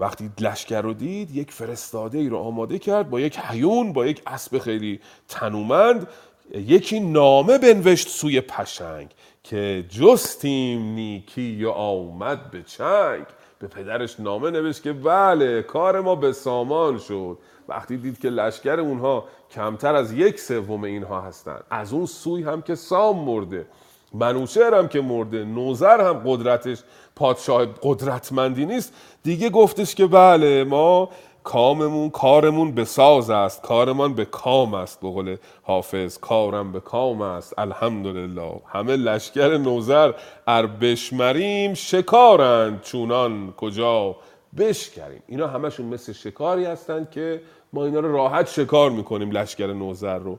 وقتی 0.00 0.30
لشکر 0.40 0.82
رو 0.82 0.94
دید 0.94 1.36
یک 1.36 1.52
فرستاده 1.52 2.18
ای 2.18 2.28
رو 2.28 2.38
آماده 2.38 2.78
کرد 2.78 3.10
با 3.10 3.20
یک 3.20 3.38
حیون 3.38 3.92
با 3.92 4.06
یک 4.06 4.22
اسب 4.26 4.58
خیلی 4.58 5.00
تنومند. 5.28 6.08
یکی 6.54 7.00
نامه 7.00 7.58
بنوشت 7.58 8.08
سوی 8.08 8.40
پشنگ 8.40 9.10
که 9.42 9.84
جستیم 9.88 10.82
نیکی 10.82 11.64
و 11.64 11.70
آمد 11.70 12.50
به 12.50 12.62
چنگ. 12.62 13.24
به 13.58 13.66
پدرش 13.66 14.20
نامه 14.20 14.50
نوشت 14.50 14.82
که 14.82 14.92
بله 14.92 15.62
کار 15.62 16.00
ما 16.00 16.14
به 16.14 16.32
سامان 16.32 16.98
شد. 16.98 17.38
وقتی 17.68 17.96
دید 17.96 18.20
که 18.20 18.30
لشکر 18.30 18.80
اونها 18.80 19.24
کمتر 19.50 19.94
از 19.94 20.12
یک 20.12 20.40
سوم 20.40 20.84
اینها 20.84 21.20
هستن 21.20 21.60
از 21.70 21.92
اون 21.92 22.06
سوی 22.06 22.42
هم 22.42 22.62
که 22.62 22.74
سام 22.74 23.24
مرده. 23.24 23.66
منوچهر 24.14 24.74
هم 24.74 24.88
که 24.88 25.00
مرده 25.00 25.44
نوزر 25.44 26.00
هم 26.00 26.22
قدرتش 26.26 26.82
پادشاه 27.16 27.66
قدرتمندی 27.82 28.66
نیست. 28.66 28.92
دیگه 29.22 29.50
گفتش 29.50 29.94
که 29.94 30.06
بله 30.06 30.64
ما 30.64 31.08
کاممون 31.44 32.10
کارمون 32.10 32.72
به 32.72 32.84
ساز 32.84 33.30
است. 33.30 33.62
کارمان 33.62 34.14
به 34.14 34.24
کام 34.24 34.74
است. 34.74 35.00
به 35.00 35.10
قول 35.10 35.36
حافظ 35.62 36.18
کارم 36.18 36.72
به 36.72 36.80
کام 36.80 37.22
است. 37.22 37.58
الحمدلله. 37.58 38.60
همه 38.66 38.96
لشکر 38.96 39.56
نوزر 39.56 40.12
ار 40.46 40.66
بشمریم 40.66 41.74
شکارند. 41.74 42.80
چونان 42.80 43.52
کجا 43.56 44.16
بشکریم. 44.58 45.22
اینا 45.26 45.46
همشون 45.46 45.86
مثل 45.86 46.12
شکاری 46.12 46.64
هستند 46.64 47.10
که 47.10 47.40
ما 47.72 47.84
اینا 47.84 48.00
رو 48.00 48.12
راحت 48.12 48.48
شکار 48.48 48.90
می‌کنیم 48.90 49.30
لشکر 49.30 49.72
نوزر 49.72 50.18
رو. 50.18 50.38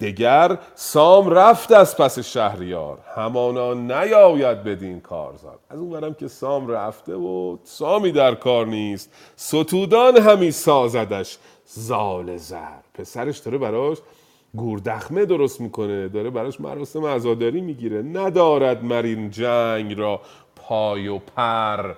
دگر 0.00 0.58
سام 0.74 1.30
رفت 1.30 1.72
از 1.72 1.96
پس 1.96 2.18
شهریار. 2.18 2.98
همانا 3.16 3.74
نیاید 3.74 4.64
بدین 4.64 5.00
کارزار. 5.00 5.58
از 5.70 5.78
اون 5.78 5.90
برم 5.90 6.14
که 6.14 6.28
سام 6.28 6.68
رفته 6.68 7.14
و 7.14 7.56
سامی 7.64 8.12
در 8.12 8.34
کار 8.34 8.66
نیست 8.66 9.12
ستودان 9.36 10.16
همی 10.16 10.50
سازدش 10.50 11.38
زال 11.66 12.36
زر. 12.36 12.78
پسرش 12.94 13.38
داره 13.38 13.58
براش 13.58 13.98
گوردخمه 14.54 15.24
درست 15.24 15.60
می‌کنه 15.60 16.08
داره 16.08 16.30
براش 16.30 16.60
مراسم 16.60 17.06
عزاداری 17.06 17.60
می‌گیره. 17.60 18.02
ندارد 18.02 18.84
مرین 18.84 19.30
جنگ 19.30 19.98
را 19.98 20.20
پای 20.56 21.08
و 21.08 21.18
پر. 21.18 21.94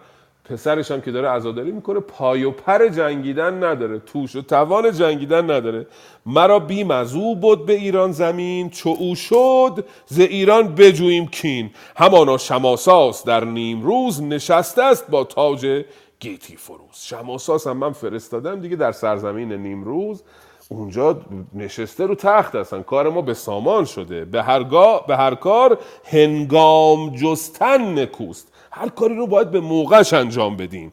پسرش 0.51 0.91
هم 0.91 1.01
که 1.01 1.11
داره 1.11 1.29
عزاداری 1.29 1.73
می‌کنه 1.73 2.01
پای 2.01 2.45
و 2.45 2.51
پر 2.51 2.89
جنگیدن 2.89 3.65
نداره 3.65 3.99
توش 3.99 4.37
و 4.37 4.43
توان 4.43 4.93
جنگیدن 4.93 5.51
نداره. 5.51 5.87
مرا 6.27 6.59
بیم 6.59 6.91
از 6.91 7.15
او 7.15 7.37
بود 7.37 7.67
به 7.67 7.73
ایران 7.73 8.13
زمین 8.13 8.71
چو 8.71 8.97
او 8.99 9.15
شد 9.15 9.85
ز 10.07 10.21
ایران 10.21 10.75
بجوییم 10.75 11.27
کین. 11.27 11.71
همانا 11.97 12.39
شماساس 12.39 13.25
در 13.25 13.45
نیم 13.45 13.83
روز 13.83 14.23
نشسته 14.23 14.83
است 14.83 15.11
با 15.11 15.25
تاج 15.25 15.85
گیتی 16.21 16.57
فروز. 16.57 16.95
شماساس 16.95 17.67
هم 17.67 17.77
من 17.77 17.93
فرستادم 17.93 18.61
دیگه 18.61 18.77
در 18.77 18.93
سرزمین 18.93 19.53
نیمروز 19.53 20.23
اونجا 20.69 21.21
نشسته 21.55 22.07
رو 22.07 22.15
تخت 22.15 22.55
هستن. 22.55 22.83
کار 22.83 23.09
ما 23.09 23.23
به 23.23 23.35
سامان 23.35 23.85
شده. 23.85 24.25
به 24.25 24.43
هر, 24.43 24.63
به 25.09 25.17
هر 25.17 25.35
کار 25.35 25.79
هنگام 26.05 27.17
جستن 27.17 27.99
نکوست. 27.99 28.53
هر 28.71 28.89
کاری 28.89 29.17
رو 29.17 29.27
باید 29.27 29.51
به 29.51 29.61
موقعش 29.61 30.13
انجام 30.13 30.57
بدیم. 30.57 30.93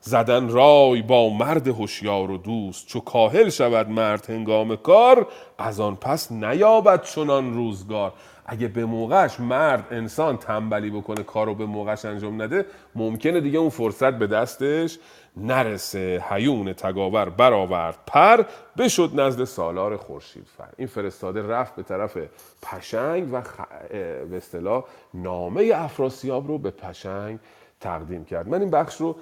زدن 0.00 0.48
رای 0.48 1.02
با 1.02 1.28
مرد 1.28 1.68
هوشیار 1.68 2.30
و 2.30 2.38
دوست. 2.38 2.86
چو 2.86 3.00
کاهل 3.00 3.48
شود 3.48 3.88
مرد 3.88 4.30
هنگام 4.30 4.76
کار 4.76 5.26
از 5.58 5.80
آن 5.80 5.96
پس 5.96 6.32
نیابد 6.32 7.02
چنان 7.02 7.54
روزگار. 7.54 8.12
اگه 8.46 8.68
به 8.68 8.84
موقعش 8.84 9.40
مرد 9.40 9.86
انسان 9.90 10.36
تنبلی 10.36 10.90
بکنه 10.90 11.22
کار 11.22 11.46
رو 11.46 11.54
به 11.54 11.66
موقعش 11.66 12.04
انجام 12.04 12.42
نده 12.42 12.66
ممکنه 12.94 13.40
دیگه 13.40 13.58
اون 13.58 13.68
فرصت 13.68 14.12
به 14.12 14.26
دستش 14.26 14.98
نرسه. 15.36 16.24
حیون 16.28 16.72
تگاور 16.72 17.28
برآورد 17.28 17.98
پر 18.06 18.44
بشد 18.78 19.10
نزد 19.14 19.44
سالار 19.44 19.96
خورشید 19.96 20.46
فر. 20.56 20.68
این 20.76 20.88
فرستاده 20.88 21.42
رفت 21.42 21.76
به 21.76 21.82
طرف 21.82 22.18
پشنگ 22.62 23.28
و 23.32 23.42
به 24.30 24.36
اصطلاح 24.36 24.84
نامه 25.14 25.72
افراسیاب 25.74 26.48
رو 26.48 26.58
به 26.58 26.70
پشنگ 26.70 27.38
تقدیم 27.80 28.24
کرد. 28.24 28.48
من 28.48 28.60
این 28.60 28.70
بخش 28.70 29.00
رو 29.00 29.16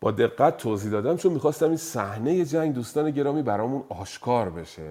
با 0.00 0.10
دقت 0.10 0.56
توضیح 0.56 0.92
دادم 0.92 1.16
چون 1.16 1.32
می‌خواستم 1.32 1.66
این 1.66 1.76
صحنه 1.76 2.44
جنگ 2.44 2.74
دوستان 2.74 3.10
گرامی 3.10 3.42
برامون 3.42 3.82
آشکار 3.88 4.50
بشه. 4.50 4.82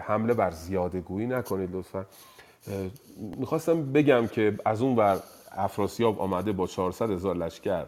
حمله 0.00 0.34
بر 0.34 0.50
زیاده 0.50 1.00
گویی 1.00 1.26
نکنید 1.26 1.76
لطفا. 1.76 2.06
می‌خواستم 3.16 3.92
بگم 3.92 4.26
که 4.26 4.58
از 4.64 4.82
اون 4.82 4.94
بر 4.94 5.18
افراسیاب 5.52 6.20
آمده 6.20 6.52
با 6.52 6.66
400 6.66 7.10
هزار 7.10 7.36
لشکر 7.36 7.84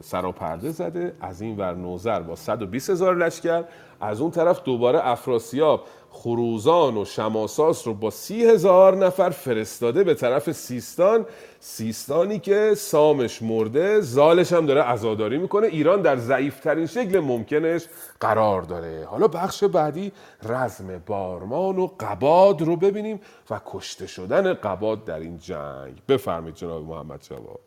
سراپرده 0.00 0.70
زده 0.70 1.14
از 1.20 1.40
این 1.40 1.56
ور 1.56 1.74
نوزر 1.74 2.20
با 2.20 2.36
120 2.36 2.90
هزار 2.90 3.16
لشکر. 3.16 3.64
از 4.00 4.20
اون 4.20 4.30
طرف 4.30 4.64
دوباره 4.64 5.08
افراسیاب 5.08 5.84
خروزان 6.10 6.96
و 6.96 7.04
شماساس 7.04 7.86
رو 7.86 7.94
با 7.94 8.10
سی 8.10 8.44
هزار 8.44 8.96
نفر 8.96 9.30
فرستاده 9.30 10.04
به 10.04 10.14
طرف 10.14 10.52
سیستان. 10.52 11.26
سیستانی 11.60 12.38
که 12.38 12.74
سامش 12.76 13.42
مرده 13.42 14.00
زالش 14.00 14.52
هم 14.52 14.66
داره 14.66 14.84
ازاداری 14.84 15.38
می‌کنه. 15.38 15.66
ایران 15.66 16.02
در 16.02 16.16
ضعیفترین 16.16 16.86
شکل 16.86 17.20
ممکنش 17.20 17.86
قرار 18.20 18.62
داره. 18.62 19.04
حالا 19.04 19.28
بخش 19.28 19.64
بعدی 19.64 20.12
رزم 20.42 20.98
بارمان 21.06 21.78
و 21.78 21.86
قباد 22.00 22.62
رو 22.62 22.76
ببینیم 22.76 23.20
و 23.50 23.60
کشته 23.66 24.06
شدن 24.06 24.54
قباد 24.54 25.04
در 25.04 25.18
این 25.18 25.38
جنگ. 25.38 26.02
بفرمید 26.08 26.54
جناب 26.54 26.82
محمد 26.84 27.22
جواب 27.22 27.60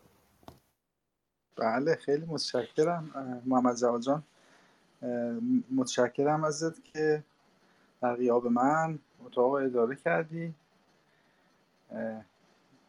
بله 1.56 1.94
خیلی 1.94 2.24
متشکرم 2.26 3.10
محمد 3.46 3.76
جواد 3.76 4.00
جان. 4.00 4.22
متشکرم 5.76 6.44
ازت 6.44 6.84
که 6.84 7.24
در 8.04 8.16
غیاب 8.16 8.46
من 8.46 8.98
اتاق 9.24 9.52
اداره 9.52 9.96
کردی. 9.96 10.54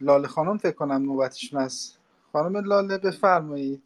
لاله 0.01 0.27
خانم 0.27 0.57
فکر 0.57 0.75
کنم 0.75 1.03
نوبتشون 1.03 1.59
است 1.59 1.99
خانم 2.31 2.65
لاله 2.65 2.97
بفرمایید. 2.97 3.83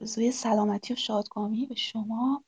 آرزوی 0.00 0.32
سلامتی 0.32 0.92
و 0.92 0.96
شادکامی 0.96 1.66
به 1.66 1.74
شما 1.74 2.44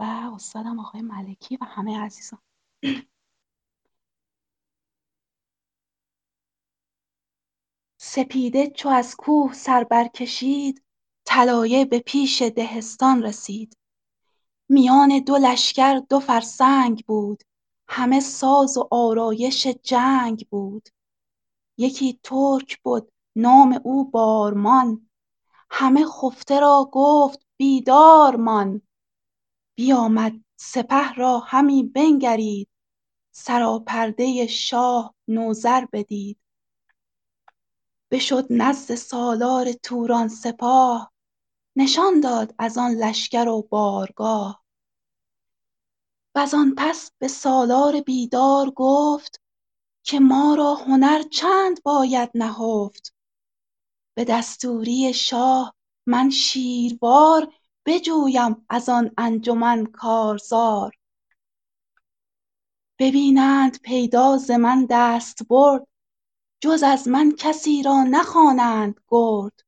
و 0.00 0.02
استادم 0.34 0.80
آقای 0.80 1.02
ملکی 1.02 1.56
و 1.56 1.64
همه 1.64 2.00
عزیزان. 2.00 2.40
سپیده 8.08 8.70
چو 8.70 8.88
از 8.88 9.16
کوه 9.16 9.52
سر 9.52 9.84
برکشید 9.84 10.82
طلایه 11.24 11.84
به 11.84 11.98
پیش 11.98 12.42
دهستان 12.42 13.22
رسید. 13.22 13.76
میان 14.68 15.18
دو 15.18 15.36
لشکر 15.36 15.98
دو 16.10 16.20
فرسنگ 16.20 17.04
بود 17.06 17.42
همه 17.88 18.20
ساز 18.20 18.76
و 18.76 18.88
آرایش 18.90 19.66
جنگ 19.66 20.46
بود. 20.50 20.88
یکی 21.78 22.20
ترک 22.22 22.78
بود 22.82 23.12
نام 23.36 23.80
او 23.84 24.10
بارمان. 24.10 25.10
همه 25.70 26.06
خفته 26.06 26.60
را 26.60 26.90
گفت 26.92 27.46
بیدار 27.56 28.36
مان. 28.36 28.82
بیامد 29.74 30.32
سپه 30.56 31.12
را 31.12 31.38
همی 31.38 31.82
بنگرید 31.82 32.68
سراپرده 33.30 34.46
شاه 34.46 35.14
نوذر 35.28 35.84
بدید. 35.84 36.38
بشد 38.10 38.46
نزد 38.50 38.94
سالار 38.94 39.72
توران 39.72 40.28
سپاه 40.28 41.12
نشان 41.76 42.20
داد 42.20 42.54
از 42.58 42.78
آن 42.78 42.92
لشکر 42.92 43.48
و 43.48 43.62
بارگاه. 43.62 44.64
وزان 46.34 46.74
پس 46.78 47.10
به 47.18 47.28
سالار 47.28 48.00
بیدار 48.00 48.70
گفت 48.70 49.42
که 50.02 50.20
ما 50.20 50.54
را 50.54 50.74
هنر 50.74 51.22
چند 51.22 51.82
باید 51.82 52.30
نهفت. 52.34 53.14
به 54.14 54.24
دستوری 54.24 55.14
شاه 55.14 55.74
من 56.06 56.30
شیروار 56.30 57.52
بجویم 57.86 58.66
از 58.68 58.88
آن 58.88 59.10
انجمن 59.18 59.86
کارزار. 59.86 60.92
ببینند 62.98 63.80
پیدا 63.80 64.36
ز 64.36 64.50
من 64.50 64.86
دستبرد 64.90 65.86
جز 66.60 66.82
از 66.82 67.08
من 67.08 67.32
کسی 67.38 67.82
را 67.82 68.02
نخوانند 68.02 69.00
گرد. 69.08 69.60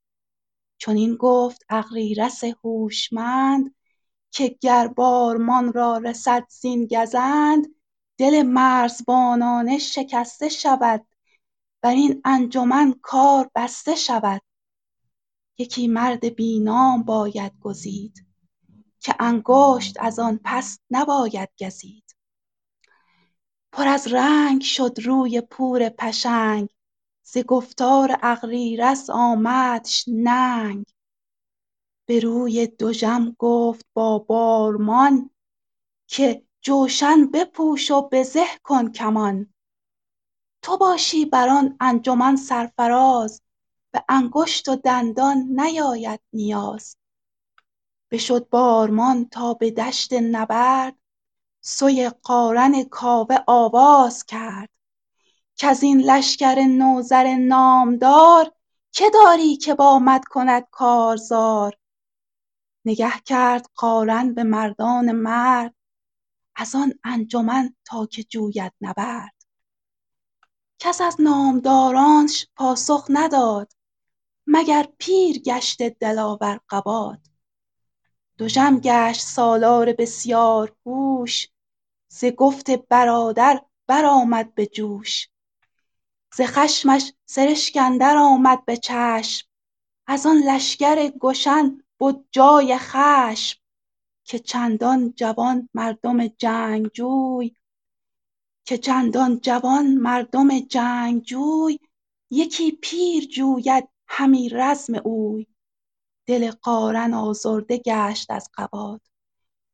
چنین 0.79 1.17
گفت 1.17 1.65
اغریرث 1.69 2.45
هوشمند 2.45 3.75
که 4.31 4.57
گر 4.61 4.89
بارمان 4.89 5.73
را 5.73 5.99
رسد 5.99 6.47
زین 6.49 6.87
گزند 6.87 7.67
دل 8.19 8.43
مرزبانانه 8.43 9.79
شکسته 9.79 10.49
شود. 10.49 11.07
برین 11.83 12.21
انجمن 12.25 12.95
کار 13.03 13.51
بسته 13.55 13.95
شود. 13.95 14.43
یکی 15.59 15.89
مرد 15.89 16.25
بی 16.25 16.61
نام 16.61 17.03
باید 17.03 17.53
گزید 17.61 18.27
که 19.01 19.15
انگشت 19.19 19.97
از 20.01 20.19
آن 20.19 20.41
پس 20.45 20.79
نباید 20.91 21.49
گزید. 21.61 22.17
پر 23.73 23.89
از 23.89 24.13
رنگ 24.13 24.63
شد 24.63 24.97
روی 25.05 25.41
پور 25.41 25.89
پشنگ 25.89 26.69
ز 27.33 27.39
گفتار 27.39 28.19
اغریرث 28.23 29.11
آمدش 29.11 30.05
ننگ. 30.09 30.87
به 32.07 32.21
روی 32.21 32.67
دژم 32.67 33.37
گفت 33.39 33.87
با 33.95 34.19
بارمان 34.19 35.31
که 36.07 36.43
جوشن 36.61 37.27
بپوش 37.27 37.91
و 37.91 38.09
بزه 38.13 38.45
کن 38.63 38.93
کمان. 38.93 39.55
تو 40.63 40.77
باشی 40.77 41.25
بر 41.25 41.49
آن 41.49 41.77
انجمن 41.81 42.37
سرفراز 42.37 43.43
به 43.91 44.05
انگشت 44.09 44.69
و 44.69 44.77
دندان 44.77 45.37
نیاید 45.37 46.21
نیاز. 46.33 46.97
بشد 48.11 48.49
بارمان 48.49 49.25
تا 49.29 49.55
به 49.55 49.71
دشت 49.71 50.13
نبرد 50.13 50.97
سوی 51.61 52.11
قارن 52.23 52.85
کاوه 52.85 53.37
آواز 53.47 54.25
کرد. 54.25 54.78
کزین 55.59 56.01
لشکر 56.01 56.55
نوذر 56.55 57.37
نامدار 57.37 58.53
که 58.93 59.11
داری 59.11 59.57
که 59.57 59.75
با 59.75 59.99
مد 59.99 60.25
کند 60.25 60.67
کارزار؟ 60.71 61.79
نگه 62.85 63.13
کرد 63.25 63.71
قارن 63.75 64.35
به 64.35 64.45
مردان 64.45 65.13
مرد 65.13 65.75
از 66.57 66.75
آن 66.75 66.95
انجمن 67.05 67.75
تا 67.85 68.07
که 68.07 68.23
جوید 68.23 68.73
نبرد. 68.81 69.35
کس 70.79 71.01
از 71.01 71.21
نامدارانش 71.21 72.47
پاسخ 72.57 73.07
نداد 73.09 73.73
مگر 74.47 74.89
پیر 74.99 75.39
گشته 75.39 75.97
دلاور 76.01 76.61
قباد. 76.69 77.21
دژم 78.39 78.81
گشت 78.81 79.21
سالار 79.21 79.93
بسیار 79.93 80.77
هوش 80.87 81.49
ز 82.09 82.25
گفت 82.25 82.71
برادر 82.71 83.63
برآمد 83.87 84.55
به 84.55 84.67
جوش. 84.67 85.29
ز 86.35 86.41
خشمش 86.41 87.13
سرشک 87.27 87.79
اندر 87.81 88.17
آمد 88.17 88.65
به 88.65 88.77
چشم. 88.77 89.49
از 90.07 90.27
آن 90.27 90.37
لشکر 90.37 91.09
گشن 91.09 91.83
بد 92.01 92.17
جای 92.31 92.79
خشم 92.79 93.61
که 94.25 94.39
چندان 94.39 95.13
جوان 95.17 95.69
مردم 95.75 96.27
جنگجوی 96.27 97.57
که 98.65 98.79
چندان 98.79 99.41
جوان 99.41 99.95
مردم 99.95 100.59
جنگجوی 100.59 101.79
یکی 102.31 102.73
پیر 102.83 103.25
جوید 103.25 103.89
همی 104.09 104.49
رزم 104.49 104.95
اوی. 105.05 105.47
دل 106.27 106.51
قارن 106.51 107.15
آزرده 107.15 107.79
گشت 107.79 108.31
از 108.31 108.51
قباد 108.55 109.01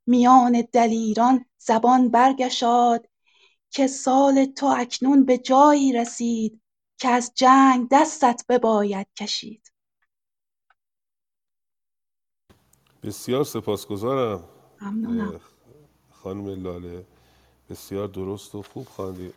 میان 0.07 0.65
دلیران 0.73 1.45
زبان 1.59 2.09
برگشاد 2.09 3.09
که 3.75 3.87
سال 3.87 4.45
تو 4.45 4.67
اکنون 4.67 5.25
به 5.25 5.39
جایی 5.39 5.93
رسید 5.93 6.61
که 6.99 7.09
از 7.09 7.33
جنگ 7.35 7.89
دستت 7.91 8.45
بباید 8.49 9.07
کشید. 9.19 9.73
بسیار 13.03 13.45
سپاسگزارم. 13.45 14.45
خانم 16.11 16.63
لاله 16.63 17.05
بسیار 17.71 18.09
درست 18.09 18.55
و 18.55 18.63
خوب 18.63 18.87
خواندی. 18.87 19.33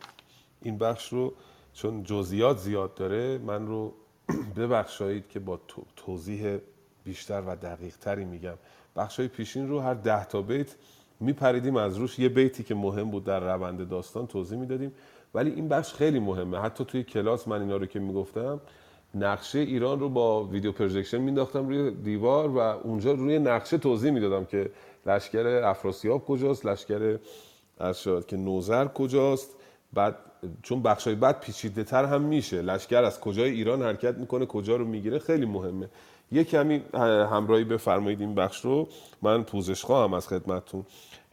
این 0.62 0.78
بخش 0.78 1.12
رو 1.12 1.34
چون 1.72 2.02
جزئیات 2.02 2.58
زیاد 2.58 2.94
داره 2.94 3.38
من 3.38 3.66
رو 3.66 3.94
ببخشایید 4.56 5.28
که 5.28 5.40
با 5.40 5.60
توضیح 5.96 6.58
بیشتر 7.04 7.42
و 7.46 7.56
دقیق 7.56 7.96
تری 7.96 8.24
میگم. 8.24 8.58
بخش 8.96 9.16
های 9.18 9.28
پیشین 9.28 9.68
رو 9.68 9.80
هر 9.80 9.94
ده 9.94 10.24
تا 10.24 10.42
بیت 10.42 10.74
میپریدیم 11.20 11.76
از 11.76 11.96
روش 11.96 12.18
یه 12.18 12.28
بیتی 12.28 12.64
که 12.64 12.74
مهم 12.74 13.10
بود 13.10 13.24
در 13.24 13.40
روند 13.40 13.88
داستان 13.88 14.26
توضیح 14.26 14.58
می‌دادیم. 14.58 14.92
ولی 15.34 15.50
این 15.50 15.68
بخش 15.68 15.94
خیلی 15.94 16.18
مهمه. 16.18 16.58
حتی 16.58 16.84
توی 16.84 17.02
کلاس 17.02 17.48
من 17.48 17.60
اینا 17.60 17.76
رو 17.76 17.86
که 17.86 17.98
می‌گفتم 17.98 18.60
نقشه 19.14 19.58
ایران 19.58 20.00
رو 20.00 20.08
با 20.08 20.44
ویدیو 20.44 20.72
پروژکشن 20.72 21.18
مینداختم 21.18 21.68
روی 21.68 21.90
دیوار 21.90 22.48
و 22.48 22.58
اونجا 22.58 23.12
روی 23.12 23.38
نقشه 23.38 23.78
توضیح 23.78 24.10
می‌دادم 24.10 24.44
که 24.44 24.70
لشکر 25.06 25.46
افراسیاب 25.46 26.26
کجاست 26.26 26.66
لشکر 26.66 27.18
از 27.78 28.02
شد 28.02 28.26
که 28.26 28.36
نوزر 28.36 28.86
کجاست. 28.86 29.56
بعد 29.92 30.16
چون 30.62 30.82
بخشای 30.82 31.14
بعد 31.14 31.40
پیچیده 31.40 31.84
تر 31.84 32.04
هم 32.04 32.20
میشه. 32.22 32.62
لشکر 32.62 33.04
از 33.04 33.20
کجای 33.20 33.50
ایران 33.50 33.82
حرکت 33.82 34.14
می‌کنه 34.18 34.46
کجا 34.46 34.76
رو 34.76 34.84
می‌گیره 34.84 35.18
خیلی 35.18 35.46
مهمه. 35.46 35.88
یه 36.32 36.44
کمی 36.44 36.82
همراهی 37.30 37.64
بفرمایید 37.64 38.20
این 38.20 38.34
بخش 38.34 38.64
رو. 38.64 38.88
من 39.22 39.42
پوزش 39.42 39.84
خواهم 39.84 40.14
از 40.14 40.28
خدمتتون. 40.28 40.86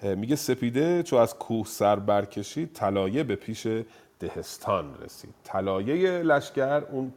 میگه 0.04 0.36
سپیده 0.36 1.04
چو 1.04 1.16
از 1.16 1.36
کوه 1.36 1.66
سر 1.66 1.96
برکشید 1.96 2.74
طلایه 2.74 3.24
به 3.24 3.36
پیش 3.36 3.68
دهستان 4.20 4.98
رسید. 5.04 5.34
طلایه 5.44 6.22
لشکر 6.24 6.84
اون 6.92 7.14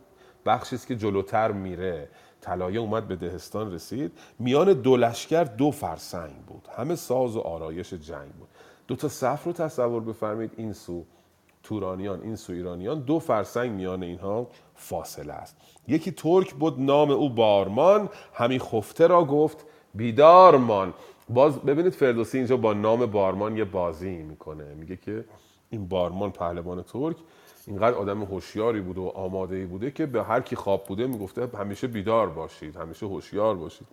بخشی 0.47 0.77
است 0.77 0.87
که 0.87 0.97
جلوتر 0.97 1.53
میره. 1.53 2.09
طلایه 2.41 2.81
اومد 2.81 3.09
به 3.09 3.17
دهستان 3.17 3.73
رسید. 3.73 4.13
میان 4.39 4.73
دو 4.73 4.97
لشکر 4.97 5.45
دو 5.45 5.71
فرسنگ 5.71 6.37
بود. 6.47 6.69
همه 6.77 6.95
ساز 6.95 7.37
و 7.37 7.41
آرایش 7.41 7.95
جنگ 7.95 8.33
بود. 8.33 8.49
دو 8.87 8.97
تا 8.97 9.09
صف 9.09 9.45
رو 9.45 9.53
تصور 9.53 10.01
بفرمایید. 10.01 10.53
این 10.57 10.73
سو 10.73 11.05
تورانیان 11.63 12.21
این 12.23 12.37
سو 12.37 12.53
ایرانیان 12.53 13.01
دو 13.01 13.19
فرسنگ 13.19 13.71
میان 13.71 14.03
اینها 14.03 14.49
فاصله 14.79 15.33
است. 15.33 15.57
یکی 15.89 16.11
ترک 16.11 16.55
بود 16.55 16.81
نام 16.81 17.11
او 17.11 17.31
بارمان. 17.31 18.09
همی 18.35 18.59
خفته 18.59 19.07
را 19.07 19.25
گفت 19.25 19.65
بیدارمان. 19.95 20.95
باز 21.29 21.59
ببینید 21.61 21.93
فردوسی 21.93 22.39
اینجا 22.39 22.57
با 22.57 22.73
نام 22.73 23.07
بارمان 23.07 23.57
یه 23.57 23.65
بازی 23.65 24.11
می‌کنه. 24.23 24.75
میگه 24.75 24.97
که 24.97 25.25
این 25.71 25.89
بارمان 25.89 26.31
پهلوان 26.31 26.83
ترک 26.83 27.17
اینقدر 27.67 27.97
آدم 27.97 28.23
هوشیاری 28.23 28.81
بوده 28.81 29.01
و 29.01 29.09
آماده 29.09 29.57
ای 29.57 29.65
بوده 29.65 29.91
که 29.91 30.07
به 30.07 30.23
هر 30.23 30.41
کی 30.41 30.57
خواب 30.57 30.85
بوده 30.85 31.07
می‌گفته 31.07 31.49
همیشه 31.59 31.87
بیدار 31.87 32.29
باشید 32.29 32.77
همیشه 32.77 33.07
هوشیار 33.07 33.55
باشید. 33.55 33.87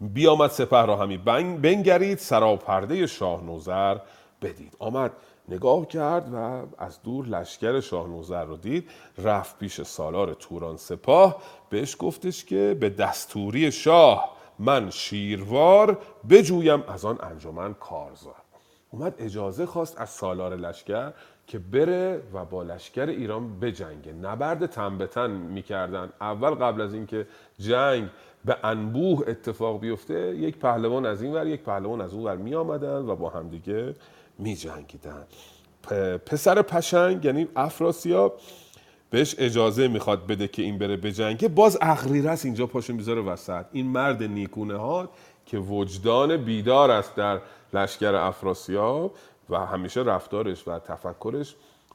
بیامد 0.00 0.50
سپه 0.50 0.86
را 0.86 0.96
همی 0.96 1.18
بنگ- 1.18 1.60
بنگرید 1.62 2.18
سراپرده 2.18 3.06
شاه 3.06 3.44
نوذر 3.44 3.98
بدید. 4.42 4.76
آمد. 4.78 5.12
نگاه 5.48 5.86
کرد 5.86 6.34
و 6.34 6.62
از 6.78 7.02
دور 7.02 7.26
لشکر 7.26 7.80
شاه 7.80 8.08
نوذر 8.08 8.44
رو 8.44 8.56
دید 8.56 8.90
رفت 9.18 9.58
پیش 9.58 9.82
سالار 9.82 10.34
توران 10.34 10.76
سپاه. 10.76 11.42
بهش 11.70 11.96
گفتش 11.98 12.44
که 12.44 12.76
به 12.80 12.90
دستوری 12.90 13.72
شاه 13.72 14.36
من 14.58 14.90
شیروار 14.90 15.98
بجویم 16.30 16.82
از 16.88 17.04
آن 17.04 17.18
انجمن 17.22 17.74
کارزار. 17.74 18.34
اومد 18.90 19.14
اجازه 19.18 19.66
خواست 19.66 20.00
از 20.00 20.10
سالار 20.10 20.56
لشکر 20.56 21.12
که 21.46 21.58
بره 21.58 22.22
و 22.32 22.44
با 22.44 22.62
لشکر 22.62 23.06
ایران 23.06 23.60
بجنگه. 23.60 24.12
نبرد 24.12 24.66
تن 24.66 24.98
به 24.98 25.06
تن 25.06 25.30
می‌کردن. 25.30 26.12
اول 26.20 26.50
قبل 26.50 26.80
از 26.80 26.94
اینکه 26.94 27.26
جنگ 27.58 28.08
به 28.44 28.56
انبوه 28.64 29.28
اتفاق 29.28 29.80
بیفته 29.80 30.36
یک 30.36 30.58
پهلوان 30.58 31.06
از 31.06 31.22
این 31.22 31.34
ور 31.34 31.46
یک 31.46 31.62
پهلوان 31.62 32.00
از 32.00 32.14
اون 32.14 32.24
ور 32.24 32.36
می 32.36 32.54
و 32.54 33.16
با 33.16 33.28
همدیگه 33.28 33.94
می 34.38 34.56
جنگیدن 34.56 35.26
پسر 36.26 36.62
پشنگ 36.62 37.24
یعنی 37.24 37.48
افراسیاب 37.56 38.40
بهش 39.10 39.34
اجازه 39.38 39.88
می‌خواد 39.88 40.26
بده 40.26 40.48
که 40.48 40.62
این 40.62 40.78
بره 40.78 40.96
بجنگه. 40.96 41.48
باز 41.48 41.78
اغریرث 41.80 42.44
اینجا 42.44 42.66
پاشو 42.66 42.92
می‌ذاره 42.92 43.20
وسط. 43.20 43.64
این 43.72 43.86
مرد 43.86 44.22
نیکونه 44.22 44.76
ها 44.76 45.08
که 45.46 45.58
وجدان 45.58 46.36
بیدار 46.36 46.90
است 46.90 47.14
در 47.14 47.40
لشکر 47.74 48.14
افراسیاب 48.14 49.14
و 49.50 49.66
همیشه 49.66 50.00
رفتارش 50.00 50.68
و 50.68 50.78
تفکرش 50.78 51.54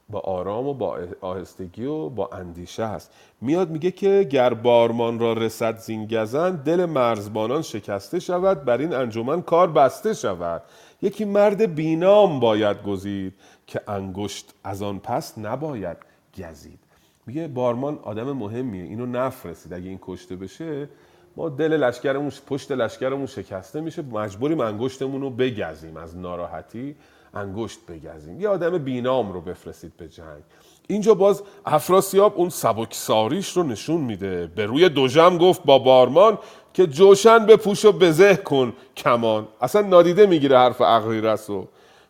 با 0.10 0.20
آرام 0.20 0.68
و 0.68 0.74
با 0.74 1.00
آهستگی 1.22 1.86
و 1.86 2.10
با 2.10 2.30
اندیشه 2.34 2.84
است. 2.84 3.12
میاد 3.42 3.70
میگه 3.70 3.92
که 3.92 4.28
گر 4.32 4.54
بارمان 4.54 5.20
را 5.20 5.34
رسد 5.34 5.78
زین 5.78 6.08
گزند 6.08 6.64
دل 6.64 6.86
مرزبانان 6.86 7.62
شکسته 7.62 8.20
شود 8.20 8.66
بر 8.66 8.78
این 8.78 8.94
انجمن 8.94 9.42
کار 9.42 9.72
بسته 9.72 10.14
شود. 10.14 10.62
یکی 11.02 11.26
مرد 11.26 11.76
بینام 11.76 12.40
باید 12.40 12.84
گزید 12.84 13.34
که 13.68 13.82
انگشت 13.88 14.54
از 14.64 14.82
آن 14.82 15.00
پس 15.00 15.38
نباید 15.38 15.98
گزید. 16.38 16.80
میگه 17.28 17.48
بارمان 17.48 18.00
آدم 18.04 18.32
مهمیه 18.32 18.84
اینو 18.84 19.06
نفرستید 19.06 19.74
اگه 19.74 19.90
این 19.90 20.00
کشته 20.02 20.36
بشه 20.36 20.90
ما 21.36 21.50
دل 21.50 21.78
لشکرمون 21.78 22.32
پشت 22.48 22.72
لشکرمون 22.72 23.26
شکسته 23.26 23.82
میشه. 23.82 24.02
مجبوریم 24.02 24.60
انگشتمون 24.60 25.22
رو 25.22 25.30
بگزیم. 25.30 25.98
از 25.98 26.18
ناراحتی 26.18 26.96
انگشت 27.34 27.80
بگزیم. 27.90 28.42
یه 28.42 28.50
آدم 28.50 28.78
بینام 28.78 29.34
رو 29.34 29.42
بفرستید 29.42 29.98
به 29.98 30.08
جنگ. 30.08 30.44
اینجا 30.88 31.14
باز 31.14 31.44
افراسیاب 31.66 32.34
اون 32.38 32.50
سبکساریش 32.50 33.58
رو 33.58 33.64
نشون 33.64 34.02
میده. 34.02 34.48
به 34.48 34.66
روی 34.66 34.90
دوژم 34.90 35.38
گفت 35.38 35.64
با 35.64 35.80
بارمان 35.80 36.38
که 36.74 36.88
جوشن 36.88 37.46
به 37.46 37.56
پوش 37.56 37.86
و 37.86 37.92
بزه 37.92 38.36
کن 38.36 38.74
کمان. 38.96 39.48
اصلا 39.62 39.82
نادیده 39.82 40.26
می‌گیره 40.26 40.58
حرف 40.58 40.82
اغریرث 40.82 41.50
رو. 41.50 41.68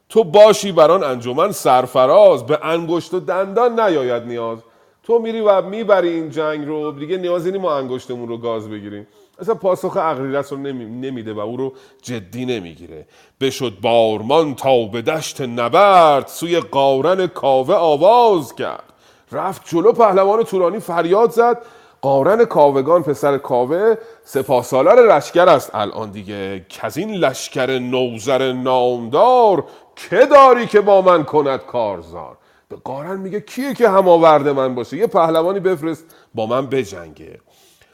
تو 0.09 0.23
باشی 0.23 0.71
بران 0.71 1.03
انجمن 1.03 1.51
سرفراز 1.51 2.45
به 2.45 2.59
انگشت 2.63 3.13
و 3.13 3.19
دندان 3.19 3.79
نیاید 3.79 4.23
نیاز. 4.23 4.59
تو 5.03 5.19
میری 5.19 5.41
و 5.41 5.61
می‌بری 5.61 6.09
این 6.09 6.29
جنگ 6.29 6.67
رو 6.67 6.91
دیگه 6.91 7.17
نیازی 7.17 7.51
نیست 7.51 7.63
ما 7.63 7.75
انگشتمون 7.75 8.27
رو 8.27 8.37
گاز 8.37 8.69
بگیریم. 8.69 9.07
اصلا 9.39 9.55
پاسخ 9.55 9.97
رو 9.97 10.57
نمی... 10.57 10.85
نمیده 10.85 11.33
و 11.33 11.39
او 11.39 11.57
رو 11.57 11.73
جدی 12.01 12.45
نمی‌گیره. 12.45 13.05
بشد 13.41 13.73
بارمان 13.81 14.55
تا 14.55 14.85
به 14.85 15.01
دشت 15.01 15.41
نبرد 15.41 16.27
سوی 16.27 16.59
قارن 16.59 17.27
کاوه 17.27 17.75
آواز 17.75 18.55
کرد. 18.55 18.83
رفت 19.31 19.61
جلو 19.65 19.91
پهلوان 19.91 20.43
تورانی 20.43 20.79
فریاد 20.79 21.31
زد. 21.31 21.61
قارن 22.01 22.45
کاوگان 22.45 23.03
پسر 23.03 23.37
کاوه 23.37 23.95
سپاه 24.23 24.63
سالار 24.63 25.15
لشکر 25.15 25.49
است. 25.49 25.75
الان 25.75 26.11
دیگه 26.11 26.65
این 26.95 27.11
لشکر 27.11 27.79
نوزر 27.79 28.51
نامدار 28.51 29.63
که 29.95 30.25
داری 30.25 30.67
که 30.67 30.81
با 30.81 31.01
من 31.01 31.23
کند 31.23 31.59
کارزار؟ 31.59 32.37
به 32.69 32.75
قارن 32.83 33.19
میگه 33.19 33.41
کیه 33.41 33.73
که 33.73 33.89
هماورد 33.89 34.47
من 34.47 34.75
باشه؟ 34.75 34.97
یه 34.97 35.07
پهلوانی 35.07 35.59
بفرست 35.59 36.05
با 36.35 36.45
من 36.45 36.67
بجنگه. 36.67 37.39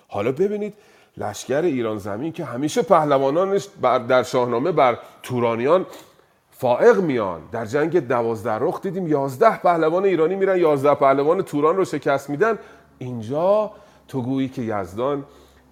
حالا 0.07 0.31
ببینید 0.31 0.73
لشکر 1.17 1.61
ایران 1.61 1.97
زمین 1.97 2.31
که 2.31 2.45
همیشه 2.45 2.81
پهلوانانش 2.81 3.67
بر 3.81 3.99
در 3.99 4.23
شاهنامه 4.23 4.71
بر 4.71 4.97
تورانیان 5.23 5.85
فائق 6.51 6.97
میان. 6.97 7.41
در 7.51 7.65
جنگ 7.65 8.07
دوازده 8.07 8.57
رخ 8.59 8.81
دیدیم 8.81 9.07
یازده 9.07 9.57
پهلوان 9.57 10.05
ایرانی 10.05 10.35
میرن 10.35 10.57
یازده 10.57 10.95
پهلوان 10.95 11.41
توران 11.41 11.77
رو 11.77 11.85
شکست 11.85 12.29
میدن. 12.29 12.59
اینجا 12.99 13.71
تو 14.07 14.21
گویی 14.21 14.49
که 14.49 14.61
یزدان 14.61 15.25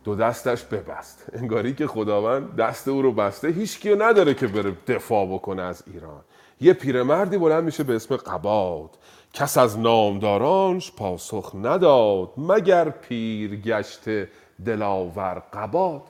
دو 0.03 0.15
دستش 0.15 0.63
ببست. 0.63 1.25
انگاری 1.33 1.73
که 1.73 1.87
خداوند 1.87 2.55
دست 2.55 2.87
او 2.87 3.01
رو 3.01 3.11
بسته 3.11 3.47
هیچ 3.47 3.79
کیو 3.79 4.03
نداره 4.03 4.33
که 4.33 4.47
بره 4.47 4.73
دفاع 4.87 5.25
بکنه 5.25 5.61
از 5.61 5.83
ایران. 5.93 6.21
یه 6.61 6.73
پیرمردی 6.73 7.37
بلند 7.37 7.63
میشه 7.63 7.83
به 7.83 7.95
اسم 7.95 8.15
قباد. 8.15 8.89
کس 9.33 9.57
از 9.57 9.79
نامدارانش 9.79 10.91
پاسخ 10.91 11.55
نداد 11.55 12.29
مگر 12.37 12.89
پیر 12.89 13.55
گشته 13.55 14.29
دلاور 14.65 15.43
قباد. 15.53 16.01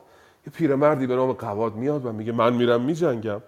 یه 0.46 0.52
پیرمردی 0.52 1.06
به 1.06 1.16
نام 1.16 1.32
قباد 1.32 1.74
میاد 1.74 2.06
و 2.06 2.12
میگه 2.12 2.32
من 2.32 2.52
میرم 2.52 2.80
میجنگم. 2.80 3.42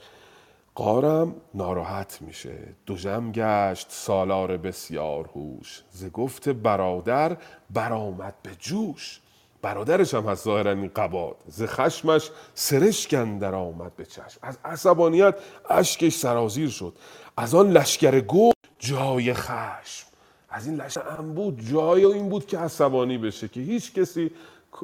قارم 0.79 1.35
ناراحت 1.55 2.19
میشه. 2.21 2.59
دوژم 2.87 3.33
گشت 3.33 3.87
سالار 3.91 4.57
بسیار 4.57 5.31
هوش. 5.35 5.83
ز 5.91 6.07
گفت 6.07 6.49
برادر 6.49 7.37
برآمد 7.71 8.35
به 8.43 8.51
جوش. 8.59 9.21
برادرش 9.63 10.15
هم 10.15 10.27
هست 10.27 10.45
ظاهرا 10.45 10.71
این 10.71 10.91
قباد. 10.97 11.37
ز 11.47 11.63
خشمش 11.63 12.31
سرشک 12.55 13.15
اندر 13.15 13.55
آمد 13.55 13.97
به 13.97 14.05
چشم. 14.05 14.39
از 14.43 14.59
عصبانیت 14.65 15.35
اشکش 15.71 16.15
سرازیر 16.15 16.69
شد. 16.69 16.93
از 17.37 17.55
آن 17.55 17.71
لشکر 17.71 18.21
گو 18.21 18.51
جای 18.79 19.35
خشم. 19.35 20.07
از 20.51 20.67
این 20.67 20.77
لشکر 20.77 21.17
بود 21.17 21.61
جای 21.73 22.05
این 22.05 22.29
بود 22.29 22.47
که 22.47 22.59
عصبانی 22.59 23.19
بشه 23.19 23.49
که 23.49 23.61
هیچ 23.61 23.95
کسی 23.95 24.31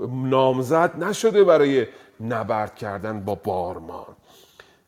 نامزد 0.08 1.04
نشده 1.04 1.44
برای 1.44 1.86
نبرد 2.20 2.74
کردن 2.74 3.20
با 3.20 3.34
بارمان. 3.34 4.16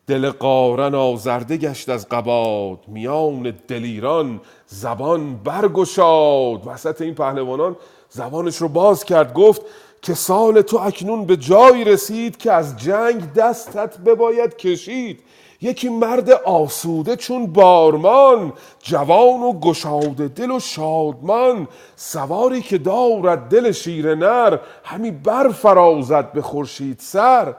دل 0.07 0.31
قارن 0.31 0.95
آزرده 0.95 1.57
گشت 1.57 1.89
از 1.89 2.09
قباد. 2.09 2.79
میان 2.89 3.55
دلیران 3.69 4.41
زبان 4.67 5.37
برگشاد. 5.37 6.67
وسط 6.67 7.01
این 7.01 7.15
پهلوانان 7.15 7.77
زبانش 8.11 8.57
رو 8.57 8.69
باز 8.69 9.05
کرد. 9.05 9.35
گفت 9.35 9.63
که 10.03 10.15
سال 10.15 10.63
تو 10.63 10.79
اکنون 10.79 11.25
به 11.25 11.37
جایی 11.37 11.85
رسید 11.85 12.37
که 12.37 12.53
از 12.53 12.77
جنگ 12.77 13.33
دستت 13.33 13.99
بباید 13.99 14.57
کشید. 14.57 15.21
یکی 15.61 15.89
مرد 15.89 16.31
آسوده 16.31 17.17
چون 17.17 17.47
بارمان 17.47 18.53
جوان 18.83 19.43
و 19.43 19.53
گشاده 19.53 20.29
دل 20.29 20.51
و 20.51 20.61
شادمان. 20.61 21.69
سواری 21.97 22.63
که 22.63 22.79
دارد 22.79 23.49
دل 23.49 23.73
شیر 23.73 24.15
نر 24.15 24.59
همی 24.85 25.11
برفرازد 25.11 26.33
به 26.33 26.43
خورشید 26.43 26.99
سر. 27.01 27.55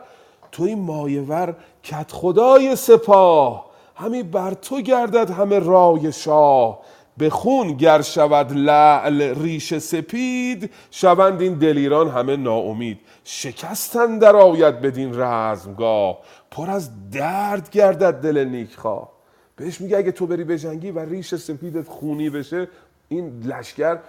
تو 0.57 0.63
این 0.63 0.79
مایور 0.79 1.55
کت 1.83 2.11
خدای 2.11 2.75
سپاه. 2.75 3.65
همی 3.95 4.23
بر 4.23 4.53
تو 4.53 4.81
گردد 4.81 5.29
همه 5.29 5.59
رای 5.59 6.11
شاه. 6.11 6.79
به 7.17 7.29
خون 7.29 7.73
گر 7.73 8.01
شود 8.01 8.51
لعل 8.51 9.41
ریش 9.41 9.77
سپید 9.77 10.71
شوند 10.91 11.41
این 11.41 11.53
دلیران 11.53 12.09
همه 12.09 12.35
ناامید. 12.35 12.99
شکستن 13.23 14.17
در 14.17 14.35
آید 14.35 14.81
بدین 14.81 15.19
رزمگاه. 15.19 16.17
پر 16.51 16.69
از 16.69 17.09
درد 17.11 17.69
گردد 17.69 18.13
دل 18.13 18.45
نیکخواه. 18.45 19.11
بهش 19.55 19.81
میگه 19.81 19.97
اگه 19.97 20.11
تو 20.11 20.27
بری 20.27 20.43
بجنگی 20.43 20.91
و 20.91 20.99
ریش 20.99 21.35
سپیدت 21.35 21.87
خونی 21.87 22.29
بشه 22.29 22.67
این 23.09 23.43
لشکر 23.45 23.99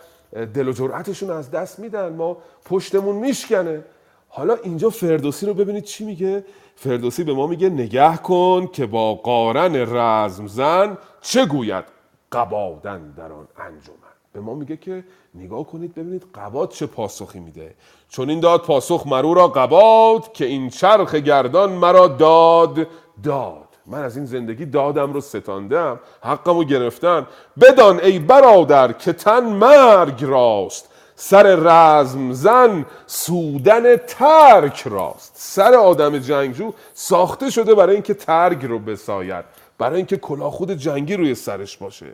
دل 0.54 0.68
و 0.68 0.72
جرأتشون 0.72 1.30
از 1.30 1.50
دست 1.50 1.78
میدن. 1.78 2.08
ما 2.08 2.36
پشتمون 2.64 3.16
میشکنه. 3.16 3.82
حالا 4.28 4.55
اینجا 4.62 4.90
فردوسی 4.90 5.46
رو 5.46 5.55
ببینید 5.55 5.84
چی 5.84 6.05
میگه؟ 6.05 6.44
فردوسی 6.76 7.24
به 7.24 7.32
ما 7.32 7.46
میگه 7.46 7.68
نگه 7.68 8.16
کن 8.16 8.66
که 8.66 8.86
با 8.86 9.14
قارن 9.14 9.96
رزم 9.96 10.46
زن 10.46 10.98
چه 11.20 11.46
گوید؟ 11.46 11.84
قبادن 12.32 13.10
در 13.16 13.32
آن 13.32 13.48
انجمن. 13.59 13.94
به 14.32 14.40
ما 14.40 14.55
میگه 14.55 14.76
که 14.76 15.05
نگاه 15.34 15.64
کنید 15.64 15.94
ببینید 15.94 16.24
قباد 16.34 16.70
چه 16.70 16.86
پاسخی 16.86 17.40
میده. 17.40 17.74
چون 18.09 18.30
این 18.30 18.40
داد 18.40 18.62
پاسخ 18.62 19.06
مرو 19.06 19.34
را 19.34 19.48
قباد 19.48 20.32
که 20.32 20.44
این 20.44 20.70
چرخ 20.70 21.14
گردان 21.14 21.72
مرا 21.72 22.09
داد 22.09 22.86
داد. 23.22 23.68
من 23.86 24.02
از 24.02 24.16
این 24.16 24.26
زندگی 24.26 24.66
دادم 24.66 25.12
رو 25.12 25.20
ستاندم 25.20 26.00
حقم 26.22 26.56
رو 26.59 26.64
گرفتن. 26.64 27.26
بدان 27.60 28.00
ای 28.00 28.18
برادر 28.18 28.92
که 28.92 29.12
تن 29.12 29.44
مرگ 29.44 30.24
راست. 30.24 30.88
سر 31.20 31.57
رزم 31.57 32.32
زن 32.32 32.86
سودن 33.07 33.97
ترک 33.97 34.82
راست. 34.86 35.32
سر 35.35 35.74
آدم 35.74 36.19
جنگجو 36.19 36.73
ساخته 36.95 37.51
شده 37.51 37.74
برای 37.74 37.95
اینکه 37.95 38.15
ترگ 38.15 38.66
رو 38.66 38.78
بساید 38.78 39.45
برای 39.78 39.97
اینکه 39.97 40.16
کلاه 40.16 40.53
خود 40.53 40.70
جنگی 40.70 41.16
روی 41.16 41.35
سرش 41.35 41.77
باشه. 41.77 42.07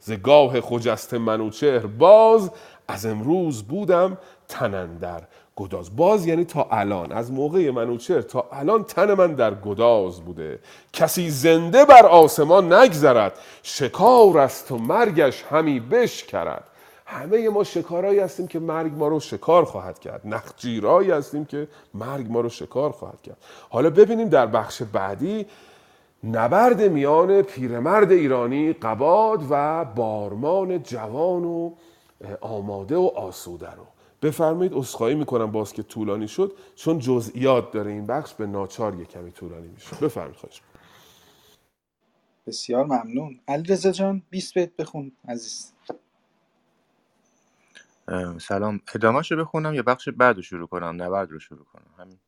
ز 0.00 0.12
گاه 0.12 0.60
خجست 0.60 1.14
منوچهر 1.14 1.86
باز 1.86 2.50
از 2.88 3.06
امروز 3.06 3.62
بودم 3.62 4.18
تنندر 4.48 5.22
گداز. 5.56 5.96
باز 5.96 6.26
یعنی 6.26 6.44
تا 6.44 6.68
الان. 6.70 7.12
از 7.12 7.32
موقع 7.32 7.70
منوچهر 7.70 8.20
تا 8.20 8.48
الان 8.52 8.84
تن 8.84 9.14
من 9.14 9.34
در 9.34 9.54
گداز 9.54 10.20
بوده. 10.20 10.58
کسی 10.92 11.30
زنده 11.30 11.84
بر 11.84 12.06
آسمان 12.06 12.72
نگذرد 12.72 13.38
شکار 13.62 14.38
است 14.38 14.72
و 14.72 14.78
مرگش 14.78 15.44
همی 15.50 15.80
بشکرد. 15.80 16.64
همه 17.06 17.48
ما 17.48 17.64
شکارایی 17.64 18.18
هستیم 18.18 18.46
که 18.46 18.58
مرگ 18.58 18.94
ما 18.94 19.08
رو 19.08 19.20
شکار 19.20 19.64
خواهد 19.64 19.98
کرد. 19.98 20.26
نخجیرایی 20.26 21.10
هستیم 21.10 21.44
که 21.44 21.68
مرگ 21.94 22.30
ما 22.30 22.40
رو 22.40 22.48
شکار 22.48 22.90
خواهد 22.90 23.22
کرد. 23.22 23.36
حالا 23.70 23.90
ببینیم 23.90 24.28
در 24.28 24.46
بخش 24.46 24.82
بعدی 24.82 25.46
نبرد 26.24 26.82
میان 26.82 27.42
پیرمرد 27.42 28.12
ایرانی 28.12 28.72
قباد 28.72 29.46
و 29.50 29.84
بارمان 29.84 30.82
جوان 30.82 31.44
و 31.44 31.70
آماده 32.40 32.96
و 32.96 33.10
آسوده 33.16 33.70
رو. 33.70 33.86
بفرمایید 34.22 34.74
اسخایی 34.74 35.14
می‌کنم 35.16 35.52
باز 35.52 35.72
که 35.72 35.82
طولانی 35.82 36.28
شد 36.28 36.52
چون 36.76 36.98
جزئیات 36.98 37.72
داره 37.72 37.90
این 37.90 38.06
بخش 38.06 38.34
به 38.34 38.46
ناچار 38.46 38.94
یه 38.94 39.04
کمی 39.04 39.30
طولانی 39.32 39.68
میشه. 39.68 39.96
بفرمایید 40.02 40.36
خواهش 40.36 40.62
بسیار 42.46 42.84
ممنون. 42.84 43.40
علیرضا 43.48 43.90
جان 43.90 44.22
20 44.30 44.54
بیت 44.54 44.76
بخون 44.76 45.12
عزیز. 45.28 45.72
سلام. 48.38 48.80
ادامهش 48.94 49.32
بخونم 49.32 49.74
یا 49.74 49.82
بخش 49.82 50.08
بعد 50.08 50.36
رو 50.36 50.42
شروع 50.42 50.66
کنم؟ 50.68 51.02
نبرد 51.02 51.30
رو 51.30 51.38
شروع 51.40 51.64
کنم. 51.64 51.94
همین. 51.98 52.18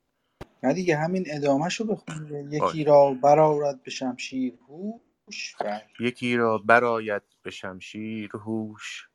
نه 0.63 0.75
دیگه 0.75 0.97
همین 0.97 1.25
ادامهشو 1.31 1.85
بخون. 1.85 2.47
یکی 2.47 2.59
باش. 2.59 2.87
را 2.87 3.15
برآورد 3.15 3.83
به 3.83 3.91
شمشیر 3.91 4.55
هوش. 4.69 5.57
بله. 5.61 5.83
یکی 6.01 6.37
را 6.37 6.59
برآید 6.59 7.23
به 7.43 7.51
شمشیر 7.51 8.31
هوش 8.37 9.09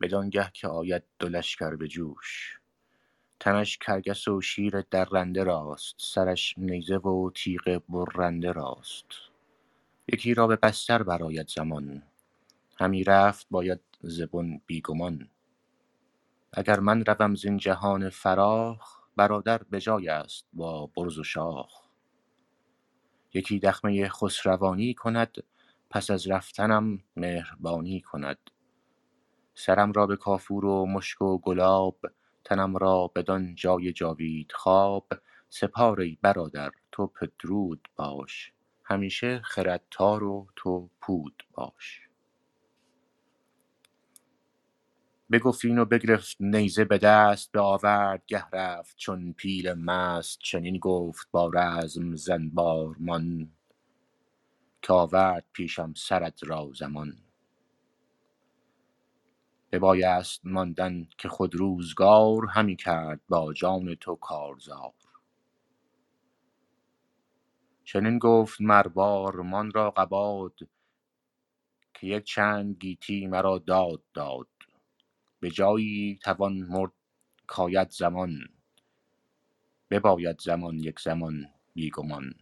بدانگه 0.00 0.50
که 0.52 0.68
آید 0.68 1.02
دو 1.18 1.28
لشکر 1.28 1.76
به 1.76 1.88
جوش. 1.88 2.58
تنش 3.40 3.78
کرگس 3.78 4.28
و 4.28 4.40
شیر 4.40 4.80
درنده 4.90 5.44
راست 5.44 5.94
سرش 5.98 6.54
نیزه 6.58 6.96
و 6.96 7.30
تیغ 7.30 7.82
برنده 7.88 8.52
راست. 8.52 9.06
یکی 10.08 10.34
را 10.34 10.46
به 10.46 10.56
بستر 10.56 11.02
برآید 11.02 11.48
زمان. 11.48 12.02
همی 12.80 13.04
رفت 13.04 13.46
باید 13.50 13.80
زبون 14.00 14.60
بیگمان. 14.66 15.28
اگر 16.52 16.80
من 16.80 17.04
روم 17.04 17.34
زین 17.34 17.56
جهان 17.56 18.10
فراخ 18.10 18.98
برادر 19.16 19.62
به 19.70 19.80
جای 19.80 20.08
است 20.08 20.46
با 20.52 20.86
برز 20.86 21.18
و 21.18 21.24
شاخ. 21.24 21.88
یکی 23.34 23.58
دخمه 23.58 24.08
خسروانی 24.08 24.94
کند 24.94 25.38
پس 25.90 26.10
از 26.10 26.28
رفتنم 26.28 26.98
مهربانی 27.16 28.00
کند. 28.00 28.38
سرم 29.54 29.92
را 29.92 30.06
به 30.06 30.16
کافور 30.16 30.64
و 30.64 30.86
مشک 30.86 31.22
و 31.22 31.38
گلاب 31.38 31.98
تنم 32.44 32.76
را 32.76 33.12
بدان 33.16 33.54
جای 33.54 33.92
جاوید 33.92 34.52
خواب. 34.52 35.08
سپار 35.50 36.00
ای 36.00 36.18
برادر 36.22 36.70
تو 36.92 37.06
پدرود 37.06 37.88
باش 37.96 38.52
همیشه 38.84 39.40
خردتار 39.44 40.24
و 40.24 40.46
تو 40.56 40.90
پود 41.00 41.42
باش. 41.52 42.07
بگفت 45.32 45.64
این 45.64 45.78
و 45.78 45.84
بگرفت 45.84 46.36
نیزه 46.40 46.84
به 46.84 46.98
دست 46.98 47.52
به 47.52 47.60
آورد 47.60 48.22
گه 48.26 48.44
رفت. 48.52 48.96
چون 48.96 49.32
پیل 49.32 49.72
مست 49.72 50.38
چنین 50.42 50.78
گفت 50.78 51.28
با 51.30 51.50
رزم 51.54 52.16
زن 52.16 52.50
بارمان 52.50 53.52
که 54.82 54.92
آورد 54.92 55.44
پیشم 55.52 55.94
سرت 55.96 56.44
را 56.44 56.70
زمان. 56.74 57.18
ببایست 59.72 60.40
ماندن 60.44 61.08
که 61.18 61.28
خود 61.28 61.54
روزگار 61.54 62.46
همی 62.46 62.76
کرد 62.76 63.20
با 63.28 63.52
جان 63.52 63.94
تو 63.94 64.16
کارزار. 64.16 64.92
چنین 67.84 68.18
گفت 68.18 68.60
مر 68.60 68.88
بارمان 68.88 69.70
را 69.70 69.90
قباد 69.90 70.58
که 71.94 72.06
یک 72.06 72.24
چند 72.24 72.76
گیتی 72.76 73.26
مرا 73.26 73.58
داد 73.58 74.02
داد. 74.14 74.48
به 75.40 75.50
جایی 75.50 76.18
توان 76.22 76.52
مرد 76.52 76.92
کاید 77.46 77.90
زمان 77.90 78.38
بباید 79.90 80.40
زمان 80.40 80.78
یک 80.78 81.00
زمان 81.00 81.46
بی 81.74 81.90
گمان. 81.90 82.34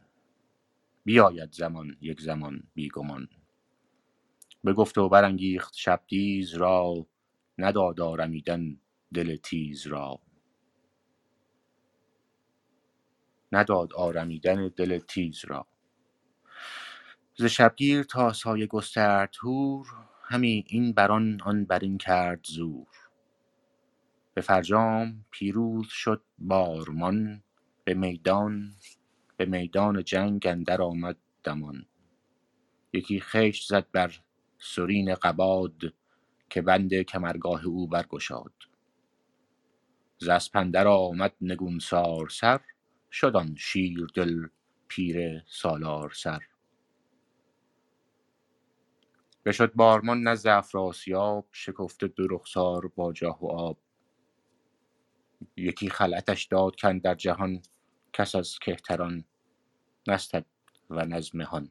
بیاید 1.04 1.52
زمان 1.52 1.96
یک 2.00 2.20
زمان 2.20 2.62
بی 2.74 2.88
گمان. 2.88 3.28
بگفت 4.66 4.98
و 4.98 5.08
برانگیخت 5.08 5.74
شبدیز 5.74 6.54
را 6.54 7.06
نداد 7.58 8.00
آرمیدن 8.00 8.80
دل 9.14 9.36
تیز 9.36 9.86
را. 9.86 10.20
نداد 13.52 13.94
آرمیدن 13.94 14.68
دل 14.68 14.98
تیز 14.98 15.44
را. 15.44 15.66
ز 17.38 17.44
شبگیر 17.44 18.02
تا 18.02 18.32
سایه 18.32 18.66
گسترد 18.66 19.34
هور 19.42 19.86
همی 20.28 20.64
این 20.68 20.92
بران 20.92 21.40
آن 21.42 21.64
برین 21.64 21.98
کرد 21.98 22.46
زور. 22.46 22.86
به 24.34 24.40
فرجام 24.40 25.24
پیروز 25.30 25.88
شد 25.88 26.22
بارمان 26.38 27.42
به 27.84 27.94
میدان 27.94 28.72
به 29.36 29.44
میدان 29.46 30.04
جنگ 30.04 30.46
اندر 30.46 30.82
آمد 30.82 31.16
دمان. 31.44 31.86
یکی 32.92 33.20
خشت 33.20 33.68
زد 33.68 33.86
بر 33.92 34.20
سرین 34.58 35.14
قباد 35.14 35.94
که 36.50 36.62
بند 36.62 36.94
کمرگاه 36.94 37.66
او 37.66 37.88
برگشاد. 37.88 38.52
ز 40.18 40.28
اسپ 40.28 40.56
اندر 40.56 40.86
آمد 40.86 41.34
نگونسار 41.40 42.28
سر 42.28 42.60
شد 43.12 43.36
آن 43.36 43.54
شیردل 43.58 44.46
پیر 44.88 45.42
سالار 45.46 46.10
سر. 46.10 46.42
بشد 49.46 49.72
بارمان 49.74 50.22
نزد 50.22 50.48
افراسیاب 50.48 51.48
شکفته 51.52 52.08
دو 52.08 52.26
رخسار 52.30 52.88
با 52.88 53.12
جاه 53.12 53.44
و 53.44 53.46
آب. 53.46 53.78
یکی 55.56 55.90
خلعتش 55.90 56.44
داد 56.44 56.80
کاندر 56.80 57.14
جهان 57.14 57.62
کس 58.12 58.34
از 58.34 58.58
کهتران 58.58 59.24
نستد 60.08 60.46
و 60.90 61.04
نز 61.04 61.34
مهان. 61.34 61.70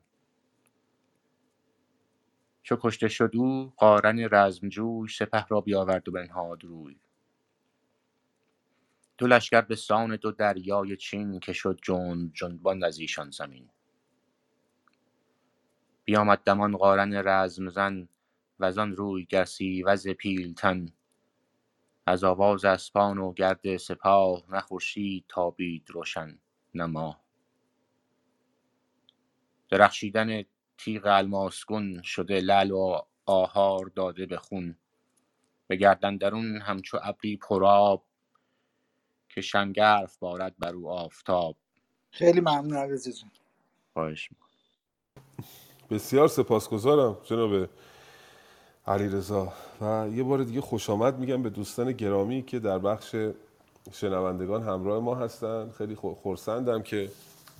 چو 2.63 2.77
کشته 2.81 3.07
شد 3.07 3.31
او 3.33 3.73
قارن 3.77 4.29
رزمجوی 4.31 5.07
سپه 5.07 5.45
را 5.49 5.61
بیاورد 5.61 6.09
و 6.09 6.11
بنهاد 6.11 6.63
روی. 6.63 6.99
دو 9.17 9.27
لشکر 9.27 9.61
به 9.61 9.75
سان 9.75 10.15
دو 10.15 10.31
دریای 10.31 10.97
چین 10.97 11.39
که 11.39 11.53
شد 11.53 11.79
جنب 11.83 12.33
جنبان 12.33 12.83
از 12.83 12.99
ایشان 12.99 13.29
زمین. 13.31 13.69
بیامد 16.05 16.43
دمان 16.43 16.77
قارن 16.77 17.13
رزم 17.13 17.69
زن 17.69 18.09
وزان 18.59 18.95
روی 18.95 19.25
گرسیوز 19.25 20.07
پیلتن 20.07 20.85
از 22.05 22.23
آواز 22.23 22.65
اسپان 22.65 23.17
و 23.17 23.33
گرد 23.33 23.77
سپاه 23.77 24.43
نه 24.49 24.61
خورشید 24.61 25.25
تابید 25.27 25.89
روشن 25.91 26.39
نه 26.73 26.85
ماه 26.85 27.25
درخشیدن 29.69 30.43
تیغ 30.77 31.05
الماسگون 31.05 32.01
شده 32.01 32.39
لعل 32.41 32.71
و 32.71 33.01
آهار 33.25 33.91
داده 33.95 34.25
به 34.25 34.37
خون. 34.37 34.77
به 35.67 35.75
گردن 35.75 36.17
درون 36.17 36.61
همچو 36.61 36.99
ابری 37.03 37.37
پرآب 37.37 38.05
که 39.29 39.41
شنگرف 39.41 40.17
بارد 40.17 40.55
بر 40.59 40.73
او 40.73 40.89
آفتاب. 40.89 41.57
خیلی 42.11 42.39
ممنون 42.39 42.97
جان 42.97 43.31
خواهش 43.93 44.31
می‌کنم. 44.31 44.44
بسیار 45.89 46.27
سپاسگزارم 46.27 47.17
جناب 47.23 47.67
علیرضا. 48.87 49.53
و 49.81 50.07
یه 50.13 50.23
بار 50.23 50.43
دیگه 50.43 50.61
خوش 50.61 50.89
آمد 50.89 51.19
میگم 51.19 51.43
به 51.43 51.49
دوستان 51.49 51.91
گرامی 51.91 52.43
که 52.43 52.59
در 52.59 52.79
بخش 52.79 53.15
شنوندگان 53.91 54.63
همراه 54.63 54.99
ما 54.99 55.15
هستن. 55.15 55.69
خیلی 55.77 55.95
خو- 55.95 56.13
خرسندم 56.23 56.81
که 56.81 57.09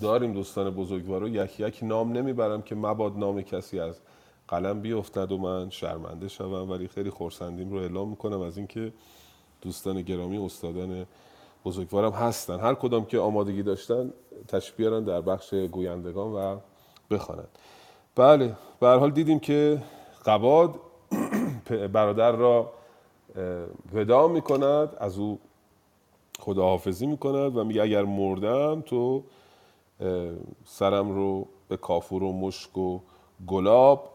داریم 0.02 0.34
دوستان 0.34 0.70
بزرگوار 0.70 1.28
یک 1.28 1.60
یک 1.60 1.80
نام 1.82 2.12
نمی‌برم 2.12 2.62
که 2.62 2.76
مباد 2.76 3.18
نام 3.18 3.42
کسی 3.42 3.80
از 3.80 4.00
قلم 4.48 4.82
بیفتد 4.82 5.32
و 5.32 5.38
من 5.38 5.70
شرمنده 5.70 6.28
شوم 6.28 6.72
ولی 6.72 6.88
خیلی 6.88 7.10
خرسندیم 7.10 7.72
رو 7.72 7.78
اعلام 7.78 8.10
می‌کنم 8.10 8.42
از 8.42 8.58
اینکه 8.58 8.94
دوستان 9.62 10.02
گرامی 10.02 10.38
استادان 10.38 11.06
بزرگوارم 11.66 12.12
هستن. 12.12 12.60
هر 12.60 12.74
کدام 12.74 13.06
که 13.06 13.20
آمادگی 13.20 13.64
داشتن 13.64 14.14
بیارن 14.78 15.04
در 15.04 15.22
بخش 15.22 15.54
گویندگان 15.54 16.32
و 16.32 16.58
بخوانند. 17.12 17.48
بله 18.16 18.56
به 18.80 18.88
حال 18.88 19.12
دیدیم 19.12 19.40
که 19.40 19.82
قباد 20.26 20.80
برادر 21.94 22.32
را 22.32 22.72
اه، 23.36 23.44
وداع 23.94 24.30
می 24.30 24.42
کند 24.42 24.96
از 25.00 25.18
او 25.18 25.40
خداحافظی 26.40 27.06
می 27.06 27.18
کند 27.18 27.58
و 27.58 27.64
میگه 27.64 27.82
اگر 27.82 28.04
مردم 28.04 28.82
تو 28.82 29.24
سرم 30.66 31.12
رو 31.16 31.48
به 31.68 31.78
کافور 31.78 32.24
و 32.24 32.34
مشک 32.34 32.78
و 32.78 33.00
گلاب 33.48 34.10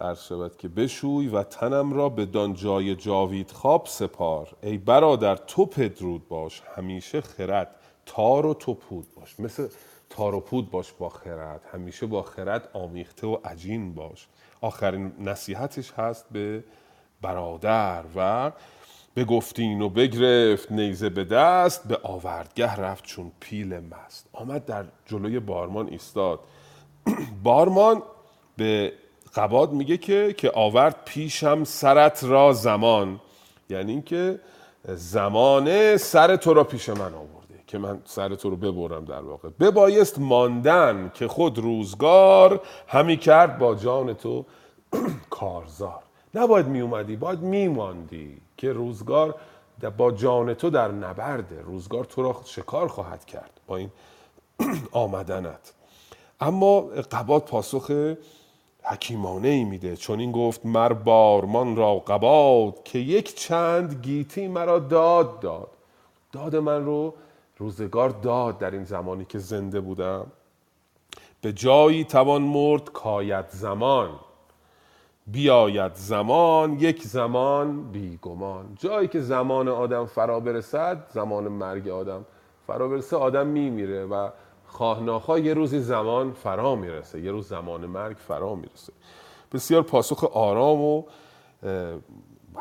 عرض 0.00 0.22
شود 0.22 0.56
که 0.56 0.68
بشوی 0.68 1.28
و 1.28 1.42
تنم 1.42 1.92
را 1.92 2.08
به 2.08 2.26
دان 2.26 2.54
جای 2.54 2.96
جاوید 2.96 3.50
خواب 3.50 3.86
سپار. 3.86 4.56
ای 4.62 4.78
برادر 4.78 5.36
تو 5.36 5.66
پدرود 5.66 6.28
باش 6.28 6.62
همیشه 6.76 7.20
خرد 7.20 7.74
تار 8.06 8.46
و 8.46 8.54
تو 8.54 8.74
پود 8.74 9.06
باش. 9.16 9.40
مثل 9.40 9.68
تار 10.10 10.34
و 10.34 10.40
پود 10.40 10.70
باش 10.70 10.92
با 10.92 11.08
خرد. 11.08 11.60
همیشه 11.72 12.06
با 12.06 12.22
خرد 12.22 12.68
آمیخته 12.72 13.26
و 13.26 13.38
عجین 13.44 13.94
باش. 13.94 14.26
آخرین 14.60 15.12
نصیحتش 15.20 15.92
هست 15.92 16.26
به 16.32 16.64
برادر 17.22 18.04
و 18.16 18.52
بگفتین 19.16 19.82
و 19.82 19.88
بگرفت 19.88 20.72
نیزه 20.72 21.08
به 21.08 21.24
دست 21.24 21.88
به 21.88 21.98
آوردگه 22.02 22.76
رفت 22.76 23.04
چون 23.04 23.32
پیل 23.40 23.78
مست. 23.78 24.28
آمد 24.32 24.64
در 24.64 24.84
جلوی 25.06 25.40
بارمان 25.40 25.88
ایستاد. 25.88 26.40
بارمان 27.42 28.02
به 28.56 28.92
قباد 29.34 29.72
میگه 29.72 29.96
که 29.96 30.34
که 30.38 30.50
آورد 30.54 30.96
پیشم 31.04 31.64
سرت 31.64 32.24
را 32.24 32.52
زمان. 32.52 33.20
یعنی 33.70 33.92
اینکه 33.92 34.40
زمانه 34.84 35.96
سر 35.96 36.36
تو 36.36 36.54
را 36.54 36.64
پیش 36.64 36.88
من 36.88 37.14
آورده 37.14 37.47
که 37.68 37.78
من 37.78 38.02
سر 38.04 38.34
تو 38.34 38.50
رو 38.50 38.56
ببرم 38.56 39.04
در 39.04 39.20
واقع. 39.20 39.48
ببایست 39.60 40.18
ماندن 40.18 41.10
که 41.14 41.28
خود 41.28 41.58
روزگار 41.58 42.60
همی 42.86 43.16
کرد 43.16 43.58
با 43.58 43.74
جان 43.74 44.14
تو 44.14 44.44
کارزار. 45.30 46.02
نباید 46.34 46.66
می 46.66 46.80
اومدی 46.80 47.16
باید 47.16 47.40
میماندی 47.40 48.40
که 48.56 48.72
روزگار 48.72 49.34
با 49.96 50.12
جان 50.12 50.54
تو 50.54 50.70
در 50.70 50.88
نبرده 50.88 51.62
روزگار 51.62 52.04
تو 52.04 52.22
را 52.22 52.36
شکار 52.44 52.88
خواهد 52.88 53.24
کرد 53.24 53.60
با 53.66 53.76
این 53.76 53.90
آمدنت. 54.92 55.72
اما 56.40 56.80
قباد 57.12 57.44
پاسخ 57.44 58.14
حکیمانه 58.82 59.48
ای 59.48 59.64
میده. 59.64 59.96
چون 59.96 60.20
این 60.20 60.32
گفت 60.32 60.66
مر 60.66 60.92
بارمان 60.92 61.76
را 61.76 61.98
قباد 61.98 62.82
که 62.84 62.98
یک 62.98 63.34
چند 63.34 63.94
گیتی 64.02 64.48
مرا 64.48 64.78
داد 64.78 65.40
داد. 65.40 65.68
داد 66.32 66.56
من 66.56 66.84
رو 66.84 67.14
روزگار 67.58 68.10
داد 68.10 68.58
در 68.58 68.70
این 68.70 68.84
زمانی 68.84 69.24
که 69.24 69.38
زنده 69.38 69.80
بودم. 69.80 70.26
به 71.40 71.52
جایی 71.52 72.04
توان 72.04 72.42
مرد 72.42 72.92
کاید 72.92 73.48
زمان 73.48 74.10
بیاید 75.26 75.94
زمان 75.94 76.72
یک 76.72 77.02
زمان 77.02 77.90
بیگمان 77.92 78.76
جایی 78.78 79.08
که 79.08 79.20
زمان 79.20 79.68
آدم 79.68 80.06
فرا 80.06 80.40
برسد 80.40 81.06
زمان 81.08 81.48
مرگ 81.48 81.88
آدم 81.88 82.24
فرا 82.66 82.88
برسه 82.88 83.16
آدم 83.16 83.46
میمیره 83.46 84.04
و 84.04 84.30
خواه 84.66 85.00
ناخواه 85.00 85.40
یه 85.40 85.54
روزی 85.54 85.80
زمان 85.80 86.32
فرا 86.32 86.74
می‌رسه 86.74 87.20
یه 87.20 87.30
روز 87.30 87.48
زمان 87.48 87.86
مرگ 87.86 88.16
فرا 88.16 88.54
می‌رسه. 88.54 88.92
بسیار 89.52 89.82
پاسخ 89.82 90.24
آرام 90.24 90.80
و 90.80 91.02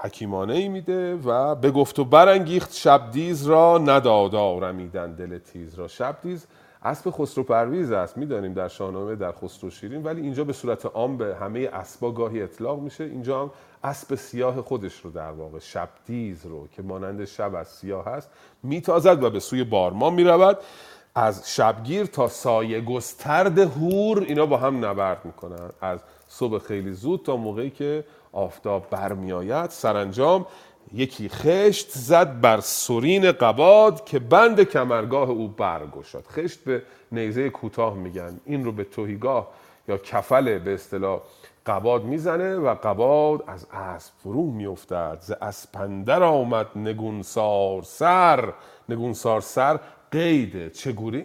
حکیمانه 0.02 0.53
ای 0.53 0.68
میده 0.68 1.15
و 1.15 1.56
به 1.56 1.72
گفت 1.72 1.99
و 1.99 2.06
برانگیخت 2.06 2.74
شبدیز 2.74 3.48
را 3.48 3.78
نداد 3.78 4.36
آرمیدن 4.36 5.15
دل 5.15 5.38
تیز 5.38 5.76
را. 5.76 5.88
شبدیز 5.88 6.48
اسب 6.84 7.11
خسرو 7.11 7.44
پرویز 7.44 7.91
است 7.91 8.18
می‌دانیم 8.18 8.53
در 8.53 8.68
شاهنامه 8.68 9.15
در 9.15 9.32
خسرو 9.32 9.69
شیرین 9.69 10.03
ولی 10.03 10.22
اینجا 10.22 10.44
به 10.44 10.53
صورت 10.53 10.86
عام 10.86 11.18
به 11.18 11.36
همه 11.36 11.69
اسبا 11.74 12.11
گاهی 12.11 12.41
اطلاق 12.41 12.80
میشه. 12.80 13.03
اینجا 13.03 13.41
هم 13.41 13.52
اسب 13.84 14.15
سیاه 14.15 14.61
خودش 14.61 14.99
رو 14.99 15.11
در 15.11 15.32
واقع 15.32 15.60
شبدیز 15.60 16.45
رو 16.45 16.68
که 16.68 16.82
مانند 16.82 17.26
شب 17.26 17.56
از 17.56 17.68
سیاه 17.68 18.06
هست 18.06 18.30
میتازد 18.64 19.24
و 19.24 19.30
به 19.30 19.40
سوی 19.40 19.64
بارمان 19.64 20.14
می‌رود. 20.14 20.57
از 21.15 21.56
شبگیر 21.56 22.06
تا 22.06 22.28
سایه 22.28 22.82
گسترد 22.82 23.60
هور 23.60 24.24
اینا 24.28 24.45
با 24.45 24.57
هم 24.57 24.86
نبرد 24.86 25.26
می‌کنن. 25.26 25.69
از 25.82 25.99
صبح 26.28 26.60
خیلی 26.60 26.94
زود 26.94 27.24
تا 27.26 27.36
موقعی 27.36 27.69
که 27.69 28.03
آفتاب 28.38 28.90
برمیآید. 28.90 29.70
سرانجام 29.70 30.46
یکی 30.94 31.30
خشت 31.30 31.90
زد 31.90 32.42
بر 32.42 32.60
سرین 32.60 33.32
قباد 33.32 34.06
که 34.06 34.20
بند 34.20 34.64
کمرگاه 34.64 35.30
او 35.30 35.48
برگشاد. 35.48 36.26
خشت 36.32 36.64
به 36.64 36.82
نیزه 37.12 37.50
کوتاه 37.50 37.96
میگن. 37.96 38.40
این 38.46 38.66
رو 38.66 38.72
به 38.72 38.84
توهیگاه 38.84 39.48
یا 39.88 39.98
کفل 39.98 40.60
به 40.60 40.74
اصطلاح 40.74 41.22
قباد 41.66 42.04
می‌زنه 42.04 42.56
و 42.56 42.76
قباد 42.76 43.44
از 43.48 43.68
اسب 43.72 44.14
فرو 44.24 44.52
میافتد. 44.52 45.18
ز 45.22 45.32
اسپندر 45.32 46.24
آمد 46.24 46.68
نگونسار 46.76 47.82
سر. 47.82 48.54
نگونسار 48.90 49.42
سر 49.42 49.80
قیده 50.12 50.70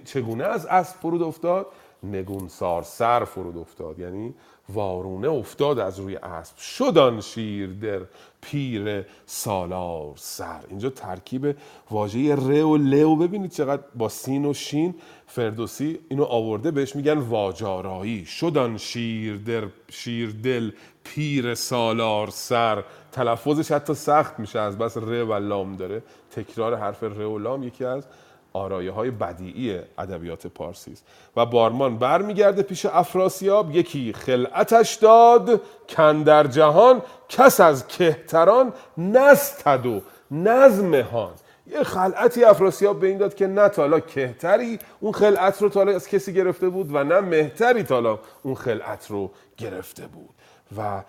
چگونه 0.05 0.45
از 0.45 0.67
اسب 0.67 0.97
فرود 0.97 1.23
افتاد؟ 1.23 1.67
نگونسار 2.03 2.83
سر 2.83 3.25
فرود 3.25 3.57
افتاد. 3.59 3.99
یعنی 3.99 4.35
وارونه 4.69 5.29
افتاد 5.29 5.79
از 5.79 5.99
روی 5.99 6.17
اسب. 6.17 6.59
شدان 6.59 7.21
شیر 7.21 7.71
در 7.73 8.01
پیر 8.41 9.05
سالار 9.27 10.13
سر. 10.17 10.61
اینجا 10.69 10.91
ترکیب 10.91 11.57
واژه 11.91 12.35
ر 12.35 12.65
و 12.65 12.77
ل 12.77 13.03
و 13.03 13.17
ببینید 13.17 13.51
چقدر 13.51 13.83
با 13.95 14.09
سین 14.09 14.45
و 14.45 14.55
شین 14.55 14.95
فردوسی 15.27 15.99
اینو 16.09 16.25
آورده 16.25 16.71
بهش 16.71 16.97
میگن 16.97 17.19
واجارایی 17.19 18.25
شدان 18.25 18.79
شیر 18.79 19.37
در 19.37 19.65
شیر 19.91 20.35
دل 20.45 20.71
پیر 21.05 21.55
سالار 21.55 22.31
سر. 22.31 22.85
تلفظش 23.13 23.73
حتی 23.73 23.95
سخت 23.95 24.39
میشه 24.39 24.59
از 24.59 24.79
بس 24.79 24.97
ر 24.97 25.25
و 25.25 25.33
لام 25.33 25.77
داره. 25.77 26.03
تکرار 26.31 26.75
حرف 26.77 27.03
ر 27.03 27.21
و 27.21 27.39
لام 27.39 27.63
یکی 27.63 27.85
از 27.85 28.07
آرایه 28.53 28.91
های 28.93 29.11
بدیعی 29.11 29.79
ادبیات 29.99 30.47
پارسی 30.47 30.93
است 30.93 31.05
و 31.37 31.47
بارمان 31.47 31.99
برمیگرده 31.99 32.63
پیش 32.63 32.87
افراسیاب 32.87 33.77
یکی 33.77 34.13
خلعتش 34.13 34.95
داد 34.95 35.61
کن 35.89 36.23
در 36.23 36.47
جهان 36.47 37.03
کس 37.29 37.61
از 37.61 37.87
کهتران 37.87 38.73
نستد 38.99 39.87
و 39.87 40.03
نظمهان 40.31 41.33
یه 41.67 41.83
خلعتی 41.83 42.45
افراسیاب 42.45 43.01
به 43.01 43.07
این 43.07 43.19
داد 43.19 43.35
که 43.35 43.47
نه 43.47 43.69
تالا 43.69 44.01
کهتری 44.01 44.79
اون 45.01 45.13
خلعت 45.13 45.63
رو 45.63 45.69
تالا 45.69 45.93
از 45.93 46.09
کسی 46.09 46.33
گرفته 46.33 46.69
بود 46.69 46.95
و 46.95 47.05
نه 47.05 47.21
مهتری 47.21 47.83
تالا 47.83 48.19
اون 48.43 48.55
خلعت 48.55 49.11
رو 49.11 49.31
گرفته 49.57 50.07
بود. 50.07 50.31
و 50.77 51.03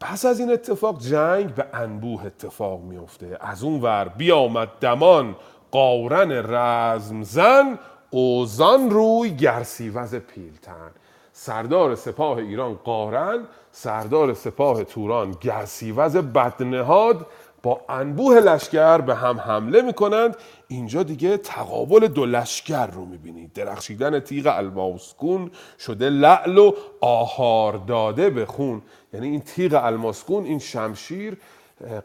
پس 0.00 0.24
از 0.24 0.40
این 0.40 0.52
اتفاق 0.52 1.00
جنگ 1.00 1.54
به 1.54 1.66
انبوه 1.72 2.26
اتفاق 2.26 2.80
میفته 2.80 3.38
از 3.40 3.62
اون 3.62 3.80
ور 3.80 4.08
بیامد 4.08 4.68
دمان 4.80 5.36
قارن 5.70 6.54
رزم 6.54 7.22
زن 7.22 7.78
اوزان 8.10 8.90
روی 8.90 9.30
گرسیوز 9.30 10.14
پیلتن 10.14 10.90
سردار 11.32 11.94
سپاه 11.94 12.38
ایران 12.38 12.74
قارن 12.74 13.44
سردار 13.72 14.34
سپاه 14.34 14.84
توران 14.84 15.36
گرسیوز 15.40 16.16
بدنهاد. 16.16 17.26
با 17.62 17.80
انبوه 17.88 18.34
لشکر 18.40 18.98
به 18.98 19.14
هم 19.14 19.40
حمله 19.40 19.82
می‌کنند. 19.82 20.36
اینجا 20.68 21.02
دیگه 21.02 21.36
تقابل 21.36 22.06
دو 22.06 22.26
لشکر 22.26 22.86
رو 22.86 23.04
می‌بینید. 23.04 23.52
درخشیدن 23.52 24.20
تیغ 24.20 24.52
الماسکون 24.56 25.50
شده 25.78 26.10
لعل 26.10 26.58
و 26.58 26.72
آهار 27.00 27.76
داده 27.76 28.30
به 28.30 28.46
خون. 28.46 28.82
یعنی 29.12 29.28
این 29.28 29.40
تیغ 29.40 29.80
الماسکون 29.84 30.44
این 30.44 30.58
شمشیر 30.58 31.38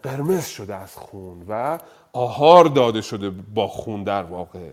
قرمز 0.03 0.45
شده 0.45 0.75
از 0.75 0.95
خون 0.95 1.45
و 1.47 1.79
آهار 2.13 2.65
داده 2.65 3.01
شده 3.01 3.29
با 3.29 3.67
خون 3.67 4.03
در 4.03 4.23
واقع. 4.23 4.69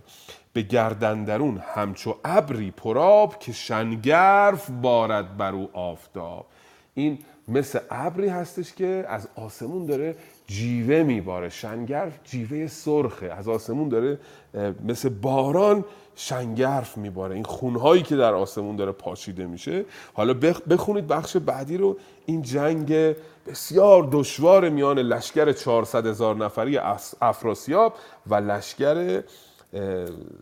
به 0.53 0.63
گردندرون 0.63 1.63
همچو 1.75 2.15
ابری 2.25 2.71
پراب 2.71 3.39
که 3.39 3.53
شنگرف 3.53 4.71
بارد 4.71 5.37
بر 5.37 5.53
او 5.53 5.69
آفتاب. 5.73 6.47
این 6.95 7.19
مثل 7.49 7.79
ابری 7.91 8.29
هستش 8.29 8.73
که 8.73 9.05
از 9.09 9.29
آسمون 9.37 9.87
داره 9.87 10.17
جیوه 10.47 11.03
میباره. 11.03 11.49
شنگرف 11.49 12.13
جیوه 12.25 12.67
سرخه. 12.67 13.33
از 13.33 13.49
آسمون 13.49 13.89
داره 13.89 14.19
مثل 14.85 15.09
باران 15.09 15.85
شنگرف 16.21 16.97
میباره. 16.97 17.35
این 17.35 17.45
خونهایی 17.45 18.03
که 18.03 18.17
در 18.17 18.35
آسمون 18.35 18.77
داره 18.77 18.93
پاشیده 18.93 19.47
میشه. 19.47 19.85
حالا 20.15 20.35
بخونید 20.71 21.07
بخش 21.07 21.37
بعدی 21.37 21.77
رو. 21.77 21.97
این 22.27 22.43
جنگ 22.43 23.17
بسیار 23.47 24.09
دشوار 24.13 24.69
میان 24.69 24.99
لشکر 24.99 25.53
400 25.53 26.07
هزار 26.07 26.37
نفری 26.37 26.79
افراسیاب 27.21 27.95
و 28.27 28.35
لشکر 28.35 29.23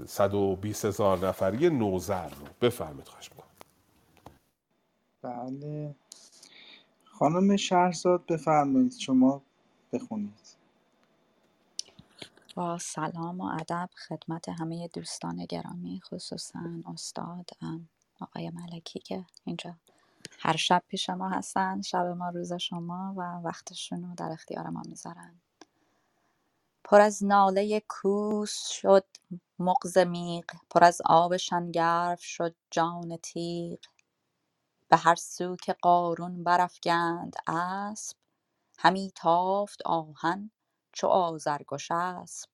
120 0.07 0.85
هزار 0.85 1.27
نفری 1.28 1.70
نوزر 1.70 2.28
رو. 2.28 2.47
بفرمید 2.61 3.09
خواهش 3.09 3.31
می‌کنم. 3.31 3.47
بله. 5.23 5.94
خانم 7.05 7.57
شهرزاد 7.57 8.27
بفرمایید 8.28 8.93
شما 8.93 9.43
بخونید. 9.93 10.45
با 12.57 12.78
سلام 12.78 13.43
و 13.43 13.45
ادب 13.61 13.91
خدمت 14.09 14.51
همه 14.51 14.89
دوستان 14.89 15.47
گرامی 15.47 16.03
خصوصا 16.03 16.61
استاد 16.87 17.51
آقای 18.20 18.51
ملکی 18.51 19.01
که 19.01 19.27
اینجا 19.47 19.77
هر 20.41 20.57
شب 20.57 20.85
پیش 20.89 21.11
ما 21.11 21.31
هستن 21.31 21.83
شب 21.83 22.07
ما 22.07 22.31
روز 22.31 22.55
شما 22.55 23.15
و 23.19 23.23
وقتشون 23.23 24.05
رو 24.05 24.16
در 24.16 24.33
اختیار 24.33 24.69
ما 24.70 24.83
می‌ذارن. 24.89 25.43
پر 26.85 27.03
از 27.03 27.24
ناله 27.24 27.85
کوس 27.89 28.69
شد 28.69 29.05
مغز 29.61 29.99
میغ 29.99 30.45
پر 30.70 30.85
از 30.85 31.03
آب 31.07 31.37
شنگرف 31.37 32.23
شد 32.23 32.57
جان 32.73 33.19
تیغ. 33.19 33.81
به 34.91 34.99
هر 34.99 35.15
سو 35.16 35.57
که 35.57 35.73
قارون 35.83 36.45
برافگند 36.45 37.37
اسب 37.49 38.16
همی 38.78 39.12
تافت 39.16 39.83
آهن 39.87 40.51
چو 40.97 41.09
آذرگشسپ 41.09 42.51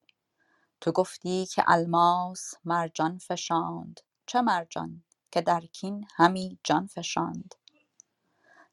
تو 0.83 0.93
گفتی 0.93 1.47
که 1.47 1.65
الماس 1.69 2.55
مرجان 2.65 3.19
فشاند. 3.19 4.01
چه 4.27 4.43
مرجان؟ 4.43 5.05
که 5.33 5.43
در 5.43 5.61
کین 5.61 6.09
همی 6.17 6.61
جان 6.65 6.89
فشاند. 6.89 7.57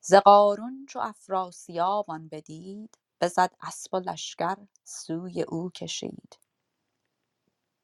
ز 0.02 0.16
قارون 0.16 0.88
چو 0.90 1.00
افراسیاب 1.00 2.12
آن 2.12 2.30
بدید 2.30 3.00
بزد 3.22 3.56
اسپ 3.62 3.96
و 3.96 3.98
لشکر 3.98 4.58
سوی 4.84 5.44
او 5.44 5.72
کشید. 5.72 6.40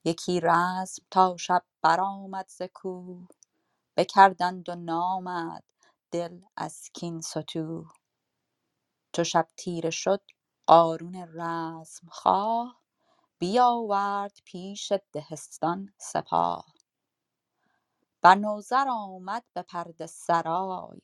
یکی 0.05 0.41
رزم 0.43 1.03
تا 1.11 1.37
شب 1.37 1.63
برآمد 1.81 2.47
ز 2.49 2.61
کوه 2.75 3.27
بکردند 3.97 4.69
و 4.69 4.75
نامد 4.75 5.63
دل 6.11 6.41
از 6.57 6.89
کین 6.93 7.21
ستوه. 7.21 7.91
چو 9.13 9.23
شب 9.23 9.47
تیره 9.57 9.89
شد 9.89 10.21
قارون 10.67 11.15
رزم 11.15 12.09
خواه 12.11 12.81
بیاورد 13.39 14.39
پیش 14.45 14.93
دهستان 15.13 15.93
سپاه. 15.99 16.73
بر 18.23 18.35
نوذر 18.35 18.87
آمد 18.89 19.45
به 19.53 19.61
پرده 19.63 20.07
سرای. 20.07 21.01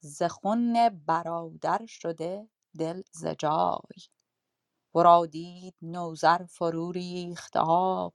ز 0.00 0.22
خون 0.22 0.90
برادر 1.06 1.86
شده 1.86 2.50
دل 2.78 3.02
ز 3.12 3.26
جای. 3.26 4.02
ورا 4.94 5.26
دید 5.26 5.76
نوذر 5.82 6.46
فرو 6.46 6.92
ریخت 6.92 7.56
آب. 7.56 8.14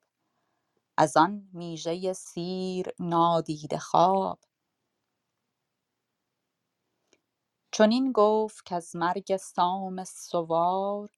از 0.98 1.18
آن 1.18 1.50
میژه 1.54 2.14
سیر 2.14 2.88
نادیده 3.00 3.80
خواب. 3.80 4.40
چنین 7.72 8.12
گفت 8.12 8.66
کز 8.66 8.98
مرگ 8.98 9.38
سام 9.38 10.04
سوار 10.06 11.10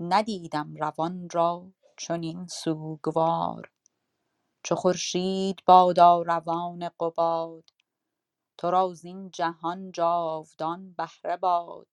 ندیدم 0.00 0.76
روان 0.76 1.28
را 1.32 1.72
چنین 1.98 2.48
سوگوار. 2.48 3.72
چو 4.64 4.76
خورشید 4.76 5.62
بادا 5.66 6.22
روان 6.22 6.90
قباد 7.00 7.70
تو 8.58 8.70
را 8.70 8.94
زین 8.94 9.30
جهان 9.30 9.92
جاودان 9.92 10.92
بهره 10.98 11.36
باد. 11.36 11.88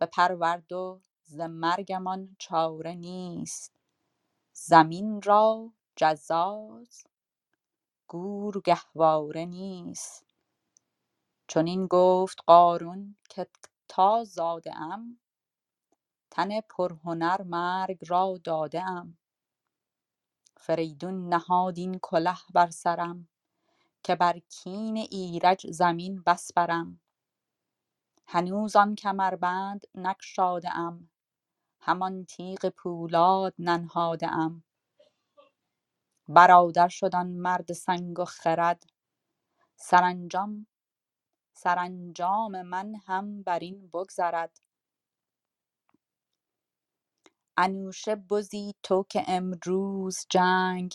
بپرورد 0.00 0.72
و 0.72 1.00
ز 1.22 1.40
مرگمان 1.40 2.36
چاره 2.40 2.94
نیست 2.94 3.74
زمین 4.54 5.22
را 5.22 5.72
جزاز 5.96 7.04
گور 8.08 8.62
گهواره 8.62 9.46
نیست. 9.46 10.25
چنین 11.48 11.86
گفت 11.86 12.38
قارون 12.46 13.16
که 13.30 13.46
تا 13.88 14.24
زاده 14.24 14.76
ام 14.76 15.20
تن 16.32 16.60
پرهنر 16.60 17.42
مرگ 17.42 17.98
را 18.08 18.40
داده 18.44 18.82
ام. 18.82 19.18
فریدون 20.58 21.28
نهاد 21.28 21.78
این 21.78 21.98
کله 22.02 22.36
بر 22.54 22.70
سرم 22.70 23.28
که 24.04 24.16
بر 24.16 24.38
کین 24.38 24.96
ایرج 24.96 25.70
زمین 25.72 26.22
بسپرم 26.26 27.00
هنوز 28.28 28.76
آن 28.76 28.94
کمربند 28.94 29.86
نگشاده 29.94 30.76
ام 30.78 31.10
همان 31.80 32.24
تیغ 32.24 32.68
پولاد 32.68 33.54
ننهاده 33.58 34.28
ام. 34.32 34.64
برادر 36.28 36.88
شد 36.88 37.16
آن 37.16 37.26
مرد 37.28 37.72
سنگ 37.72 38.20
و 38.20 38.24
خرد 38.24 38.84
سرانجام 39.76 40.66
سرانجام 41.56 42.62
من 42.62 42.96
هم 43.06 43.44
برین 43.44 43.88
بگذرد. 43.88 44.60
انوشه 47.58 48.16
بزی 48.16 48.74
تو 48.82 49.04
که 49.10 49.24
امروز 49.28 50.26
جنگ 50.30 50.94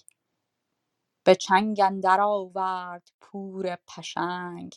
به 1.26 1.36
چنگ 1.36 1.82
اندر 1.82 2.22
آورد 2.22 3.10
پور 3.22 3.78
پشنگ. 3.88 4.76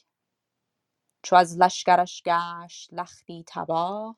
چو 1.25 1.37
از 1.37 1.59
لشکرش 1.59 2.23
گشت 2.27 2.95
لختی 2.95 3.45
تباه 3.49 4.17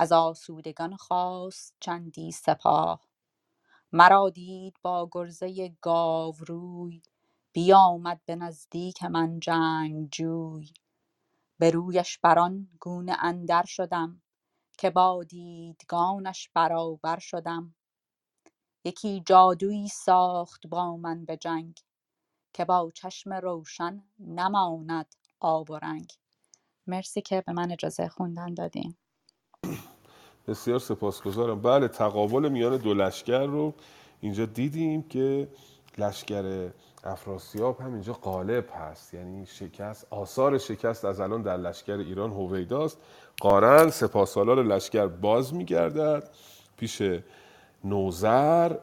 از 0.00 0.12
آسودگان 0.12 0.96
خواست 0.96 1.76
چندی 1.80 2.32
سپاه. 2.32 3.00
مرا 3.92 4.30
دید 4.30 4.76
با 4.82 5.08
گرزه 5.12 5.76
گاوروی 5.82 7.02
بیامد 7.56 8.22
به 8.26 8.36
نزدیک 8.36 9.04
من 9.04 9.40
جنگجوی 9.40 10.70
به 11.60 11.70
رویش 11.70 12.18
بران 12.18 12.68
گونه 12.80 13.16
اندر 13.24 13.64
شدم 13.66 14.22
که 14.78 14.90
با 14.90 15.24
دیدگانش 15.24 16.50
برابر 16.54 17.18
شدم. 17.18 17.76
یکی 18.84 19.22
جادویی 19.26 19.88
ساخت 19.88 20.68
با 20.68 20.96
من 20.96 21.24
به 21.24 21.36
جنگ 21.36 21.80
که 22.54 22.64
با 22.64 22.92
چشم 22.94 23.34
روشن 23.34 24.04
نماند 24.20 25.14
آب 25.40 25.70
و 25.70 25.76
رنگ. 25.76 26.12
مرسی 26.86 27.22
که 27.22 27.42
به 27.46 27.52
من 27.52 27.72
اجازه 27.72 28.08
خوندن 28.08 28.54
دادین. 28.54 28.96
بسیار 30.48 30.78
سپاسگزارم. 30.78 31.62
بله 31.62 31.88
تقابل 31.88 32.48
میان 32.48 32.76
دو 32.76 32.94
لشکر 32.94 33.46
رو 33.46 33.74
اینجا 34.20 34.46
دیدیم 34.46 35.02
که 35.02 35.48
لشکر 35.98 36.70
افراسیاب 37.06 37.80
هم 37.80 37.92
اینجا 37.92 38.12
غالب 38.12 38.64
هست. 38.74 39.14
یعنی 39.14 39.46
شکست 39.46 40.06
آثار 40.10 40.58
شکست 40.58 41.04
از 41.04 41.20
الان 41.20 41.42
در 41.42 41.56
لشکر 41.56 41.96
ایران 41.98 42.30
هویداست. 42.30 42.98
قارن 43.40 43.90
سپاسالار 43.90 44.62
لشکر 44.62 45.06
باز 45.06 45.54
میگردد. 45.54 46.28
پیش 46.76 47.02
نوزر 47.84 48.76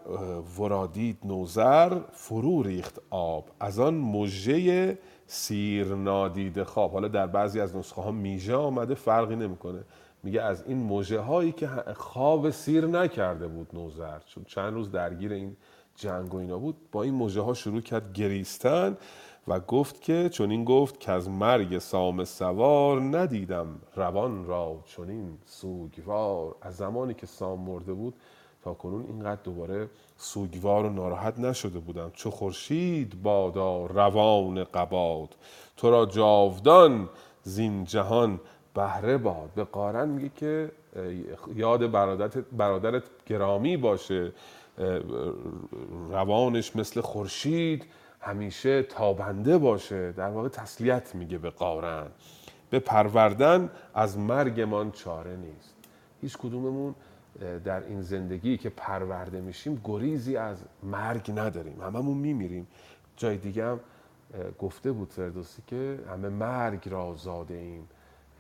ورادید 0.60 1.18
نوزر 1.24 2.00
فرو 2.12 2.64
ریخت 2.64 3.02
آب. 3.10 3.46
از 3.60 3.80
آن 3.80 3.94
مژه 3.94 4.98
سیر 5.28 5.96
نادیده 5.96 6.64
خواب. 6.64 6.92
حالا 6.92 7.08
در 7.08 7.28
بعضی 7.28 7.60
از 7.60 7.76
نسخه 7.76 8.02
ها 8.02 8.12
میژه 8.12 8.56
آمده 8.56 8.96
فرقی 8.96 9.36
نمی‌کنه. 9.36 9.84
میگه 10.24 10.42
از 10.42 10.64
این 10.68 10.88
مژه 10.88 11.20
هایی 11.20 11.52
که 11.52 11.68
خواب 11.96 12.50
سیر 12.50 12.86
نکرده 12.86 13.48
بود 13.48 13.68
نوزر 13.74 14.20
چون 14.20 14.44
چند 14.44 14.74
روز 14.74 14.92
درگیر 14.92 15.34
این 15.34 15.58
جنگ 15.96 16.34
و 16.34 16.38
اینا 16.38 16.58
بود 16.58 16.76
با 16.92 17.04
این 17.04 17.14
مژه 17.14 17.42
ها 17.42 17.54
شروع 17.54 17.82
کرد 17.82 18.14
گریستن 18.14 18.98
و 19.48 19.60
گفت 19.60 20.02
که 20.02 20.30
چون 20.30 20.52
این 20.52 20.66
گفت 20.66 21.00
که 21.00 21.12
از 21.12 21.30
مرگ 21.30 21.78
سام 21.78 22.24
سوار 22.24 23.02
ندیدم 23.02 23.68
روان 23.96 24.46
را 24.46 24.80
چنین 24.86 25.38
سوگوار. 25.46 26.56
از 26.62 26.78
زمانی 26.78 27.14
که 27.14 27.26
سام 27.26 27.60
مرده 27.60 27.94
بود 27.94 28.14
تا 28.64 28.74
کنون 28.74 29.06
اینقدر 29.06 29.42
دوباره 29.44 29.90
سوگوار 30.18 30.86
و 30.86 30.90
ناراحت 30.90 31.40
نشده 31.40 31.80
بودم. 31.80 32.12
چو 32.14 32.32
خورشید 32.32 33.24
بادا 33.24 33.86
روان 33.86 34.64
قباد 34.64 35.36
تو 35.78 35.92
را 35.92 36.06
جاودان 36.06 37.10
زین 37.44 37.84
جهان 37.84 38.40
بهره 38.74 39.18
باد. 39.18 39.50
به 39.56 39.64
قارن 39.64 40.10
میگه 40.10 40.32
که 40.36 40.72
یاد 41.56 41.92
برادرت, 41.92 42.38
برادرت 42.38 43.04
گرامی 43.26 43.78
باشه. 43.78 44.32
روانش 46.10 46.76
مثل 46.76 47.02
خورشید 47.02 47.86
همیشه 48.22 48.84
تابنده 48.84 49.58
باشه. 49.58 50.12
در 50.12 50.30
واقع 50.30 50.50
تسلیت 50.50 51.16
میگه 51.16 51.38
به 51.38 51.50
قارن. 51.50 52.08
به 52.70 52.80
پروردن 52.80 53.70
از 53.94 54.18
مرگمان 54.18 54.92
چاره 54.92 55.36
نیست. 55.36 55.76
هیچ 56.22 56.38
کدوممون 56.38 56.96
در 57.66 57.84
این 57.84 58.02
زندگی 58.02 58.58
که 58.58 58.70
پرورده 58.70 59.42
میشیم 59.42 59.82
گریزی 59.84 60.38
از 60.38 60.58
مرگ 60.84 61.32
نداریم. 61.36 61.82
هممون 61.82 62.18
میمیریم. 62.18 62.68
جای 63.18 63.38
دیگه 63.38 63.66
هم 63.66 63.80
گفته 64.60 64.92
بود 64.92 65.10
فردوسی 65.10 65.62
که 65.68 66.00
همه 66.12 66.30
مرگ 66.30 66.90
را 66.90 67.16
زاده 67.18 67.54
ایم. 67.54 67.88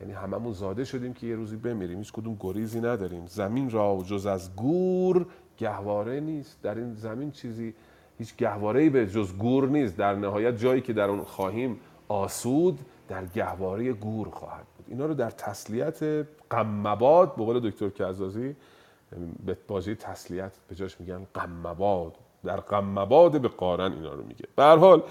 یعنی 0.02 0.14
هممون 0.14 0.54
زاده 0.54 0.84
شدیم 0.84 1.14
که 1.14 1.28
یه 1.28 1.36
روزی 1.36 1.56
بمیریم. 1.56 1.98
هیچ 1.98 2.14
کدوم 2.14 2.38
گریزی 2.40 2.80
نداریم. 2.80 3.26
زمین 3.28 3.70
را 3.70 4.04
جز 4.08 4.26
از 4.26 4.56
گور 4.56 5.26
گهواره 5.64 6.20
نیست. 6.20 6.62
در 6.62 6.76
این 6.76 6.94
زمین 6.94 7.32
چیزی 7.32 7.74
هیچ 8.18 8.36
گهواره 8.36 8.90
به 8.90 9.08
جز 9.08 9.38
گور 9.38 9.68
نیست. 9.68 9.98
در 9.98 10.16
نهایت 10.16 10.58
جایی 10.58 10.82
که 10.82 10.94
در 10.94 11.10
اون 11.10 11.24
خواهیم 11.24 11.80
آسود 12.08 12.80
در 13.08 13.26
گهواره 13.26 13.94
گور 13.94 14.30
خواهد 14.30 14.66
بود. 14.78 14.86
اینا 14.88 15.06
رو 15.06 15.14
در 15.14 15.30
تسلیت 15.30 16.04
قمباد 16.50 17.36
به 17.36 17.44
قول 17.44 17.70
دکتر 17.70 17.90
کزازی 17.90 18.56
به 19.46 19.58
بازی 19.68 19.96
تسلیت 19.96 20.52
به 20.68 20.76
جاش 20.76 21.00
میگن 21.00 21.28
قمباد 21.34 22.18
در 22.44 22.60
قمباد 22.60 23.42
به 23.42 23.48
قارن 23.48 23.94
اینا 23.94 24.14
رو 24.14 24.24
میگه. 24.24 24.46
به 24.56 24.64
حال 24.64 25.04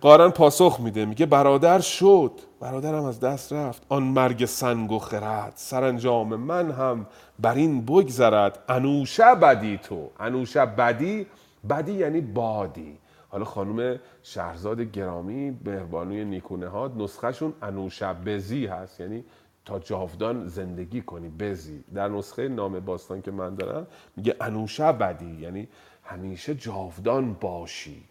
قارن 0.00 0.30
پاسخ 0.30 0.80
میده 0.80 1.04
میگه 1.04 1.26
برادر 1.26 1.80
شد. 1.80 2.32
برادرم 2.60 3.04
از 3.04 3.20
دست 3.20 3.52
رفت. 3.52 3.82
آن 3.88 4.02
مرگ 4.02 4.44
سنگ 4.44 4.92
و 4.92 4.98
خرد. 4.98 5.52
سرانجام 5.56 6.36
من 6.36 6.70
هم 6.70 7.06
بر 7.38 7.54
این 7.54 7.84
بگذرد. 7.84 8.58
انوشه 8.68 9.34
بدی 9.34 9.78
تو. 9.78 10.10
انوشه 10.20 10.66
بدی. 10.66 11.26
بدی 11.70 11.92
یعنی 11.92 12.20
بادی. 12.20 12.98
حالا 13.28 13.44
خانم 13.44 14.00
شهرزاد 14.22 14.80
گرامی 14.80 15.58
مهربانوی 15.64 16.24
نیکونهاد 16.24 17.02
نسخهشون 17.02 17.52
انوشه 17.62 18.12
بزی 18.12 18.66
هست. 18.66 19.00
یعنی 19.00 19.24
تا 19.64 19.78
جاودان 19.78 20.46
زندگی 20.46 21.02
کنی 21.02 21.28
بزی. 21.28 21.84
در 21.94 22.08
نسخه 22.08 22.48
نام 22.48 22.80
باستان 22.80 23.22
که 23.22 23.30
من 23.30 23.54
دارم 23.54 23.86
میگه 24.16 24.36
انوشه 24.40 24.92
بدی. 24.92 25.40
یعنی 25.40 25.68
همیشه 26.02 26.54
جاودان 26.54 27.36
باشی. 27.40 28.04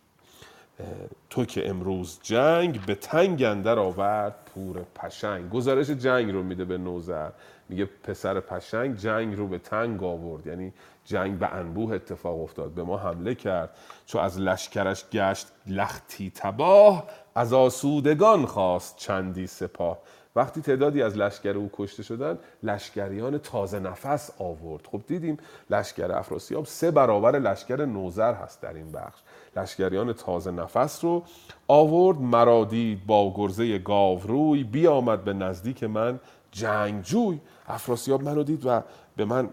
تو 1.30 1.46
که 1.46 1.70
امروز 1.70 2.20
جنگ 2.24 2.86
به 2.86 2.96
تنگ 2.96 3.44
اندر 3.44 3.80
آورد 3.80 4.36
پور 4.54 4.86
پشنگ. 4.96 5.50
گزارش 5.50 5.90
جنگ 5.90 6.32
رو 6.32 6.44
میده 6.44 6.66
به 6.66 6.78
نوزر. 6.78 7.30
میگه 7.70 7.86
پسر 8.04 8.40
پشنگ 8.40 8.96
جنگ 8.98 9.38
رو 9.38 9.48
به 9.48 9.60
تنگ 9.60 10.04
آورد. 10.04 10.48
یعنی 10.48 10.74
جنگ 11.06 11.40
به 11.40 11.54
انبوه 11.54 11.94
اتفاق 11.94 12.42
افتاد. 12.42 12.72
به 12.72 12.84
ما 12.84 12.98
حمله 12.98 13.36
کرد. 13.36 13.70
چو 14.06 14.18
از 14.18 14.40
لشکرش 14.40 15.10
گشت 15.10 15.48
لختی 15.68 16.32
تباه 16.36 17.04
از 17.36 17.54
آسودگان 17.54 18.46
خواست 18.46 18.98
چندی 18.98 19.48
سپاه. 19.48 19.98
وقتی 20.36 20.62
تعدادی 20.62 21.02
از 21.02 21.18
لشکر 21.18 21.58
او 21.58 21.70
کشته 21.74 22.04
شدن 22.04 22.40
لشکریان 22.64 23.38
تازه 23.38 23.80
نفس 23.80 24.32
آورد. 24.40 24.88
خب 24.92 25.02
دیدیم 25.08 25.38
لشکر 25.70 26.12
افراسیاب 26.12 26.66
سه 26.66 26.92
برابر 26.92 27.40
لشکر 27.40 27.86
نوزر 27.86 28.34
هست 28.34 28.62
در 28.62 28.74
این 28.74 28.92
بخش. 28.92 29.20
لشکریان 29.56 30.14
تازه 30.14 30.52
نفس 30.52 31.04
رو 31.04 31.24
آورد 31.68 32.22
مرا 32.22 32.66
دید 32.66 33.06
با 33.06 33.34
گرزه 33.36 33.78
گاوروی 33.78 34.64
بیامد 34.64 35.24
به 35.24 35.34
نزدیک 35.34 35.84
من 35.84 36.20
جنگجوی. 36.52 37.40
افراسیاب 37.68 38.24
منو 38.24 38.44
دید 38.44 38.66
و 38.66 38.82
به 39.16 39.26
من 39.26 39.50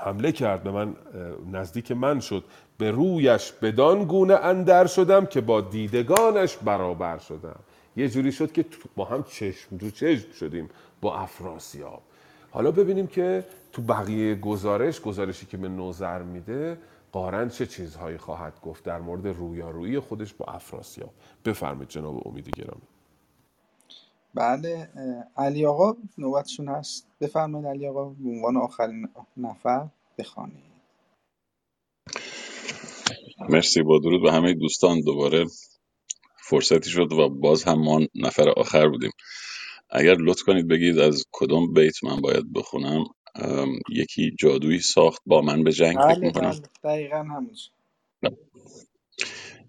حمله 0.00 0.32
کرد 0.32 0.62
به 0.62 0.70
من 0.70 0.96
نزدیک 1.52 1.92
من 1.92 2.20
شد. 2.20 2.44
به 2.78 2.90
رویش 2.90 3.52
بدان 3.52 4.04
گونه 4.04 4.34
اندر 4.34 4.86
شدم 4.86 5.26
که 5.26 5.40
با 5.40 5.60
دیدگانش 5.60 6.56
برابر 6.56 7.18
شدم. 7.18 7.56
یه 7.96 8.08
جوری 8.08 8.32
شد 8.32 8.52
که 8.52 8.64
با 8.96 9.04
هم 9.04 9.22
چشم 9.22 9.76
دو 9.76 9.90
چشم 9.90 10.32
شدیم 10.32 10.70
با 11.00 11.16
افراسیاب. 11.16 12.02
حالا 12.50 12.70
ببینیم 12.70 13.06
که 13.06 13.44
تو 13.72 13.82
بقیه 13.82 14.34
گزارش 14.34 15.00
گزارشی 15.00 15.46
که 15.46 15.56
به 15.56 15.68
نوزر 15.68 16.22
میده 16.22 16.78
قارن 17.14 17.50
چه 17.50 17.66
چیزهایی 17.66 18.18
خواهد 18.18 18.60
گفت 18.62 18.84
در 18.84 19.00
مورد 19.02 19.28
رویارویی 19.28 20.00
خودش 20.00 20.34
با 20.34 20.46
افراسیاب؟ 20.46 21.14
بفرمید 21.46 21.88
جناب 21.90 22.28
امید 22.28 22.50
گرامی. 22.50 22.88
بله 24.34 24.90
علی 25.38 25.66
آقا 25.66 25.96
نوبتشون 26.18 26.68
هست. 26.68 27.08
بفرمایید 27.22 27.68
علی 27.68 27.88
آقا 27.88 28.04
به 28.04 28.30
عنوان 28.30 28.58
آخرین 28.58 29.08
نفر 29.38 29.88
بخوانید. 30.18 30.64
مرسی 33.50 33.82
با 33.82 34.00
درود 34.00 34.22
به 34.22 34.32
همه 34.32 34.54
دوستان. 34.54 35.02
دوباره 35.02 35.46
فرصتی 36.44 36.90
شد 36.90 37.12
و 37.12 37.30
باز 37.30 37.64
هم 37.64 37.80
ما 37.80 38.00
نفر 38.16 38.50
آخر 38.50 38.88
بودیم. 38.88 39.12
اگر 39.90 40.14
لطف 40.14 40.42
کنید 40.42 40.68
بگید 40.68 41.00
از 41.00 41.24
کدوم 41.32 41.74
بیت 41.74 42.04
من 42.04 42.22
باید 42.22 42.54
بخونم. 42.54 43.04
یکی 43.88 44.36
جادویی 44.40 44.80
ساخت 44.80 45.22
با 45.26 45.42
من 45.42 45.64
به 45.64 45.72
جنگ 45.72 46.00
فکر 46.00 46.18
بله 46.18 46.26
می‌کنم. 46.26 46.54
بله 46.54 46.70
دقیقا 46.84 47.18
همونجا 47.18 47.72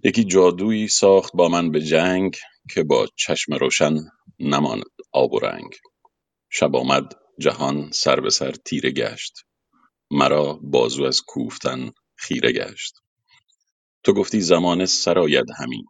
یکی 0.04 0.24
جادویی 0.24 0.88
ساخت 0.88 1.32
با 1.36 1.50
من 1.50 1.72
به 1.72 1.82
جنگ 1.82 2.38
که 2.72 2.84
با 2.84 3.08
چشم 3.16 3.54
روشن 3.56 3.96
نماند 4.40 4.84
آب 5.14 5.34
و 5.34 5.40
رنگ. 5.40 5.76
شب 6.52 6.78
آمد 6.78 7.14
جهان 7.40 7.92
سر 7.92 8.20
به 8.20 8.32
سر 8.32 8.52
تیره 8.52 8.92
گشت. 8.92 9.34
مرا 10.12 10.54
بازو 10.64 11.04
از 11.06 11.22
کوفتن 11.28 11.92
خیره 12.18 12.52
گشت. 12.52 12.96
تو 14.04 14.14
گفتی 14.14 14.42
زمانه 14.42 14.88
سرآید 14.88 15.46
همی 15.60 15.86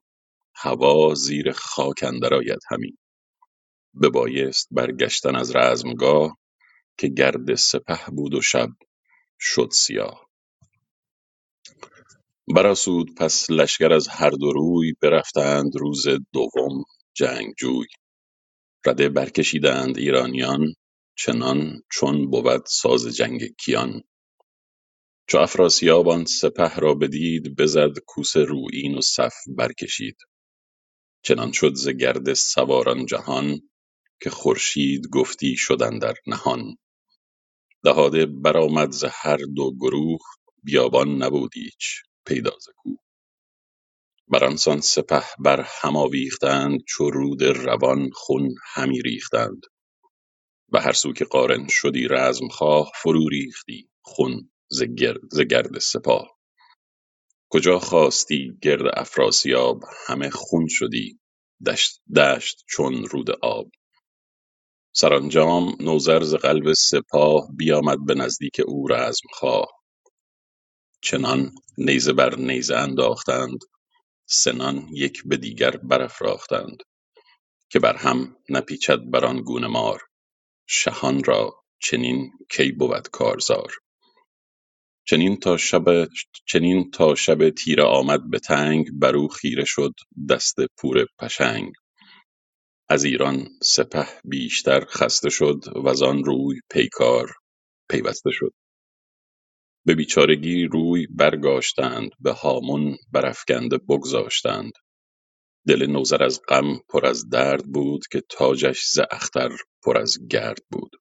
هوا 0.56 1.16
زیر 1.16 1.52
خاک 1.52 2.04
اندر 2.04 2.36
آید 2.36 2.60
همی 2.72 2.98
ببایست 4.04 4.68
برگشتن 4.72 5.36
از 5.36 5.56
رزمگاه 5.56 6.38
که 7.00 7.08
گرد 7.08 7.56
سپه 7.56 8.00
بود 8.12 8.36
و 8.36 8.42
شب 8.42 8.70
شد 9.40 9.70
سیاه. 9.74 10.30
برآسود 12.56 13.16
پس 13.18 13.52
لشکر 13.52 13.94
از 13.94 14.08
هر 14.08 14.30
دو 14.30 14.54
روی 14.54 14.94
برفتند 15.02 15.78
روز 15.78 16.06
دوم 16.34 16.84
جنگجوی. 17.16 17.88
رده 18.86 19.10
برکشیدند 19.10 19.98
ایرانیان 19.98 20.74
چنان 21.18 21.82
چون 21.92 22.32
بود 22.32 22.66
ساز 22.68 23.08
جنگ 23.18 23.44
کیان. 23.60 24.02
چو 25.30 25.38
افراسیاب 25.40 26.10
آن 26.10 26.26
سپه 26.26 26.76
را 26.76 26.94
بدید 26.96 27.58
بزد 27.58 28.00
کوس 28.08 28.38
رویین 28.38 28.98
و 28.98 29.02
صف 29.02 29.36
برکشید. 29.58 30.18
چنان 31.24 31.52
شد 31.52 31.74
ز 31.76 31.90
گرد 31.90 32.34
سواران 32.34 33.06
جهان 33.06 33.62
که 34.22 34.30
خورشید 34.30 35.08
گفتی 35.10 35.56
شد 35.58 35.84
اندر 35.84 36.16
نهان. 36.28 36.76
دهاده 37.86 38.28
برآمد 38.28 38.92
ز 38.92 39.06
هر 39.12 39.38
دو 39.58 39.72
گروه 39.76 40.20
بیابان 40.64 41.24
نبود 41.24 41.52
ایچ 41.56 42.04
پیدا 42.28 42.52
ز 42.62 42.70
کوه. 42.78 42.98
برانسان 44.30 44.82
سپه 44.82 45.24
بر 45.40 45.62
هم 45.82 45.98
آویختند 45.98 46.80
چو 46.90 47.12
رود 47.12 47.44
روان 47.44 48.12
خون 48.14 48.56
همی 48.76 49.02
ریختند. 49.02 49.62
و 50.74 50.80
هر 50.82 50.94
سو 50.94 51.14
که 51.14 51.26
قارن 51.26 51.68
شدی 51.70 52.08
رزمخواه 52.12 52.92
فرو 53.04 53.30
ریختی 53.30 53.90
خون 54.04 54.52
ز 54.72 54.84
گر- 54.84 55.20
ز 55.32 55.42
گرد 55.42 55.80
سپاه. 55.80 56.40
کجا 57.50 57.80
خاستی 57.80 58.60
گرد 58.64 59.00
افراسیاب 59.00 59.84
همه 60.08 60.32
خون 60.32 60.68
شدی 60.70 61.20
دشت 61.68 62.02
دشت 62.18 62.66
چون 62.70 63.06
رود 63.06 63.32
آب. 63.32 63.72
سرانجام 64.96 65.78
نوذر 65.82 66.24
ز 66.24 66.36
قلب 66.36 66.74
سپاه 66.74 67.50
بیامد 67.58 68.06
به 68.08 68.16
نزدیک 68.16 68.62
او 68.68 68.88
رزمخواه 68.90 69.68
چنان 71.02 71.52
نیزه 71.78 72.14
بر 72.14 72.36
نیزه 72.36 72.76
انداختند 72.78 73.60
سنان 74.30 74.88
یک 74.94 75.24
به 75.26 75.38
دیگر 75.38 75.72
برافراختند 75.72 76.78
که 77.72 77.80
بر 77.80 77.98
هم 77.98 78.38
نپیچد 78.50 79.00
بر 79.12 79.26
آن 79.26 79.42
گونه 79.42 79.68
مار. 79.68 80.02
شهان 80.68 81.24
را 81.24 81.64
چنین 81.84 82.32
کی 82.52 82.72
بود 82.72 83.08
کارزار؟ 83.10 83.74
چنین 85.08 85.38
تا 85.38 85.58
شب 85.58 86.08
چنین 86.48 86.92
تا 86.92 87.16
شب 87.16 87.52
تیره 87.52 87.84
آمد 87.84 88.30
به 88.30 88.40
تنگ 88.40 88.88
بر 88.94 89.16
او 89.18 89.28
خیره 89.28 89.66
شد 89.68 89.94
دست 90.30 90.56
پور 90.78 91.08
پشنگ. 91.20 91.74
از 92.90 93.04
ایران 93.06 93.48
سپه 93.64 94.08
بیشتر 94.26 94.86
خسته 94.86 95.30
شد 95.30 95.64
وزان 95.86 96.24
روی 96.24 96.60
پیکار 96.72 97.32
پیوسته 97.90 98.32
شد. 98.32 98.54
به 99.86 99.96
بیچارگی 99.96 100.66
روی 100.66 101.08
برگاشتند 101.08 102.12
به 102.20 102.34
هامون 102.34 102.98
برافگنده 103.12 103.78
بگذاشتند. 103.78 104.72
دل 105.68 105.88
نوذر 105.88 106.24
از 106.24 106.42
غم 106.50 106.80
پر 106.90 107.06
از 107.08 107.30
درد 107.30 107.66
بود 107.66 108.02
که 108.12 108.22
تاجش 108.30 108.86
ز 108.94 109.00
اختر 109.12 109.50
پر 109.84 109.98
از 109.98 110.18
گرد 110.32 110.60
بود. 110.72 110.92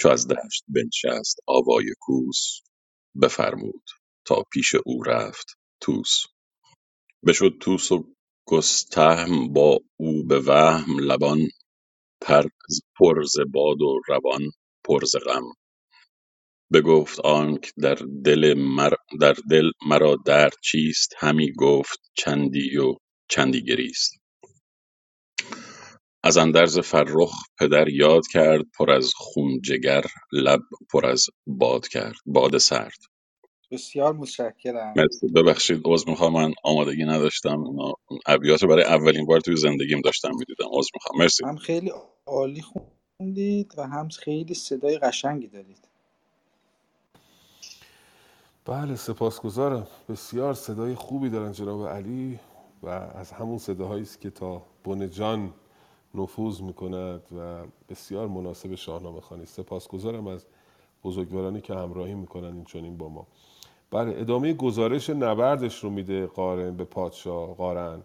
چو 0.00 0.08
از 0.08 0.28
دشت 0.28 0.64
بنشست 0.68 1.38
آوای 1.48 1.86
کوس 2.00 2.60
بفرمود 3.22 3.84
تا 4.26 4.44
پیش 4.52 4.74
او 4.86 5.02
رفت 5.04 5.46
طوس 5.82 6.24
بشد 7.26 7.58
طوس 7.62 7.92
و 7.92 8.15
گستهم 8.46 9.52
با 9.52 9.80
او 9.96 10.24
به 10.26 10.40
وهم 10.40 11.00
لبان 11.00 11.38
پر 12.96 13.22
ز 13.24 13.38
باد 13.54 13.82
و 13.82 14.00
روان 14.08 14.42
پر 14.84 15.04
ز 15.04 15.16
غم. 15.16 15.44
بگفت 16.72 17.20
آنک 17.20 17.72
در 17.82 17.98
دل 18.24 18.54
مر 18.58 18.94
در 19.20 19.36
دل 19.50 19.70
مرا 19.86 20.16
درد 20.26 20.54
چیست 20.64 21.14
همی 21.18 21.52
گفت 21.52 21.98
چندی 22.18 22.78
و 22.78 22.94
چندی 23.30 23.64
گریست. 23.64 24.14
از 26.24 26.36
اندرز 26.36 26.78
فرخ 26.78 27.32
پدر 27.60 27.88
یاد 27.88 28.22
کرد 28.32 28.64
پر 28.78 28.90
از 28.92 29.12
خون 29.16 29.60
جگر 29.62 30.04
لب 30.32 30.60
پر 30.92 31.06
از 31.06 31.26
باد 31.46 31.88
کرد 31.88 32.16
باد 32.26 32.58
سرد. 32.58 32.98
بسیار 33.70 34.12
متشکرم. 34.12 34.94
مرسی. 34.96 35.28
ببخشید 35.28 35.80
عذر 35.84 36.10
می‌خوام. 36.10 36.32
من 36.32 36.52
آمادگی 36.64 37.04
نداشتم. 37.04 37.62
اینا 37.64 37.92
ابیات 38.26 38.62
رو 38.62 38.68
برای 38.68 38.84
اولین 38.84 39.26
بار 39.26 39.40
توی 39.40 39.56
زندگیم 39.56 40.00
داشتم 40.00 40.30
می‌دیدم. 40.38 40.66
عذر 40.72 40.90
می‌خوام. 40.94 41.18
مرسی. 41.18 41.44
هم 41.44 41.56
خیلی 41.56 41.92
عالی 42.26 42.62
خوندید 43.18 43.74
و 43.76 43.86
هم 43.86 44.08
خیلی 44.08 44.54
صدای 44.54 44.98
قشنگی 44.98 45.46
دارید. 45.46 45.88
بله 48.64 48.96
سپاسگزارم. 48.96 49.86
بسیار 50.08 50.54
صدای 50.54 50.94
خوبی 50.94 51.30
دارن 51.30 51.52
جناب 51.52 51.88
علی 51.88 52.38
و 52.82 52.88
از 52.88 53.32
همون 53.32 53.58
صداهایی 53.58 54.02
است 54.02 54.20
که 54.20 54.30
تا 54.30 54.62
بن 54.84 55.10
جان 55.10 55.54
نفوذ 56.14 56.60
می‌کند 56.60 57.22
و 57.38 57.64
بسیار 57.88 58.28
مناسب 58.28 58.74
شاهنامه 58.74 59.20
خوانی 59.20 59.46
سپاسگزارم 59.46 60.26
از 60.26 60.46
بزرگوارانی 61.04 61.60
که 61.60 61.74
همراهی 61.74 62.14
می‌کنن 62.14 62.54
این 62.54 62.64
چنین 62.64 62.96
با 62.96 63.08
ما. 63.08 63.26
بله 63.90 64.20
ادامه 64.20 64.52
گزارش 64.52 65.10
نبردش 65.10 65.84
رو 65.84 65.90
میده 65.90 66.26
قارن 66.26 66.76
به 66.76 66.84
پادشاه 66.84 67.54
قارن 67.54 68.02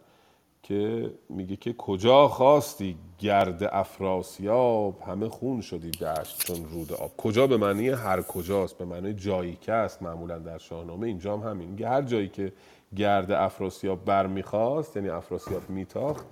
که 0.63 1.11
میگه 1.29 1.55
که 1.55 1.73
کجا 1.73 2.27
خواستی 2.27 2.97
گرد 3.19 3.63
افراسیاب؟ 3.63 5.01
همه 5.07 5.29
خون 5.29 5.61
شدی 5.61 5.91
دشت 5.91 6.37
چون 6.37 6.65
رود 6.65 6.93
آب. 6.93 7.17
کجا 7.17 7.47
به 7.47 7.57
معنی 7.57 7.89
هر 7.89 8.21
کجاست 8.21 8.77
به 8.77 8.85
معنی 8.85 9.13
جایی 9.13 9.57
که 9.61 9.73
است 9.73 10.01
معمولا 10.01 10.39
در 10.39 10.57
شاهنامه 10.57 11.07
اینجا 11.07 11.37
هم 11.37 11.49
همین. 11.49 11.83
هر 11.83 12.01
جایی 12.01 12.27
که 12.29 12.53
گرد 12.95 13.31
افراسیاب 13.31 14.05
برمیخواست 14.05 14.95
یعنی 14.95 15.09
افراسیاب 15.09 15.69
میتاخت 15.69 16.25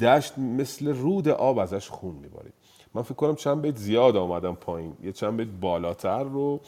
دشت 0.00 0.38
مثل 0.38 0.88
رود 0.88 1.28
آب 1.28 1.58
ازش 1.58 1.88
خون 1.88 2.14
میبارید. 2.14 2.52
من 2.94 3.02
فکر 3.02 3.14
کنم 3.14 3.34
چند 3.34 3.62
بیت 3.62 3.76
زیاد 3.76 4.16
آمدم 4.16 4.54
پایین. 4.54 4.96
یه 5.02 5.12
چند 5.12 5.36
بیت 5.36 5.48
بالاتر 5.60 6.24
رو 6.24 6.60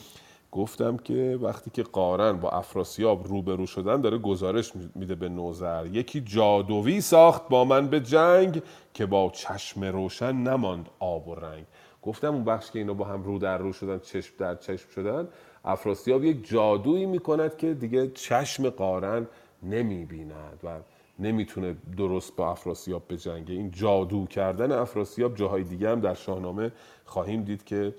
گفتم 0.54 0.96
که 0.96 1.38
وقتی 1.42 1.70
که 1.70 1.82
قارن 1.82 2.32
با 2.32 2.50
افراسیاب 2.50 3.26
روبرو 3.26 3.66
شدن 3.66 4.00
داره 4.00 4.18
گزارش 4.18 4.72
میده 4.94 5.14
به 5.14 5.28
نوزر 5.28 5.86
یکی 5.86 6.20
جادویی 6.20 7.00
ساخت 7.00 7.48
با 7.48 7.64
من 7.64 7.88
به 7.88 8.00
جنگ 8.00 8.62
که 8.94 9.06
با 9.06 9.30
چشم 9.34 9.84
روشن 9.84 10.32
نماند 10.32 10.88
آب 10.98 11.28
و 11.28 11.34
رنگ. 11.34 11.64
گفتم 12.02 12.34
اون 12.34 12.44
بخش 12.44 12.70
که 12.70 12.78
اینا 12.78 12.94
با 12.94 13.04
هم 13.04 13.22
رو 13.22 13.38
در 13.38 13.58
رو 13.58 13.72
شدن 13.72 13.98
چشم 13.98 14.34
در 14.38 14.54
چشم 14.54 14.90
شدن 14.90 15.28
افراسیاب 15.64 16.24
یک 16.24 16.48
جادویی 16.48 17.06
می‌کند 17.06 17.56
که 17.56 17.74
دیگه 17.74 18.08
چشم 18.08 18.70
قارن 18.70 19.26
نمی‌بیند 19.62 20.60
و 20.64 20.80
نمی‌تونه 21.18 21.76
درست 21.96 22.36
با 22.36 22.50
افراسیاب 22.50 23.08
به 23.08 23.16
جنگه 23.16 23.54
این 23.54 23.70
جادو 23.70 24.26
کردن 24.26 24.72
افراسیاب 24.72 25.34
جاهای 25.34 25.62
دیگه 25.62 25.90
هم 25.90 26.00
در 26.00 26.14
شاهنامه 26.14 26.72
خواهیم 27.04 27.42
دید 27.42 27.64
که 27.64 27.94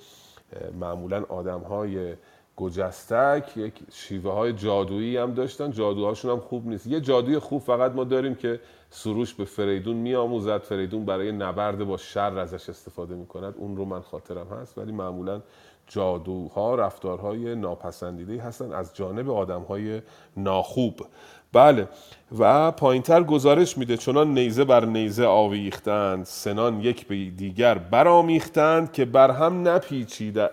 معمولا 0.80 1.24
آدم 1.30 1.60
های 1.60 2.16
گجستک 2.58 3.52
یک 3.56 3.74
شیوه 3.92 4.32
های 4.32 4.54
جادویی 4.54 5.18
هم 5.18 5.34
داشتن. 5.34 5.72
جادوهاشون 5.72 6.32
هم 6.32 6.40
خوب 6.40 6.68
نیست. 6.68 6.88
یه 6.88 7.02
جادوی 7.02 7.40
خوب 7.40 7.62
فقط 7.62 7.92
ما 7.92 8.04
داریم 8.04 8.36
که 8.36 8.60
سروش 8.90 9.34
به 9.34 9.46
فریدون 9.46 9.96
میآموزد. 9.96 10.58
فریدون 10.58 11.06
برای 11.06 11.32
نبرد 11.32 11.84
با 11.84 11.98
شر 11.98 12.40
ازش 12.40 12.70
استفاده 12.70 13.16
می‌کند. 13.16 13.56
اون 13.58 13.78
رو 13.78 13.86
من 13.86 14.02
خاطرم 14.02 14.48
هست. 14.48 14.78
ولی 14.78 14.92
معمولا 14.92 15.42
جادوها 15.88 16.76
رفتارهای 16.76 17.56
ناپسندیده 17.56 18.42
هستن. 18.42 18.72
از 18.72 18.96
جانب 18.96 19.30
آدمهای 19.30 20.02
ناخوب. 20.38 21.02
بله. 21.56 21.88
و 22.40 22.72
پایینتر 22.72 23.24
گزارش 23.24 23.78
میده 23.78 23.98
چنان 23.98 24.34
نیزه 24.34 24.64
بر 24.64 24.86
نیزه 24.86 25.26
آویختند 25.26 26.26
سنان 26.26 26.82
یک 26.82 27.08
به 27.08 27.26
دیگر 27.26 27.78
برامیختند 27.78 28.92
که 28.92 29.06
بر 29.06 29.32
هم 29.32 29.68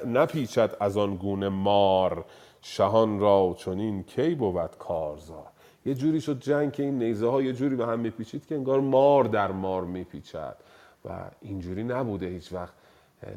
نپیچد 0.06 0.76
از 0.80 0.96
آن 0.96 1.16
گونه 1.16 1.48
مار. 1.48 2.24
شهان 2.60 3.20
را 3.20 3.56
چنین 3.58 4.02
کی 4.02 4.34
بود 4.34 4.78
کارزار 4.78 5.46
یه 5.86 5.94
جوری 5.94 6.20
شد 6.20 6.40
جنگ 6.40 6.72
که 6.72 6.82
این 6.82 6.98
نیزه 6.98 7.30
ها 7.30 7.42
یه 7.42 7.52
جوری 7.52 7.76
به 7.76 7.86
هم 7.86 8.00
میپیچید 8.00 8.46
که 8.46 8.54
انگار 8.54 8.80
مار 8.80 9.24
در 9.24 9.52
مار 9.52 9.84
میپیچد. 9.84 10.56
و 11.04 11.10
اینجوری 11.40 11.84
نبوده 11.84 12.26
هیچ 12.26 12.52
وقت 12.52 12.74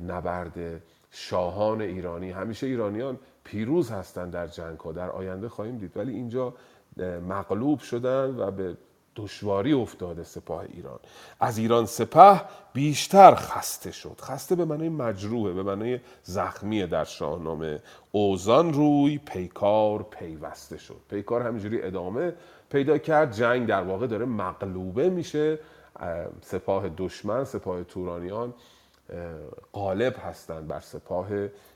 نبرد 0.08 0.82
شاهان 1.12 1.82
ایرانی. 1.82 2.32
همیشه 2.32 2.68
ایرانیان 2.68 3.20
پیروز 3.44 3.92
هستند 3.92 4.32
در 4.32 4.48
جنگ 4.48 4.80
ها 4.80 4.92
در 4.92 5.10
آینده 5.10 5.50
خواهیم 5.50 5.78
دید. 5.78 5.98
ولی 5.98 6.14
اینجا 6.14 6.54
مغلوب 7.28 7.80
شدن 7.80 8.40
و 8.40 8.52
به 8.52 8.78
دشواری 9.16 9.74
افتاده 9.74 10.24
سپاه 10.24 10.64
ایران. 10.74 11.00
از 11.40 11.58
ایران 11.58 11.86
سپه 11.86 12.42
بیشتر 12.74 13.36
خسته 13.36 13.92
شد. 13.92 14.22
خسته 14.22 14.56
به 14.56 14.66
معنی 14.66 14.90
مجروحه 14.90 15.54
به 15.54 15.64
معنی 15.64 16.02
زخمیه 16.24 16.88
در 16.88 17.04
شاهنامه. 17.04 17.80
اوزان 18.12 18.74
روی 18.74 19.18
پیکار 19.18 20.04
پیوسته 20.04 20.78
شد. 20.78 21.02
پیکار 21.10 21.42
همینجوری 21.42 21.82
ادامه 21.82 22.34
پیدا 22.70 22.98
کرد. 22.98 23.32
جنگ 23.32 23.68
در 23.68 23.82
واقع 23.82 24.08
داره 24.08 24.26
مغلوبه 24.26 25.10
میشه. 25.10 25.60
سپاه 26.42 26.90
دشمن 26.98 27.44
سپاه 27.44 27.84
تورانیان 27.84 28.54
غالب 29.74 30.16
هستند 30.20 30.68
بر 30.68 30.80
سپاه 30.80 31.28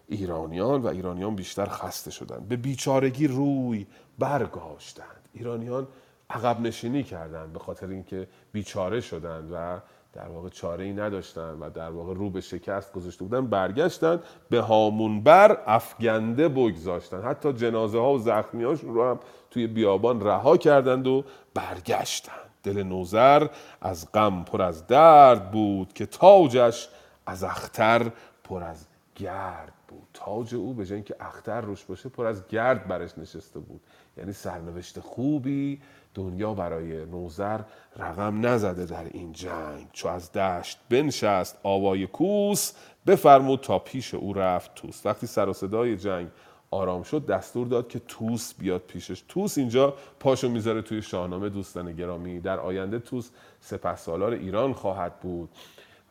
ایرانیان 0.10 0.82
و 0.82 0.88
ایرانیان 0.88 1.36
بیشتر 1.36 1.66
خسته 1.66 2.12
شدند. 2.12 2.48
به 2.48 2.56
بیچارگی 2.56 3.28
روی 3.28 3.88
برگاشتند. 4.20 5.30
ایرانیان 5.34 5.88
عقب 6.30 6.60
نشینی 6.62 7.04
کردند 7.04 7.54
به 7.54 7.60
خاطر 7.60 7.88
اینکه 7.88 8.28
بیچاره 8.52 9.02
شدند 9.02 9.50
و 9.54 9.80
در 10.14 10.28
واقع 10.28 10.50
چاره 10.50 10.84
ای 10.86 10.94
نداشتند 10.94 11.58
و 11.62 11.70
در 11.70 11.90
واقع 11.90 12.14
رو 12.14 12.30
به 12.30 12.42
شکست 12.42 12.94
گذاشته 12.94 13.24
بودن 13.24 13.48
برگشتند 13.48 14.24
به 14.50 14.62
هامون 14.62 15.24
بر 15.24 15.58
افگنده 15.66 16.50
بگذاشتند. 16.50 17.24
حتی 17.24 17.54
جنازه 17.54 18.00
ها 18.00 18.14
و 18.14 18.20
زخمی 18.20 18.64
رو 18.64 19.10
هم 19.10 19.20
توی 19.52 19.68
بیابان 19.68 20.22
رها 20.22 20.58
کردند 20.58 21.08
و 21.08 21.24
برگشتند. 21.54 22.50
دل 22.64 22.84
نوزر 22.84 23.48
از 23.82 24.12
غم 24.12 24.44
پر 24.44 24.62
از 24.62 24.88
درد 24.88 25.52
بود 25.52 25.94
که 25.94 26.06
تاجش 26.06 26.90
از 27.26 27.44
اختر 27.44 28.12
پر 28.44 28.64
از 28.64 28.86
گرد 29.16 29.74
بود. 29.90 30.08
تاج 30.14 30.56
او 30.56 30.74
به 30.74 30.86
جای 30.86 31.02
که 31.02 31.16
اختر 31.20 31.62
روش 31.62 31.84
باشه 31.86 32.10
پر 32.10 32.26
از 32.26 32.48
گرد 32.48 32.88
برش 32.88 33.18
نشسته 33.18 33.60
بود. 33.60 33.82
یعنی 34.18 34.34
سرنوشت 34.34 35.00
خوبی 35.00 35.82
دنیا 36.14 36.54
برای 36.54 37.06
نوزر 37.06 37.60
رقم 37.98 38.46
نزده 38.46 38.86
در 38.86 39.04
این 39.12 39.34
جنگ. 39.34 39.88
چو 39.94 40.08
از 40.08 40.32
دشت 40.32 40.80
بنشست 40.90 41.58
آوای 41.64 42.08
کوس 42.08 42.74
بفرمود 43.08 43.60
تا 43.60 43.80
پیش 43.80 44.14
او 44.14 44.34
رفت 44.34 44.76
توس 44.76 45.06
وقتی 45.06 45.28
سر 45.28 45.50
و 45.50 45.54
صدای 45.54 45.98
جنگ 45.98 46.28
آرام 46.72 47.04
شد 47.04 47.26
دستور 47.26 47.68
داد 47.68 47.88
که 47.88 48.02
توس 48.08 48.54
بیاد 48.54 48.82
پیشش. 48.82 49.24
توس 49.28 49.58
اینجا 49.58 49.94
پاشو 50.20 50.50
می‌ذاره 50.50 50.82
توی 50.82 51.02
شاهنامه 51.02 51.50
دوستان 51.50 51.94
گرامی. 51.94 52.40
در 52.40 52.60
آینده 52.60 53.00
توس 53.00 53.30
سپه 53.60 53.96
سالار 53.96 54.32
ایران 54.32 54.74
خواهد 54.74 55.20
بود 55.20 55.50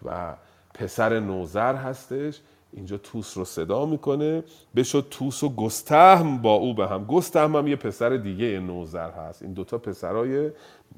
و 0.05 0.37
پسر 0.75 1.21
نوزر 1.21 1.75
هستش. 1.75 2.41
اینجا 2.79 2.97
توس 2.97 3.37
رو 3.37 3.45
صدا 3.45 3.87
می‌کنه. 3.87 4.43
بشد 4.77 5.07
توس 5.11 5.43
و 5.43 5.49
گستهم 5.49 6.39
با 6.39 6.55
او 6.55 6.75
به 6.75 6.89
هم. 6.89 7.05
گستهم 7.05 7.57
هم 7.57 7.69
یه 7.69 7.77
پسر 7.77 8.17
دیگه 8.17 8.61
نوزر 8.61 9.11
هست. 9.11 9.43
این 9.43 9.53
دوتا 9.53 9.79
پسرای 9.79 10.51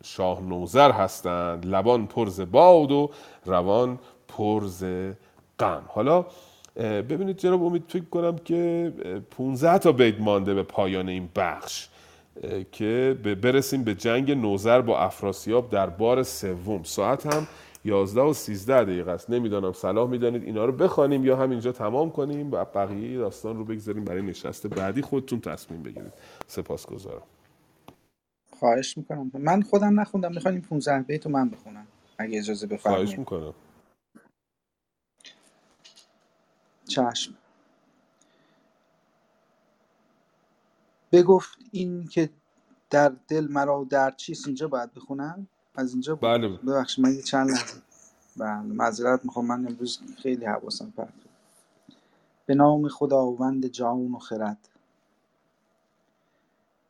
شاه 0.03 0.43
نوزر 0.43 0.91
هستند. 0.91 1.67
لبان 1.67 2.07
پرز 2.07 2.41
باد 2.41 2.93
و 2.93 3.11
روان 3.45 3.99
پرز 4.29 4.85
غم. 5.59 5.83
حالا 5.89 6.27
ببینید 6.77 7.37
جناب 7.37 7.63
امید 7.65 7.85
فکر 7.89 8.05
کنم 8.05 8.39
که 8.39 8.93
15 9.31 9.79
تا 9.79 9.93
بیت 9.93 10.21
مانده 10.21 10.55
به 10.55 10.63
پایان 10.63 11.09
این 11.09 11.29
بخش 11.37 11.89
که 12.73 13.17
برسیم 13.43 13.85
به 13.85 13.95
جنگ 13.95 14.31
نوزر 14.31 14.81
با 14.81 14.99
افراسیاب 14.99 15.71
در 15.71 15.87
بار 15.87 16.23
سوم. 16.23 16.83
ساعت 16.83 17.35
هم 17.35 17.47
11 17.85 18.21
و 18.21 18.33
13 18.33 18.85
دقیقه 18.85 19.11
است. 19.11 19.31
نمی‌دانم 19.31 19.73
صلاح 19.73 20.11
می‌دانید 20.11 20.45
اینا 20.45 20.65
رو 20.65 20.73
بخوانیم 20.73 21.25
یا 21.25 21.37
همینجا 21.37 21.73
تمام 21.73 22.11
کنیم 22.11 22.53
و 22.53 22.65
بقیه 22.65 23.19
داستان 23.19 23.57
رو 23.57 23.65
بگذاریم 23.65 24.05
برای 24.05 24.23
نشست 24.23 24.67
بعدی 24.67 25.03
خودتون 25.03 25.41
تصمیم 25.41 25.83
بگیرید. 25.83 26.13
سپاسگزارم. 26.47 27.23
خواهش 28.59 28.97
می‌کنم. 28.99 29.31
من 29.35 29.63
خودم 29.63 30.01
نخوندم. 30.01 30.33
می‌خوام 30.35 30.55
این 30.55 30.63
15 30.63 31.03
بیت 31.03 31.27
من 31.27 31.51
بخونم. 31.51 31.87
اگه 32.19 32.39
اجازه 32.39 32.67
بفرمایید. 32.67 33.07
خواهش 33.07 33.19
می‌کنم. 33.19 33.55
چشم. 36.89 37.35
بگفت 41.13 41.59
این 41.73 42.09
که 42.09 42.31
در 42.91 43.13
دل 43.29 43.49
مرا 43.51 43.87
در 43.91 44.11
چیست 44.11 44.47
اینجا 44.47 44.69
باید 44.69 44.95
بخونم؟ 44.95 45.49
از 45.75 45.93
اینجا 45.93 46.15
بود. 46.15 46.23
بله. 46.23 46.49
ببخشید 46.49 47.05
من 47.05 47.15
یه 47.15 47.23
چند 47.23 47.51
لحظه. 47.51 47.83
بله 48.37 48.63
معذرت 48.63 49.25
می‌خوام. 49.25 49.47
من 49.47 49.67
امروز 49.67 50.01
خیلی 50.23 50.45
حواسم 50.45 50.91
پرت 50.97 51.13
به 52.47 52.55
نام 52.55 52.89
خداوند 52.89 53.67
جان 53.67 54.13
و 54.13 54.19
خرد. 54.19 54.69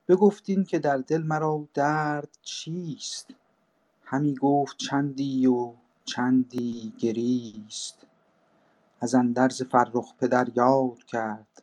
بگفتین 0.09 0.65
که 0.65 0.79
در 0.79 0.97
دل 0.97 1.23
مرا 1.23 1.69
درد 1.75 2.39
چیست؟ 2.43 3.27
همی 4.05 4.35
گفت 4.35 4.77
چندی 4.77 5.47
و 5.47 5.73
چندی 6.05 6.93
گریست. 6.99 8.07
از 9.01 9.15
اندرز 9.15 9.63
فرخ 9.63 10.15
پدر 10.21 10.49
یاد 10.55 11.05
کرد. 11.05 11.63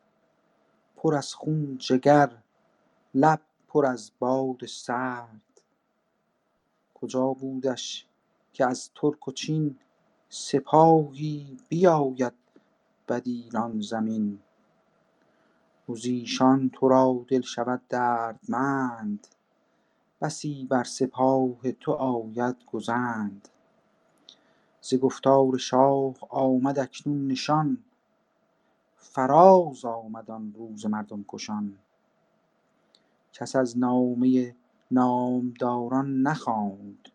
پر 0.98 1.16
از 1.16 1.34
خون 1.34 1.78
جگر 1.78 2.32
لب 3.16 3.42
پر 3.68 3.86
از 3.86 4.12
باد 4.20 4.66
سرد. 4.66 5.42
کجا 7.02 7.28
بودش 7.28 8.06
که 8.54 8.66
از 8.66 8.90
ترک 8.96 9.28
و 9.28 9.32
چین 9.32 9.78
سپاهی 10.30 11.58
بیاید 11.70 12.34
بدیران 13.10 13.82
زمین؟ 13.82 14.40
وزیشان 15.90 16.70
تو 16.70 16.88
را 16.88 17.26
دل 17.28 17.42
شود 17.42 17.82
دردمند 17.90 19.28
بسی 20.22 20.68
بر 20.70 20.84
سپاه 20.84 21.72
تو 21.80 21.92
آید 21.92 22.56
گزند. 22.72 23.48
ز 24.82 24.96
گفتار 24.96 25.58
شاه 25.58 26.16
آمد 26.30 26.80
اکنون 26.80 27.28
نشان 27.28 27.78
فراز 28.96 29.86
آمد 29.86 30.32
آن 30.32 30.54
روز 30.58 30.86
مردم 30.86 31.26
کشان. 31.28 31.78
کس 33.34 33.56
از 33.56 33.78
نامه 33.78 34.56
نامداران 34.92 36.22
نخواند 36.22 37.10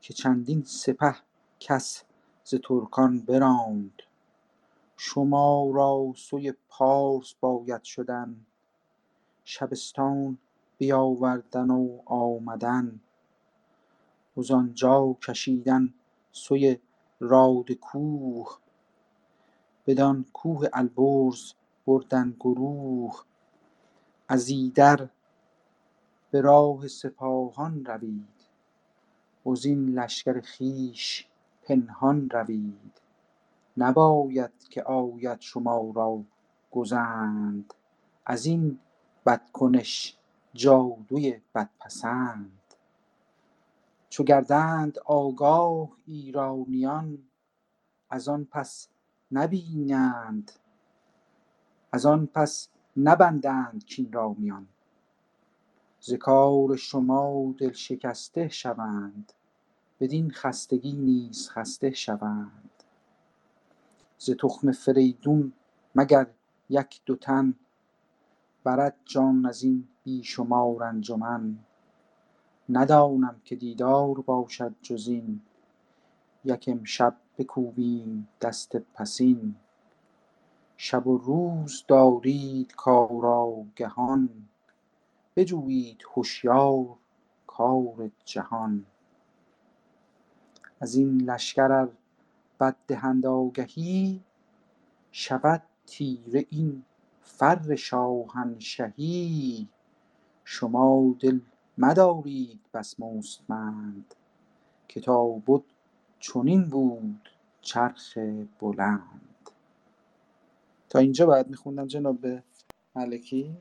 که 0.00 0.14
چندین 0.14 0.62
سپه 0.62 1.16
کس 1.60 2.02
ز 2.44 2.54
ترکان 2.54 3.20
براند. 3.20 4.02
شما 4.96 5.70
را 5.74 6.12
سوی 6.16 6.54
پارس 6.68 7.34
باید 7.40 7.82
شدن 7.82 8.36
شبستان 9.44 10.38
بیاوردن 10.78 11.70
و 11.70 11.98
آمدن. 12.06 13.00
وزآنجا 14.36 15.16
کشیدن 15.22 15.94
سوی 16.32 16.78
راد 17.20 17.72
کوه 17.72 18.58
بدان 19.86 20.24
کوه 20.32 20.68
البرز 20.72 21.52
بردن 21.86 22.36
گروه. 22.40 23.22
از 24.28 24.48
ایدر 24.48 25.08
به 26.34 26.40
راه 26.40 26.88
سپاهان 26.88 27.84
روید. 27.84 28.44
وزین 29.46 29.88
لشکر 29.88 30.40
خویش 30.40 31.28
پنهان 31.62 32.30
روید. 32.30 33.00
نباید 33.76 34.68
که 34.70 34.82
آید 34.82 35.40
شما 35.40 35.92
را 35.94 36.24
گزند. 36.70 37.74
ازین 38.26 38.78
بدکنش 39.26 40.16
جادوی 40.54 41.40
بدپسند. 41.54 42.74
چو 44.08 44.24
گردند 44.24 44.98
آگاه 44.98 45.88
ایرانیان 46.06 47.18
از 48.10 48.28
آن 48.28 48.44
پس 48.44 48.88
نبینند. 49.32 50.52
از 51.92 52.06
آن 52.06 52.26
پس 52.26 52.68
نبندند 52.96 53.84
کین 53.84 54.12
را 54.12 54.34
میان 54.38 54.68
ز 56.06 56.14
کار 56.14 56.76
شما 56.76 57.54
دل 57.58 57.72
شکسته 57.72 58.48
شوند. 58.48 59.32
بدین 60.00 60.30
خستگی 60.30 60.92
نیز 60.92 61.50
خسته 61.50 61.90
شوند. 61.90 62.70
ز 64.18 64.30
تخم 64.30 64.72
فریدون 64.72 65.52
مگر 65.94 66.26
یک 66.70 67.02
دو 67.06 67.16
تن؟ 67.16 67.54
برد 68.64 68.96
جان 69.04 69.46
ازین 69.46 69.88
بی 70.04 70.24
شمار 70.24 70.84
انجمن. 70.84 71.58
ندانم 72.68 73.40
که 73.44 73.56
دیدار 73.56 74.14
باشد 74.20 74.74
جزین 74.82 75.42
یک 76.44 76.64
امشب 76.72 77.16
بکوبیم 77.38 78.28
دست 78.40 78.76
پسین. 78.76 79.54
شب 80.76 81.06
و 81.06 81.18
روز 81.18 81.84
دارید 81.88 82.74
کار 82.74 83.26
آگهان 83.26 84.48
بجویید 85.36 86.02
هشیار 86.16 86.96
کار 87.46 88.10
جهان. 88.24 88.86
ازین 90.80 91.20
لشکر 91.20 91.72
ار 91.72 91.92
بد 92.60 92.76
دهند 92.86 93.26
آگهی 93.26 94.24
شود 95.12 95.62
تیره 95.86 96.46
این 96.50 96.84
فر 97.22 97.74
شاهنشهی. 97.74 99.68
شما 100.44 101.14
دل 101.20 101.40
مدارید 101.78 102.60
بس 102.74 103.00
مستمند 103.00 104.14
که 104.88 105.00
تا 105.00 105.28
بد 105.28 105.62
چنین 106.20 106.64
بود 106.64 107.28
چرخ 107.60 108.18
بلند. 108.60 109.50
تا 110.88 110.98
اینجا 110.98 111.26
باید 111.26 111.48
میخوندم 111.48 111.86
جناب 111.86 112.26
ملکی؟ 112.96 113.56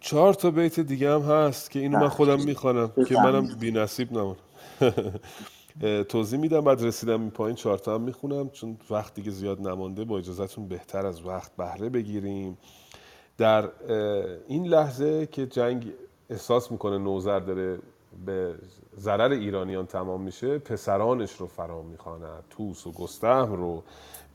چهار 0.00 0.34
تا 0.34 0.50
بیت 0.50 0.80
دیگه 0.80 1.10
هم 1.10 1.20
هست 1.20 1.70
که 1.70 1.78
اینو 1.78 1.98
من 1.98 2.08
خودم 2.08 2.44
می‌خوانم 2.44 2.92
که 3.08 3.14
منم 3.14 3.46
بی 3.60 3.70
نصیب 3.70 4.12
نمونم 4.12 4.36
توضیح 6.08 6.38
میدم 6.38 6.60
بعد 6.60 6.82
رسیدم 6.82 7.20
این 7.20 7.30
پایین 7.30 7.56
چهار 7.56 7.78
تا 7.78 7.94
هم 7.94 8.00
می‌خونم 8.00 8.50
چون 8.50 8.76
وقت 8.90 9.14
دیگه 9.14 9.30
زیاد 9.30 9.60
نمانده 9.60 10.04
با 10.04 10.18
اجازهتون 10.18 10.68
بهتر 10.68 11.06
از 11.06 11.26
وقت 11.26 11.56
بهره 11.56 11.88
بگیریم. 11.88 12.58
در 13.38 13.68
این 14.48 14.66
لحظه 14.66 15.26
که 15.26 15.46
جنگ 15.46 15.92
احساس 16.30 16.72
می‌کنه 16.72 16.98
نوذر 16.98 17.38
داره 17.38 17.78
به 18.26 18.54
ضرر 18.96 19.32
ایرانیان 19.32 19.86
تمام 19.86 20.22
میشه 20.22 20.58
پسرانش 20.58 21.32
رو 21.32 21.46
فرا 21.46 21.82
می‌خواند. 21.82 22.44
توس 22.50 22.86
و 22.86 22.92
گستهم 22.92 23.52
رو 23.52 23.82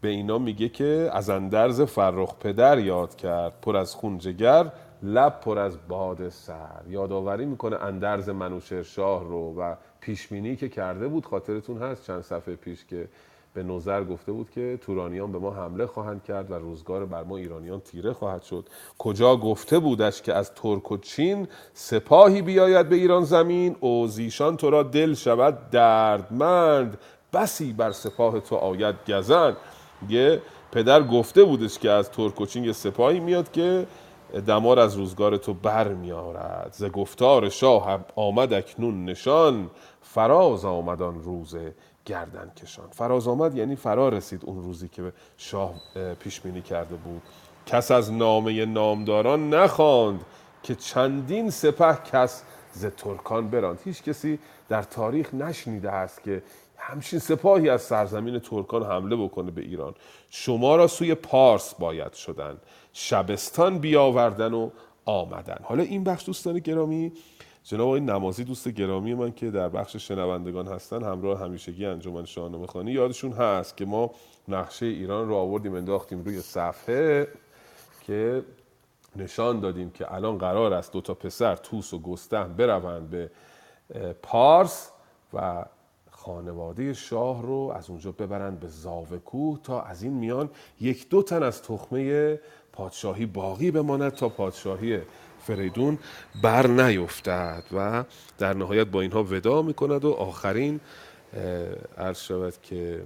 به 0.02 0.08
اینا 0.08 0.38
میگه 0.38 0.70
که 0.70 1.10
از 1.14 1.30
اندرز 1.30 1.82
فرخ 1.82 2.36
پدر 2.40 2.80
یاد 2.80 3.16
کرد 3.16 3.62
پر 3.62 3.78
از 3.78 3.96
خون 3.96 4.18
جگر 4.18 4.72
لب 5.04 5.40
پر 5.40 5.60
از 5.60 5.78
باد 5.88 6.30
سر. 6.30 6.82
یادآوری 6.90 7.46
می‌کنه 7.46 7.76
اندرز 7.76 8.30
منوچهر 8.30 9.24
رو 9.24 9.56
و 9.58 9.76
پیشبینی 10.00 10.56
که 10.56 10.70
کرده 10.70 11.08
بود 11.08 11.26
خاطرتون 11.26 11.78
هست 11.78 12.08
چند 12.08 12.22
صفحه 12.22 12.56
پیش 12.56 12.86
که 12.86 13.08
به 13.54 13.64
نوذر 13.64 14.04
گفته 14.04 14.32
بود 14.32 14.50
که 14.50 14.80
تورانیان 14.82 15.32
به 15.32 15.40
ما 15.40 15.52
حمله 15.52 15.86
خواهند 15.86 16.24
کرد 16.24 16.52
و 16.52 16.54
روزگار 16.54 17.06
بر 17.06 17.24
ما 17.24 17.38
ایرانیان 17.38 17.80
تیره 17.80 18.14
خواهد 18.14 18.42
شد. 18.42 18.70
کجا 18.98 19.36
گفته 19.38 19.80
بودش 19.80 20.22
که 20.22 20.34
از 20.34 20.54
ترک 20.54 20.92
و 20.92 20.98
چین 20.98 21.48
سپاهی 21.74 22.42
بیاید 22.42 22.90
به 22.90 22.96
ایران 22.96 23.24
زمین؟ 23.24 23.76
و 23.76 24.08
زیشان 24.08 24.58
تو 24.58 24.70
را 24.70 24.84
دل 24.84 25.14
شود 25.14 25.70
دردمند. 25.70 26.98
بسی 27.34 27.74
بر 27.74 27.92
سپاه 27.92 28.40
تو 28.40 28.56
آید 28.56 28.96
گزند. 29.08 29.58
یه 30.10 30.42
پدر 30.72 31.04
گفته 31.04 31.44
بودش 31.44 31.80
که 31.80 31.90
از 31.90 32.12
ترک 32.12 32.42
و 32.42 32.46
چین 32.46 32.64
یه 32.64 32.72
سپاهی 32.72 33.20
میاد 33.20 33.52
که 33.52 33.88
دمار 34.40 34.80
از 34.80 34.96
روزگار 34.96 35.38
تو 35.38 35.54
بر 35.54 35.88
میارد 35.88 36.74
ز 36.74 36.84
گفتار 36.84 37.50
شاه 37.50 38.00
آمد 38.16 38.54
اکنون 38.54 39.06
نشان. 39.06 39.70
فراز 40.02 40.66
آمد 40.66 41.02
آن 41.02 41.24
روز 41.24 41.56
گردن 42.06 42.52
کشان. 42.64 42.88
فراز 42.92 43.28
آمد 43.28 43.56
یعنی 43.56 43.76
فرا 43.76 44.10
رسید 44.10 44.46
اون 44.46 44.64
روزی 44.64 44.88
که 44.88 45.14
شاه 45.38 45.74
پیش 46.20 46.42
بینی 46.42 46.62
کرده 46.62 46.96
بود. 46.96 47.22
کس 47.66 47.92
از 47.92 48.14
نامه 48.14 48.66
نامداران 48.66 49.54
نخواند 49.54 50.26
که 50.64 50.76
چندین 50.76 51.50
سپه 51.50 51.98
کس 52.12 52.44
ز 52.72 52.86
ترکان 52.86 53.50
براند. 53.50 53.80
هیچ 53.86 54.04
کسی 54.04 54.40
در 54.70 54.84
تاریخ 54.84 55.34
نشنیده 55.34 55.92
است 55.92 56.24
که 56.24 56.44
همچین 56.78 57.20
سپاهی 57.20 57.70
از 57.70 57.82
سرزمین 57.82 58.40
ترکان 58.40 58.84
حمله 58.84 59.16
بکنه 59.16 59.52
به 59.52 59.62
ایران. 59.62 59.94
شما 60.30 60.76
را 60.76 60.88
سوی 60.88 61.16
پارس 61.16 61.74
باید 61.74 62.14
شدن. 62.14 62.58
شبستان 62.94 63.80
بیاوردن 63.80 64.54
و 64.54 64.70
آمدن. 65.06 65.60
حالا 65.64 65.84
این 65.84 66.04
بخش 66.04 66.26
دوستان 66.26 66.60
گرامی 66.60 67.12
جناب 67.64 67.88
آقای 67.88 68.00
نمازی 68.00 68.44
دوست 68.44 68.68
گرامی 68.68 69.14
من 69.14 69.32
که 69.32 69.52
در 69.52 69.70
بخش 69.70 69.96
شنوندگان 69.96 70.68
هستن 70.68 71.04
همراه 71.04 71.40
همیشگی 71.40 71.86
انجمن 71.86 72.26
شاهنامه 72.26 72.68
خوانی 72.68 72.92
یادشون 72.92 73.32
هست 73.32 73.78
که 73.78 73.86
ما 73.86 74.12
نقشه 74.48 74.86
ایران 74.86 75.28
رو 75.28 75.36
آوردیم 75.36 75.76
انداختیم 75.76 76.24
روی 76.24 76.42
صفحه 76.42 77.28
که 78.02 78.44
نشان 79.16 79.60
دادیم 79.60 79.90
که 79.90 80.14
الان 80.14 80.38
قرار 80.38 80.74
است 80.74 80.94
دو 80.94 81.02
تا 81.02 81.14
پسر 81.14 81.56
توس 81.56 81.94
و 81.94 82.00
گستهم 82.00 82.54
بروند 82.54 83.10
به 83.10 83.30
پارس 84.22 84.92
و 85.34 85.66
خانواده 86.12 86.94
شاه 86.94 87.42
رو 87.42 87.74
از 87.76 87.90
اونجا 87.90 88.12
ببرند 88.12 88.60
به 88.60 88.68
زاوه 88.68 89.18
کوه 89.18 89.60
تا 89.64 89.82
از 89.82 90.04
این 90.04 90.14
میان 90.14 90.50
یک 90.82 91.10
دو 91.10 91.24
تن 91.24 91.44
از 91.44 91.64
تخمه 91.64 92.40
پادشاهی 92.74 93.26
باقی 93.26 93.72
بماند 93.72 94.12
تا 94.12 94.30
پادشاهی 94.30 95.00
فریدون 95.40 96.00
بر 96.44 96.68
نیفتد 96.68 97.64
و 97.74 98.04
در 98.38 98.54
نهایت 98.54 98.88
با 98.88 99.02
اینها 99.02 99.24
ودا 99.24 99.62
می‌کند 99.62 100.06
و 100.06 100.12
آخرین 100.12 100.80
عرض 101.98 102.20
شود 102.20 102.54
که 102.62 103.04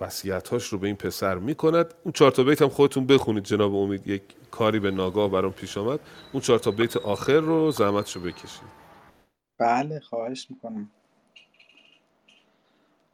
وصیتاش 0.00 0.66
رو 0.66 0.78
به 0.78 0.86
این 0.86 0.96
پسر 0.96 1.38
می‌کند. 1.38 1.94
اون 2.04 2.12
چهار 2.12 2.30
تا 2.30 2.42
بیت 2.42 2.62
هم 2.62 2.68
خودتون 2.68 3.06
بخونید 3.06 3.44
جناب 3.44 3.74
امید 3.74 4.06
یک 4.06 4.22
کاری 4.50 4.78
به 4.78 4.90
ناگاه 4.90 5.30
برام 5.30 5.52
پیش 5.52 5.78
آمد. 5.78 6.00
اون 6.32 6.40
چهار 6.40 6.58
تا 6.58 6.70
بیت 6.70 6.96
آخر 6.96 7.40
رو 7.40 7.70
زحمتش 7.70 8.16
رو 8.16 8.22
بکشید. 8.22 8.68
بله 9.58 10.00
خواهش 10.00 10.46
می‌کنم. 10.50 10.90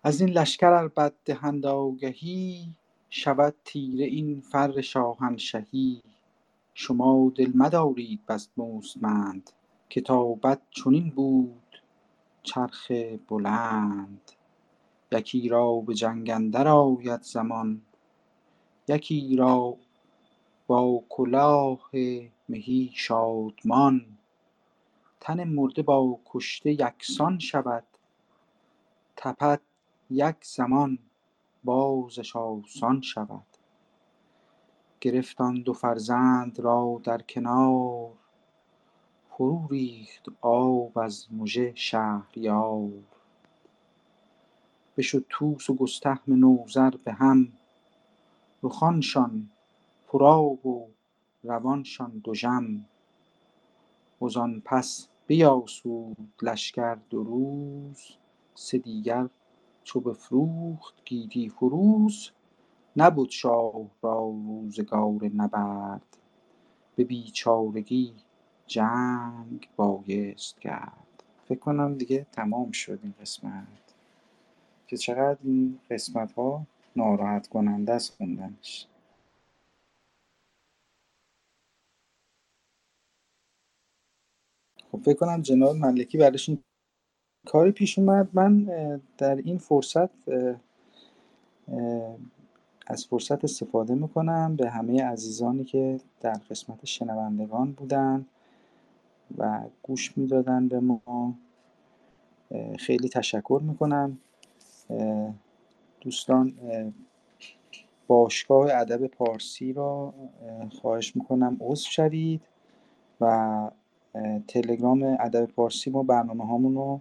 از 0.02 0.20
این 0.20 0.30
لشکر 0.30 0.88
بد 0.88 1.12
دهند 1.24 1.66
آگهی 1.66 2.74
شود 3.16 3.54
تیره 3.64 4.04
این 4.04 4.40
فر 4.40 4.80
شاهنشهی. 4.80 6.02
شما 6.74 7.32
دل 7.34 7.52
مدارید 7.54 8.26
بس 8.26 8.48
مستمند 8.56 9.50
که 9.88 10.02
چنین 10.70 11.10
بود 11.10 11.82
چرخ 12.42 12.92
بلند. 13.28 14.32
یکی 15.12 15.48
را 15.48 15.80
به 15.80 15.94
جنگ 15.94 16.30
اندر 16.30 16.68
آید 16.68 17.22
زمان 17.22 17.82
یکی 18.88 19.36
را 19.36 19.76
با 20.66 21.04
کلاه 21.08 21.90
مهی 22.48 22.90
شادمان 22.94 24.18
تن 25.20 25.44
مرده 25.44 25.82
با 25.82 26.20
کشته 26.26 26.72
یکسان 26.72 27.38
شود 27.38 27.84
تپد 29.16 29.60
یک 30.10 30.36
زمان. 30.42 30.98
بازش 31.64 32.36
آسان 32.36 33.00
شود. 33.00 33.46
گرفت 35.00 35.40
آن 35.40 35.62
دو 35.62 35.72
فرزند 35.72 36.60
را 36.60 37.00
در 37.04 37.22
کنار 37.22 38.10
فرو 39.30 39.66
ریخت 39.70 40.26
آب 40.40 40.98
از 40.98 41.26
مژه 41.32 41.72
شهریار. 41.74 42.90
بشد 44.96 45.24
طوس 45.28 45.70
و 45.70 45.74
گستهم 45.74 46.20
نوذر 46.26 46.90
به 46.90 47.12
هم 47.12 47.52
رخانشان 48.62 49.50
پرآب 50.08 50.66
و 50.66 50.88
روانشان 51.42 52.22
دژم 52.24 52.84
وزان 54.22 54.62
پس 54.64 55.08
بیاسود 55.26 56.16
لشکر 56.42 56.94
دو 56.94 57.22
روز 57.22 57.98
سه 58.54 58.78
دیگر 58.78 59.28
چو 59.84 60.00
بفروخت 60.00 60.94
گیتی 61.04 61.48
فروز 61.48 62.30
نبد 62.96 63.30
شاه 63.30 63.90
را 64.02 64.18
روزگار 64.20 65.30
نبرد. 65.34 66.18
به 66.96 67.04
بیچارگی 67.04 68.14
جنگ 68.66 69.68
بایست 69.76 70.60
کرد. 70.60 71.24
فکر 71.48 71.58
کنم 71.58 71.94
دیگه 71.94 72.26
تمام 72.32 72.72
شد 72.72 73.00
این 73.02 73.14
قسمت. 73.20 73.94
که 74.86 74.96
چقدر 74.96 75.38
این 75.44 75.80
قسمت 75.90 76.32
ها 76.32 76.66
ناراحت 76.96 77.48
کننده 77.48 77.92
است 77.92 78.14
خوندنش. 78.16 78.86
خب 84.92 84.98
فکر 84.98 85.14
کنم 85.14 85.42
جناب 85.42 85.76
ملکی 85.76 86.18
براش 86.18 86.48
این 86.48 86.64
کاری 87.47 87.73
پیش 87.73 87.98
اومد. 87.98 88.28
من 88.32 88.64
در 89.18 89.36
این 89.36 89.58
فرصت 89.58 90.10
از 92.86 93.06
فرصت 93.06 93.44
استفاده 93.44 93.94
می‌کنم 93.94 94.56
به 94.56 94.70
همه 94.70 95.05
عزیزانی 95.05 95.64
که 95.64 96.00
در 96.20 96.40
قسمت 96.50 96.84
شنوندگان 96.84 97.73
بودن 97.73 98.26
و 99.39 99.60
گوش 99.82 100.18
می‌دادن 100.18 100.68
به 100.68 100.81
ما. 100.81 101.34
خیلی 102.78 103.08
تشکر 103.08 103.60
می‌کنم. 103.64 104.18
دوستان 106.00 106.55
باشگاه 108.06 108.74
ادب 108.74 109.06
پارسی 109.06 109.73
را 109.73 110.14
خواهش 110.81 111.16
می‌کنم 111.16 111.56
عضو 111.60 111.90
شوید 111.90 112.42
و 113.20 113.70
تلگرام 114.48 115.16
ادب 115.20 115.44
پارسی 115.47 115.90
ما 115.90 116.02
برنامه 116.02 116.47
هامون 116.47 116.74
رو 116.74 117.00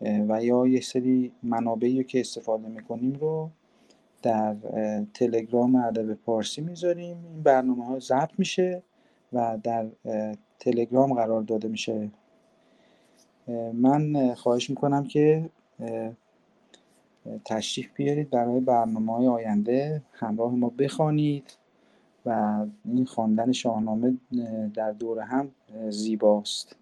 و 0.00 0.44
یا 0.44 0.66
یه 0.66 0.80
سری 0.80 1.32
منابعی 1.42 2.04
که 2.04 2.20
استفاده 2.20 2.68
می‌کنیم 2.68 3.12
رو 3.12 3.50
در 4.22 4.56
تلگرام 5.14 5.74
ادب 5.74 6.14
پارسی 6.14 6.60
می‌ذاریم. 6.60 7.16
این 7.32 7.42
برنامه 7.42 7.86
ها 7.86 7.98
ضبط 7.98 8.30
میشه 8.38 8.82
و 9.32 9.58
در 9.62 9.86
تلگرام 10.58 11.14
قرار 11.14 11.42
داده 11.42 11.68
میشه. 11.68 12.10
من 13.72 14.34
خواهش 14.34 14.70
می‌کنم 14.70 15.04
که 15.04 15.50
تشریف 17.44 17.88
بیارید 17.94 18.30
برای 18.30 18.60
برنامه 18.60 19.12
های 19.12 19.26
آینده. 19.26 20.02
همراه 20.12 20.54
ما 20.54 20.68
بخوانید 20.78 21.56
و 22.26 22.60
این 22.84 23.04
خواندن 23.04 23.52
شاهنامه 23.52 24.16
در 24.74 24.92
دور 24.92 25.20
هم 25.20 25.50
زیباست. 25.88 26.76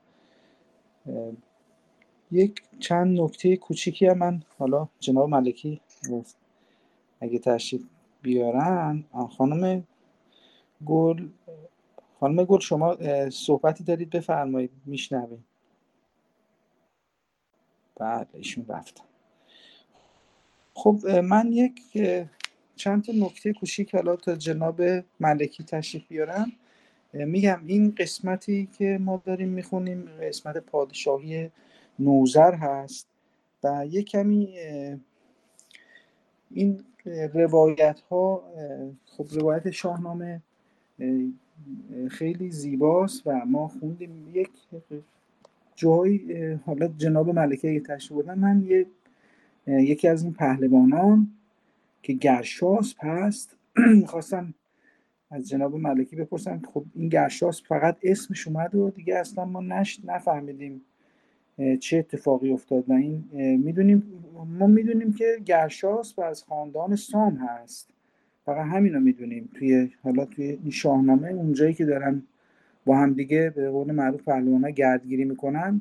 یک 2.32 2.62
چند 2.81 3.20
نکته 3.20 3.57
کوچیکی 3.57 4.07
هم 4.07 4.18
من 4.18 4.42
حالا 4.58 4.89
جناب 5.00 5.28
ملکی 5.31 5.81
اگه 7.20 7.39
تشریف 7.39 7.82
بیارن 8.23 9.05
خانم 9.39 9.84
گل 10.86 11.28
خانم 12.20 12.44
گل 12.44 12.60
شما 12.60 12.97
صحبتی 13.31 13.84
دارید 13.84 14.10
بفرمایید 14.10 14.70
میشنویم. 14.86 15.44
بله 18.00 18.26
ایشون 18.34 18.66
رفتن 18.68 19.05
خب 20.74 21.07
من 21.24 21.52
یک 21.52 21.81
چند 22.76 23.05
تا 23.05 23.12
نکته 23.16 23.55
کوچیک 23.55 23.97
حالا 23.97 24.16
تا 24.16 24.36
جناب 24.36 24.82
ملکی 25.20 25.65
تشریف 25.65 26.08
بیارن. 26.08 26.52
میگم 27.15 27.62
این 27.66 27.94
قسمتی 27.98 28.68
که 28.78 28.98
ما 29.02 29.23
داریم 29.26 29.48
می‌خونیم 29.48 30.07
قسمت 30.23 30.58
پادشاهی 30.58 31.50
نوزر 31.99 32.55
هست 32.55 33.07
و 33.65 33.86
یه 33.91 34.02
کمی 34.02 34.59
این 36.51 36.85
روایت 37.35 38.01
ها 38.10 38.43
خب 39.07 39.27
روایت 39.31 39.70
شاهنامه 39.70 40.43
خیلی 42.10 42.51
زیباست 42.51 43.27
و 43.27 43.44
ما 43.47 43.68
خوندیم. 43.68 44.31
یک 44.35 44.51
جایی 45.77 46.52
حالا 46.67 46.89
جناب 46.89 47.31
ملکه 47.31 47.70
اگه 47.70 47.81
تشریف 47.81 48.12
بودن 48.12 48.39
من 48.39 48.62
یه 48.62 48.86
یکی 49.67 50.09
از 50.09 50.23
این 50.23 50.33
پهلوانان 50.33 51.33
که 52.02 52.12
گرشاسپ 52.12 53.05
هست 53.05 53.57
می‌خواستم 54.01 54.55
از 55.31 55.49
جناب 55.49 55.75
ملکی 55.75 56.17
بپرسم. 56.17 56.62
خب 56.75 56.85
این 56.94 57.09
گرشاسپ 57.09 57.67
فقط 57.67 57.97
اسمش 58.02 58.47
اومد 58.49 58.75
و 58.75 58.91
دیگه 58.91 59.17
اصلا 59.17 59.44
ما 59.44 59.60
نش 59.60 60.01
نفهمیدیم 60.05 60.83
چه 61.80 61.98
اتفاقی 61.98 62.50
افتاد 62.50 62.90
و 62.90 62.92
این 62.92 63.24
می‌دونیم 63.56 64.02
ما 64.58 64.66
می‌دونیم 64.66 65.12
که 65.12 65.36
گرشاسپ 65.44 66.18
از 66.18 66.42
خاندان 66.42 66.96
سام 66.96 67.34
هست. 67.36 67.90
فقط 68.44 68.66
همین 68.66 68.94
رو 68.94 69.00
می‌دونیم. 69.00 69.48
توی 69.54 69.90
حالا 70.02 70.24
توی 70.24 70.44
این 70.44 70.70
شاهنامه 70.70 71.28
اونجایی 71.28 71.74
که 71.74 71.84
دارن 71.84 72.22
با 72.86 72.96
هم 72.96 73.12
دیگه 73.12 73.52
به 73.56 73.70
قول 73.70 73.92
معروف 73.92 74.22
پهلوانا 74.22 74.70
گردگیری 74.70 75.24
می‌کنن 75.24 75.80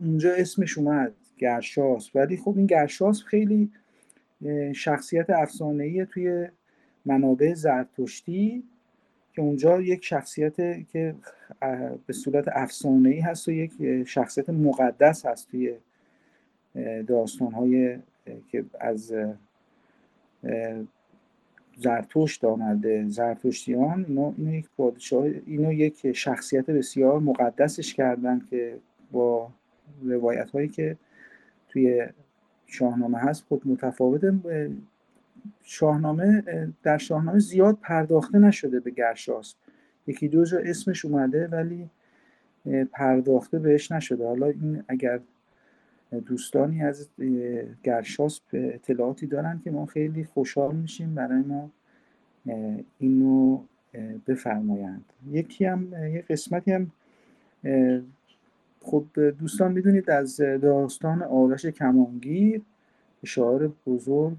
اونجا 0.00 0.34
اسمش 0.34 0.78
اومد 0.78 1.12
گرشاس. 1.38 2.16
ولی 2.16 2.36
خب 2.36 2.54
این 2.56 2.66
گرشاس 2.66 3.22
خیلی 3.22 3.70
شخصیت 4.74 5.30
افسانه‌ای 5.30 6.06
توی 6.06 6.48
منابع 7.04 7.54
زرتشتی. 7.54 8.62
که 9.32 9.42
اونجا 9.42 9.80
یک 9.80 10.04
شخصیت 10.04 10.86
که 10.88 11.14
به 12.06 12.12
صورت 12.12 12.44
افسانه‌ای 12.52 13.20
هست 13.20 13.48
و 13.48 13.52
یک 13.52 14.04
شخصیت 14.04 14.50
مقدس 14.50 15.26
هست 15.26 15.50
توی 15.50 15.74
داستان‌های 17.06 17.98
که 18.48 18.64
از 18.80 19.14
زرتشت 21.76 22.44
آمده 22.44 23.08
زرتشتیان 23.08 24.04
اینو, 24.08 24.34
اینو 24.38 24.54
یک 24.54 24.68
پادشاه 24.76 25.26
اینو 25.46 25.72
یک 25.72 26.12
شخصیت 26.12 26.70
بسیار 26.70 27.18
مقدسش 27.20 27.94
کردن 27.94 28.40
که 28.50 28.76
با 29.12 29.50
روایت 30.02 30.50
هایی 30.50 30.68
که 30.68 30.96
توی 31.68 32.06
شاهنامه 32.66 33.18
هست 33.18 33.44
خود 33.48 33.68
متفاوته 33.68 34.32
شاهنامه 35.62 36.42
در 36.82 36.98
شاهنامه 36.98 37.38
زیاد 37.38 37.78
پرداخته 37.82 38.38
نشده 38.38 38.80
به 38.80 38.90
گرشاس. 38.90 39.54
یکی 40.06 40.28
دو 40.28 40.44
جا 40.44 40.58
اسمش 40.58 41.04
اومده 41.04 41.48
ولی 41.48 41.90
پرداخته 42.92 43.58
بهش 43.58 43.92
نشده. 43.92 44.26
حالا 44.26 44.46
این 44.46 44.84
اگر 44.88 45.20
دوستانی 46.26 46.82
از 46.82 47.08
گرشاس 47.82 48.40
به 48.50 48.74
اطلاعاتی 48.74 49.26
دارن 49.26 49.60
که 49.64 49.70
ما 49.70 49.86
خیلی 49.86 50.24
خوشحال 50.24 50.76
میشیم 50.76 51.14
برای 51.14 51.42
ما 51.42 51.70
اینو 52.98 53.60
بفرمایند. 54.26 55.04
یکی 55.30 55.64
هم 55.64 55.92
یه 55.92 56.24
قسمتی 56.30 56.72
هم 56.72 56.92
خب 58.80 59.04
دوستان 59.38 59.72
می‌دونید 59.72 60.10
از 60.10 60.36
داستان 60.36 61.22
آرش 61.22 61.66
کمانگیر 61.66 62.62
شاعر 63.24 63.70
بزرگ 63.86 64.36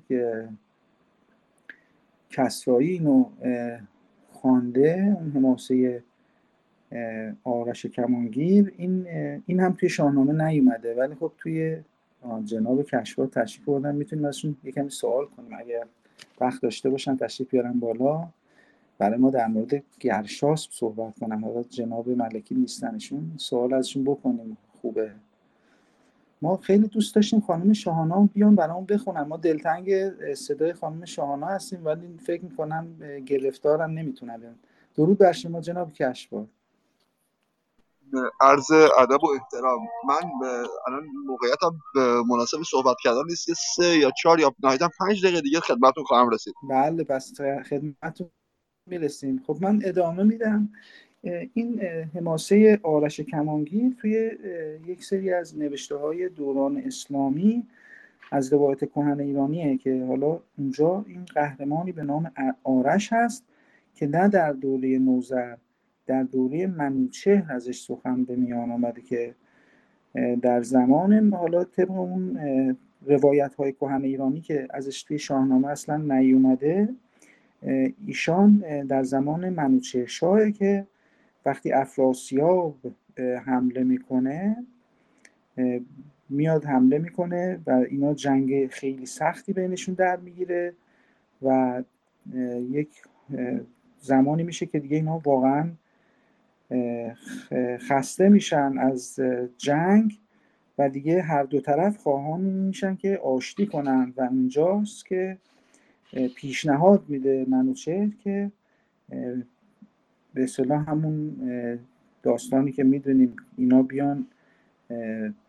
کسرایی 2.33 2.89
اینو 2.89 3.25
خوانده 4.31 5.17
اون 5.19 5.31
حماسه 5.31 6.03
آرش 7.43 7.85
کمانگیر. 7.85 8.73
این 8.77 9.07
این 9.45 9.59
هم 9.59 9.73
توی 9.73 9.89
شاهنامه 9.89 10.45
نیومده 10.45 10.95
ولی 10.95 11.15
خب 11.15 11.31
توی 11.37 11.77
جناب 12.45 12.83
کشفات 12.83 13.39
تشریف 13.39 13.65
بردن 13.65 13.95
می‌تونیم 13.95 14.25
ازشون 14.25 14.55
یکمی 14.63 14.89
سوال 14.89 15.25
کنیم. 15.25 15.53
اگر 15.59 15.85
وقت 16.41 16.61
داشته 16.61 16.89
باشن 16.89 17.17
تشریف 17.17 17.49
بیارن 17.49 17.79
بالا. 17.79 18.27
برای 18.97 19.17
ما 19.17 19.29
در 19.29 19.47
مورد 19.47 19.83
گرشاسب 19.99 20.71
صحبت 20.71 21.19
کنم 21.19 21.45
حالا 21.45 21.63
جناب 21.63 22.09
ملکی 22.09 22.55
نیستنشون. 22.55 23.31
سوال 23.37 23.73
ازشون 23.73 24.03
بکنیم. 24.03 24.57
خوبه. 24.81 25.11
ما 26.43 26.57
خیلی 26.57 26.87
دوست 26.87 27.15
داشتیم 27.15 27.39
خانم 27.39 27.73
شاهانا 27.73 28.29
بیان 28.33 28.55
برامون 28.55 28.85
بخونن. 28.85 29.21
ما 29.21 29.37
دلتنگ 29.37 30.09
صدای 30.33 30.73
خانم 30.73 31.05
شاهانا 31.05 31.47
هستیم 31.47 31.85
ولی 31.85 32.17
فکر 32.17 32.43
می‌کنم 32.43 32.97
گرفتارم 33.25 33.91
نمی‌تونن 33.91 34.55
درود 34.95 35.17
بر 35.17 35.31
شما 35.31 35.61
جناب 35.61 35.93
کشفار. 35.93 36.47
عرض 38.41 38.71
ادب 38.71 39.23
و 39.23 39.27
احترام. 39.33 39.79
من 40.07 40.47
الان 40.87 41.03
موقعیتم 41.25 41.75
مناسب 42.27 42.57
صحبت 42.71 42.95
کردن 43.03 43.23
نیست. 43.29 43.49
یه 43.49 43.55
سه 43.75 43.97
یا 43.97 44.11
چهار 44.21 44.39
یا 44.39 44.53
نهایتا 44.63 44.89
پنج 44.99 45.25
دقیقه 45.25 45.41
دیگه 45.41 45.59
خدمتتون 45.59 46.03
خواهم 46.03 46.29
رسید. 46.29 46.53
بله 46.69 47.03
پس 47.03 47.33
خدمتتون 47.69 48.29
می‌رسیم. 48.89 49.43
خب 49.47 49.57
من 49.61 49.81
ادامه 49.83 50.23
میدم. 50.23 50.69
این 51.53 51.81
حماسه 52.15 52.79
آرش 52.83 53.21
کمانگیر 53.21 53.93
توی 53.97 54.31
یک 54.87 55.03
سری 55.03 55.33
از 55.33 55.57
نوشته 55.57 55.95
های 55.95 56.29
دوران 56.29 56.77
اسلامی 56.77 57.63
از 58.31 58.53
روایت 58.53 58.91
کهن 58.91 59.19
ایرانیه 59.19 59.77
که 59.77 60.05
حالا 60.07 60.39
اونجا 60.57 61.05
این 61.07 61.25
قهرمانی 61.25 61.91
به 61.91 62.03
نام 62.03 62.31
آرش 62.63 63.13
هست 63.13 63.43
که 63.95 64.07
نه 64.07 64.27
در 64.27 64.51
دوره 64.51 64.99
نوزر 64.99 65.55
در 66.07 66.23
دوره 66.23 66.67
منوچهر 66.67 67.53
ازش 67.53 67.79
سخن 67.79 68.23
به 68.23 68.35
میان 68.35 68.71
آمده 68.71 69.01
که 69.01 69.35
در 70.41 70.61
زمان 70.61 71.33
حالا 71.33 71.63
طبق 71.63 71.91
اون 71.91 72.39
روایت 73.05 73.55
های 73.55 73.71
کهن 73.71 74.03
ایرانی 74.03 74.41
که 74.41 74.67
ازش 74.69 75.03
توی 75.03 75.19
شاهنامه 75.19 75.67
اصلا 75.67 75.97
نیومده 75.97 76.89
ایشان 78.05 78.63
در 78.89 79.03
زمان 79.03 79.49
منوچهر 79.49 80.05
شاهه 80.05 80.51
که 80.51 80.87
وقتی 81.45 81.71
افراسیاب 81.71 82.75
حمله 83.45 83.83
می‌کنه 83.83 84.65
میاد 86.29 86.65
حمله 86.65 86.97
می‌کنه 86.97 87.59
و 87.67 87.71
اینا 87.71 88.13
جنگ 88.13 88.67
خیلی 88.67 89.05
سختی 89.05 89.53
بینشون 89.53 89.95
در 89.95 90.15
می‌گیره 90.15 90.73
و 91.41 91.83
یک 92.69 92.89
زمانی 93.99 94.43
میشه 94.43 94.65
که 94.65 94.79
دیگه 94.79 94.95
اینا 94.95 95.21
واقعا 95.25 95.71
خسته 97.77 98.29
میشن 98.29 98.77
از 98.77 99.19
جنگ 99.57 100.19
و 100.77 100.89
دیگه 100.89 101.21
هر 101.21 101.43
دو 101.43 101.61
طرف 101.61 101.97
خواهان 101.97 102.41
میشن 102.41 102.95
که 102.95 103.17
آشتی 103.17 103.67
کنن 103.67 104.13
و 104.17 104.21
اونجاست 104.21 105.05
که 105.05 105.37
پیشنهاد 106.35 107.03
میده 107.07 107.45
منوچهر 107.49 108.09
که 108.23 108.51
به 110.33 110.43
اصطلاح 110.43 110.89
همون 110.89 111.35
داستانی 112.23 112.71
که 112.71 112.83
می‌دونیم 112.83 113.35
اینا 113.57 113.83
بیان 113.83 114.27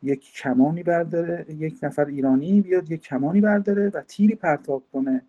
یک 0.02 0.32
کمانی 0.32 0.82
برداره 0.82 1.46
یک 1.48 1.78
نفر 1.82 2.04
ایرانی 2.04 2.60
بیاد 2.60 2.90
یک 2.90 3.02
کمانی 3.02 3.40
برداره 3.40 3.90
و 3.94 4.00
تیری 4.00 4.34
پرتاب 4.34 4.82
کنه 4.92 5.22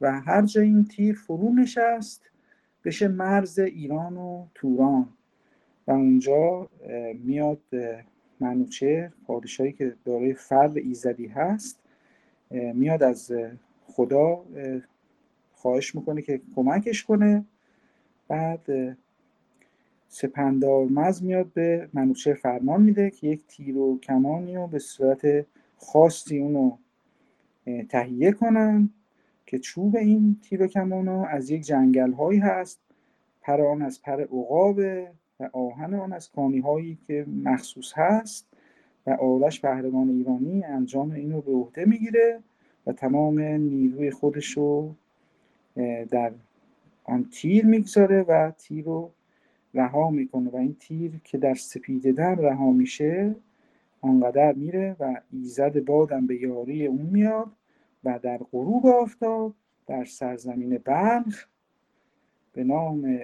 و 0.00 0.20
هر 0.20 0.42
جا 0.42 0.60
این 0.60 0.84
تیر 0.84 1.14
فرو 1.14 1.54
نشست 1.54 2.30
بشه 2.84 3.08
مرز 3.08 3.58
ایران 3.58 4.16
و 4.16 4.46
توران 4.54 5.08
و 5.86 5.90
اونجا 5.90 6.68
میاد 7.24 7.60
منوچهر 8.40 9.10
پادشاهی 9.26 9.72
که 9.72 9.94
دارای 10.04 10.34
فرد 10.34 10.76
ایزدی 10.76 11.26
هست 11.26 11.80
میاد 12.50 13.02
از 13.02 13.32
خدا 13.86 14.44
خواهش 15.52 15.94
می‌کنه 15.94 16.22
که 16.22 16.40
کمکش 16.56 17.04
کنه. 17.04 17.44
بعد 18.32 18.96
سپندارمز 20.08 21.22
میاد 21.22 21.52
به 21.54 21.88
منوچهر 21.92 22.34
فرمان 22.34 22.82
میده 22.82 23.10
که 23.10 23.26
یک 23.26 23.46
تیر 23.46 23.78
و 23.78 23.98
کمانی 24.00 24.56
رو 24.56 24.66
به 24.66 24.78
صورت 24.78 25.46
خاصی 25.76 26.38
اونو 26.38 26.76
تهیه 27.88 28.32
کنن 28.32 28.90
که 29.46 29.58
چوب 29.58 29.96
این 29.96 30.36
تیر 30.42 30.62
و 30.62 30.66
کمان 30.66 31.08
از 31.08 31.50
یک 31.50 31.62
جنگل 31.62 32.12
هایی 32.12 32.38
هست. 32.38 32.80
پر 33.42 33.60
آن 33.60 33.82
از 33.82 34.02
پر 34.02 34.20
عقابه 34.20 35.10
و 35.40 35.48
آهن 35.52 35.94
آن 35.94 36.12
از 36.12 36.30
کانی 36.30 36.58
هایی 36.58 36.98
که 37.06 37.26
مخصوص 37.44 37.92
هست 37.96 38.46
و 39.06 39.10
آرش 39.10 39.60
پهلوان 39.60 40.08
ایرانی 40.08 40.64
انجام 40.64 41.10
این 41.10 41.32
رو 41.32 41.40
به 41.40 41.52
عهده 41.52 41.84
می‌گیره 41.84 42.40
و 42.86 42.92
تمام 42.92 43.40
نیروی 43.40 44.10
خودش 44.10 44.50
رو 44.50 44.94
در 46.10 46.32
آن 47.12 47.28
تیر 47.30 47.66
می‌گذاره 47.66 48.22
و 48.22 48.50
تیر 48.50 48.84
رو 48.84 49.10
رها 49.74 50.10
می‌کنه 50.10 50.50
و 50.50 50.56
این 50.56 50.76
تیر 50.80 51.20
که 51.24 51.38
در 51.38 51.54
سپیده 51.54 52.12
دم 52.12 52.36
رها 52.38 52.70
میشه 52.70 53.34
آنقدر 54.00 54.52
میره 54.52 54.96
و 55.00 55.20
ایزد 55.32 55.84
بادم 55.84 56.26
به 56.26 56.42
یاری 56.42 56.86
اون 56.86 57.06
میاد 57.06 57.50
و 58.04 58.18
در 58.22 58.38
غروب 58.38 58.86
آفتاب 58.86 59.54
در 59.86 60.04
سرزمین 60.04 60.78
بلخ 60.84 61.46
به 62.52 62.64
نام 62.64 63.16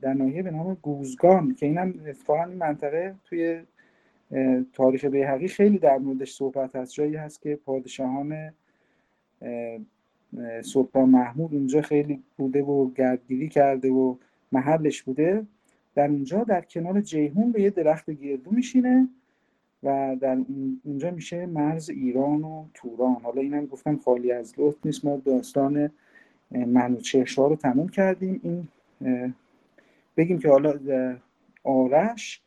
در 0.00 0.14
ناحیه 0.14 0.42
به 0.42 0.50
نام 0.50 0.74
گوزگان 0.82 1.54
که 1.54 1.66
اینم 1.66 1.94
اتفاقا 2.06 2.44
این 2.44 2.58
منطقه 2.58 3.14
توی 3.24 3.62
تاریخ 4.72 5.04
بیهقی 5.04 5.48
خیلی 5.48 5.78
در 5.78 5.98
موردش 5.98 6.32
صحبت 6.32 6.76
هست. 6.76 6.92
جایی 6.92 7.16
هست 7.16 7.42
که 7.42 7.56
پادشاهان 7.56 8.52
سلطان 10.62 11.08
محمود 11.08 11.54
اونجا 11.54 11.82
خیلی 11.82 12.22
بوده 12.36 12.62
و 12.62 12.90
گردگیری 12.90 13.48
کرده 13.48 13.90
و 13.90 14.16
محلش 14.52 15.02
بوده. 15.02 15.46
در 15.94 16.08
اونجا 16.08 16.44
در 16.44 16.60
کنار 16.60 17.00
جیهون 17.00 17.52
به 17.52 17.62
یه 17.62 17.70
درخت 17.70 18.10
گردو 18.10 18.50
میشینه 18.50 19.08
و 19.82 20.16
در 20.20 20.38
اونجا 20.84 21.10
میشه 21.10 21.46
مرز 21.46 21.90
ایران 21.90 22.42
و 22.44 22.64
توران. 22.74 23.14
حالا 23.22 23.42
اینم 23.42 23.66
گفتم 23.66 23.96
خالی 23.96 24.32
از 24.32 24.54
لطف 24.58 24.86
نیست. 24.86 25.04
ما 25.04 25.16
داستان 25.16 25.90
منوچهرشاه 26.50 27.48
رو 27.48 27.56
تموم 27.56 27.88
کردیم. 27.88 28.40
این 28.42 28.68
بگیم 30.16 30.38
که 30.38 30.48
حالا 30.48 30.78
آرش 31.64 32.40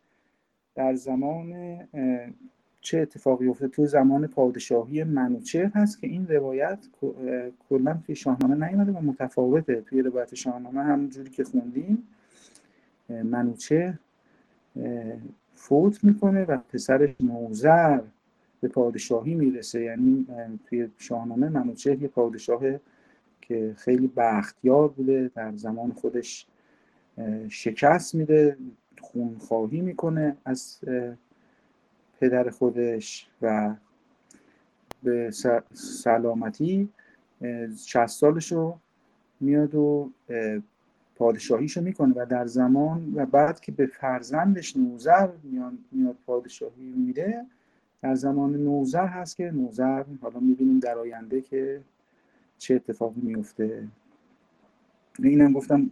در 0.75 0.93
زمان 0.93 1.53
چه 2.87 2.99
اتفاقی 2.99 3.47
افتاد 3.47 3.69
تو 3.69 3.85
زمان 3.85 4.27
پادشاهی 4.27 5.03
منوچهر 5.03 5.71
هست 5.75 6.01
که 6.01 6.07
این 6.07 6.27
روایت 6.27 6.79
کلا 7.69 7.99
توی 8.05 8.15
شاهنامه 8.15 8.67
نیومده 8.67 8.91
و 8.91 9.01
متفاوته. 9.01 9.81
توی 9.81 10.01
روایت 10.01 10.35
شاهنامه 10.35 10.83
همونجوری 10.83 11.29
که 11.29 11.43
خوندیم 11.43 12.03
منوچهر 13.09 13.93
فوت 15.53 16.03
می‌کنه 16.03 16.45
و 16.45 16.57
پسرش 16.57 17.15
نوزر 17.19 17.99
به 18.61 18.67
پادشاهی 18.67 19.35
می‌رسه. 19.35 19.81
یعنی 19.81 20.27
توی 20.65 20.89
شاهنامه 20.97 21.49
منوچهر 21.49 22.01
یه 22.01 22.07
پادشاه 22.07 22.61
که 23.41 23.73
خیلی 23.77 24.07
بختیار 24.07 24.87
بوده 24.87 25.31
در 25.35 25.55
زمان 25.55 25.91
خودش 25.91 26.47
شکست 27.49 28.15
میده 28.15 28.57
خونخواهی 29.01 29.81
می‌کنه 29.81 30.37
از 30.45 30.79
پدر 32.19 32.49
خودش 32.49 33.27
و 33.41 33.75
به 35.03 35.31
سلامتی 35.73 36.89
شست 37.87 38.19
سالش 38.19 38.51
رو 38.51 38.79
میاد 39.39 39.75
و 39.75 40.11
پادشاهیشو 41.15 41.81
می‌کنه 41.81 42.13
و 42.15 42.25
در 42.25 42.45
زمان 42.45 43.13
و 43.15 43.25
بعد 43.25 43.59
که 43.59 43.71
به 43.71 43.85
فرزندش 43.85 44.77
نوزر 44.77 45.29
میاد 45.91 46.15
پادشاهی 46.25 46.93
میده 46.97 47.45
در 48.01 48.15
زمان 48.15 48.55
نوزر 48.55 49.05
هست 49.05 49.35
که 49.37 49.51
نوزر 49.51 50.03
حالا 50.21 50.39
می‌بینیم 50.39 50.79
در 50.79 50.97
آینده 50.97 51.41
که 51.41 51.81
چه 52.57 52.75
اتفاقی 52.75 53.21
میفته 53.21 53.87
اینم 55.19 55.53
گفتم 55.53 55.89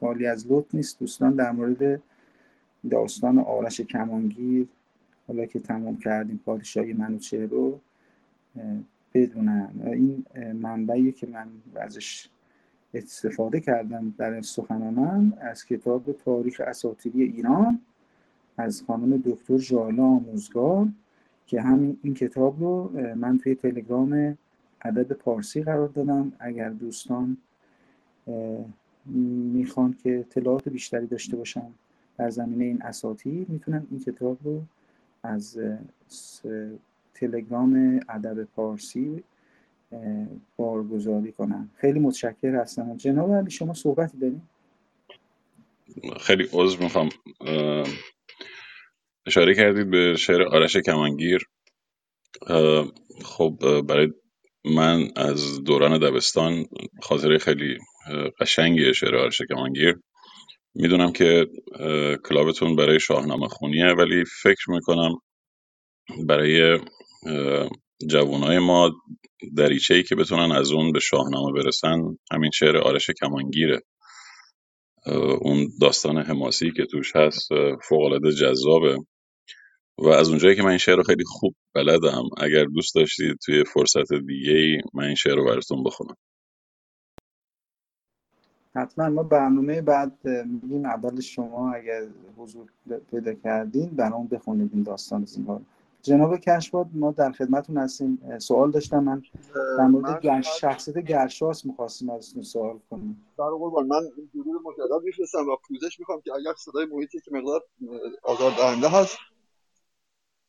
خالی 0.00 0.26
از 0.26 0.46
لطف 0.52 0.74
نیست. 0.74 1.00
دوستان 1.00 1.34
در 1.34 1.50
مورد 1.50 2.02
داستان 2.90 3.38
آرش 3.38 3.80
کمانگیر 3.80 4.68
حالا 5.30 5.46
که 5.46 5.60
تمام 5.60 5.96
کردیم 5.96 6.40
پادشاهی 6.44 6.92
منوچهر 6.92 7.46
رو 7.46 7.80
بدونن 9.14 9.70
این 9.84 10.24
منبعی 10.52 11.12
که 11.12 11.26
من 11.26 11.46
ازش 11.74 12.28
استفاده 12.94 13.60
کردم 13.60 14.14
در 14.18 14.42
سخنانم 14.42 15.32
از 15.40 15.64
کتاب 15.64 16.12
تاریخ 16.12 16.60
اساطیری 16.66 17.22
ایران 17.22 17.80
از 18.56 18.82
خانم 18.82 19.16
دکتر 19.16 19.56
ژالا 19.56 20.04
آموزگار 20.04 20.88
که 21.46 21.60
همین 21.60 21.98
این 22.02 22.14
کتاب 22.14 22.60
رو 22.60 22.90
من 23.14 23.38
توی 23.38 23.54
تلگرام 23.54 24.38
عدد 24.82 25.12
پارسی 25.12 25.62
قرار 25.62 25.88
دادم. 25.88 26.32
اگر 26.38 26.68
دوستان 26.68 27.36
می‌خوان 29.54 29.96
که 30.02 30.18
اطلاعات 30.18 30.68
بیشتری 30.68 31.06
داشته 31.06 31.36
باشن 31.36 31.66
در 32.18 32.30
زمینه 32.30 32.64
این 32.64 32.82
اساطیر 32.82 33.46
می‌تونن 33.48 33.86
این 33.90 34.00
کتاب 34.00 34.38
رو 34.44 34.62
از 35.24 35.60
تلگرام 37.14 38.00
ادب 38.08 38.44
پارسی 38.44 39.24
بارگذاری 40.56 41.32
کنم 41.32 41.70
خیلی 41.76 41.98
متشکر 42.00 42.56
هستم 42.56 42.96
جناب 42.96 43.32
علی 43.32 43.50
شما 43.50 43.74
صحبتی 43.74 44.18
داریم 44.18 44.50
خیلی 46.20 46.48
عضو 46.52 46.82
می‌خوام. 46.84 47.08
اشاره 49.26 49.54
کردید 49.54 49.90
به 49.90 50.16
شعر 50.16 50.42
آرش 50.42 50.76
کمانگیر. 50.76 51.42
خب 53.24 53.82
برای 53.88 54.12
من 54.64 55.08
از 55.16 55.64
دوران 55.64 55.98
دبستان 55.98 56.64
خاطره 57.02 57.38
خیلی 57.38 57.78
قشنگی 58.40 58.94
شعر 58.94 59.16
آرش 59.16 59.42
کمانگیر. 59.50 60.00
می‌دونم 60.74 61.12
که 61.12 61.46
کلابتون 62.24 62.76
برای 62.76 63.00
شاهنامه 63.00 63.48
خونیه 63.48 63.86
ولی 63.98 64.24
فکر 64.42 64.70
می‌کنم 64.70 65.12
برای 66.26 66.80
جوانای 68.10 68.58
ما 68.58 68.92
دریچه 69.56 70.02
که 70.02 70.14
بتونن 70.16 70.52
از 70.52 70.72
اون 70.72 70.92
به 70.92 71.00
شاهنامه 71.00 71.52
برسن 71.52 72.00
همین 72.32 72.50
شعر 72.54 72.76
آرش 72.78 73.10
کمانگیره. 73.10 73.80
اون 75.42 75.68
داستان 75.80 76.18
حماسی 76.18 76.72
که 76.76 76.86
توش 76.86 77.16
هست 77.16 77.48
فوقالعاده 77.88 78.32
جذابه. 78.32 78.98
و 79.98 80.08
از 80.08 80.28
اونجایی 80.28 80.56
که 80.56 80.62
من 80.62 80.68
این 80.68 80.78
شعر 80.78 80.96
رو 80.96 81.02
خیلی 81.02 81.24
خوب 81.26 81.54
بلدم 81.74 82.22
اگر 82.38 82.64
دوست 82.64 82.94
داشتید 82.94 83.36
توی 83.44 83.64
فرصت 83.64 84.14
دیگه 84.28 84.52
ای 84.52 84.78
من 84.94 85.04
این 85.04 85.14
شعر 85.14 85.34
رو 85.36 85.44
براتون 85.46 85.84
بخونم. 85.84 86.16
حتما 88.74 89.08
ما 89.08 89.22
برنامه 89.22 89.82
بعد 89.82 90.12
میگیم 90.24 90.84
اول 90.84 91.20
شما 91.20 91.72
اگر 91.72 92.06
حضور 92.36 92.66
پیدا 93.10 93.34
کردین 93.34 93.88
برام 93.88 94.26
بخونید 94.26 94.70
این 94.74 94.82
داستان 94.82 95.24
زیبا 95.24 95.60
جناب 96.02 96.36
کشباد 96.36 96.86
ما 96.94 97.10
در 97.10 97.32
خدمتون 97.32 97.76
هستیم. 97.76 98.38
سوال 98.38 98.70
داشتم 98.70 99.04
من 99.04 99.22
در 99.78 99.86
مورد 99.86 100.20
گر... 100.20 100.40
شخصیت 100.40 100.98
گرشاس 100.98 101.66
می‌خواستیم 101.66 102.10
ازتون 102.10 102.42
سوال 102.42 102.78
کنیم 102.90 103.26
در 103.38 103.44
قربان 103.44 103.86
من 103.86 104.00
درود 104.34 104.62
مجدد 104.64 105.04
میفرستم 105.04 105.48
و 105.48 105.56
پوزش 105.68 106.00
می‌خوام 106.00 106.20
که 106.20 106.32
اگر 106.34 106.52
صدای 106.58 106.86
محیطی 106.86 107.20
که 107.20 107.30
مقدار 107.32 107.62
آزار 108.22 108.50
دهنده 108.50 108.88
هست 108.88 109.16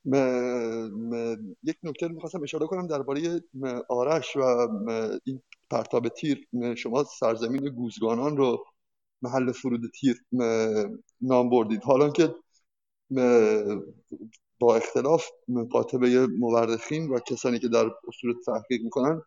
م... 0.05 0.15
م... 0.15 1.55
یک 1.63 1.77
نکته 1.83 2.07
می‌خواستم 2.07 2.43
اشاره 2.43 2.67
کنم 2.67 2.87
درباره 2.87 3.43
آرش 3.89 4.37
و 4.37 4.39
این 5.23 5.41
پرتاب 5.71 6.07
تیر 6.07 6.47
شما 6.77 7.03
سرزمین 7.03 7.69
گوزگانان 7.69 8.37
رو 8.37 8.65
محل 9.21 9.51
فرود 9.51 9.81
تیر 9.99 10.25
نام 11.21 11.49
بردید. 11.49 11.83
حالا 11.83 12.09
که 12.09 12.35
با 14.59 14.75
اختلاف 14.75 15.25
قاطبه 15.71 16.27
مورخین 16.27 17.09
و 17.09 17.19
کسانی 17.19 17.59
که 17.59 17.67
در 17.67 17.91
اصول 18.07 18.33
تحقیق 18.45 18.81
می‌کنن 18.83 19.21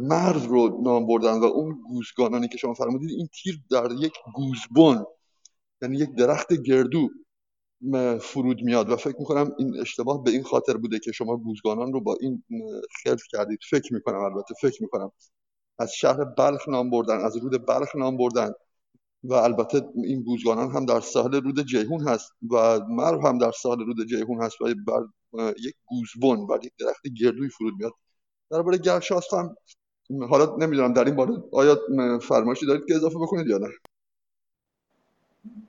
مرز 0.00 0.44
رو 0.44 0.82
نام 0.82 1.06
بردن 1.06 1.40
و 1.40 1.44
اون 1.44 1.82
گوزگانانی 1.88 2.48
که 2.48 2.58
شما 2.58 2.74
فرمودید 2.74 3.10
این 3.10 3.28
تیر 3.42 3.60
در 3.70 3.88
یک 3.98 4.12
گوزبن 4.34 5.04
یعنی 5.82 5.98
یک 5.98 6.14
درخت 6.14 6.52
گردو 6.52 7.08
فرود 8.20 8.62
میاد 8.62 8.90
و 8.90 8.96
فکر 8.96 9.16
می‌کنم 9.18 9.52
این 9.58 9.80
اشتباه 9.80 10.22
به 10.22 10.30
این 10.30 10.42
خاطر 10.42 10.76
بوده 10.76 10.98
که 10.98 11.12
شما 11.12 11.36
گوزگانان 11.36 11.92
رو 11.92 12.00
با 12.00 12.16
این 12.20 12.42
خلط 13.04 13.20
کردید. 13.30 13.58
فکر 13.70 13.94
می‌کنم 13.94 14.20
البته 14.20 14.54
فکر 14.60 14.82
می‌کنم. 14.82 15.12
از 15.78 15.92
شهر 15.92 16.24
بلخ 16.24 16.68
نام 16.68 16.90
بردن 16.90 17.24
از 17.24 17.36
رود 17.36 17.66
بلخ 17.66 17.96
نام 17.96 18.16
بردن 18.16 18.52
و 19.24 19.34
البته 19.34 19.82
این 19.94 20.22
گوزگانان 20.22 20.70
هم 20.70 20.86
در 20.86 21.00
ساحل 21.00 21.40
رود 21.40 21.62
جیهون 21.62 22.08
هست 22.08 22.32
و 22.50 22.80
مرو 22.88 23.26
هم 23.26 23.38
در 23.38 23.52
ساحل 23.52 23.78
رود 23.78 24.06
جیهون 24.06 24.42
هست 24.42 24.60
و 24.60 24.74
بر 24.86 25.02
یک 25.58 25.74
گوزبن 25.86 26.46
بر 26.46 26.58
یک 26.64 26.72
درخت 26.78 27.02
گردوی 27.20 27.48
فرود 27.48 27.74
میاد. 27.78 27.92
درباره 28.50 28.78
گرشاست 28.78 29.34
هم 29.34 29.56
حالا 30.30 30.56
نمی‌دونم 30.56 30.92
در 30.92 31.04
این 31.04 31.16
باره 31.16 31.32
آیا 31.52 31.78
فرمایشی 32.22 32.66
دارید 32.66 32.84
که 32.88 32.94
اضافه 32.94 33.18
بکنید 33.18 33.46
یا 33.46 33.58
نه؟ 33.58 33.68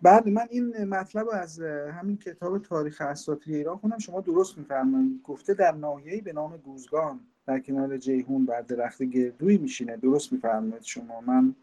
بله 0.01 0.31
من 0.31 0.47
این 0.49 0.83
مطلب 0.83 1.27
از 1.33 1.59
همین 1.99 2.17
کتاب 2.17 2.57
تاریخ 2.57 3.01
اساطیر 3.01 3.55
ایران 3.55 3.77
کنم 3.77 3.97
شما 3.97 4.21
درست 4.21 4.57
میفرمایید. 4.57 5.21
گفته 5.23 5.53
در 5.53 5.71
ناحیه‌ای 5.71 6.21
به 6.21 6.33
نام 6.33 6.57
گوزگان 6.57 7.19
در 7.45 7.59
کنار 7.59 7.97
جیهون 7.97 8.45
بر 8.45 8.61
درخت 8.61 9.03
گردوی 9.03 9.57
میشینه. 9.57 9.97
درست 9.97 10.33
میفرمایید 10.33 10.83
شما. 10.83 11.21
من 11.21 11.55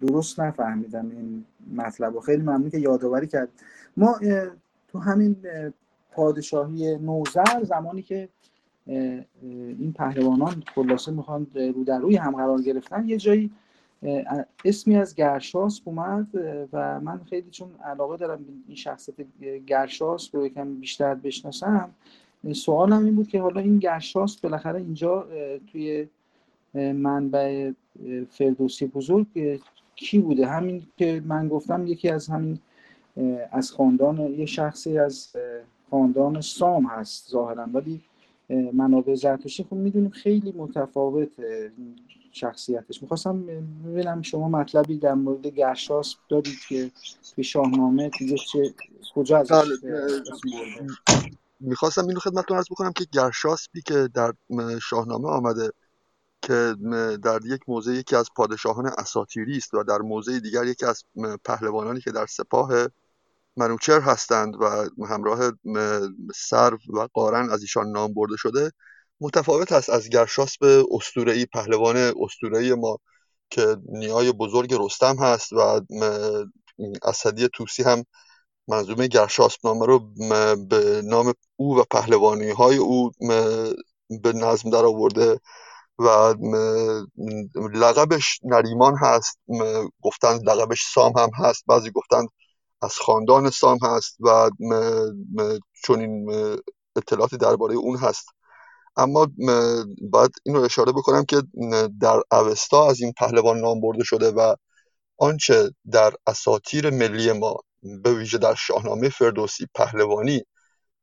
درست 0.00 0.40
نفهمیدم 0.40 1.10
این 1.10 1.44
مطلب 1.74 2.16
و 2.16 2.20
خیلی 2.20 2.42
ممنون 2.42 2.70
که 2.70 2.78
یادآوری 2.78 3.26
کرد. 3.26 3.48
ما 3.96 4.18
تو 4.88 4.98
همین 4.98 5.36
پادشاهی 6.12 6.98
نوزر 6.98 7.64
زمانی 7.64 8.02
که 8.02 8.28
این 9.42 9.92
پهلوانان 9.96 10.62
خلاصه 10.74 11.12
می‌خوان 11.12 11.46
رو 11.54 11.84
در 11.84 11.98
روی 11.98 12.16
هم 12.16 12.36
قرار 12.36 12.62
گرفتن 12.62 13.08
یه 13.08 13.16
جایی 13.16 13.50
اسمی 14.64 14.96
از 14.96 15.14
گرشاس 15.14 15.80
اومد 15.84 16.26
و 16.72 17.00
من 17.00 17.20
خیلی 17.30 17.50
چون 17.50 17.68
علاقه 17.84 18.16
دارم 18.16 18.44
این 18.66 18.76
شخصیت 18.76 19.14
گرشاس 19.66 20.34
رو 20.34 20.46
یکم 20.46 20.74
بیشتر 20.74 21.14
بشناسم 21.14 21.90
سوالم 22.52 23.04
این 23.04 23.16
بود 23.16 23.28
که 23.28 23.40
حالا 23.40 23.60
این 23.60 23.78
گرشاس 23.78 24.36
بالاخره 24.36 24.78
اینجا 24.78 25.26
توی 25.72 26.08
منبع 26.74 27.72
فردوسی 28.30 28.86
بزرگ 28.86 29.26
کی 29.96 30.18
بوده؟ 30.18 30.46
همین 30.46 30.82
که 30.96 31.22
من 31.26 31.48
گفتم 31.48 31.86
یکی 31.86 32.08
از 32.08 32.28
همین 32.28 32.58
از 33.52 33.72
خاندان 33.72 34.18
یه 34.20 34.46
شخصی 34.46 34.98
از 34.98 35.36
خاندان 35.90 36.40
سام 36.40 36.86
هست 36.86 37.30
ظاهرا 37.30 37.66
ولی 37.72 38.00
منابع 38.72 39.14
زرتشتی 39.14 39.62
خب 39.62 39.76
می‌دونیم 39.76 40.10
خیلی 40.10 40.52
متفاوت 40.52 41.28
شخصیتش. 42.36 43.02
می‌خواستم 43.02 43.46
ببینم 43.86 44.22
شما 44.22 44.48
مطلبی 44.48 44.98
در 44.98 45.14
مورد 45.14 45.46
گرشاس 45.46 46.14
دارید 46.28 46.58
که 46.68 46.90
توی 47.34 47.44
شاهنامه 47.44 48.10
دیگه 48.18 48.36
چه 48.52 48.74
کجا 49.14 49.38
ازش 49.38 49.68
می‌خواستم 51.60 52.06
اینو 52.06 52.20
خدمتتون 52.20 52.56
عرض 52.56 52.66
بکنم 52.70 52.92
که 52.92 53.06
گرشاسبی 53.12 53.82
که 53.82 54.08
در 54.14 54.34
شاهنامه 54.82 55.28
آمده 55.28 55.72
که 56.42 56.74
در 57.22 57.40
یک 57.44 57.60
موضع 57.68 57.92
یکی 57.92 58.16
از 58.16 58.28
پادشاهان 58.36 58.86
اساطیری 58.98 59.56
است 59.56 59.74
و 59.74 59.82
در 59.82 59.98
موضع 59.98 60.38
دیگر 60.38 60.64
یکی 60.64 60.86
از 60.86 61.04
پهلوانانی 61.44 62.00
که 62.00 62.10
در 62.10 62.26
سپاه 62.26 62.72
منوچر 63.56 64.00
هستند 64.00 64.56
و 64.56 65.04
همراه 65.06 65.52
سرو 66.34 66.78
و 66.88 67.08
قارن 67.12 67.50
از 67.50 67.62
ایشان 67.62 67.90
نام 67.90 68.14
برده 68.14 68.36
شده 68.36 68.72
متفاوت 69.20 69.72
است 69.72 69.90
از 69.90 70.08
گرشاسب 70.08 70.84
اسطوره‌ای 70.90 71.46
پهلوان 71.46 71.96
اسطوره‌ای 71.96 72.74
ما 72.74 72.98
که 73.50 73.76
نیای 73.88 74.32
بزرگ 74.32 74.74
رستم 74.80 75.16
هست 75.18 75.52
و 75.52 75.80
اسدی 77.02 77.48
توسی 77.48 77.82
هم 77.82 78.04
منظومه 78.68 79.06
گرشاسب 79.06 79.58
نامه 79.64 79.86
رو 79.86 79.98
به 80.56 81.02
نام 81.04 81.34
او 81.56 81.78
و 81.78 81.84
پهلوانی 81.90 82.50
های 82.50 82.76
او 82.76 83.10
به 84.22 84.32
نظم 84.32 84.70
در 84.70 84.84
آورده 84.84 85.40
و 85.98 86.34
لقبش 87.74 88.40
نریمان 88.44 88.96
هست 89.00 89.38
گفتن 90.02 90.38
لقبش 90.38 90.82
سام 90.94 91.12
هم 91.18 91.30
هست 91.34 91.64
بعضی 91.66 91.90
گفتن 91.90 92.26
از 92.82 92.94
خاندان 92.94 93.50
سام 93.50 93.78
هست 93.82 94.16
و 94.20 94.50
چون 95.84 96.00
این 96.00 96.30
اطلاعاتی 96.96 97.36
درباره 97.36 97.74
اون 97.74 97.96
هست. 97.98 98.35
اما 98.96 99.28
باید 100.10 100.30
اینو 100.44 100.60
اشاره 100.60 100.92
بکنم 100.92 101.24
که 101.24 101.42
در 102.00 102.20
اوستا 102.32 102.90
از 102.90 103.00
این 103.00 103.12
پهلوان 103.12 103.60
نام 103.60 103.80
برده 103.80 104.04
شده 104.04 104.30
و 104.30 104.54
آنچه 105.18 105.70
در 105.90 106.12
اساطیر 106.26 106.90
ملی 106.90 107.32
ما 107.32 107.56
به 108.02 108.14
ویژه 108.14 108.38
در 108.38 108.54
شاهنامه 108.54 109.08
فردوسی 109.08 109.66
پهلوانی 109.74 110.42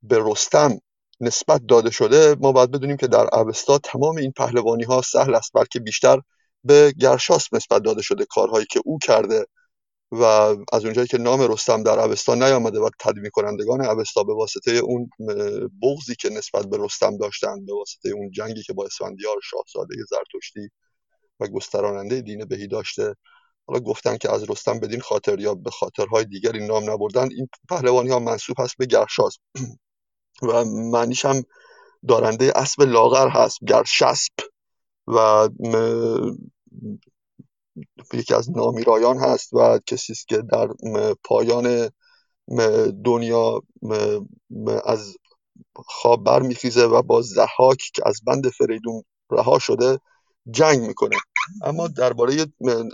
به 0.02 0.20
رستم 0.22 0.80
نسبت 1.22 1.62
داده 1.68 1.92
شده 1.92 2.36
ما 2.40 2.52
باید 2.52 2.72
بدونیم 2.72 2.98
که 2.98 3.08
در 3.08 3.36
اوستا 3.36 3.78
تمام 3.78 4.18
این 4.18 4.32
پهلوانی 4.32 4.84
ها 4.84 5.02
سهل 5.02 5.36
است 5.36 5.52
بلکه 5.54 5.80
بیشتر 5.80 6.22
به 6.64 6.94
گرشاس 7.00 7.54
نسبت 7.54 7.84
داده 7.84 8.02
شده 8.02 8.26
کارهایی 8.26 8.66
که 8.70 8.82
او 8.86 9.00
کرده. 9.04 9.46
و 10.14 10.24
از 10.74 10.86
اونجایی 10.86 11.08
که 11.08 11.18
نام 11.18 11.42
رستم 11.42 11.84
در 11.84 12.00
اوستا 12.00 12.36
نیامده 12.36 12.80
و 12.80 12.90
تدوین 13.00 13.30
کنندگان 13.34 13.86
اوستا 13.86 14.24
به 14.24 14.34
واسطه 14.34 14.72
اون 14.72 15.10
بغضی 15.84 16.16
که 16.16 16.30
نسبت 16.30 16.66
به 16.66 16.78
رستم 16.80 17.18
داشتن 17.18 17.66
به 17.66 17.74
واسطه 17.74 18.10
اون 18.10 18.32
جنگی 18.32 18.64
که 18.64 18.74
با 18.74 18.86
اسفندیار 18.86 19.36
شاهزاده 19.44 19.96
زرتشتی 20.10 20.70
و 21.40 21.48
گستراننده 21.48 22.22
دین 22.22 22.46
بهی 22.46 22.68
داشته 22.68 23.16
حالا 23.68 23.80
گفتن 23.80 24.18
که 24.18 24.32
از 24.32 24.50
رستم 24.50 24.80
بدین 24.80 25.02
خاطر 25.02 25.40
یا 25.40 25.56
به 25.56 25.72
خاطرهای 25.72 26.26
دیگری 26.26 26.68
نام 26.68 26.92
نبردن 26.92 27.30
این 27.32 27.48
پهلوانی 27.70 28.10
ها 28.10 28.20
منصوب 28.20 28.56
هست 28.60 28.76
به 28.78 28.86
گرشاس 28.86 29.38
و 30.50 30.66
معنیش 30.66 31.26
هم 31.26 31.44
دارنده 32.08 32.52
اسب 32.56 32.82
لاغر 32.82 33.30
هست 33.30 33.58
گرشسب 33.68 34.34
و 35.08 35.50
یکی 38.14 38.34
از 38.34 38.52
نامیرایان 38.52 39.18
هست 39.18 39.54
و 39.54 39.80
کسی 39.88 40.14
است 40.14 40.28
که 40.28 40.38
در 40.38 40.70
پایان 41.24 41.90
دنیا 43.06 43.62
از 44.86 45.18
خواب 45.76 46.24
برمیخیزه 46.24 46.86
و 46.86 47.02
با 47.02 47.22
زحاک 47.22 47.78
که 47.94 48.02
از 48.06 48.22
بند 48.26 48.50
فریدون 48.50 49.04
رها 49.32 49.60
شده 49.60 50.00
جنگ 50.52 50.82
می‌کنه. 50.82 51.16
اما 51.64 51.88
درباره 51.88 52.46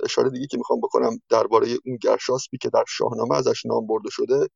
اشاره 0.03 0.29
دیگه 0.29 0.47
که 0.47 0.57
می‌خوام 0.57 0.81
بکنم 0.81 1.19
درباره 1.29 1.67
اون 1.85 1.97
گرشاسبی 2.01 2.57
که 2.57 2.69
در 2.69 2.83
شاهنامه 2.87 3.35
ازش 3.35 3.65
نام 3.65 3.87
برده 3.87 4.09
شده 4.09 4.47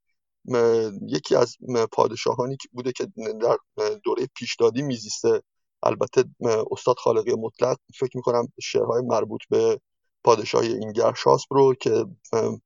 یکی 1.08 1.36
از 1.36 1.58
پادشاهانی 1.92 2.58
که 2.58 2.70
بوده 2.72 2.92
که 2.92 3.08
در 3.42 3.58
دوره 4.04 4.28
پیشدادی 4.36 4.82
میزیسته 4.82 5.42
البته 5.84 6.24
استاد 6.72 6.96
خالقی 6.98 7.34
مطلق 7.34 7.78
فکر 8.00 8.18
می‌کنم 8.18 8.48
شعرهای 8.62 9.02
مربوط 9.02 9.42
به 9.50 9.80
پادشاهی 10.24 10.74
این 10.74 10.92
گرشاسب 10.92 11.54
رو 11.54 11.74
که 11.74 12.06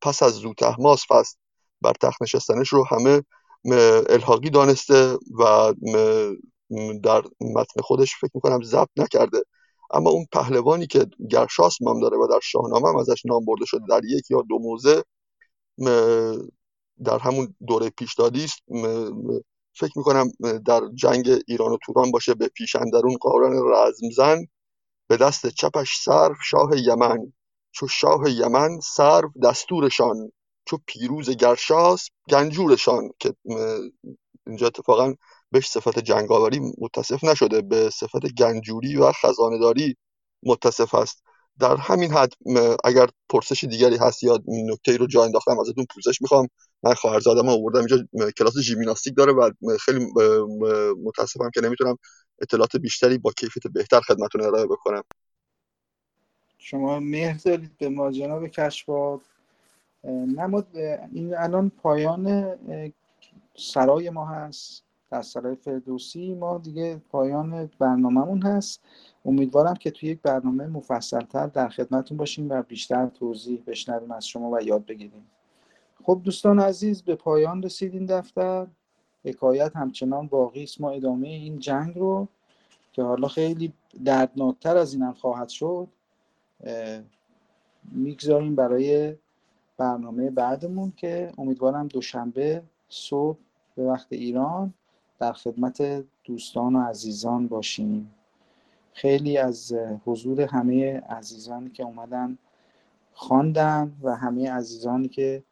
پس 0.01 0.23
از 0.23 0.33
زوتهماس 0.33 1.03
فست 1.11 1.39
بر 1.81 1.93
تخت 2.01 2.21
نشستنش 2.21 2.69
رو 2.69 2.85
همه 2.85 3.23
الحاقی 4.09 4.49
دانسته 4.49 5.17
و 5.39 5.73
در 7.03 7.23
متن 7.41 7.81
خودش 7.81 8.15
فکر 8.15 8.31
می‌کنم 8.33 8.63
ضبط 8.63 8.89
نکرده. 8.97 9.41
اما 9.91 10.09
اون 10.09 10.25
پهلوانی 10.31 10.87
که 10.87 11.05
گرشاسب 11.29 11.87
هم 11.87 11.99
داره 11.99 12.17
و 12.17 12.27
در 12.27 12.39
شاهنامه 12.43 12.89
هم 12.89 12.97
ازش 12.97 13.25
نام 13.25 13.45
برده 13.45 13.65
شده 13.65 13.81
در 13.89 14.01
یک 14.05 14.31
یا 14.31 14.41
دو 14.41 14.59
موزه 14.59 15.03
در 17.03 17.19
همون 17.19 17.55
دوره 17.67 17.89
پیشدادی 17.89 18.43
است. 18.43 18.57
فکر 19.73 19.91
می‌کنم 19.95 20.31
در 20.65 20.81
جنگ 20.95 21.29
ایران 21.47 21.71
و 21.71 21.77
توران 21.85 22.11
باشه 22.11 22.33
به 22.33 22.47
پیش 22.47 22.75
اندرون 22.75 23.17
قارن 23.21 23.53
رزمزن 23.73 24.45
به 25.07 25.17
دست 25.17 25.47
چپش 25.47 25.97
سرو 26.03 26.35
شاه 26.43 26.69
یمن. 26.77 27.33
چو 27.77 27.87
شاه 27.87 28.29
یمن 28.29 28.79
سرو 28.83 29.31
دستورشان 29.43 30.31
چو 30.65 30.77
پیروز 30.87 31.29
گرشاس 31.29 32.07
گنجورشان 32.29 33.09
که 33.19 33.33
اینجا 34.47 34.67
اتفاقا 34.67 35.13
بهش 35.51 35.67
صفت 35.67 35.99
جنگاوری 35.99 36.61
متصف 36.77 37.23
نشده 37.23 37.61
به 37.61 37.89
صفت 37.89 38.25
گنجوری 38.37 38.97
و 38.97 39.11
خزانهداری 39.11 39.95
متصف 40.43 40.95
است. 40.95 41.23
در 41.59 41.75
همین 41.75 42.11
حد 42.11 42.33
اگر 42.83 43.09
پرسش 43.29 43.63
دیگری 43.63 43.97
هست 43.97 44.23
یا 44.23 44.39
نکته 44.47 44.97
رو 44.97 45.07
جا 45.07 45.23
انداختم 45.23 45.59
ازتون 45.59 45.85
پوزش 45.95 46.21
می‌خوام. 46.21 46.47
من 46.83 46.93
خواهرزادم 46.93 47.49
آوردم 47.49 47.79
اینجا 47.79 47.97
کلاس 48.37 48.57
ژیمناستیک 48.57 49.13
داره 49.17 49.33
و 49.33 49.51
خیلی 49.79 50.05
متاسفم 51.03 51.49
که 51.53 51.61
نمی‌تونم 51.61 51.97
اطلاعات 52.41 52.75
بیشتری 52.75 53.17
با 53.17 53.31
کیفیت 53.31 53.63
بهتر 53.73 54.01
خدمتتون 54.01 54.41
ارائه 54.41 54.65
بکنم. 54.65 55.03
شما 56.57 56.99
مهر 56.99 57.37
دارید 57.45 57.77
به 57.77 57.89
ما 57.89 58.11
جناب 58.11 58.47
کشباب 58.47 59.21
نمود 60.03 60.77
این 61.11 61.37
الان 61.37 61.69
پایان 61.69 62.55
سرای 63.55 64.09
ما 64.09 64.25
هست. 64.25 64.83
در 65.11 65.21
سرای 65.21 65.55
فردوسی 65.55 66.33
ما 66.33 66.57
دیگه 66.57 67.01
پایان 67.09 67.69
برنامهمون 67.79 68.41
هست. 68.41 68.81
امیدوارم 69.25 69.73
که 69.73 69.91
توی 69.91 70.09
یک 70.09 70.21
برنامه 70.21 70.67
مفصلتر 70.67 71.47
در 71.47 71.69
خدمتون 71.69 72.17
باشیم 72.17 72.49
و 72.49 72.61
بیشتر 72.61 73.07
توضیح 73.07 73.63
بشنویم 73.67 74.11
از 74.11 74.27
شما 74.27 74.51
و 74.51 74.61
یاد 74.63 74.85
بگیریم. 74.85 75.27
خب 76.03 76.21
دوستان 76.23 76.59
عزیز 76.59 77.01
به 77.01 77.15
پایان 77.15 77.63
رسید 77.63 77.93
این 77.93 78.05
دفتر. 78.05 78.67
حکایت 79.25 79.75
همچنان 79.75 80.27
باقی 80.27 80.63
است. 80.63 80.81
ما 80.81 80.91
ادامه 80.91 81.27
این 81.27 81.59
جنگ 81.59 81.97
رو 81.97 82.27
که 82.93 83.03
حالا 83.03 83.27
خیلی 83.27 83.73
دردناکتر 84.05 84.77
از 84.77 84.93
اینم 84.93 85.13
خواهد 85.13 85.49
شد 85.49 85.87
می‌گذاریم 87.91 88.55
برای 88.55 89.15
برنامه 89.77 90.29
بعدمون 90.29 90.93
که 90.95 91.31
امیدوارم 91.37 91.87
دوشنبه 91.87 92.63
صبح 92.89 93.37
به 93.75 93.83
وقت 93.83 94.07
ایران 94.09 94.73
در 95.19 95.33
خدمت 95.33 96.03
دوستان 96.23 96.75
و 96.75 96.81
عزیزان 96.81 97.47
باشیم. 97.47 98.11
خیلی 98.93 99.37
از 99.37 99.73
حضور 100.05 100.41
همه 100.41 100.99
عزیزانی 100.99 101.69
که 101.69 101.83
اومدن 101.83 102.37
خواندن 103.13 103.91
و 104.01 104.15
همه 104.15 104.51
عزیزانی 104.51 105.07
که 105.07 105.43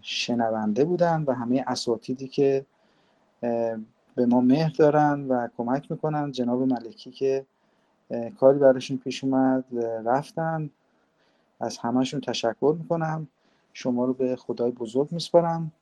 شنونده 0.00 0.84
بودن 0.84 1.24
و 1.26 1.32
همه 1.32 1.64
اساتیدی 1.66 2.28
که 2.28 2.66
به 4.14 4.26
ما 4.26 4.40
مهر 4.40 4.72
دارن 4.78 5.28
و 5.28 5.48
کمک 5.56 5.90
می‌کنن. 5.90 6.32
جناب 6.32 6.62
ملکی 6.62 7.10
که 7.10 7.46
کاری 8.40 8.58
براشون 8.58 8.96
پیش 8.96 9.24
اومد 9.24 9.64
رفتن. 10.04 10.70
از 11.60 11.78
همهشون 11.78 12.20
تشکر 12.20 12.76
می‌کنم. 12.78 13.28
شما 13.72 14.04
رو 14.04 14.14
به 14.14 14.36
خدای 14.36 14.70
بزرگ 14.70 15.12
میسپارم 15.12 15.72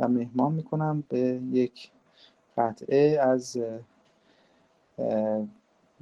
و 0.00 0.08
مهمان 0.08 0.52
می‌کنم 0.52 1.04
به 1.08 1.40
یک 1.52 1.90
قطعه 2.56 3.18
از 3.20 3.58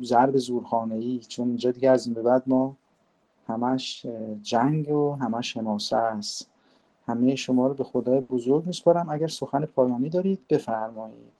ضرب 0.02 0.36
زورخانه 0.36 0.94
ای 0.94 1.18
چون 1.18 1.48
اینجا 1.48 1.70
دیگه 1.70 1.90
از 1.90 2.06
این 2.06 2.15
به 2.15 2.23
بعد 2.23 2.42
ما 2.47 2.76
همش 3.48 4.06
جنگ 4.42 4.89
و 4.89 5.15
همش 5.15 5.56
حماسه 5.56 5.97
است. 5.97 6.50
همه 7.06 7.34
شما 7.34 7.66
رو 7.66 7.74
به 7.74 7.84
خدای 7.84 8.20
بزرگ 8.20 8.66
میسپارم. 8.66 9.10
اگر 9.10 9.26
سخن 9.26 9.65
پایانی 9.66 10.08
دارید 10.08 10.48
بفرمایید. 10.48 11.32